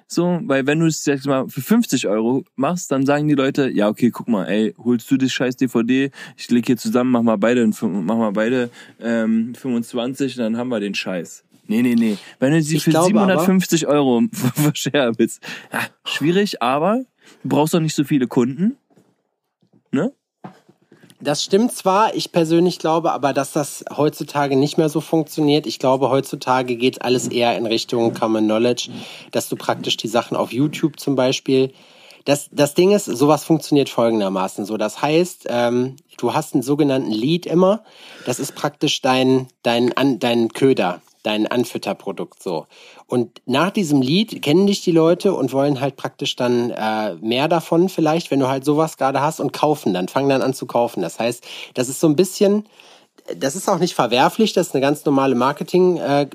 So, 0.06 0.40
weil 0.42 0.66
wenn 0.66 0.78
du 0.78 0.86
es 0.86 1.06
jetzt 1.06 1.26
mal 1.26 1.48
für 1.48 1.62
50 1.62 2.06
Euro 2.06 2.44
machst, 2.54 2.92
dann 2.92 3.06
sagen 3.06 3.28
die 3.28 3.34
Leute, 3.34 3.70
ja 3.70 3.88
okay, 3.88 4.10
guck 4.10 4.28
mal, 4.28 4.44
ey, 4.44 4.74
holst 4.76 5.10
du 5.10 5.16
das 5.16 5.32
scheiß 5.32 5.56
DVD, 5.56 6.10
ich 6.36 6.50
leg 6.50 6.66
hier 6.66 6.76
zusammen, 6.76 7.10
mach 7.10 7.22
mal 7.22 7.38
beide, 7.38 7.66
mach 7.66 8.16
mal 8.16 8.32
beide 8.32 8.68
ähm, 9.00 9.54
25, 9.54 10.36
dann 10.36 10.58
haben 10.58 10.68
wir 10.68 10.80
den 10.80 10.94
Scheiß. 10.94 11.44
Nee, 11.66 11.80
nee, 11.80 11.94
nee. 11.94 12.18
Wenn 12.38 12.52
du 12.52 12.60
sie 12.60 12.76
Ich 12.76 12.84
für 12.84 12.90
glaube 12.90 13.06
750 13.06 13.86
Euro 13.86 14.22
verscheren 14.32 15.14
willst, 15.16 15.42
ja, 15.72 15.80
schwierig, 16.04 16.60
aber 16.60 17.04
du 17.42 17.48
brauchst 17.48 17.72
doch 17.72 17.80
nicht 17.80 17.94
so 17.94 18.04
viele 18.04 18.26
Kunden. 18.26 18.76
Ne? 19.92 20.12
Das 21.22 21.44
stimmt 21.44 21.72
zwar, 21.72 22.16
ich 22.16 22.32
persönlich 22.32 22.80
glaube 22.80 23.12
aber, 23.12 23.32
dass 23.32 23.52
das 23.52 23.84
heutzutage 23.96 24.56
nicht 24.56 24.76
mehr 24.76 24.88
so 24.88 25.00
funktioniert. 25.00 25.68
Ich 25.68 25.78
glaube, 25.78 26.10
heutzutage 26.10 26.74
geht 26.74 27.02
alles 27.02 27.28
eher 27.28 27.56
in 27.56 27.64
Richtung 27.64 28.12
Common 28.12 28.46
Knowledge, 28.46 28.90
dass 29.30 29.48
du 29.48 29.54
praktisch 29.54 29.96
die 29.96 30.08
Sachen 30.08 30.36
auf 30.36 30.52
YouTube 30.52 30.98
zum 30.98 31.14
Beispiel. 31.14 31.72
Das, 32.24 32.48
das 32.50 32.74
Ding 32.74 32.90
ist, 32.90 33.04
sowas 33.04 33.44
funktioniert 33.44 33.88
folgendermaßen 33.88 34.64
so. 34.64 34.76
Das 34.76 35.00
heißt, 35.00 35.46
ähm, 35.48 35.94
du 36.18 36.34
hast 36.34 36.54
einen 36.54 36.64
sogenannten 36.64 37.12
Lead 37.12 37.46
immer. 37.46 37.84
Das 38.26 38.40
ist 38.40 38.56
praktisch 38.56 39.00
dein, 39.00 39.46
dein, 39.62 39.92
dein 40.18 40.48
Köder, 40.48 41.02
dein 41.22 41.46
Anfütterprodukt 41.46 42.42
so. 42.42 42.66
Und 43.06 43.42
nach 43.46 43.70
diesem 43.70 44.02
Lied 44.02 44.42
kennen 44.42 44.66
dich 44.66 44.82
die 44.82 44.92
Leute 44.92 45.34
und 45.34 45.52
wollen 45.52 45.80
halt 45.80 45.96
praktisch 45.96 46.36
dann 46.36 46.70
äh, 46.70 47.14
mehr 47.16 47.48
davon 47.48 47.88
vielleicht, 47.88 48.30
wenn 48.30 48.40
du 48.40 48.48
halt 48.48 48.64
sowas 48.64 48.96
gerade 48.96 49.20
hast 49.20 49.40
und 49.40 49.52
kaufen 49.52 49.94
dann, 49.94 50.08
fangen 50.08 50.28
dann 50.28 50.42
an 50.42 50.54
zu 50.54 50.66
kaufen. 50.66 51.02
Das 51.02 51.18
heißt, 51.18 51.46
das 51.74 51.88
ist 51.88 52.00
so 52.00 52.08
ein 52.08 52.16
bisschen, 52.16 52.64
das 53.36 53.56
ist 53.56 53.68
auch 53.68 53.78
nicht 53.78 53.94
verwerflich, 53.94 54.52
das 54.52 54.68
ist 54.68 54.74
eine 54.74 54.82
ganz 54.82 55.04
normale 55.04 55.34
Marketing, 55.34 55.96
äh, 55.98 56.28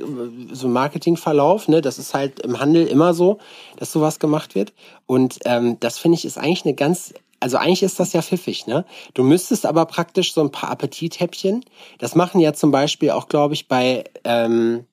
so 0.52 0.68
Marketingverlauf, 0.68 1.68
ne? 1.68 1.82
Das 1.82 2.00
ist 2.00 2.14
halt 2.14 2.40
im 2.40 2.60
Handel 2.60 2.88
immer 2.88 3.14
so, 3.14 3.40
dass 3.78 3.92
sowas 3.92 4.20
gemacht 4.20 4.56
wird. 4.56 4.74
Und 5.06 5.40
ähm, 5.46 5.80
das 5.80 5.98
finde 5.98 6.18
ich 6.18 6.26
ist 6.26 6.38
eigentlich 6.38 6.66
eine 6.66 6.74
ganz 6.74 7.14
also 7.40 7.58
eigentlich 7.58 7.84
ist 7.84 8.00
das 8.00 8.14
ja 8.14 8.24
pfiffig, 8.24 8.66
ne? 8.66 8.84
Du 9.14 9.24
müsstest 9.24 9.66
aber 9.66 9.86
praktisch 9.86 10.34
so 10.34 10.42
ein 10.42 10.52
paar 10.52 10.72
Appetithäppchen. 10.72 11.64
Das 12.00 12.16
machen 12.16 12.40
ja 12.40 12.54
zum 12.54 12.72
Beispiel 12.72 13.12
auch, 13.12 13.28
glaube 13.28 13.54
ich, 13.54 13.68
bei 13.68 14.06
ähm, 14.24 14.86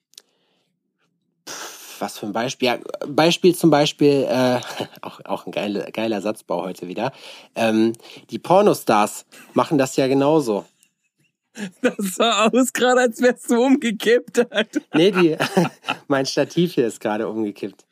was 1.99 2.17
für 2.19 2.25
ein 2.27 2.33
Beispiel? 2.33 2.67
Ja, 2.67 2.77
Beispiel 3.07 3.55
zum 3.55 3.69
Beispiel, 3.69 4.27
äh, 4.29 4.59
auch, 5.01 5.21
auch 5.25 5.45
ein 5.45 5.51
geiler, 5.51 5.91
geiler 5.91 6.21
Satzbau 6.21 6.63
heute 6.63 6.87
wieder. 6.87 7.11
Ähm, 7.55 7.93
die 8.29 8.39
Pornostars 8.39 9.25
machen 9.53 9.77
das 9.77 9.95
ja 9.95 10.07
genauso. 10.07 10.65
Das 11.81 11.95
sah 11.97 12.47
aus 12.47 12.73
gerade, 12.73 13.01
als 13.01 13.21
wärst 13.21 13.49
du 13.49 13.63
umgekippt. 13.63 14.51
Alter. 14.51 14.81
Nee, 14.93 15.11
die, 15.11 15.37
mein 16.07 16.25
Stativ 16.25 16.73
hier 16.73 16.87
ist 16.87 16.99
gerade 16.99 17.27
umgekippt. 17.27 17.85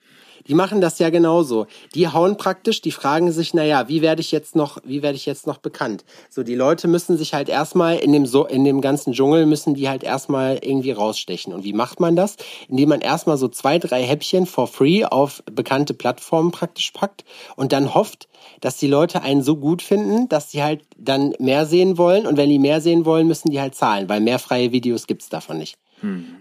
Die 0.48 0.54
machen 0.54 0.82
das 0.82 1.00
ja 1.00 1.10
genauso. 1.10 1.68
Die 1.96 2.08
hauen 2.08 2.38
praktisch, 2.38 2.82
die 2.82 2.92
fragen 2.92 3.32
sich, 3.32 3.54
naja, 3.54 3.88
wie 3.88 4.02
werde 4.02 4.22
ich 4.22 4.32
jetzt 4.32 4.56
noch, 4.56 4.78
wie 4.84 5.02
werde 5.02 5.16
ich 5.16 5.26
jetzt 5.26 5.48
noch 5.48 5.58
bekannt? 5.58 6.04
So, 6.30 6.44
die 6.44 6.56
Leute 6.56 6.88
müssen 6.88 7.18
sich 7.18 7.34
halt 7.34 7.50
erstmal 7.50 7.98
in 7.98 8.12
dem, 8.12 8.26
so, 8.26 8.46
in 8.46 8.64
dem 8.64 8.82
ganzen 8.82 9.14
Dschungel 9.14 9.46
müssen 9.46 9.74
die 9.74 9.90
halt 9.90 10.04
erstmal 10.04 10.60
irgendwie 10.62 10.92
rausstechen. 10.92 11.54
Und 11.54 11.64
wie 11.64 11.74
macht 11.74 12.00
man 12.00 12.16
das? 12.16 12.36
Indem 12.68 12.90
man 12.90 13.02
erstmal 13.02 13.38
so 13.38 13.48
zwei, 13.48 13.80
drei 13.80 14.04
Häppchen 14.04 14.46
for 14.46 14.68
free 14.68 15.06
auf 15.06 15.44
bekannte 15.52 15.94
Plattformen 15.94 16.52
praktisch 16.52 16.92
packt 16.92 17.24
und 17.56 17.72
dann 17.72 17.94
hofft, 17.94 18.28
dass 18.60 18.78
die 18.78 18.88
Leute 18.88 19.22
einen 19.22 19.42
so 19.42 19.56
gut 19.56 19.82
finden, 19.82 20.28
dass 20.30 20.52
sie 20.52 20.64
halt 20.64 20.82
dann 20.98 21.34
mehr 21.40 21.66
sehen 21.66 21.98
wollen. 21.98 22.26
Und 22.28 22.38
wenn 22.38 22.50
die 22.50 22.60
mehr 22.60 22.82
sehen 22.82 23.06
wollen, 23.06 23.28
müssen 23.28 23.50
die 23.50 23.62
halt 23.62 23.76
zahlen, 23.76 24.10
weil 24.10 24.20
mehr 24.20 24.40
freie 24.40 24.72
Videos 24.72 25.08
gibt's 25.08 25.30
davon 25.30 25.58
nicht. 25.58 25.78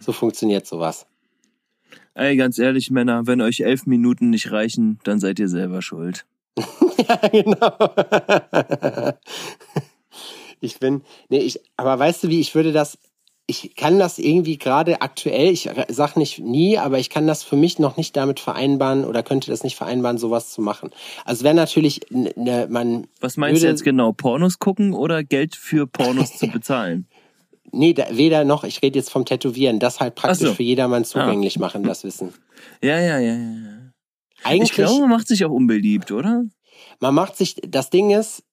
So 0.00 0.12
funktioniert 0.12 0.66
sowas. 0.66 1.06
Ey, 2.14 2.36
ganz 2.36 2.58
ehrlich, 2.58 2.90
Männer, 2.90 3.26
wenn 3.26 3.40
euch 3.40 3.60
elf 3.60 3.86
Minuten 3.86 4.30
nicht 4.30 4.52
reichen, 4.52 4.98
dann 5.04 5.18
seid 5.18 5.38
ihr 5.38 5.48
selber 5.48 5.80
schuld. 5.80 6.26
ja, 6.58 7.16
genau. 7.28 7.72
ich 10.60 10.78
bin, 10.78 11.02
nee, 11.30 11.38
ich, 11.38 11.60
aber 11.76 11.98
weißt 11.98 12.24
du 12.24 12.28
wie, 12.28 12.40
ich 12.40 12.54
würde 12.54 12.72
das, 12.72 12.98
ich 13.46 13.74
kann 13.76 13.98
das 13.98 14.18
irgendwie 14.18 14.58
gerade 14.58 15.00
aktuell, 15.00 15.50
ich 15.50 15.70
sag 15.88 16.16
nicht 16.16 16.38
nie, 16.38 16.76
aber 16.76 16.98
ich 16.98 17.08
kann 17.08 17.26
das 17.26 17.42
für 17.42 17.56
mich 17.56 17.78
noch 17.78 17.96
nicht 17.96 18.14
damit 18.16 18.40
vereinbaren 18.40 19.06
oder 19.06 19.22
könnte 19.22 19.50
das 19.50 19.64
nicht 19.64 19.76
vereinbaren, 19.76 20.18
sowas 20.18 20.50
zu 20.50 20.60
machen. 20.60 20.90
Also 21.24 21.44
wäre 21.44 21.54
natürlich, 21.54 22.02
ne, 22.10 22.66
man. 22.70 23.06
Was 23.20 23.38
meinst 23.38 23.62
du 23.62 23.64
würde- 23.64 23.72
jetzt 23.72 23.84
genau? 23.84 24.12
Pornos 24.12 24.58
gucken 24.58 24.92
oder 24.92 25.24
Geld 25.24 25.56
für 25.56 25.86
Pornos 25.86 26.36
zu 26.36 26.46
bezahlen? 26.48 27.06
Nee, 27.72 27.94
da, 27.94 28.04
weder 28.10 28.44
noch, 28.44 28.64
ich 28.64 28.82
rede 28.82 28.98
jetzt 28.98 29.10
vom 29.10 29.24
Tätowieren, 29.24 29.78
das 29.80 29.98
halt 29.98 30.14
praktisch 30.14 30.48
so. 30.48 30.54
für 30.54 30.62
jedermann 30.62 31.04
zugänglich 31.04 31.58
machen, 31.58 31.82
das 31.82 32.04
Wissen. 32.04 32.32
Ja, 32.80 33.00
ja, 33.00 33.18
ja, 33.18 33.32
ja. 33.32 33.34
ja. 33.34 33.92
Eigentlich, 34.44 34.70
Ich 34.70 34.76
glaube, 34.76 35.00
man 35.00 35.10
macht 35.10 35.26
sich 35.26 35.44
auch 35.44 35.50
unbeliebt, 35.50 36.12
oder? 36.12 36.44
man 37.00 37.14
macht 37.14 37.36
sich, 37.36 37.56
das 37.66 37.90
Ding 37.90 38.10
ist, 38.10 38.44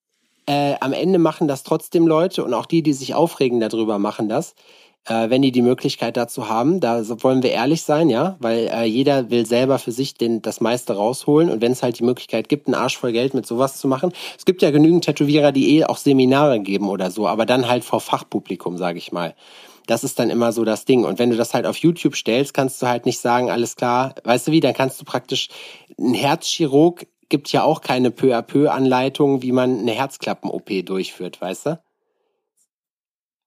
äh, 0.47 0.75
am 0.81 0.93
Ende 0.93 1.19
machen 1.19 1.47
das 1.47 1.63
trotzdem 1.63 2.07
Leute 2.07 2.43
und 2.43 2.53
auch 2.53 2.65
die, 2.65 2.81
die 2.81 2.93
sich 2.93 3.13
aufregen 3.13 3.59
darüber, 3.59 3.99
machen 3.99 4.27
das, 4.27 4.55
äh, 5.05 5.29
wenn 5.29 5.41
die 5.41 5.51
die 5.51 5.61
Möglichkeit 5.61 6.17
dazu 6.17 6.49
haben. 6.49 6.79
Da 6.79 7.03
wollen 7.23 7.43
wir 7.43 7.51
ehrlich 7.51 7.83
sein, 7.83 8.09
ja, 8.09 8.37
weil 8.39 8.67
äh, 8.67 8.85
jeder 8.85 9.29
will 9.29 9.45
selber 9.45 9.79
für 9.79 9.91
sich 9.91 10.13
den, 10.13 10.41
das 10.41 10.61
meiste 10.61 10.93
rausholen 10.93 11.49
und 11.49 11.61
wenn 11.61 11.71
es 11.71 11.83
halt 11.83 11.99
die 11.99 12.03
Möglichkeit 12.03 12.49
gibt, 12.49 12.67
einen 12.67 12.75
Arsch 12.75 12.97
voll 12.97 13.11
Geld 13.11 13.33
mit 13.33 13.45
sowas 13.45 13.77
zu 13.77 13.87
machen. 13.87 14.11
Es 14.37 14.45
gibt 14.45 14.61
ja 14.61 14.71
genügend 14.71 15.05
Tätowierer, 15.05 15.51
die 15.51 15.77
eh 15.77 15.85
auch 15.85 15.97
Seminare 15.97 16.59
geben 16.59 16.89
oder 16.89 17.11
so, 17.11 17.27
aber 17.27 17.45
dann 17.45 17.67
halt 17.67 17.83
vor 17.83 18.01
Fachpublikum, 18.01 18.77
sage 18.77 18.97
ich 18.97 19.11
mal. 19.11 19.35
Das 19.87 20.03
ist 20.03 20.19
dann 20.19 20.29
immer 20.29 20.51
so 20.51 20.65
das 20.65 20.85
Ding. 20.85 21.03
Und 21.03 21.17
wenn 21.17 21.31
du 21.31 21.35
das 21.35 21.55
halt 21.55 21.65
auf 21.65 21.77
YouTube 21.77 22.15
stellst, 22.15 22.53
kannst 22.53 22.79
du 22.81 22.87
halt 22.87 23.07
nicht 23.07 23.19
sagen, 23.19 23.49
alles 23.49 23.75
klar, 23.75 24.13
weißt 24.23 24.47
du 24.47 24.51
wie, 24.51 24.59
dann 24.59 24.75
kannst 24.75 25.01
du 25.01 25.05
praktisch, 25.05 25.49
ein 25.97 26.13
Herzchirurg 26.13 27.07
gibt 27.29 27.51
ja 27.51 27.63
auch 27.63 27.81
keine 27.81 28.11
peu-à-peu-Anleitung, 28.11 29.41
wie 29.41 29.51
man 29.51 29.79
eine 29.79 29.91
Herzklappen-OP 29.91 30.85
durchführt, 30.85 31.41
weißt 31.41 31.65
du? 31.67 31.79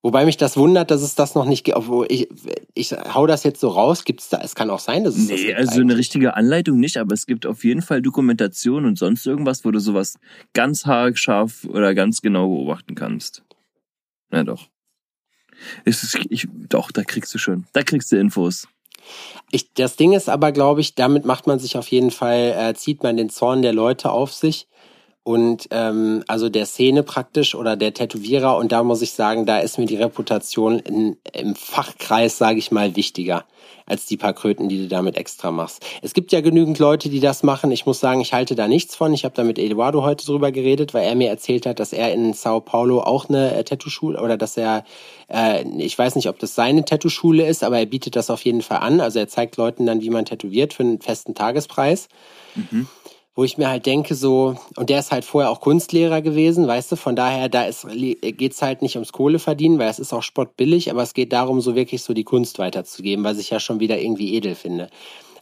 Wobei 0.05 0.25
mich 0.25 0.35
das 0.35 0.57
wundert, 0.57 0.91
dass 0.91 1.01
es 1.01 1.15
das 1.15 1.33
noch 1.33 1.45
nicht 1.45 1.63
gibt. 1.63 1.79
Ich, 2.09 2.27
ich 2.73 2.91
hau 2.91 3.25
das 3.25 3.45
jetzt 3.45 3.61
so 3.61 3.69
raus, 3.69 4.03
gibt's 4.03 4.27
da, 4.27 4.41
es 4.43 4.53
kann 4.53 4.69
auch 4.69 4.79
sein, 4.79 5.05
dass 5.05 5.15
es 5.15 5.29
das 5.29 5.39
Nee, 5.39 5.45
gibt 5.47 5.57
also 5.57 5.71
eine 5.75 5.81
eigentlich. 5.83 5.97
richtige 5.97 6.35
Anleitung 6.35 6.77
nicht, 6.77 6.97
aber 6.97 7.13
es 7.13 7.25
gibt 7.25 7.45
auf 7.45 7.63
jeden 7.63 7.81
Fall 7.81 8.01
Dokumentation 8.01 8.83
und 8.85 8.99
sonst 8.99 9.25
irgendwas, 9.25 9.63
wo 9.63 9.71
du 9.71 9.79
sowas 9.79 10.19
ganz 10.53 10.85
haarscharf 10.85 11.63
oder 11.63 11.95
ganz 11.95 12.21
genau 12.21 12.49
beobachten 12.49 12.95
kannst. 12.95 13.43
Ja, 14.33 14.43
doch. 14.43 14.67
Es 15.85 16.03
ist, 16.03 16.19
ich, 16.29 16.49
doch, 16.51 16.91
da 16.91 17.05
kriegst 17.05 17.33
du 17.33 17.37
schon. 17.37 17.65
Da 17.71 17.83
kriegst 17.83 18.11
du 18.11 18.17
Infos. 18.17 18.67
Ich, 19.51 19.73
das 19.73 19.95
Ding 19.95 20.11
ist 20.11 20.27
aber, 20.27 20.51
glaube 20.51 20.81
ich, 20.81 20.95
damit 20.95 21.23
macht 21.23 21.47
man 21.47 21.59
sich 21.59 21.77
auf 21.77 21.87
jeden 21.87 22.11
Fall, 22.11 22.53
äh, 22.57 22.73
zieht 22.73 23.03
man 23.03 23.15
den 23.15 23.29
Zorn 23.29 23.61
der 23.61 23.71
Leute 23.73 24.11
auf 24.11 24.33
sich 24.33 24.67
und 25.23 25.67
ähm, 25.71 26.23
also 26.27 26.49
der 26.49 26.65
Szene 26.65 27.03
praktisch 27.03 27.55
oder 27.55 27.75
der 27.75 27.93
Tätowierer 27.93 28.57
und 28.57 28.71
da 28.71 28.83
muss 28.83 29.01
ich 29.01 29.13
sagen, 29.13 29.45
da 29.45 29.59
ist 29.59 29.77
mir 29.77 29.85
die 29.85 29.95
Reputation 29.95 30.79
in, 30.79 31.17
im 31.31 31.55
Fachkreis, 31.55 32.37
sage 32.37 32.59
ich 32.59 32.71
mal, 32.71 32.95
wichtiger 32.95 33.45
als 33.85 34.05
die 34.05 34.15
paar 34.15 34.33
Kröten, 34.33 34.69
die 34.69 34.83
du 34.83 34.87
damit 34.87 35.17
extra 35.17 35.51
machst. 35.51 35.85
Es 36.01 36.13
gibt 36.13 36.31
ja 36.31 36.39
genügend 36.39 36.79
Leute, 36.79 37.09
die 37.09 37.19
das 37.19 37.43
machen. 37.43 37.69
Ich 37.71 37.85
muss 37.85 37.99
sagen, 37.99 38.21
ich 38.21 38.33
halte 38.33 38.55
da 38.55 38.69
nichts 38.69 38.95
von. 38.95 39.13
Ich 39.13 39.25
habe 39.25 39.35
da 39.35 39.43
mit 39.43 39.59
Eduardo 39.59 40.03
heute 40.03 40.25
drüber 40.25 40.53
geredet, 40.53 40.93
weil 40.93 41.03
er 41.03 41.15
mir 41.15 41.29
erzählt 41.29 41.65
hat, 41.65 41.81
dass 41.81 41.91
er 41.91 42.13
in 42.13 42.33
Sao 42.33 42.61
Paulo 42.61 43.01
auch 43.01 43.27
eine 43.27 43.53
äh, 43.53 43.63
Tattoo-Schule 43.65 44.21
oder 44.21 44.37
dass 44.37 44.55
er, 44.55 44.85
äh, 45.29 45.63
ich 45.79 45.97
weiß 45.97 46.15
nicht, 46.15 46.29
ob 46.29 46.39
das 46.39 46.55
seine 46.55 46.85
Tattoo-Schule 46.85 47.45
ist, 47.45 47.61
aber 47.61 47.77
er 47.77 47.85
bietet 47.85 48.15
das 48.15 48.29
auf 48.29 48.45
jeden 48.45 48.61
Fall 48.61 48.77
an. 48.77 49.01
Also 49.01 49.19
er 49.19 49.27
zeigt 49.27 49.57
Leuten 49.57 49.85
dann, 49.85 50.01
wie 50.01 50.09
man 50.09 50.23
tätowiert 50.23 50.73
für 50.73 50.83
einen 50.83 51.01
festen 51.01 51.35
Tagespreis 51.35 52.07
Mhm. 52.55 52.87
Wo 53.35 53.43
ich 53.43 53.57
mir 53.57 53.67
halt 53.69 53.85
denke, 53.85 54.13
so, 54.15 54.55
und 54.75 54.89
der 54.89 54.99
ist 54.99 55.11
halt 55.11 55.25
vorher 55.25 55.49
auch 55.49 55.59
Kunstlehrer 55.61 56.21
gewesen, 56.21 56.67
weißt 56.67 56.91
du, 56.91 56.95
von 56.95 57.15
daher, 57.15 57.49
da 57.49 57.63
ist, 57.63 57.87
geht's 57.89 58.61
halt 58.61 58.81
nicht 58.83 58.95
ums 58.95 59.11
Kohle 59.11 59.39
verdienen, 59.39 59.79
weil 59.79 59.89
es 59.89 59.99
ist 59.99 60.13
auch 60.13 60.21
spottbillig, 60.23 60.91
aber 60.91 61.01
es 61.01 61.13
geht 61.13 61.33
darum, 61.33 61.59
so 61.59 61.75
wirklich 61.75 62.03
so 62.03 62.13
die 62.13 62.23
Kunst 62.23 62.59
weiterzugeben, 62.59 63.25
was 63.25 63.39
ich 63.39 63.49
ja 63.49 63.59
schon 63.59 63.79
wieder 63.79 63.99
irgendwie 63.99 64.35
edel 64.35 64.53
finde. 64.55 64.89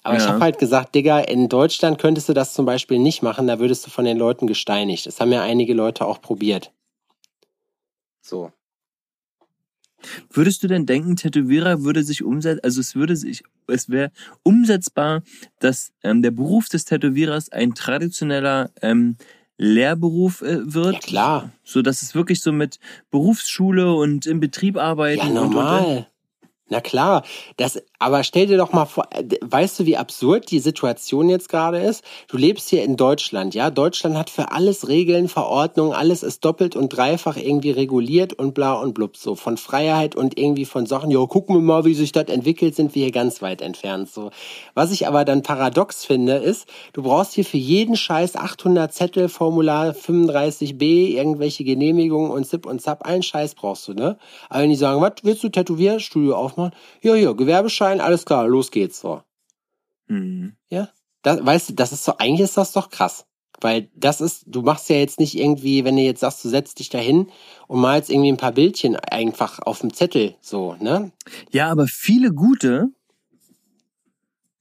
Aber 0.04 0.16
ich 0.16 0.24
Ja. 0.24 0.30
habe 0.30 0.40
halt 0.40 0.58
gesagt, 0.58 0.96
Digga, 0.96 1.20
in 1.20 1.50
Deutschland 1.50 2.00
könntest 2.00 2.30
du 2.30 2.34
das 2.34 2.54
zum 2.54 2.66
Beispiel 2.66 2.98
nicht 2.98 3.22
machen, 3.24 3.48
da 3.48 3.60
würdest 3.60 3.86
du 3.86 3.92
von 3.92 4.06
den 4.06 4.18
Leuten 4.18 4.48
gesteinigt. 4.48 5.06
Das 5.06 5.20
haben 5.20 5.32
ja 5.32 5.42
einige 5.42 5.74
Leute 5.74 6.06
auch 6.08 6.22
probiert. 6.22 6.72
So. 8.22 8.52
Würdest 10.30 10.64
du 10.64 10.68
denn 10.68 10.86
denken, 10.86 11.16
Tätowierer 11.16 11.84
würde 11.84 12.04
sich 12.04 12.24
umsetzen, 12.24 12.62
also 12.64 12.80
es 12.82 12.96
würde 12.96 13.16
sich, 13.16 13.44
es 13.68 13.90
wäre 13.90 14.12
umsetzbar, 14.44 15.24
dass 15.60 15.92
ähm, 16.04 16.22
der 16.22 16.32
Beruf 16.32 16.70
des 16.70 16.86
Tätowierers 16.86 17.52
ein 17.52 17.74
traditioneller 17.74 18.72
ähm, 18.82 19.18
Lehrberuf 19.58 20.42
äh, 20.42 20.74
wird? 20.74 20.94
Ja, 20.94 21.00
klar. 21.00 21.52
So 21.64 21.82
dass 21.82 22.02
es 22.02 22.16
wirklich 22.16 22.42
so 22.42 22.52
mit 22.52 22.80
Berufsschule 23.12 23.94
und 23.94 24.26
im 24.26 24.40
Betrieb 24.40 24.78
arbeiten. 24.78 25.20
Ja, 25.20 25.26
und- 25.26 25.38
und- 25.38 25.54
normal. 25.54 26.08
Na 26.70 26.80
klar, 26.80 27.26
das, 27.58 27.82
aber 28.02 28.24
stell 28.24 28.48
dir 28.48 28.58
doch 28.58 28.74
mal 28.74 28.86
vor, 28.86 29.06
äh, 29.12 29.24
weißt 29.42 29.80
du, 29.80 29.86
wie 29.86 29.96
absurd 29.96 30.50
die 30.50 30.60
Situation 30.60 31.30
jetzt 31.30 31.50
gerade 31.50 31.78
ist? 31.78 32.04
Du 32.28 32.36
lebst 32.36 32.68
hier 32.70 32.84
in 32.84 32.98
Deutschland, 32.98 33.54
ja? 33.54 33.70
Deutschland 33.70 34.18
hat 34.18 34.32
für 34.32 34.52
alles 34.52 34.88
Regeln, 34.88 35.28
Verordnungen, 35.28 35.94
alles 35.94 36.24
ist 36.24 36.44
doppelt 36.44 36.76
und 36.76 36.90
dreifach 36.90 37.38
irgendwie 37.38 37.70
reguliert 37.70 38.34
und 38.34 38.56
bla 38.56 38.74
und 38.74 38.94
blub. 38.96 39.18
So 39.18 39.36
von 39.36 39.56
Freiheit 39.56 40.16
und 40.16 40.40
irgendwie 40.40 40.66
von 40.66 40.88
Sachen, 40.88 41.12
ja, 41.12 41.24
gucken 41.28 41.56
wir 41.56 41.62
mal, 41.62 41.86
wie 41.86 41.94
sich 41.94 42.12
das 42.12 42.26
entwickelt, 42.30 42.76
sind 42.76 42.96
wir 42.96 43.04
hier 43.04 43.12
ganz 43.12 43.44
weit 43.44 43.62
entfernt. 43.62 44.10
So. 44.12 44.32
Was 44.74 44.92
ich 44.92 45.08
aber 45.08 45.24
dann 45.24 45.44
paradox 45.44 46.04
finde, 46.04 46.38
ist, 46.38 46.68
du 46.94 47.04
brauchst 47.04 47.34
hier 47.34 47.46
für 47.46 47.58
jeden 47.58 47.96
Scheiß 47.96 48.36
800 48.36 48.92
Zettel, 48.92 49.30
Formular 49.30 49.92
35b, 49.92 51.10
irgendwelche 51.16 51.64
Genehmigungen 51.64 52.32
und 52.32 52.48
Zip 52.48 52.66
und 52.66 52.82
Zap, 52.82 53.04
einen 53.06 53.22
Scheiß 53.22 53.54
brauchst 53.54 53.88
du, 53.88 53.94
ne? 53.94 54.18
Aber 54.50 54.64
wenn 54.64 54.72
die 54.72 54.76
sagen, 54.76 55.02
was, 55.02 55.14
willst 55.22 55.44
du 55.44 55.50
Tätowierstudio 55.50 56.36
aufmachen? 56.36 56.72
Ja, 57.04 57.14
ja, 57.14 57.34
Gewerbeschein, 57.34 57.91
alles 58.00 58.26
klar, 58.26 58.48
los 58.48 58.72
geht's, 58.72 59.00
so. 59.02 59.24
Mhm. 60.08 60.56
Ja. 60.70 60.90
Das, 61.24 61.46
weißt 61.46 61.70
du, 61.70 61.74
das 61.74 61.92
ist 61.92 62.06
so, 62.06 62.18
eigentlich 62.18 62.42
ist 62.42 62.58
das 62.58 62.74
doch 62.74 62.90
krass. 62.90 63.26
Weil 63.60 63.90
das 63.94 64.22
ist, 64.22 64.44
du 64.48 64.64
machst 64.64 64.90
ja 64.90 64.96
jetzt 64.96 65.20
nicht 65.20 65.38
irgendwie, 65.38 65.86
wenn 65.86 65.96
du 65.96 66.02
jetzt 66.02 66.22
sagst, 66.22 66.44
du 66.44 66.50
setzt 66.50 66.80
dich 66.80 66.90
dahin 66.90 67.28
und 67.68 67.80
malst 67.80 68.10
irgendwie 68.10 68.32
ein 68.32 68.38
paar 68.38 68.54
Bildchen 68.54 68.96
einfach 68.96 69.60
auf 69.60 69.82
dem 69.82 69.94
Zettel, 69.94 70.36
so, 70.42 70.76
ne? 70.80 71.12
Ja, 71.52 71.70
aber 71.70 71.86
viele 71.88 72.34
gute 72.34 72.90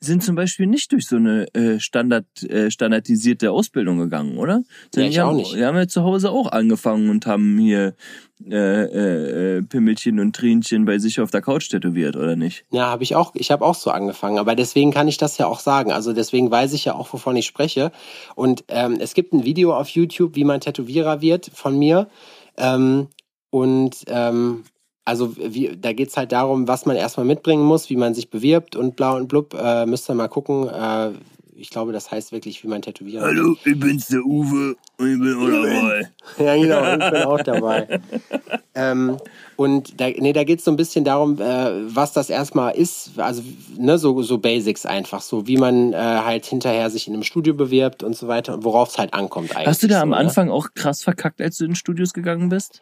sind 0.01 0.22
zum 0.22 0.34
Beispiel 0.34 0.66
nicht 0.66 0.92
durch 0.92 1.07
so 1.07 1.16
eine 1.16 1.46
äh, 1.55 1.78
Standard, 1.78 2.24
äh, 2.42 2.70
standardisierte 2.70 3.53
Ausbildung 3.53 3.98
gegangen, 3.98 4.38
oder? 4.38 4.62
Sondern 4.94 5.09
ich 5.09 5.14
die 5.14 5.20
haben, 5.20 5.28
auch 5.28 5.34
nicht. 5.34 5.55
Die 5.55 5.64
haben 5.64 5.76
ja 5.76 5.86
zu 5.86 6.03
Hause 6.03 6.30
auch 6.30 6.51
angefangen 6.51 7.11
und 7.11 7.26
haben 7.26 7.59
hier 7.59 7.94
äh, 8.42 8.57
äh, 8.57 9.59
äh, 9.59 9.62
Pimmelchen 9.62 10.18
und 10.18 10.34
Tränchen 10.34 10.86
bei 10.86 10.98
sich 10.98 11.20
auf 11.20 11.30
der 11.30 11.42
Couch 11.42 11.68
tätowiert, 11.68 12.16
oder 12.16 12.34
nicht? 12.34 12.64
Ja, 12.70 12.86
habe 12.86 13.03
ich 13.03 13.14
auch, 13.14 13.34
ich 13.34 13.51
habe 13.51 13.64
auch 13.64 13.74
so 13.74 13.90
angefangen, 13.90 14.38
aber 14.38 14.55
deswegen 14.55 14.90
kann 14.90 15.07
ich 15.07 15.18
das 15.18 15.36
ja 15.36 15.46
auch 15.46 15.61
sagen. 15.61 15.92
Also 15.92 16.14
deswegen 16.14 16.51
weiß 16.51 16.72
ich 16.72 16.86
ja 16.86 16.94
auch, 16.94 17.12
wovon 17.12 17.36
ich 17.36 17.44
spreche. 17.44 17.92
Und 18.34 18.64
ähm, 18.68 18.96
es 19.01 19.12
gibt 19.12 19.34
ein 19.34 19.44
Video 19.44 19.76
auf 19.76 19.90
YouTube, 19.90 20.34
wie 20.34 20.44
man 20.44 20.61
Tätowierer 20.61 21.20
wird 21.20 21.51
von 21.53 21.78
mir. 21.78 22.09
Ähm, 22.57 23.09
und 23.51 24.05
ähm, 24.07 24.64
also 25.05 25.34
wie, 25.36 25.76
da 25.76 25.92
geht's 25.92 26.16
halt 26.16 26.32
darum, 26.32 26.68
was 26.68 26.86
man 26.86 26.96
erstmal 26.96 27.26
mitbringen 27.26 27.64
muss, 27.64 27.90
wie 27.90 27.96
man 27.96 28.14
sich 28.14 28.30
bewirbt 28.30 28.76
und 28.76 28.96
bla 28.96 29.12
und 29.12 29.28
blub. 29.28 29.55
Äh, 29.55 29.86
müsst 29.86 30.09
ihr 30.11 30.14
mal 30.14 30.28
gucken. 30.28 30.68
Äh, 30.68 31.12
ich 31.61 31.68
glaube, 31.68 31.92
das 31.92 32.11
heißt 32.11 32.32
wirklich, 32.32 32.62
wie 32.64 32.68
man 32.68 32.80
Tätowierer 32.80 33.26
wird. 33.26 33.36
Hallo, 33.36 33.57
ich 33.64 33.78
bin's 33.78 34.07
der 34.09 34.24
Uwe 34.24 34.76
und 34.96 35.12
ich 35.12 35.18
bin 35.18 35.34
auch 35.34 35.46
dabei. 35.46 36.11
Ja, 36.38 36.57
genau, 36.57 37.05
ich 37.05 37.12
bin 37.12 37.22
auch 37.22 37.42
dabei. 37.42 38.01
ähm, 38.74 39.18
und 39.61 40.01
da, 40.01 40.09
nee, 40.09 40.33
da 40.33 40.45
geht's 40.45 40.65
so 40.65 40.71
ein 40.71 40.79
bisschen 40.79 41.05
darum, 41.05 41.39
äh, 41.39 41.95
was 41.95 42.15
das 42.15 42.31
erstmal 42.31 42.75
ist, 42.75 43.19
also 43.19 43.43
ne, 43.77 43.99
so, 43.99 44.23
so 44.23 44.39
Basics 44.39 44.87
einfach, 44.87 45.21
so 45.21 45.47
wie 45.47 45.59
man 45.59 45.93
äh, 45.93 45.99
halt 45.99 46.47
hinterher 46.47 46.89
sich 46.89 47.09
in 47.09 47.13
einem 47.13 47.25
Studio 47.25 47.53
bewirbt 47.53 48.03
und 48.03 48.17
so 48.17 48.27
weiter 48.27 48.55
und 48.55 48.65
worauf 48.65 48.89
es 48.89 48.97
halt 48.97 49.13
ankommt 49.13 49.55
eigentlich. 49.55 49.69
Hast 49.69 49.83
du 49.83 49.87
da 49.87 49.97
so, 49.97 50.03
am 50.05 50.09
ne? 50.09 50.17
Anfang 50.17 50.49
auch 50.49 50.69
krass 50.75 51.03
verkackt, 51.03 51.43
als 51.43 51.59
du 51.59 51.67
in 51.67 51.75
Studios 51.75 52.15
gegangen 52.15 52.49
bist? 52.49 52.81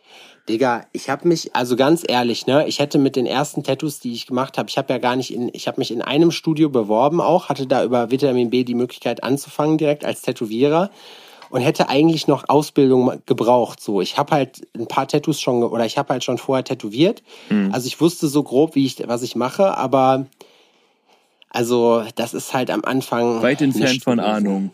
Digga, 0.49 0.87
ich 0.93 1.11
habe 1.11 1.27
mich, 1.27 1.53
also 1.57 1.75
ganz 1.75 2.05
ehrlich, 2.07 2.47
ne, 2.47 2.69
ich 2.69 2.79
hätte 2.79 2.99
mit 2.99 3.17
den 3.17 3.27
ersten 3.27 3.65
Tattoos, 3.65 3.99
die 3.99 4.13
ich 4.13 4.29
gemacht 4.29 4.57
habe, 4.57 4.69
ich 4.69 4.79
habe 4.79 4.93
ja 4.93 5.01
gar 5.01 5.17
nicht 5.17 5.35
in, 5.35 5.51
ich 5.53 5.67
habe 5.67 5.81
mich 5.81 5.91
in 5.91 6.01
einem 6.01 6.31
Studio 6.31 6.69
beworben 6.69 7.21
auch, 7.21 7.49
hatte 7.49 7.67
da 7.67 7.83
über 7.83 8.13
Vitamin 8.13 8.51
B 8.51 8.63
die 8.63 8.77
Möglichkeit 8.77 9.25
anzufangen 9.25 9.79
direkt 9.79 10.05
als 10.05 10.23
Tätowierer 10.23 10.91
und 11.51 11.61
hätte 11.61 11.89
eigentlich 11.89 12.27
noch 12.27 12.49
Ausbildung 12.49 13.23
gebraucht. 13.27 13.81
So, 13.81 14.01
ich 14.01 14.19
habe 14.19 14.33
halt 14.33 14.67
ein 14.75 14.87
paar 14.87 15.09
Tattoos 15.09 15.41
schon 15.41 15.63
oder 15.63 15.87
ich 15.87 15.99
habe 15.99 16.13
halt 16.13 16.25
schon 16.25 16.39
vorher 16.39 16.65
tätowiert. 16.65 17.23
Also 17.73 17.87
ich 17.87 18.01
wusste 18.01 18.29
so 18.29 18.43
grob, 18.43 18.75
wie 18.75 18.87
ich 18.87 18.97
was 19.07 19.23
ich 19.23 19.37
mache, 19.37 19.77
aber 19.77 20.27
also 21.51 22.05
das 22.15 22.35
ist 22.35 22.53
halt 22.53 22.71
am 22.71 22.85
Anfang 22.85 23.43
Weit 23.43 23.63
entfernt 23.63 24.03
von. 24.03 24.21
Ahnung. 24.21 24.71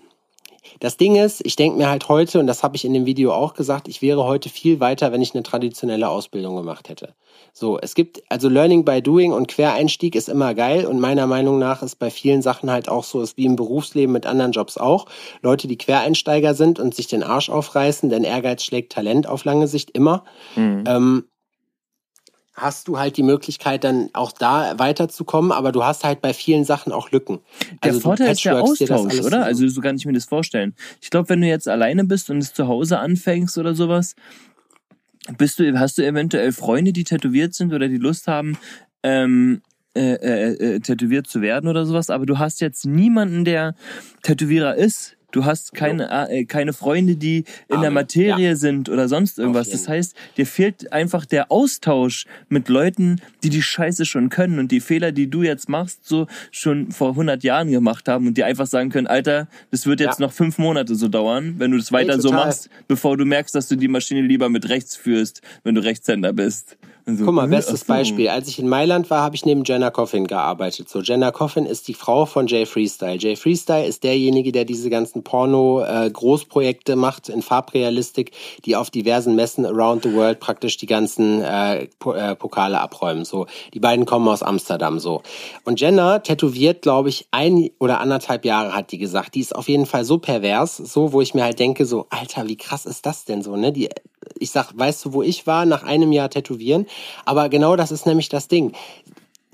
Das 0.81 0.97
Ding 0.97 1.17
ist, 1.17 1.45
ich 1.47 1.57
denke 1.57 1.79
mir 1.79 1.89
halt 1.89 2.09
heute, 2.09 2.41
und 2.41 2.47
das 2.47 2.63
habe 2.63 2.75
ich 2.77 2.85
in 2.85 2.93
dem 2.95 3.07
Video 3.07 3.33
auch 3.33 3.55
gesagt, 3.55 3.87
ich 3.87 4.03
wäre 4.03 4.25
heute 4.25 4.49
viel 4.49 4.81
weiter, 4.81 5.13
wenn 5.13 5.23
ich 5.23 5.35
eine 5.35 5.43
traditionelle 5.43 6.09
Ausbildung 6.09 6.57
gemacht 6.57 6.89
hätte. 6.89 7.15
So, 7.57 7.79
es 7.79 7.95
gibt, 7.95 8.21
also 8.29 8.49
Learning 8.49 8.85
by 8.85 9.01
Doing 9.01 9.33
und 9.33 9.47
Quereinstieg 9.47 10.17
ist 10.17 10.29
immer 10.29 10.55
geil 10.55 10.87
und 10.87 10.99
meiner 10.99 11.29
Meinung 11.29 11.61
nach 11.61 11.85
ist 11.85 12.01
bei 12.01 12.11
vielen 12.11 12.43
Sachen 12.43 12.69
halt 12.69 12.89
auch 12.89 13.05
so, 13.05 13.23
ist 13.23 13.37
wie 13.37 13.45
im 13.45 13.55
Berufsleben 13.55 14.13
mit 14.13 14.27
anderen 14.27 14.51
Jobs 14.51 14.77
auch. 14.77 15.07
Leute, 15.41 15.69
die 15.69 15.79
Quereinsteiger 15.79 16.55
sind 16.55 16.81
und 16.81 16.97
sich 16.97 17.07
den 17.07 17.23
Arsch 17.23 17.51
aufreißen, 17.51 18.11
denn 18.11 18.25
Ehrgeiz 18.25 18.65
schlägt 18.65 18.93
Talent 18.93 19.29
auf 19.29 19.45
lange 19.45 19.69
Sicht 19.69 19.93
immer. 19.93 20.25
Ähm, 20.85 21.25
hast 22.55 22.89
du 22.89 22.99
halt 22.99 23.17
die 23.17 23.23
Möglichkeit, 23.23 23.85
dann 23.85 24.11
auch 24.15 24.33
da 24.33 24.77
weiterzukommen, 24.81 25.53
aber 25.53 25.71
du 25.71 25.85
hast 25.85 26.03
halt 26.03 26.21
bei 26.23 26.35
vielen 26.35 26.65
Sachen 26.65 26.93
auch 26.93 27.13
Lücken. 27.13 27.39
Der 27.85 27.91
Also 27.91 28.01
Vorteil 28.01 28.33
ist 28.33 28.45
der 28.45 28.61
Austausch, 28.61 29.21
oder? 29.21 29.45
Also 29.45 29.69
so 29.69 29.81
kann 29.81 29.95
ich 29.95 30.07
mir 30.07 30.13
das 30.13 30.25
vorstellen. 30.25 30.75
Ich 31.01 31.11
glaube, 31.11 31.29
wenn 31.29 31.41
du 31.41 31.47
jetzt 31.47 31.69
alleine 31.69 32.03
bist 32.03 32.31
und 32.31 32.39
es 32.39 32.53
zu 32.53 32.67
Hause 32.67 32.99
anfängst 32.99 33.59
oder 33.59 33.77
sowas, 33.77 34.17
bist 35.39 35.59
du, 35.59 35.79
hast 35.79 35.99
du 35.99 36.03
eventuell 36.03 36.53
Freunde, 36.53 36.93
die 36.93 37.05
tätowiert 37.05 37.55
sind 37.55 37.73
oder 37.73 37.89
die 37.89 37.99
Lust 37.99 38.27
haben, 38.27 38.59
ähm, 39.03 39.63
äh, 39.97 40.15
äh, 40.15 40.75
äh, 40.75 40.81
tätowiert 40.81 41.27
zu 41.27 41.41
werden 41.41 41.69
oder 41.69 41.87
sowas, 41.87 42.11
aber 42.11 42.27
du 42.27 42.39
hast 42.39 42.61
jetzt 42.61 42.85
niemanden, 42.85 43.45
der 43.45 43.75
Tätowierer 44.23 44.75
ist. 44.75 45.17
Du 45.35 45.45
hast 45.45 45.75
keine, 45.75 46.29
äh, 46.31 46.45
keine 46.45 46.73
Freunde, 46.73 47.17
die 47.17 47.39
in 47.39 47.45
der 47.69 47.79
Amen. 47.89 47.95
Materie 47.95 48.55
sind 48.55 48.89
oder 48.89 49.09
sonst 49.09 49.37
irgendwas. 49.41 49.69
Das 49.69 49.89
heißt, 49.89 50.15
dir 50.37 50.47
fehlt 50.47 50.93
einfach 50.93 51.27
der 51.27 51.51
Austausch 51.51 52.27
mit 52.49 52.69
Leuten, 52.69 53.21
die 53.43 53.51
die 53.51 53.61
Scheiße 53.63 54.05
schon 54.05 54.29
können 54.29 54.61
und 54.61 54.71
die 54.71 54.79
Fehler, 54.79 55.11
die 55.11 55.29
du 55.29 55.43
jetzt 55.43 55.69
machst, 55.69 56.07
so 56.07 56.29
schon 56.53 56.93
vor 56.93 57.11
100 57.11 57.43
Jahren 57.43 57.73
gemacht 57.73 58.07
haben 58.09 58.29
und 58.29 58.37
dir 58.37 58.47
einfach 58.47 58.69
sagen 58.69 58.91
können, 58.91 59.09
Alter, 59.09 59.49
das 59.73 59.87
wird 59.87 59.99
jetzt 59.99 60.21
Ja. 60.21 60.27
noch 60.27 60.33
fünf 60.33 60.57
Monate 60.59 60.95
so 60.95 61.09
dauern, 61.09 61.57
wenn 61.59 61.73
du 61.73 61.79
das 61.79 61.91
weiter 61.91 62.21
so 62.21 62.29
total. 62.29 62.47
machst, 62.47 62.71
bevor 62.87 63.17
du 63.17 63.25
merkst, 63.25 63.57
dass 63.57 63.67
du 63.67 63.75
die 63.77 63.89
Maschine 63.89 64.21
lieber 64.23 64.49
mit 64.49 64.69
rechts 64.69 64.95
führst, 64.95 65.43
wenn 65.65 65.75
du 65.75 65.83
Rechtshänder 65.83 66.33
bist. 66.33 66.77
So, 67.07 67.27
Guck 67.27 67.35
mal, 67.35 67.45
äh, 67.47 67.51
bestes 67.51 67.81
so. 67.81 67.87
Beispiel. 67.87 68.31
Als 68.31 68.49
ich 68.49 68.59
in 68.59 68.67
Mailand 68.67 69.11
war, 69.11 69.23
habe 69.23 69.37
ich 69.37 69.45
neben 69.45 69.63
Jenna 69.65 69.91
Coffin 69.91 70.27
gearbeitet. 70.27 70.89
So, 70.89 71.01
Jenna 71.01 71.33
Coffin 71.33 71.67
ist 71.67 71.87
die 71.87 71.93
Frau 71.93 72.25
von 72.25 72.47
Jay 72.47 72.65
Freestyle. 72.65 73.19
Jay 73.19 73.37
Freestyle 73.37 73.85
ist 73.85 74.05
derjenige, 74.05 74.53
der 74.53 74.65
diese 74.65 74.89
ganzen 74.89 75.23
Porno-Großprojekte 75.23 76.97
macht 76.97 77.29
in 77.29 77.43
Farbrealistik, 77.43 78.33
die 78.65 78.75
auf 78.75 78.91
diversen 78.91 79.37
Messen 79.37 79.67
around 79.67 80.03
the 80.03 80.15
world 80.15 80.41
praktisch 80.41 80.79
die 80.79 80.87
ganzen 80.87 81.43
äh, 81.43 81.83
äh, 81.83 82.35
Pokale 82.37 82.81
abräumen. 82.81 83.27
So, 83.27 83.47
die 83.75 83.81
beiden 83.81 84.07
kommen 84.07 84.27
aus 84.27 84.43
Amsterdam. 84.43 84.99
So 84.99 85.23
und 85.65 85.81
Jenna 85.81 86.21
tätowiert, 86.21 86.81
glaube 86.81 87.11
ich, 87.11 87.27
ein 87.31 87.69
oder 87.79 88.01
anderthalb 88.01 88.47
Jahre 88.47 88.75
hat 88.75 88.93
die 88.93 88.99
gesagt. 88.99 89.35
Die 89.35 89.41
ist 89.41 89.55
auf 89.55 89.69
jeden 89.69 89.85
Fall 89.85 90.07
so 90.07 90.19
pervers, 90.19 90.79
so 90.79 91.13
wo 91.13 91.21
ich 91.21 91.35
mir 91.35 91.45
halt 91.45 91.59
denke, 91.59 91.85
so 91.85 92.07
Alter, 92.09 92.49
wie 92.49 92.57
krass 92.57 92.87
ist 92.87 93.05
das 93.05 93.27
denn 93.27 93.43
so? 93.43 93.57
Ne, 93.57 93.73
die 93.73 93.91
ich 94.39 94.51
sag, 94.51 94.77
weißt 94.77 95.05
du, 95.05 95.13
wo 95.13 95.23
ich 95.23 95.47
war 95.47 95.67
nach 95.67 95.83
einem 95.83 96.13
Jahr 96.13 96.31
tätowieren? 96.31 96.87
Aber 97.25 97.49
genau 97.49 97.77
das 97.77 97.91
ist 97.91 98.07
nämlich 98.07 98.29
das 98.29 98.49
Ding. 98.49 98.73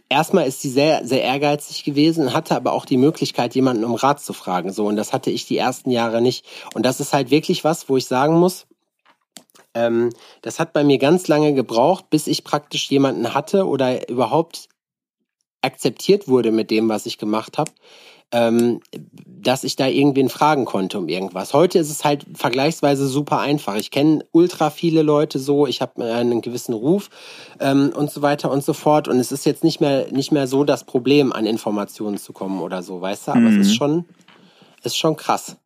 Erstmal 0.08 0.46
ist 0.46 0.60
sie 0.60 0.70
sehr, 0.70 1.06
sehr 1.06 1.22
ehrgeizig 1.22 1.84
gewesen, 1.84 2.32
hatte 2.34 2.56
aber 2.56 2.72
auch 2.72 2.84
die 2.84 2.96
Möglichkeit, 2.96 3.54
jemanden 3.54 3.84
um 3.84 3.94
Rat 3.94 4.20
zu 4.20 4.32
fragen. 4.32 4.72
So, 4.72 4.86
und 4.86 4.96
das 4.96 5.12
hatte 5.12 5.30
ich 5.30 5.46
die 5.46 5.56
ersten 5.56 5.90
Jahre 5.90 6.20
nicht. 6.20 6.44
Und 6.74 6.84
das 6.84 6.98
ist 6.98 7.12
halt 7.12 7.30
wirklich 7.30 7.62
was, 7.62 7.88
wo 7.88 7.96
ich 7.96 8.06
sagen 8.06 8.36
muss, 8.36 8.66
ähm, 9.74 10.10
das 10.42 10.58
hat 10.58 10.72
bei 10.72 10.82
mir 10.82 10.98
ganz 10.98 11.28
lange 11.28 11.54
gebraucht, 11.54 12.10
bis 12.10 12.26
ich 12.26 12.42
praktisch 12.42 12.90
jemanden 12.90 13.34
hatte 13.34 13.66
oder 13.66 14.08
überhaupt 14.08 14.68
akzeptiert 15.62 16.26
wurde 16.26 16.52
mit 16.52 16.70
dem, 16.70 16.88
was 16.88 17.06
ich 17.06 17.18
gemacht 17.18 17.58
habe, 17.58 17.70
ähm, 18.32 18.80
dass 19.26 19.64
ich 19.64 19.76
da 19.76 19.86
irgendwen 19.86 20.28
fragen 20.28 20.64
konnte 20.64 20.98
um 20.98 21.08
irgendwas. 21.08 21.52
Heute 21.54 21.78
ist 21.78 21.90
es 21.90 22.04
halt 22.04 22.26
vergleichsweise 22.34 23.06
super 23.06 23.40
einfach. 23.40 23.76
Ich 23.76 23.90
kenne 23.90 24.24
ultra 24.32 24.70
viele 24.70 25.02
Leute 25.02 25.38
so, 25.38 25.66
ich 25.66 25.80
habe 25.80 26.04
einen 26.04 26.40
gewissen 26.40 26.74
Ruf 26.74 27.10
ähm, 27.58 27.92
und 27.94 28.10
so 28.10 28.22
weiter 28.22 28.50
und 28.50 28.64
so 28.64 28.72
fort. 28.72 29.08
Und 29.08 29.18
es 29.18 29.32
ist 29.32 29.46
jetzt 29.46 29.64
nicht 29.64 29.80
mehr 29.80 30.06
nicht 30.12 30.32
mehr 30.32 30.46
so 30.46 30.64
das 30.64 30.84
Problem, 30.84 31.32
an 31.32 31.46
Informationen 31.46 32.18
zu 32.18 32.32
kommen 32.32 32.60
oder 32.60 32.82
so, 32.82 33.00
weißt 33.00 33.28
du? 33.28 33.32
Aber 33.32 33.48
es 33.48 33.56
ist 33.56 33.74
schon 33.74 34.04
ist 34.82 34.96
schon 34.96 35.16
krass 35.16 35.56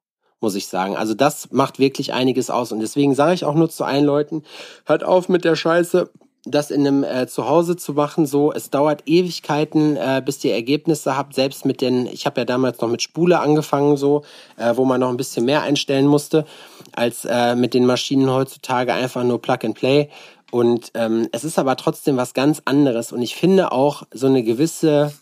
muss 0.40 0.54
ich 0.56 0.66
sagen. 0.68 0.94
Also 0.94 1.14
das 1.14 1.50
macht 1.52 1.78
wirklich 1.78 2.12
einiges 2.12 2.50
aus. 2.50 2.70
Und 2.70 2.80
deswegen 2.80 3.14
sage 3.14 3.32
ich 3.32 3.46
auch 3.46 3.54
nur 3.54 3.70
zu 3.70 3.82
allen 3.82 4.04
Leuten, 4.04 4.42
hört 4.84 5.02
auf 5.02 5.30
mit 5.30 5.42
der 5.42 5.56
Scheiße, 5.56 6.10
das 6.46 6.70
in 6.70 6.86
einem 6.86 7.04
äh, 7.04 7.26
Zuhause 7.26 7.76
zu 7.76 7.94
machen. 7.94 8.26
So, 8.26 8.52
es 8.52 8.70
dauert 8.70 9.02
Ewigkeiten, 9.06 9.96
äh, 9.96 10.22
bis 10.24 10.44
ihr 10.44 10.54
Ergebnisse 10.54 11.16
habt. 11.16 11.34
Selbst 11.34 11.64
mit 11.64 11.80
den, 11.80 12.06
ich 12.06 12.26
habe 12.26 12.40
ja 12.40 12.44
damals 12.44 12.80
noch 12.80 12.88
mit 12.88 13.02
Spule 13.02 13.40
angefangen, 13.40 13.96
so, 13.96 14.22
äh, 14.56 14.76
wo 14.76 14.84
man 14.84 15.00
noch 15.00 15.08
ein 15.08 15.16
bisschen 15.16 15.46
mehr 15.46 15.62
einstellen 15.62 16.06
musste, 16.06 16.44
als 16.92 17.24
äh, 17.24 17.56
mit 17.56 17.74
den 17.74 17.86
Maschinen 17.86 18.30
heutzutage 18.30 18.92
einfach 18.92 19.24
nur 19.24 19.40
Plug 19.40 19.58
and 19.64 19.74
Play. 19.74 20.10
Und 20.50 20.92
ähm, 20.94 21.28
es 21.32 21.44
ist 21.44 21.58
aber 21.58 21.76
trotzdem 21.76 22.16
was 22.16 22.34
ganz 22.34 22.62
anderes. 22.64 23.10
Und 23.10 23.22
ich 23.22 23.34
finde 23.34 23.72
auch 23.72 24.04
so 24.12 24.26
eine 24.26 24.42
gewisse, 24.42 25.12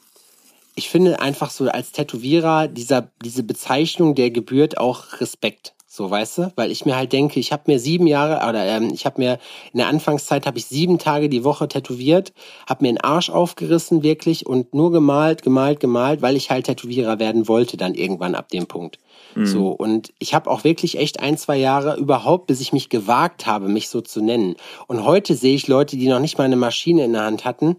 ich 0.74 0.90
finde 0.90 1.20
einfach 1.20 1.50
so 1.50 1.68
als 1.68 1.92
Tätowierer 1.92 2.68
dieser, 2.68 3.08
diese 3.24 3.42
Bezeichnung, 3.42 4.14
der 4.14 4.30
gebührt 4.30 4.78
auch 4.78 5.20
Respekt. 5.20 5.72
So, 5.94 6.10
weißt 6.10 6.38
du? 6.38 6.52
Weil 6.56 6.70
ich 6.70 6.86
mir 6.86 6.96
halt 6.96 7.12
denke, 7.12 7.38
ich 7.38 7.52
habe 7.52 7.64
mir 7.66 7.78
sieben 7.78 8.06
Jahre, 8.06 8.48
oder 8.48 8.64
ähm, 8.64 8.92
ich 8.94 9.04
habe 9.04 9.20
mir 9.20 9.38
in 9.74 9.76
der 9.76 9.88
Anfangszeit 9.88 10.46
habe 10.46 10.56
ich 10.56 10.64
sieben 10.64 10.98
Tage 10.98 11.28
die 11.28 11.44
Woche 11.44 11.68
tätowiert, 11.68 12.32
habe 12.66 12.86
mir 12.86 12.92
den 12.92 13.00
Arsch 13.02 13.28
aufgerissen 13.28 14.02
wirklich 14.02 14.46
und 14.46 14.72
nur 14.72 14.90
gemalt, 14.90 15.42
gemalt, 15.42 15.80
gemalt, 15.80 16.22
weil 16.22 16.34
ich 16.34 16.50
halt 16.50 16.64
Tätowierer 16.64 17.18
werden 17.18 17.46
wollte 17.46 17.76
dann 17.76 17.92
irgendwann 17.92 18.34
ab 18.34 18.48
dem 18.48 18.66
Punkt. 18.66 19.00
Mhm. 19.34 19.44
So, 19.44 19.68
und 19.68 20.14
ich 20.18 20.32
habe 20.32 20.50
auch 20.50 20.64
wirklich 20.64 20.96
echt 20.96 21.20
ein, 21.20 21.36
zwei 21.36 21.58
Jahre 21.58 21.98
überhaupt, 21.98 22.46
bis 22.46 22.62
ich 22.62 22.72
mich 22.72 22.88
gewagt 22.88 23.44
habe, 23.44 23.68
mich 23.68 23.90
so 23.90 24.00
zu 24.00 24.22
nennen. 24.22 24.56
Und 24.86 25.04
heute 25.04 25.34
sehe 25.34 25.54
ich 25.54 25.68
Leute, 25.68 25.98
die 25.98 26.08
noch 26.08 26.20
nicht 26.20 26.38
mal 26.38 26.44
eine 26.44 26.56
Maschine 26.56 27.04
in 27.04 27.12
der 27.12 27.24
Hand 27.24 27.44
hatten, 27.44 27.76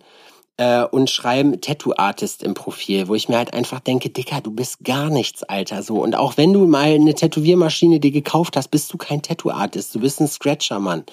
äh, 0.64 0.86
und 0.86 1.10
schreiben 1.10 1.60
Tattoo 1.60 1.94
Artist 1.98 2.42
im 2.42 2.54
Profil, 2.54 3.08
wo 3.08 3.16
ich 3.16 3.28
mir 3.28 3.38
halt 3.38 3.54
einfach 3.54 3.80
denke, 3.80 4.10
Dicker, 4.10 4.40
du 4.42 4.52
bist 4.52 4.84
gar 4.84 5.10
nichts, 5.10 5.44
Alter, 5.44 5.84
so. 5.84 6.02
Und 6.02 6.16
auch 6.16 6.38
wenn 6.38 6.54
du 6.54 6.66
mal 6.66 6.94
eine 6.94 7.14
Tätowiermaschine 7.14 8.00
dir 8.00 8.12
gekauft 8.12 8.56
hast, 8.56 8.70
bist 8.70 8.92
du 8.94 8.98
kein 8.98 9.22
Tattoo 9.22 9.52
Artist, 9.52 9.94
du 9.94 10.00
bist 10.00 10.22
ein 10.22 10.28
Scratcher, 10.28 10.80
Mann. 10.80 11.04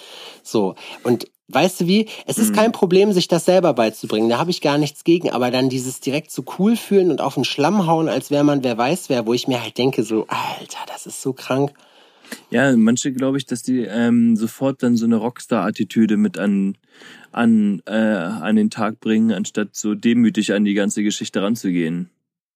So. 0.42 0.74
Und 1.02 1.26
Weißt 1.52 1.80
du 1.80 1.88
wie? 1.88 2.06
Es 2.26 2.38
ist 2.38 2.52
mhm. 2.52 2.54
kein 2.54 2.70
Problem, 2.70 3.12
sich 3.12 3.26
das 3.26 3.44
selber 3.44 3.74
beizubringen. 3.74 4.28
Da 4.28 4.38
habe 4.38 4.52
ich 4.52 4.60
gar 4.60 4.78
nichts 4.78 5.02
gegen. 5.02 5.30
Aber 5.30 5.50
dann 5.50 5.68
dieses 5.68 5.98
direkt 5.98 6.30
so 6.30 6.44
cool 6.60 6.76
fühlen 6.76 7.10
und 7.10 7.20
auf 7.20 7.34
den 7.34 7.42
Schlamm 7.42 7.88
hauen, 7.88 8.08
als 8.08 8.30
wäre 8.30 8.44
man 8.44 8.62
wer 8.62 8.78
weiß 8.78 9.08
wer, 9.08 9.26
wo 9.26 9.34
ich 9.34 9.48
mir 9.48 9.60
halt 9.60 9.76
denke, 9.76 10.04
so, 10.04 10.28
Alter, 10.28 10.78
das 10.86 11.06
ist 11.06 11.20
so 11.20 11.32
krank. 11.32 11.72
Ja, 12.50 12.76
manche 12.76 13.12
glaube 13.12 13.38
ich, 13.38 13.46
dass 13.46 13.64
die 13.64 13.80
ähm, 13.80 14.36
sofort 14.36 14.84
dann 14.84 14.96
so 14.96 15.06
eine 15.06 15.16
Rockstar-Attitüde 15.16 16.16
mit 16.16 16.38
an, 16.38 16.76
an, 17.32 17.82
äh, 17.86 17.92
an 17.92 18.56
den 18.56 18.70
Tag 18.70 19.00
bringen, 19.00 19.32
anstatt 19.32 19.74
so 19.74 19.94
demütig 19.94 20.52
an 20.52 20.64
die 20.64 20.74
ganze 20.74 21.02
Geschichte 21.02 21.42
ranzugehen. 21.42 22.10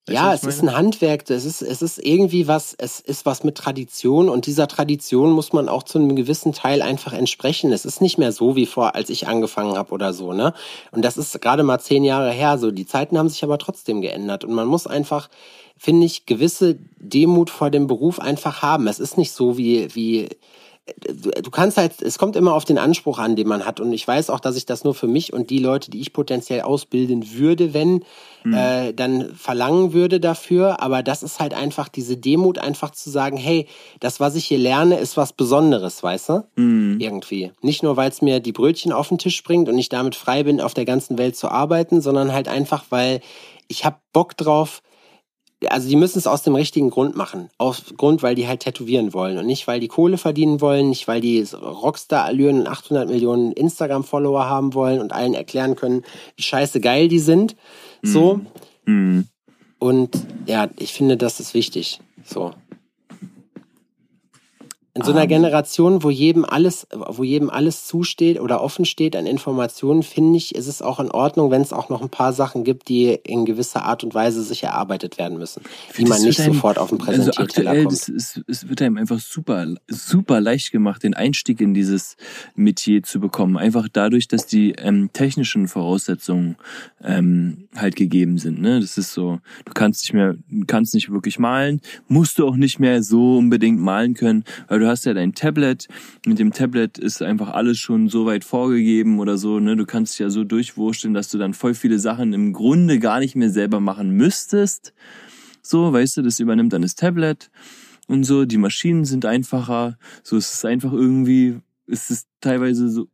Weißt 0.07 0.17
ja, 0.17 0.35
es 0.35 0.45
ist 0.45 0.63
ein 0.63 0.77
Handwerk, 0.77 1.31
es 1.31 1.47
ist, 1.47 1.63
es 1.63 1.81
ist 1.81 1.99
irgendwie 1.99 2.47
was, 2.47 2.75
es 2.77 3.01
ist 3.01 3.25
was 3.25 3.43
mit 3.43 3.55
Tradition 3.55 4.29
und 4.29 4.45
dieser 4.45 4.69
Tradition 4.69 5.31
muss 5.31 5.55
man 5.55 5.67
auch 5.67 5.83
zu 5.83 5.99
einem 5.99 6.15
gewissen 6.15 6.53
Teil 6.53 6.83
einfach 6.83 7.15
entsprechen. 7.15 7.73
Es 7.73 7.87
ist 7.87 8.03
nicht 8.03 8.19
mehr 8.19 8.31
so 8.31 8.55
wie 8.55 8.67
vor, 8.67 8.95
als 8.95 9.09
ich 9.09 9.29
angefangen 9.29 9.79
habe 9.79 9.95
oder 9.95 10.13
so, 10.13 10.35
ne? 10.35 10.53
Und 10.91 11.07
das 11.07 11.17
ist 11.17 11.41
gerade 11.41 11.63
mal 11.63 11.79
zehn 11.79 12.05
Jahre 12.05 12.33
her, 12.33 12.59
so. 12.59 12.71
Die 12.71 12.85
Zeiten 12.85 13.17
haben 13.17 13.31
sich 13.31 13.43
aber 13.45 13.57
trotzdem 13.57 14.03
geändert 14.03 14.45
und 14.45 14.53
man 14.53 14.67
muss 14.67 14.87
einfach, 14.87 15.31
finde 15.79 16.05
ich, 16.05 16.27
gewisse 16.27 16.77
Demut 16.99 17.49
vor 17.49 17.71
dem 17.71 17.87
Beruf 17.87 18.21
einfach 18.21 18.61
haben. 18.61 18.89
Es 18.89 19.01
ist 19.01 19.17
nicht 19.17 19.33
so 19.33 19.57
wie, 19.57 19.95
wie, 19.95 20.29
du 20.87 21.51
kannst 21.51 21.79
halt, 21.79 22.03
es 22.03 22.19
kommt 22.19 22.37
immer 22.37 22.53
auf 22.55 22.65
den 22.65 22.77
Anspruch 22.77 23.19
an, 23.19 23.37
den 23.37 23.49
man 23.49 23.65
hat. 23.65 23.81
Und 23.81 23.93
ich 23.93 24.07
weiß 24.07 24.29
auch, 24.29 24.41
dass 24.41 24.57
ich 24.57 24.67
das 24.67 24.85
nur 24.85 24.95
für 24.95 25.07
mich 25.07 25.33
und 25.33 25.49
die 25.49 25.59
Leute, 25.59 25.91
die 25.91 26.01
ich 26.01 26.13
potenziell 26.13 26.61
ausbilden 26.61 27.33
würde, 27.33 27.73
wenn, 27.73 28.05
mhm. 28.43 28.55
äh, 28.55 28.93
dann 28.93 29.35
verlangen 29.35 29.95
würde 29.95 30.21
dafür. 30.21 30.83
Aber 30.83 31.03
das 31.03 31.23
ist 31.23 31.41
halt 31.41 31.55
einfach 31.55 31.89
diese 31.89 32.19
Demut, 32.19 32.59
einfach 32.59 32.91
zu 32.91 33.09
sagen, 33.09 33.39
hey, 33.39 33.67
das, 34.01 34.21
was 34.21 34.35
ich 34.35 34.45
hier 34.45 34.59
lerne, 34.59 34.99
ist 34.99 35.17
was 35.17 35.33
Besonderes, 35.33 36.03
weißt 36.03 36.29
du? 36.29 36.45
Mhm. 36.57 37.01
Irgendwie. 37.01 37.53
Nicht 37.63 37.83
nur, 37.83 37.97
weil 37.97 38.11
es 38.11 38.21
mir 38.21 38.41
die 38.41 38.53
Brötchen 38.53 38.93
auf 38.93 39.09
den 39.09 39.19
Tisch 39.19 39.43
bringt 39.43 39.69
und 39.71 39.79
ich 39.79 39.89
damit 39.89 40.15
frei 40.15 40.43
bin, 40.43 40.61
auf 40.61 40.75
der 40.75 40.85
ganzen 40.85 41.17
Welt 41.17 41.37
zu 41.37 41.49
arbeiten, 41.49 42.03
sondern 42.03 42.33
halt 42.33 42.49
einfach, 42.49 42.85
weil 42.91 43.21
ich 43.69 43.87
habe 43.87 43.97
Bock 44.13 44.37
drauf, 44.37 44.83
also 45.69 45.89
die 45.89 45.97
müssen 45.97 46.19
es 46.19 46.27
aus 46.27 46.43
dem 46.43 46.55
richtigen 46.55 46.91
Grund 46.91 47.17
machen. 47.17 47.51
Aus 47.59 47.95
Grund, 47.97 48.23
weil 48.23 48.35
die 48.35 48.47
halt 48.47 48.61
tätowieren 48.61 49.13
wollen 49.13 49.39
und 49.39 49.47
nicht, 49.47 49.67
weil 49.67 49.81
die 49.81 49.89
Kohle 49.89 50.19
verdienen 50.19 50.61
wollen, 50.61 50.89
nicht, 50.89 51.09
weil 51.09 51.21
die 51.21 51.43
Rockstar-Allüren 51.43 52.61
und 52.61 52.67
800 52.67 53.09
Millionen 53.09 53.53
Instagram-Follower 53.53 54.49
haben 54.49 54.75
wollen 54.75 55.01
und 55.01 55.13
allen 55.13 55.35
erklären 55.35 55.77
können, 55.77 56.03
wie 56.37 56.43
scheiße 56.43 56.81
geil 56.81 57.09
die 57.09 57.19
sind. 57.19 57.57
So. 58.03 58.41
Mm. 58.87 59.23
Und 59.79 60.11
ja, 60.47 60.69
ich 60.79 60.93
finde, 60.93 61.17
das 61.17 61.41
ist 61.41 61.55
wichtig. 61.55 62.01
So. 62.25 62.53
In 64.97 65.03
so 65.03 65.11
einer 65.11 65.23
um. 65.23 65.29
Generation, 65.29 66.05
wo 66.05 66.11
jedem 66.11 66.45
alles, 66.45 66.87
wo 66.93 67.25
jedem 67.25 67.51
alles 67.51 67.85
zusteht 67.85 68.41
oder 68.41 68.63
offen 68.63 68.85
steht 68.85 69.17
an 69.17 69.27
Informationen, 69.27 70.05
finde 70.05 70.37
ich, 70.37 70.55
ist 70.55 70.69
es 70.69 70.83
auch 70.83 71.01
in 71.01 71.11
Ordnung, 71.11 71.51
wenn 71.51 71.63
es 71.63 71.73
auch 71.73 71.89
noch 71.89 72.01
ein 72.01 72.11
paar 72.11 72.33
Sachen 72.33 72.63
gibt, 72.63 72.89
die 72.89 73.09
in 73.25 73.45
gewisser 73.45 73.85
Art 73.85 74.05
und 74.05 74.15
Weise 74.15 74.45
sich 74.45 74.63
erarbeitet 74.63 75.19
werden 75.19 75.37
müssen, 75.37 75.63
die 75.99 76.05
man 76.05 76.23
nicht 76.23 76.39
einem, 76.41 76.55
sofort 76.55 76.79
auf 76.79 76.91
dem 76.91 76.99
Präsentierteller 76.99 77.73
also 77.73 77.83
kommt. 77.89 77.93
Es, 77.93 78.41
es 78.47 78.69
wird 78.69 78.83
einem 78.83 78.97
einfach 78.97 79.19
super, 79.19 79.67
super 79.89 80.41
leicht 80.41 80.71
gemacht, 80.71 81.03
den 81.03 81.15
Einstieg 81.15 81.61
in 81.61 81.75
dieses 81.75 82.17
Metier 82.55 83.03
zu 83.03 83.19
bekommen. 83.19 83.57
Einfach 83.57 83.89
dadurch, 83.93 84.29
dass 84.29 84.47
die 84.47 84.77
ähm, 84.79 85.11
technischen 85.13 85.67
Voraussetzungen 85.67 86.55
ähm, 87.03 87.67
halt 87.75 87.97
gegeben 87.97 88.39
sind. 88.39 88.61
Ne? 88.61 88.79
Das 88.79 88.97
ist 88.97 89.13
so, 89.13 89.41
du 89.65 89.73
kannst 89.73 90.03
nicht 90.03 90.13
mehr, 90.13 90.37
kannst 90.69 90.95
nicht 90.95 91.11
wirklich 91.11 91.41
malen, 91.41 91.81
musst 92.07 92.39
du 92.39 92.47
auch 92.47 92.57
nicht 92.57 92.79
mehr 92.79 93.03
so 93.03 93.39
unbedingt 93.39 93.81
malen 93.81 94.15
können, 94.15 94.45
weil 94.69 94.79
du 94.79 94.84
du 94.85 94.91
hast 94.91 95.05
ja 95.07 95.15
dein 95.15 95.35
Tablet. 95.35 95.89
Mit 96.27 96.39
dem 96.39 96.53
Tablet 96.53 96.99
ist 96.99 97.23
einfach 97.23 97.51
alles 97.51 97.79
schon 97.79 98.09
so 98.09 98.27
weit 98.27 98.45
vorgegeben 98.45 99.19
oder 99.19 99.39
so. 99.39 99.59
Ne? 99.59 99.77
Du 99.77 99.87
kannst 99.87 100.19
ja 100.19 100.29
so 100.29 100.45
durchwurschteln, 100.45 101.15
dass 101.15 101.31
du 101.31 101.39
dann 101.39 101.55
voll 101.55 101.75
viele 101.75 101.99
Sachen 101.99 102.33
im 102.33 102.53
Grunde 102.53 102.99
gar 102.99 103.19
nicht 103.19 103.35
mehr 103.35 103.51
selber 103.51 103.81
machen 103.81 104.11
müsstest. 104.11 104.93
So, 105.63 105.93
weißt 105.93 106.19
du, 106.19 106.23
das 106.23 106.39
übernimmt 106.39 106.75
dann 106.75 106.83
das 106.83 106.95
Tablet 106.95 107.51
und 108.07 108.25
so. 108.25 108.45
Die 108.45 108.59
Maschinen 108.59 109.07
sind 109.07 109.25
einfacher. 109.25 109.99
So, 110.23 110.37
es 110.37 110.53
ist 110.53 110.65
einfach 110.67 110.93
irgendwie, 110.93 111.61
es 111.87 112.11
ist 112.11 112.29
teilweise 112.41 112.91
so. 112.91 113.09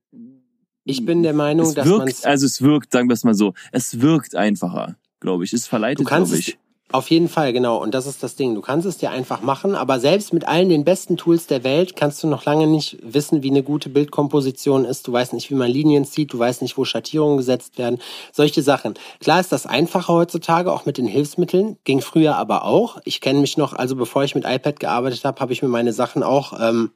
Ich 0.84 1.04
bin 1.04 1.22
der 1.22 1.34
Meinung, 1.34 1.66
es 1.68 1.74
dass 1.74 1.86
man 1.86 2.10
also 2.24 2.46
es 2.46 2.62
wirkt, 2.62 2.92
sagen 2.92 3.08
wir 3.08 3.14
es 3.14 3.22
mal 3.22 3.34
so, 3.34 3.54
es 3.70 4.00
wirkt 4.00 4.34
einfacher, 4.34 4.96
glaube 5.20 5.44
ich. 5.44 5.52
Es 5.52 5.68
verleitet, 5.68 6.06
glaube 6.06 6.36
ich. 6.36 6.58
Auf 6.92 7.08
jeden 7.08 7.28
Fall, 7.28 7.52
genau. 7.52 7.80
Und 7.80 7.94
das 7.94 8.06
ist 8.06 8.20
das 8.24 8.34
Ding. 8.34 8.56
Du 8.56 8.62
kannst 8.62 8.84
es 8.84 8.98
dir 8.98 9.10
einfach 9.10 9.42
machen, 9.42 9.76
aber 9.76 10.00
selbst 10.00 10.32
mit 10.32 10.48
allen 10.48 10.68
den 10.68 10.84
besten 10.84 11.16
Tools 11.16 11.46
der 11.46 11.62
Welt 11.62 11.94
kannst 11.94 12.20
du 12.22 12.26
noch 12.26 12.44
lange 12.44 12.66
nicht 12.66 12.98
wissen, 13.02 13.44
wie 13.44 13.50
eine 13.50 13.62
gute 13.62 13.88
Bildkomposition 13.88 14.84
ist. 14.84 15.06
Du 15.06 15.12
weißt 15.12 15.32
nicht, 15.32 15.50
wie 15.50 15.54
man 15.54 15.70
Linien 15.70 16.04
zieht, 16.04 16.32
du 16.32 16.38
weißt 16.40 16.62
nicht, 16.62 16.76
wo 16.76 16.84
Schattierungen 16.84 17.36
gesetzt 17.36 17.78
werden. 17.78 18.00
Solche 18.32 18.62
Sachen. 18.62 18.94
Klar 19.20 19.38
ist 19.38 19.52
das 19.52 19.66
einfacher 19.66 20.14
heutzutage, 20.14 20.72
auch 20.72 20.84
mit 20.84 20.98
den 20.98 21.06
Hilfsmitteln. 21.06 21.76
Ging 21.84 22.00
früher 22.00 22.34
aber 22.36 22.64
auch. 22.64 22.98
Ich 23.04 23.20
kenne 23.20 23.38
mich 23.38 23.56
noch, 23.56 23.72
also 23.72 23.94
bevor 23.94 24.24
ich 24.24 24.34
mit 24.34 24.44
iPad 24.44 24.80
gearbeitet 24.80 25.24
habe, 25.24 25.40
habe 25.40 25.52
ich 25.52 25.62
mir 25.62 25.68
meine 25.68 25.92
Sachen 25.92 26.24
auch 26.24 26.58
ähm, 26.60 26.90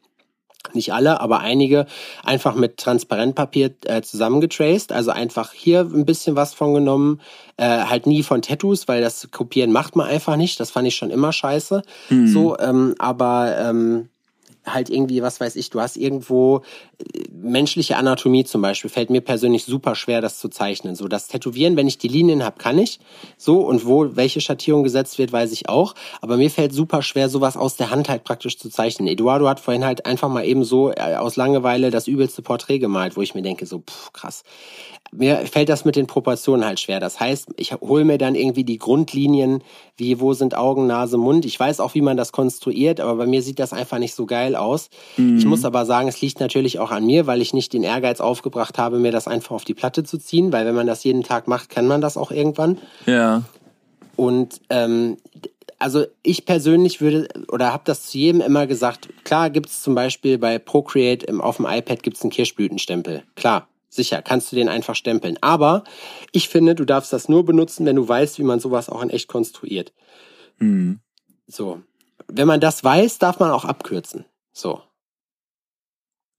nicht 0.72 0.92
alle, 0.92 1.20
aber 1.20 1.40
einige 1.40 1.86
einfach 2.22 2.54
mit 2.54 2.78
Transparentpapier 2.78 3.70
äh, 3.84 4.02
zusammengetraced. 4.02 4.92
Also 4.92 5.10
einfach 5.10 5.52
hier 5.52 5.80
ein 5.80 6.06
bisschen 6.06 6.36
was 6.36 6.54
von 6.54 6.74
genommen, 6.74 7.20
äh, 7.56 7.84
halt 7.84 8.06
nie 8.06 8.22
von 8.22 8.42
Tattoos, 8.42 8.88
weil 8.88 9.00
das 9.00 9.28
Kopieren 9.30 9.72
macht 9.72 9.96
man 9.96 10.08
einfach 10.08 10.36
nicht. 10.36 10.58
Das 10.60 10.70
fand 10.70 10.88
ich 10.88 10.96
schon 10.96 11.10
immer 11.10 11.32
scheiße. 11.32 11.82
Mhm. 12.08 12.28
So, 12.28 12.58
ähm, 12.58 12.94
aber 12.98 13.56
ähm, 13.58 14.08
halt 14.66 14.90
irgendwie, 14.90 15.22
was 15.22 15.40
weiß 15.40 15.56
ich, 15.56 15.70
du 15.70 15.80
hast 15.80 15.96
irgendwo 15.96 16.62
äh, 16.98 17.20
menschliche 17.32 17.96
Anatomie 17.96 18.44
zum 18.44 18.62
Beispiel, 18.62 18.90
fällt 18.90 19.10
mir 19.10 19.20
persönlich 19.20 19.64
super 19.64 19.94
schwer, 19.94 20.20
das 20.20 20.38
zu 20.38 20.48
zeichnen. 20.48 20.94
So, 20.94 21.08
das 21.08 21.28
Tätowieren, 21.28 21.76
wenn 21.76 21.86
ich 21.86 21.98
die 21.98 22.08
Linien 22.08 22.44
habe, 22.44 22.58
kann 22.58 22.78
ich. 22.78 22.98
So, 23.36 23.60
und 23.60 23.86
wo 23.86 24.16
welche 24.16 24.40
Schattierung 24.40 24.82
gesetzt 24.82 25.18
wird, 25.18 25.32
weiß 25.32 25.52
ich 25.52 25.68
auch. 25.68 25.94
Aber 26.20 26.36
mir 26.36 26.50
fällt 26.50 26.72
super 26.72 27.02
schwer, 27.02 27.28
sowas 27.28 27.56
aus 27.56 27.76
der 27.76 27.90
Hand 27.90 28.08
halt 28.08 28.24
praktisch 28.24 28.58
zu 28.58 28.70
zeichnen. 28.70 29.08
Eduardo 29.08 29.48
hat 29.48 29.60
vorhin 29.60 29.84
halt 29.84 30.06
einfach 30.06 30.28
mal 30.28 30.44
eben 30.44 30.64
so 30.64 30.90
äh, 30.90 31.16
aus 31.16 31.36
Langeweile 31.36 31.90
das 31.90 32.08
übelste 32.08 32.42
Porträt 32.42 32.78
gemalt, 32.78 33.16
wo 33.16 33.22
ich 33.22 33.34
mir 33.34 33.42
denke, 33.42 33.66
so, 33.66 33.78
pff, 33.78 34.12
krass 34.12 34.44
mir 35.16 35.46
fällt 35.46 35.68
das 35.68 35.84
mit 35.84 35.96
den 35.96 36.06
Proportionen 36.06 36.64
halt 36.64 36.80
schwer. 36.80 37.00
Das 37.00 37.20
heißt, 37.20 37.50
ich 37.56 37.72
hole 37.72 38.04
mir 38.04 38.18
dann 38.18 38.34
irgendwie 38.34 38.64
die 38.64 38.78
Grundlinien, 38.78 39.62
wie 39.96 40.20
wo 40.20 40.32
sind 40.32 40.56
Augen, 40.56 40.86
Nase, 40.86 41.18
Mund. 41.18 41.44
Ich 41.44 41.58
weiß 41.58 41.80
auch, 41.80 41.94
wie 41.94 42.00
man 42.00 42.16
das 42.16 42.32
konstruiert, 42.32 43.00
aber 43.00 43.14
bei 43.16 43.26
mir 43.26 43.42
sieht 43.42 43.58
das 43.58 43.72
einfach 43.72 43.98
nicht 43.98 44.14
so 44.14 44.26
geil 44.26 44.53
aus. 44.56 44.88
Mhm. 45.16 45.38
Ich 45.38 45.44
muss 45.44 45.64
aber 45.64 45.86
sagen, 45.86 46.08
es 46.08 46.20
liegt 46.20 46.40
natürlich 46.40 46.78
auch 46.78 46.90
an 46.90 47.06
mir, 47.06 47.26
weil 47.26 47.42
ich 47.42 47.54
nicht 47.54 47.72
den 47.72 47.82
Ehrgeiz 47.82 48.20
aufgebracht 48.20 48.78
habe, 48.78 48.98
mir 48.98 49.12
das 49.12 49.28
einfach 49.28 49.54
auf 49.54 49.64
die 49.64 49.74
Platte 49.74 50.04
zu 50.04 50.18
ziehen, 50.18 50.52
weil 50.52 50.66
wenn 50.66 50.74
man 50.74 50.86
das 50.86 51.04
jeden 51.04 51.22
Tag 51.22 51.48
macht, 51.48 51.68
kann 51.68 51.86
man 51.86 52.00
das 52.00 52.16
auch 52.16 52.30
irgendwann. 52.30 52.78
Ja. 53.06 53.42
Und 54.16 54.60
ähm, 54.70 55.16
also 55.78 56.06
ich 56.22 56.46
persönlich 56.46 57.00
würde 57.00 57.28
oder 57.48 57.72
habe 57.72 57.82
das 57.84 58.06
zu 58.06 58.18
jedem 58.18 58.40
immer 58.40 58.66
gesagt. 58.66 59.08
Klar 59.24 59.50
gibt 59.50 59.68
es 59.68 59.82
zum 59.82 59.94
Beispiel 59.94 60.38
bei 60.38 60.58
Procreate 60.58 61.32
auf 61.40 61.56
dem 61.56 61.66
iPad 61.66 62.02
gibt 62.02 62.16
es 62.16 62.22
einen 62.22 62.30
Kirschblütenstempel. 62.30 63.24
Klar, 63.34 63.68
Sicher, 63.94 64.22
kannst 64.22 64.50
du 64.50 64.56
den 64.56 64.68
einfach 64.68 64.96
stempeln. 64.96 65.38
Aber 65.40 65.84
ich 66.32 66.48
finde, 66.48 66.74
du 66.74 66.84
darfst 66.84 67.12
das 67.12 67.28
nur 67.28 67.44
benutzen, 67.44 67.86
wenn 67.86 67.94
du 67.94 68.08
weißt, 68.08 68.40
wie 68.40 68.42
man 68.42 68.58
sowas 68.58 68.88
auch 68.88 69.00
in 69.02 69.10
echt 69.10 69.28
konstruiert. 69.28 69.92
Mhm. 70.58 70.98
So. 71.46 71.80
Wenn 72.26 72.48
man 72.48 72.58
das 72.58 72.82
weiß, 72.82 73.18
darf 73.18 73.38
man 73.38 73.52
auch 73.52 73.64
abkürzen. 73.64 74.24
So. 74.54 74.80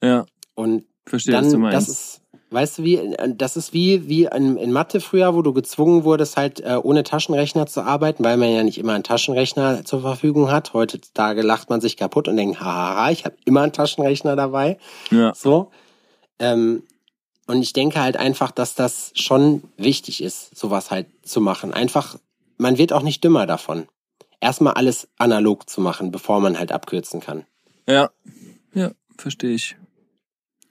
Ja. 0.02 0.26
Und 0.56 0.86
Verstehe, 1.06 1.34
dann, 1.34 1.46
was 1.46 1.52
du 1.52 1.58
meinst. 1.60 1.76
das 1.76 1.90
ist, 1.90 2.22
weißt 2.50 2.78
du, 2.80 2.84
wie, 2.84 3.16
das 3.36 3.58
ist 3.58 3.74
wie, 3.74 4.08
wie 4.08 4.26
in, 4.26 4.58
in 4.58 4.72
Mathe 4.72 5.02
früher, 5.02 5.36
wo 5.36 5.42
du 5.42 5.54
gezwungen 5.54 6.04
wurdest, 6.06 6.38
halt 6.38 6.62
äh, 6.62 6.80
ohne 6.82 7.04
Taschenrechner 7.04 7.68
zu 7.68 7.82
arbeiten, 7.82 8.24
weil 8.24 8.38
man 8.38 8.50
ja 8.50 8.64
nicht 8.64 8.78
immer 8.78 8.94
einen 8.94 9.04
Taschenrechner 9.04 9.84
zur 9.86 10.02
Verfügung 10.02 10.50
hat. 10.50 10.74
Heutzutage 10.74 11.42
lacht 11.42 11.70
man 11.70 11.82
sich 11.82 11.98
kaputt 11.98 12.28
und 12.28 12.38
denkt, 12.38 12.62
haha, 12.62 13.12
ich 13.12 13.26
habe 13.26 13.36
immer 13.46 13.62
einen 13.62 13.74
Taschenrechner 13.74 14.36
dabei. 14.36 14.80
Ja. 15.12 15.34
So. 15.36 15.72
Ähm, 16.40 16.84
und 17.48 17.62
ich 17.62 17.74
denke 17.74 18.02
halt 18.02 18.18
einfach, 18.18 18.52
dass 18.52 18.74
das 18.74 19.12
schon 19.14 19.64
wichtig 19.78 20.24
ist, 20.24 20.58
sowas 20.58 20.90
halt 20.90 21.08
zu 21.24 21.42
machen. 21.42 21.74
Einfach, 21.74 22.18
man 22.58 22.78
wird 22.78 22.94
auch 22.94 23.04
nicht 23.04 23.24
dümmer 23.24 23.46
davon. 23.46 23.88
Erstmal 24.40 24.74
alles 24.74 25.10
analog 25.18 25.70
zu 25.70 25.82
machen, 25.82 26.12
bevor 26.12 26.40
man 26.40 26.58
halt 26.58 26.72
abkürzen 26.72 27.20
kann. 27.20 27.46
Ja, 27.88 28.10
ja, 28.74 28.91
verstehe 29.18 29.53
ich. 29.53 29.76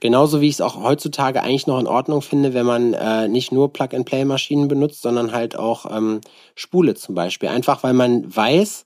Genauso 0.00 0.40
wie 0.40 0.48
ich 0.48 0.56
es 0.56 0.60
auch 0.60 0.82
heutzutage 0.82 1.42
eigentlich 1.42 1.66
noch 1.66 1.78
in 1.78 1.86
Ordnung 1.86 2.20
finde, 2.20 2.52
wenn 2.52 2.66
man 2.66 2.92
äh, 2.92 3.26
nicht 3.28 3.52
nur 3.52 3.72
Plug-and-Play-Maschinen 3.72 4.68
benutzt, 4.68 5.00
sondern 5.02 5.32
halt 5.32 5.56
auch 5.56 5.90
ähm, 5.90 6.20
Spule 6.54 6.94
zum 6.94 7.14
Beispiel. 7.14 7.48
Einfach 7.48 7.82
weil 7.82 7.94
man 7.94 8.34
weiß, 8.34 8.84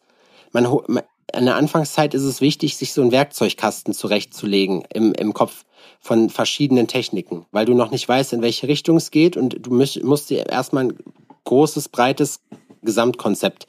man, 0.53 0.69
man 0.87 1.03
in 1.37 1.47
der 1.47 1.57
Anfangszeit 1.57 2.15
ist 2.15 2.23
es 2.23 2.41
wichtig, 2.41 2.77
sich 2.77 2.93
so 2.93 3.03
einen 3.03 3.13
Werkzeugkasten 3.13 3.95
zurechtzulegen 3.95 4.85
im, 4.93 5.13
im 5.13 5.35
Kopf 5.35 5.65
von 6.01 6.31
verschiedenen 6.31 6.87
Techniken, 6.87 7.47
weil 7.51 7.67
du 7.67 7.75
noch 7.75 7.91
nicht 7.91 8.09
weißt, 8.09 8.33
in 8.33 8.43
welche 8.43 8.69
Richtung 8.69 8.97
es 8.97 9.11
geht 9.11 9.37
und 9.37 9.67
du 9.67 9.73
musst, 9.73 10.03
musst 10.05 10.31
dir 10.31 10.49
erstmal 10.49 10.85
ein 10.85 10.99
großes, 11.45 11.89
breites 11.89 12.41
Gesamtkonzept, 12.83 13.67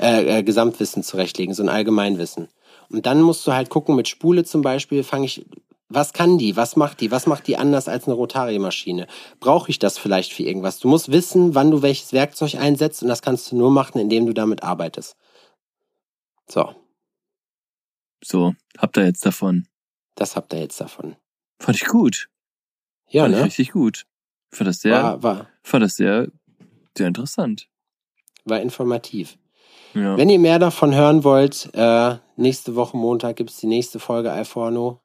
äh, 0.00 0.38
äh, 0.38 0.42
Gesamtwissen 0.42 1.02
zurechtlegen, 1.02 1.54
so 1.54 1.62
ein 1.62 1.68
Allgemeinwissen. 1.68 2.48
Und 2.90 3.06
dann 3.06 3.20
musst 3.22 3.46
du 3.46 3.52
halt 3.52 3.70
gucken, 3.70 3.96
mit 3.96 4.08
Spule 4.08 4.44
zum 4.44 4.62
Beispiel 4.62 5.04
fange 5.04 5.26
ich, 5.26 5.46
was 5.90 6.12
kann 6.12 6.38
die, 6.38 6.56
was 6.56 6.76
macht 6.76 7.00
die, 7.00 7.10
was 7.10 7.26
macht 7.26 7.46
die 7.46 7.56
anders 7.56 7.88
als 7.88 8.06
eine 8.06 8.14
Rotariemaschine? 8.14 9.06
Brauche 9.40 9.70
ich 9.70 9.78
das 9.78 9.98
vielleicht 9.98 10.32
für 10.32 10.42
irgendwas? 10.42 10.80
Du 10.80 10.88
musst 10.88 11.10
wissen, 11.10 11.54
wann 11.54 11.70
du 11.70 11.82
welches 11.82 12.12
Werkzeug 12.12 12.56
einsetzt 12.56 13.02
und 13.02 13.08
das 13.08 13.22
kannst 13.22 13.50
du 13.52 13.56
nur 13.56 13.70
machen, 13.70 13.98
indem 13.98 14.26
du 14.26 14.34
damit 14.34 14.62
arbeitest. 14.62 15.16
So. 16.46 16.74
So, 18.22 18.54
habt 18.76 18.96
ihr 18.98 19.06
jetzt 19.06 19.24
davon. 19.24 19.66
Das 20.14 20.36
habt 20.36 20.52
ihr 20.52 20.60
jetzt 20.60 20.80
davon. 20.80 21.16
Fand 21.60 21.76
ich 21.76 21.86
gut. 21.86 22.28
Ja, 23.08 23.22
fand 23.22 23.34
ne? 23.34 23.40
ich 23.40 23.46
richtig 23.46 23.72
gut. 23.72 24.04
Fand 24.50 24.68
das 24.68 24.80
sehr, 24.80 25.02
War, 25.02 25.22
war, 25.22 25.46
fand 25.62 25.84
das 25.84 25.96
sehr, 25.96 26.28
sehr 26.96 27.06
interessant. 27.06 27.68
war 28.44 28.60
informativ. 28.60 29.38
Ja. 29.94 30.16
Wenn 30.16 30.28
ihr 30.28 30.38
mehr 30.38 30.58
davon 30.58 30.94
hören 30.94 31.24
wollt, 31.24 31.70
äh, 31.74 32.16
nächste 32.38 32.74
Woche 32.74 32.96
Montag 32.96 33.36
gibt's 33.36 33.58
die 33.58 33.66
nächste 33.66 33.98
Folge 33.98 34.32
Alforno. 34.32 35.00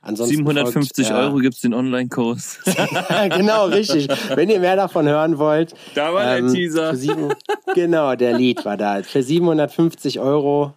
Ansonsten 0.00 0.36
750 0.36 1.06
folgt, 1.06 1.20
äh, 1.20 1.24
Euro 1.24 1.36
gibt's 1.38 1.60
den 1.60 1.74
Online-Kurs. 1.74 2.60
genau, 3.30 3.66
richtig. 3.66 4.08
Wenn 4.34 4.48
ihr 4.48 4.60
mehr 4.60 4.76
davon 4.76 5.08
hören 5.08 5.38
wollt. 5.38 5.74
Da 5.94 6.14
war 6.14 6.38
ähm, 6.38 6.48
für 6.50 6.96
sieben, 6.96 7.32
genau, 7.74 8.14
der 8.14 8.36
Lied 8.36 8.64
war 8.64 8.76
da. 8.76 9.02
Für 9.02 9.22
750 9.22 10.20
Euro. 10.20 10.74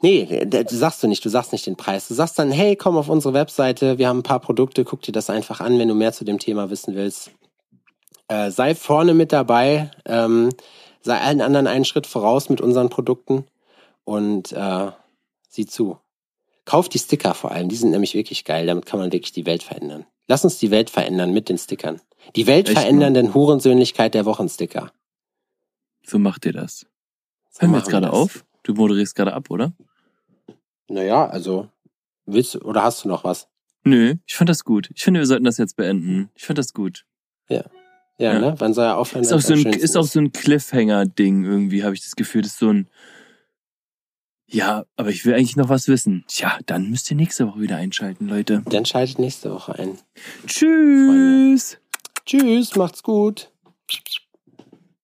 Nee, 0.00 0.46
du 0.46 0.74
sagst 0.74 1.02
du 1.02 1.08
nicht, 1.08 1.24
du 1.24 1.28
sagst 1.28 1.52
nicht 1.52 1.66
den 1.66 1.76
Preis. 1.76 2.08
Du 2.08 2.14
sagst 2.14 2.38
dann, 2.38 2.50
hey, 2.50 2.76
komm 2.76 2.96
auf 2.96 3.08
unsere 3.08 3.34
Webseite, 3.34 3.98
wir 3.98 4.08
haben 4.08 4.20
ein 4.20 4.22
paar 4.22 4.40
Produkte, 4.40 4.84
guck 4.84 5.02
dir 5.02 5.12
das 5.12 5.28
einfach 5.28 5.60
an, 5.60 5.78
wenn 5.78 5.88
du 5.88 5.94
mehr 5.94 6.12
zu 6.12 6.24
dem 6.24 6.38
Thema 6.38 6.70
wissen 6.70 6.94
willst. 6.94 7.32
Äh, 8.28 8.50
sei 8.50 8.74
vorne 8.74 9.12
mit 9.12 9.32
dabei, 9.32 9.90
ähm, 10.06 10.50
sei 11.02 11.18
allen 11.18 11.40
anderen 11.40 11.66
einen 11.66 11.84
Schritt 11.84 12.06
voraus 12.06 12.48
mit 12.48 12.60
unseren 12.60 12.90
Produkten 12.90 13.44
und 14.08 14.52
äh, 14.52 14.90
sieh 15.50 15.66
zu. 15.66 15.98
Kauf 16.64 16.88
die 16.88 16.98
Sticker 16.98 17.34
vor 17.34 17.50
allem, 17.52 17.68
die 17.68 17.76
sind 17.76 17.90
nämlich 17.90 18.14
wirklich 18.14 18.44
geil, 18.44 18.66
damit 18.66 18.86
kann 18.86 18.98
man 19.00 19.12
wirklich 19.12 19.32
die 19.32 19.44
Welt 19.46 19.62
verändern. 19.62 20.06
Lass 20.26 20.44
uns 20.44 20.58
die 20.58 20.70
Welt 20.70 20.88
verändern 20.90 21.32
mit 21.32 21.48
den 21.48 21.58
Stickern. 21.58 22.00
Die 22.36 22.46
Welt 22.46 22.68
Echt 22.68 22.74
mal? 22.76 22.80
verändernden 22.82 23.34
Hurensöhnlichkeit 23.34 24.14
der 24.14 24.24
Wochensticker. 24.24 24.92
So 26.06 26.18
macht 26.18 26.46
ihr 26.46 26.52
das. 26.52 26.86
So 27.50 27.60
Hören 27.62 27.72
wir 27.72 27.78
jetzt 27.78 27.90
gerade 27.90 28.12
auf? 28.12 28.44
Du 28.62 28.74
moderierst 28.74 29.14
gerade 29.14 29.34
ab, 29.34 29.50
oder? 29.50 29.72
Naja, 30.88 31.26
also, 31.26 31.68
willst 32.26 32.54
du, 32.54 32.60
oder 32.60 32.82
hast 32.82 33.04
du 33.04 33.08
noch 33.08 33.24
was? 33.24 33.48
Nö, 33.84 34.14
ich 34.26 34.34
fand 34.36 34.48
das 34.50 34.64
gut. 34.64 34.90
Ich 34.94 35.04
finde, 35.04 35.20
wir 35.20 35.26
sollten 35.26 35.44
das 35.44 35.58
jetzt 35.58 35.76
beenden. 35.76 36.30
Ich 36.34 36.44
fand 36.46 36.58
das 36.58 36.72
gut. 36.72 37.04
Ja, 37.48 37.64
Ja. 38.18 38.38
ne? 38.38 38.54
Wann 38.58 38.74
soll 38.74 38.84
er 38.86 38.96
aufhören? 38.98 39.22
Ist 39.22 39.32
auch 39.32 39.40
so 39.40 39.54
ein, 39.54 39.64
ist 39.66 39.96
auch 39.96 40.04
so 40.04 40.18
ein 40.18 40.32
Cliffhanger-Ding 40.32 41.44
irgendwie, 41.44 41.84
habe 41.84 41.94
ich 41.94 42.02
das 42.02 42.16
Gefühl. 42.16 42.42
Das 42.42 42.52
ist 42.52 42.58
so 42.58 42.70
ein. 42.70 42.88
Ja, 44.50 44.84
aber 44.96 45.10
ich 45.10 45.26
will 45.26 45.34
eigentlich 45.34 45.56
noch 45.56 45.68
was 45.68 45.88
wissen. 45.88 46.24
Tja, 46.26 46.58
dann 46.64 46.88
müsst 46.88 47.10
ihr 47.10 47.16
nächste 47.16 47.46
Woche 47.46 47.60
wieder 47.60 47.76
einschalten, 47.76 48.28
Leute. 48.28 48.62
Dann 48.66 48.86
schaltet 48.86 49.18
nächste 49.18 49.52
Woche 49.52 49.78
ein. 49.78 49.98
Tschüss. 50.46 51.78
Tschüss, 52.24 52.74
macht's 52.74 53.02
gut. 53.02 53.52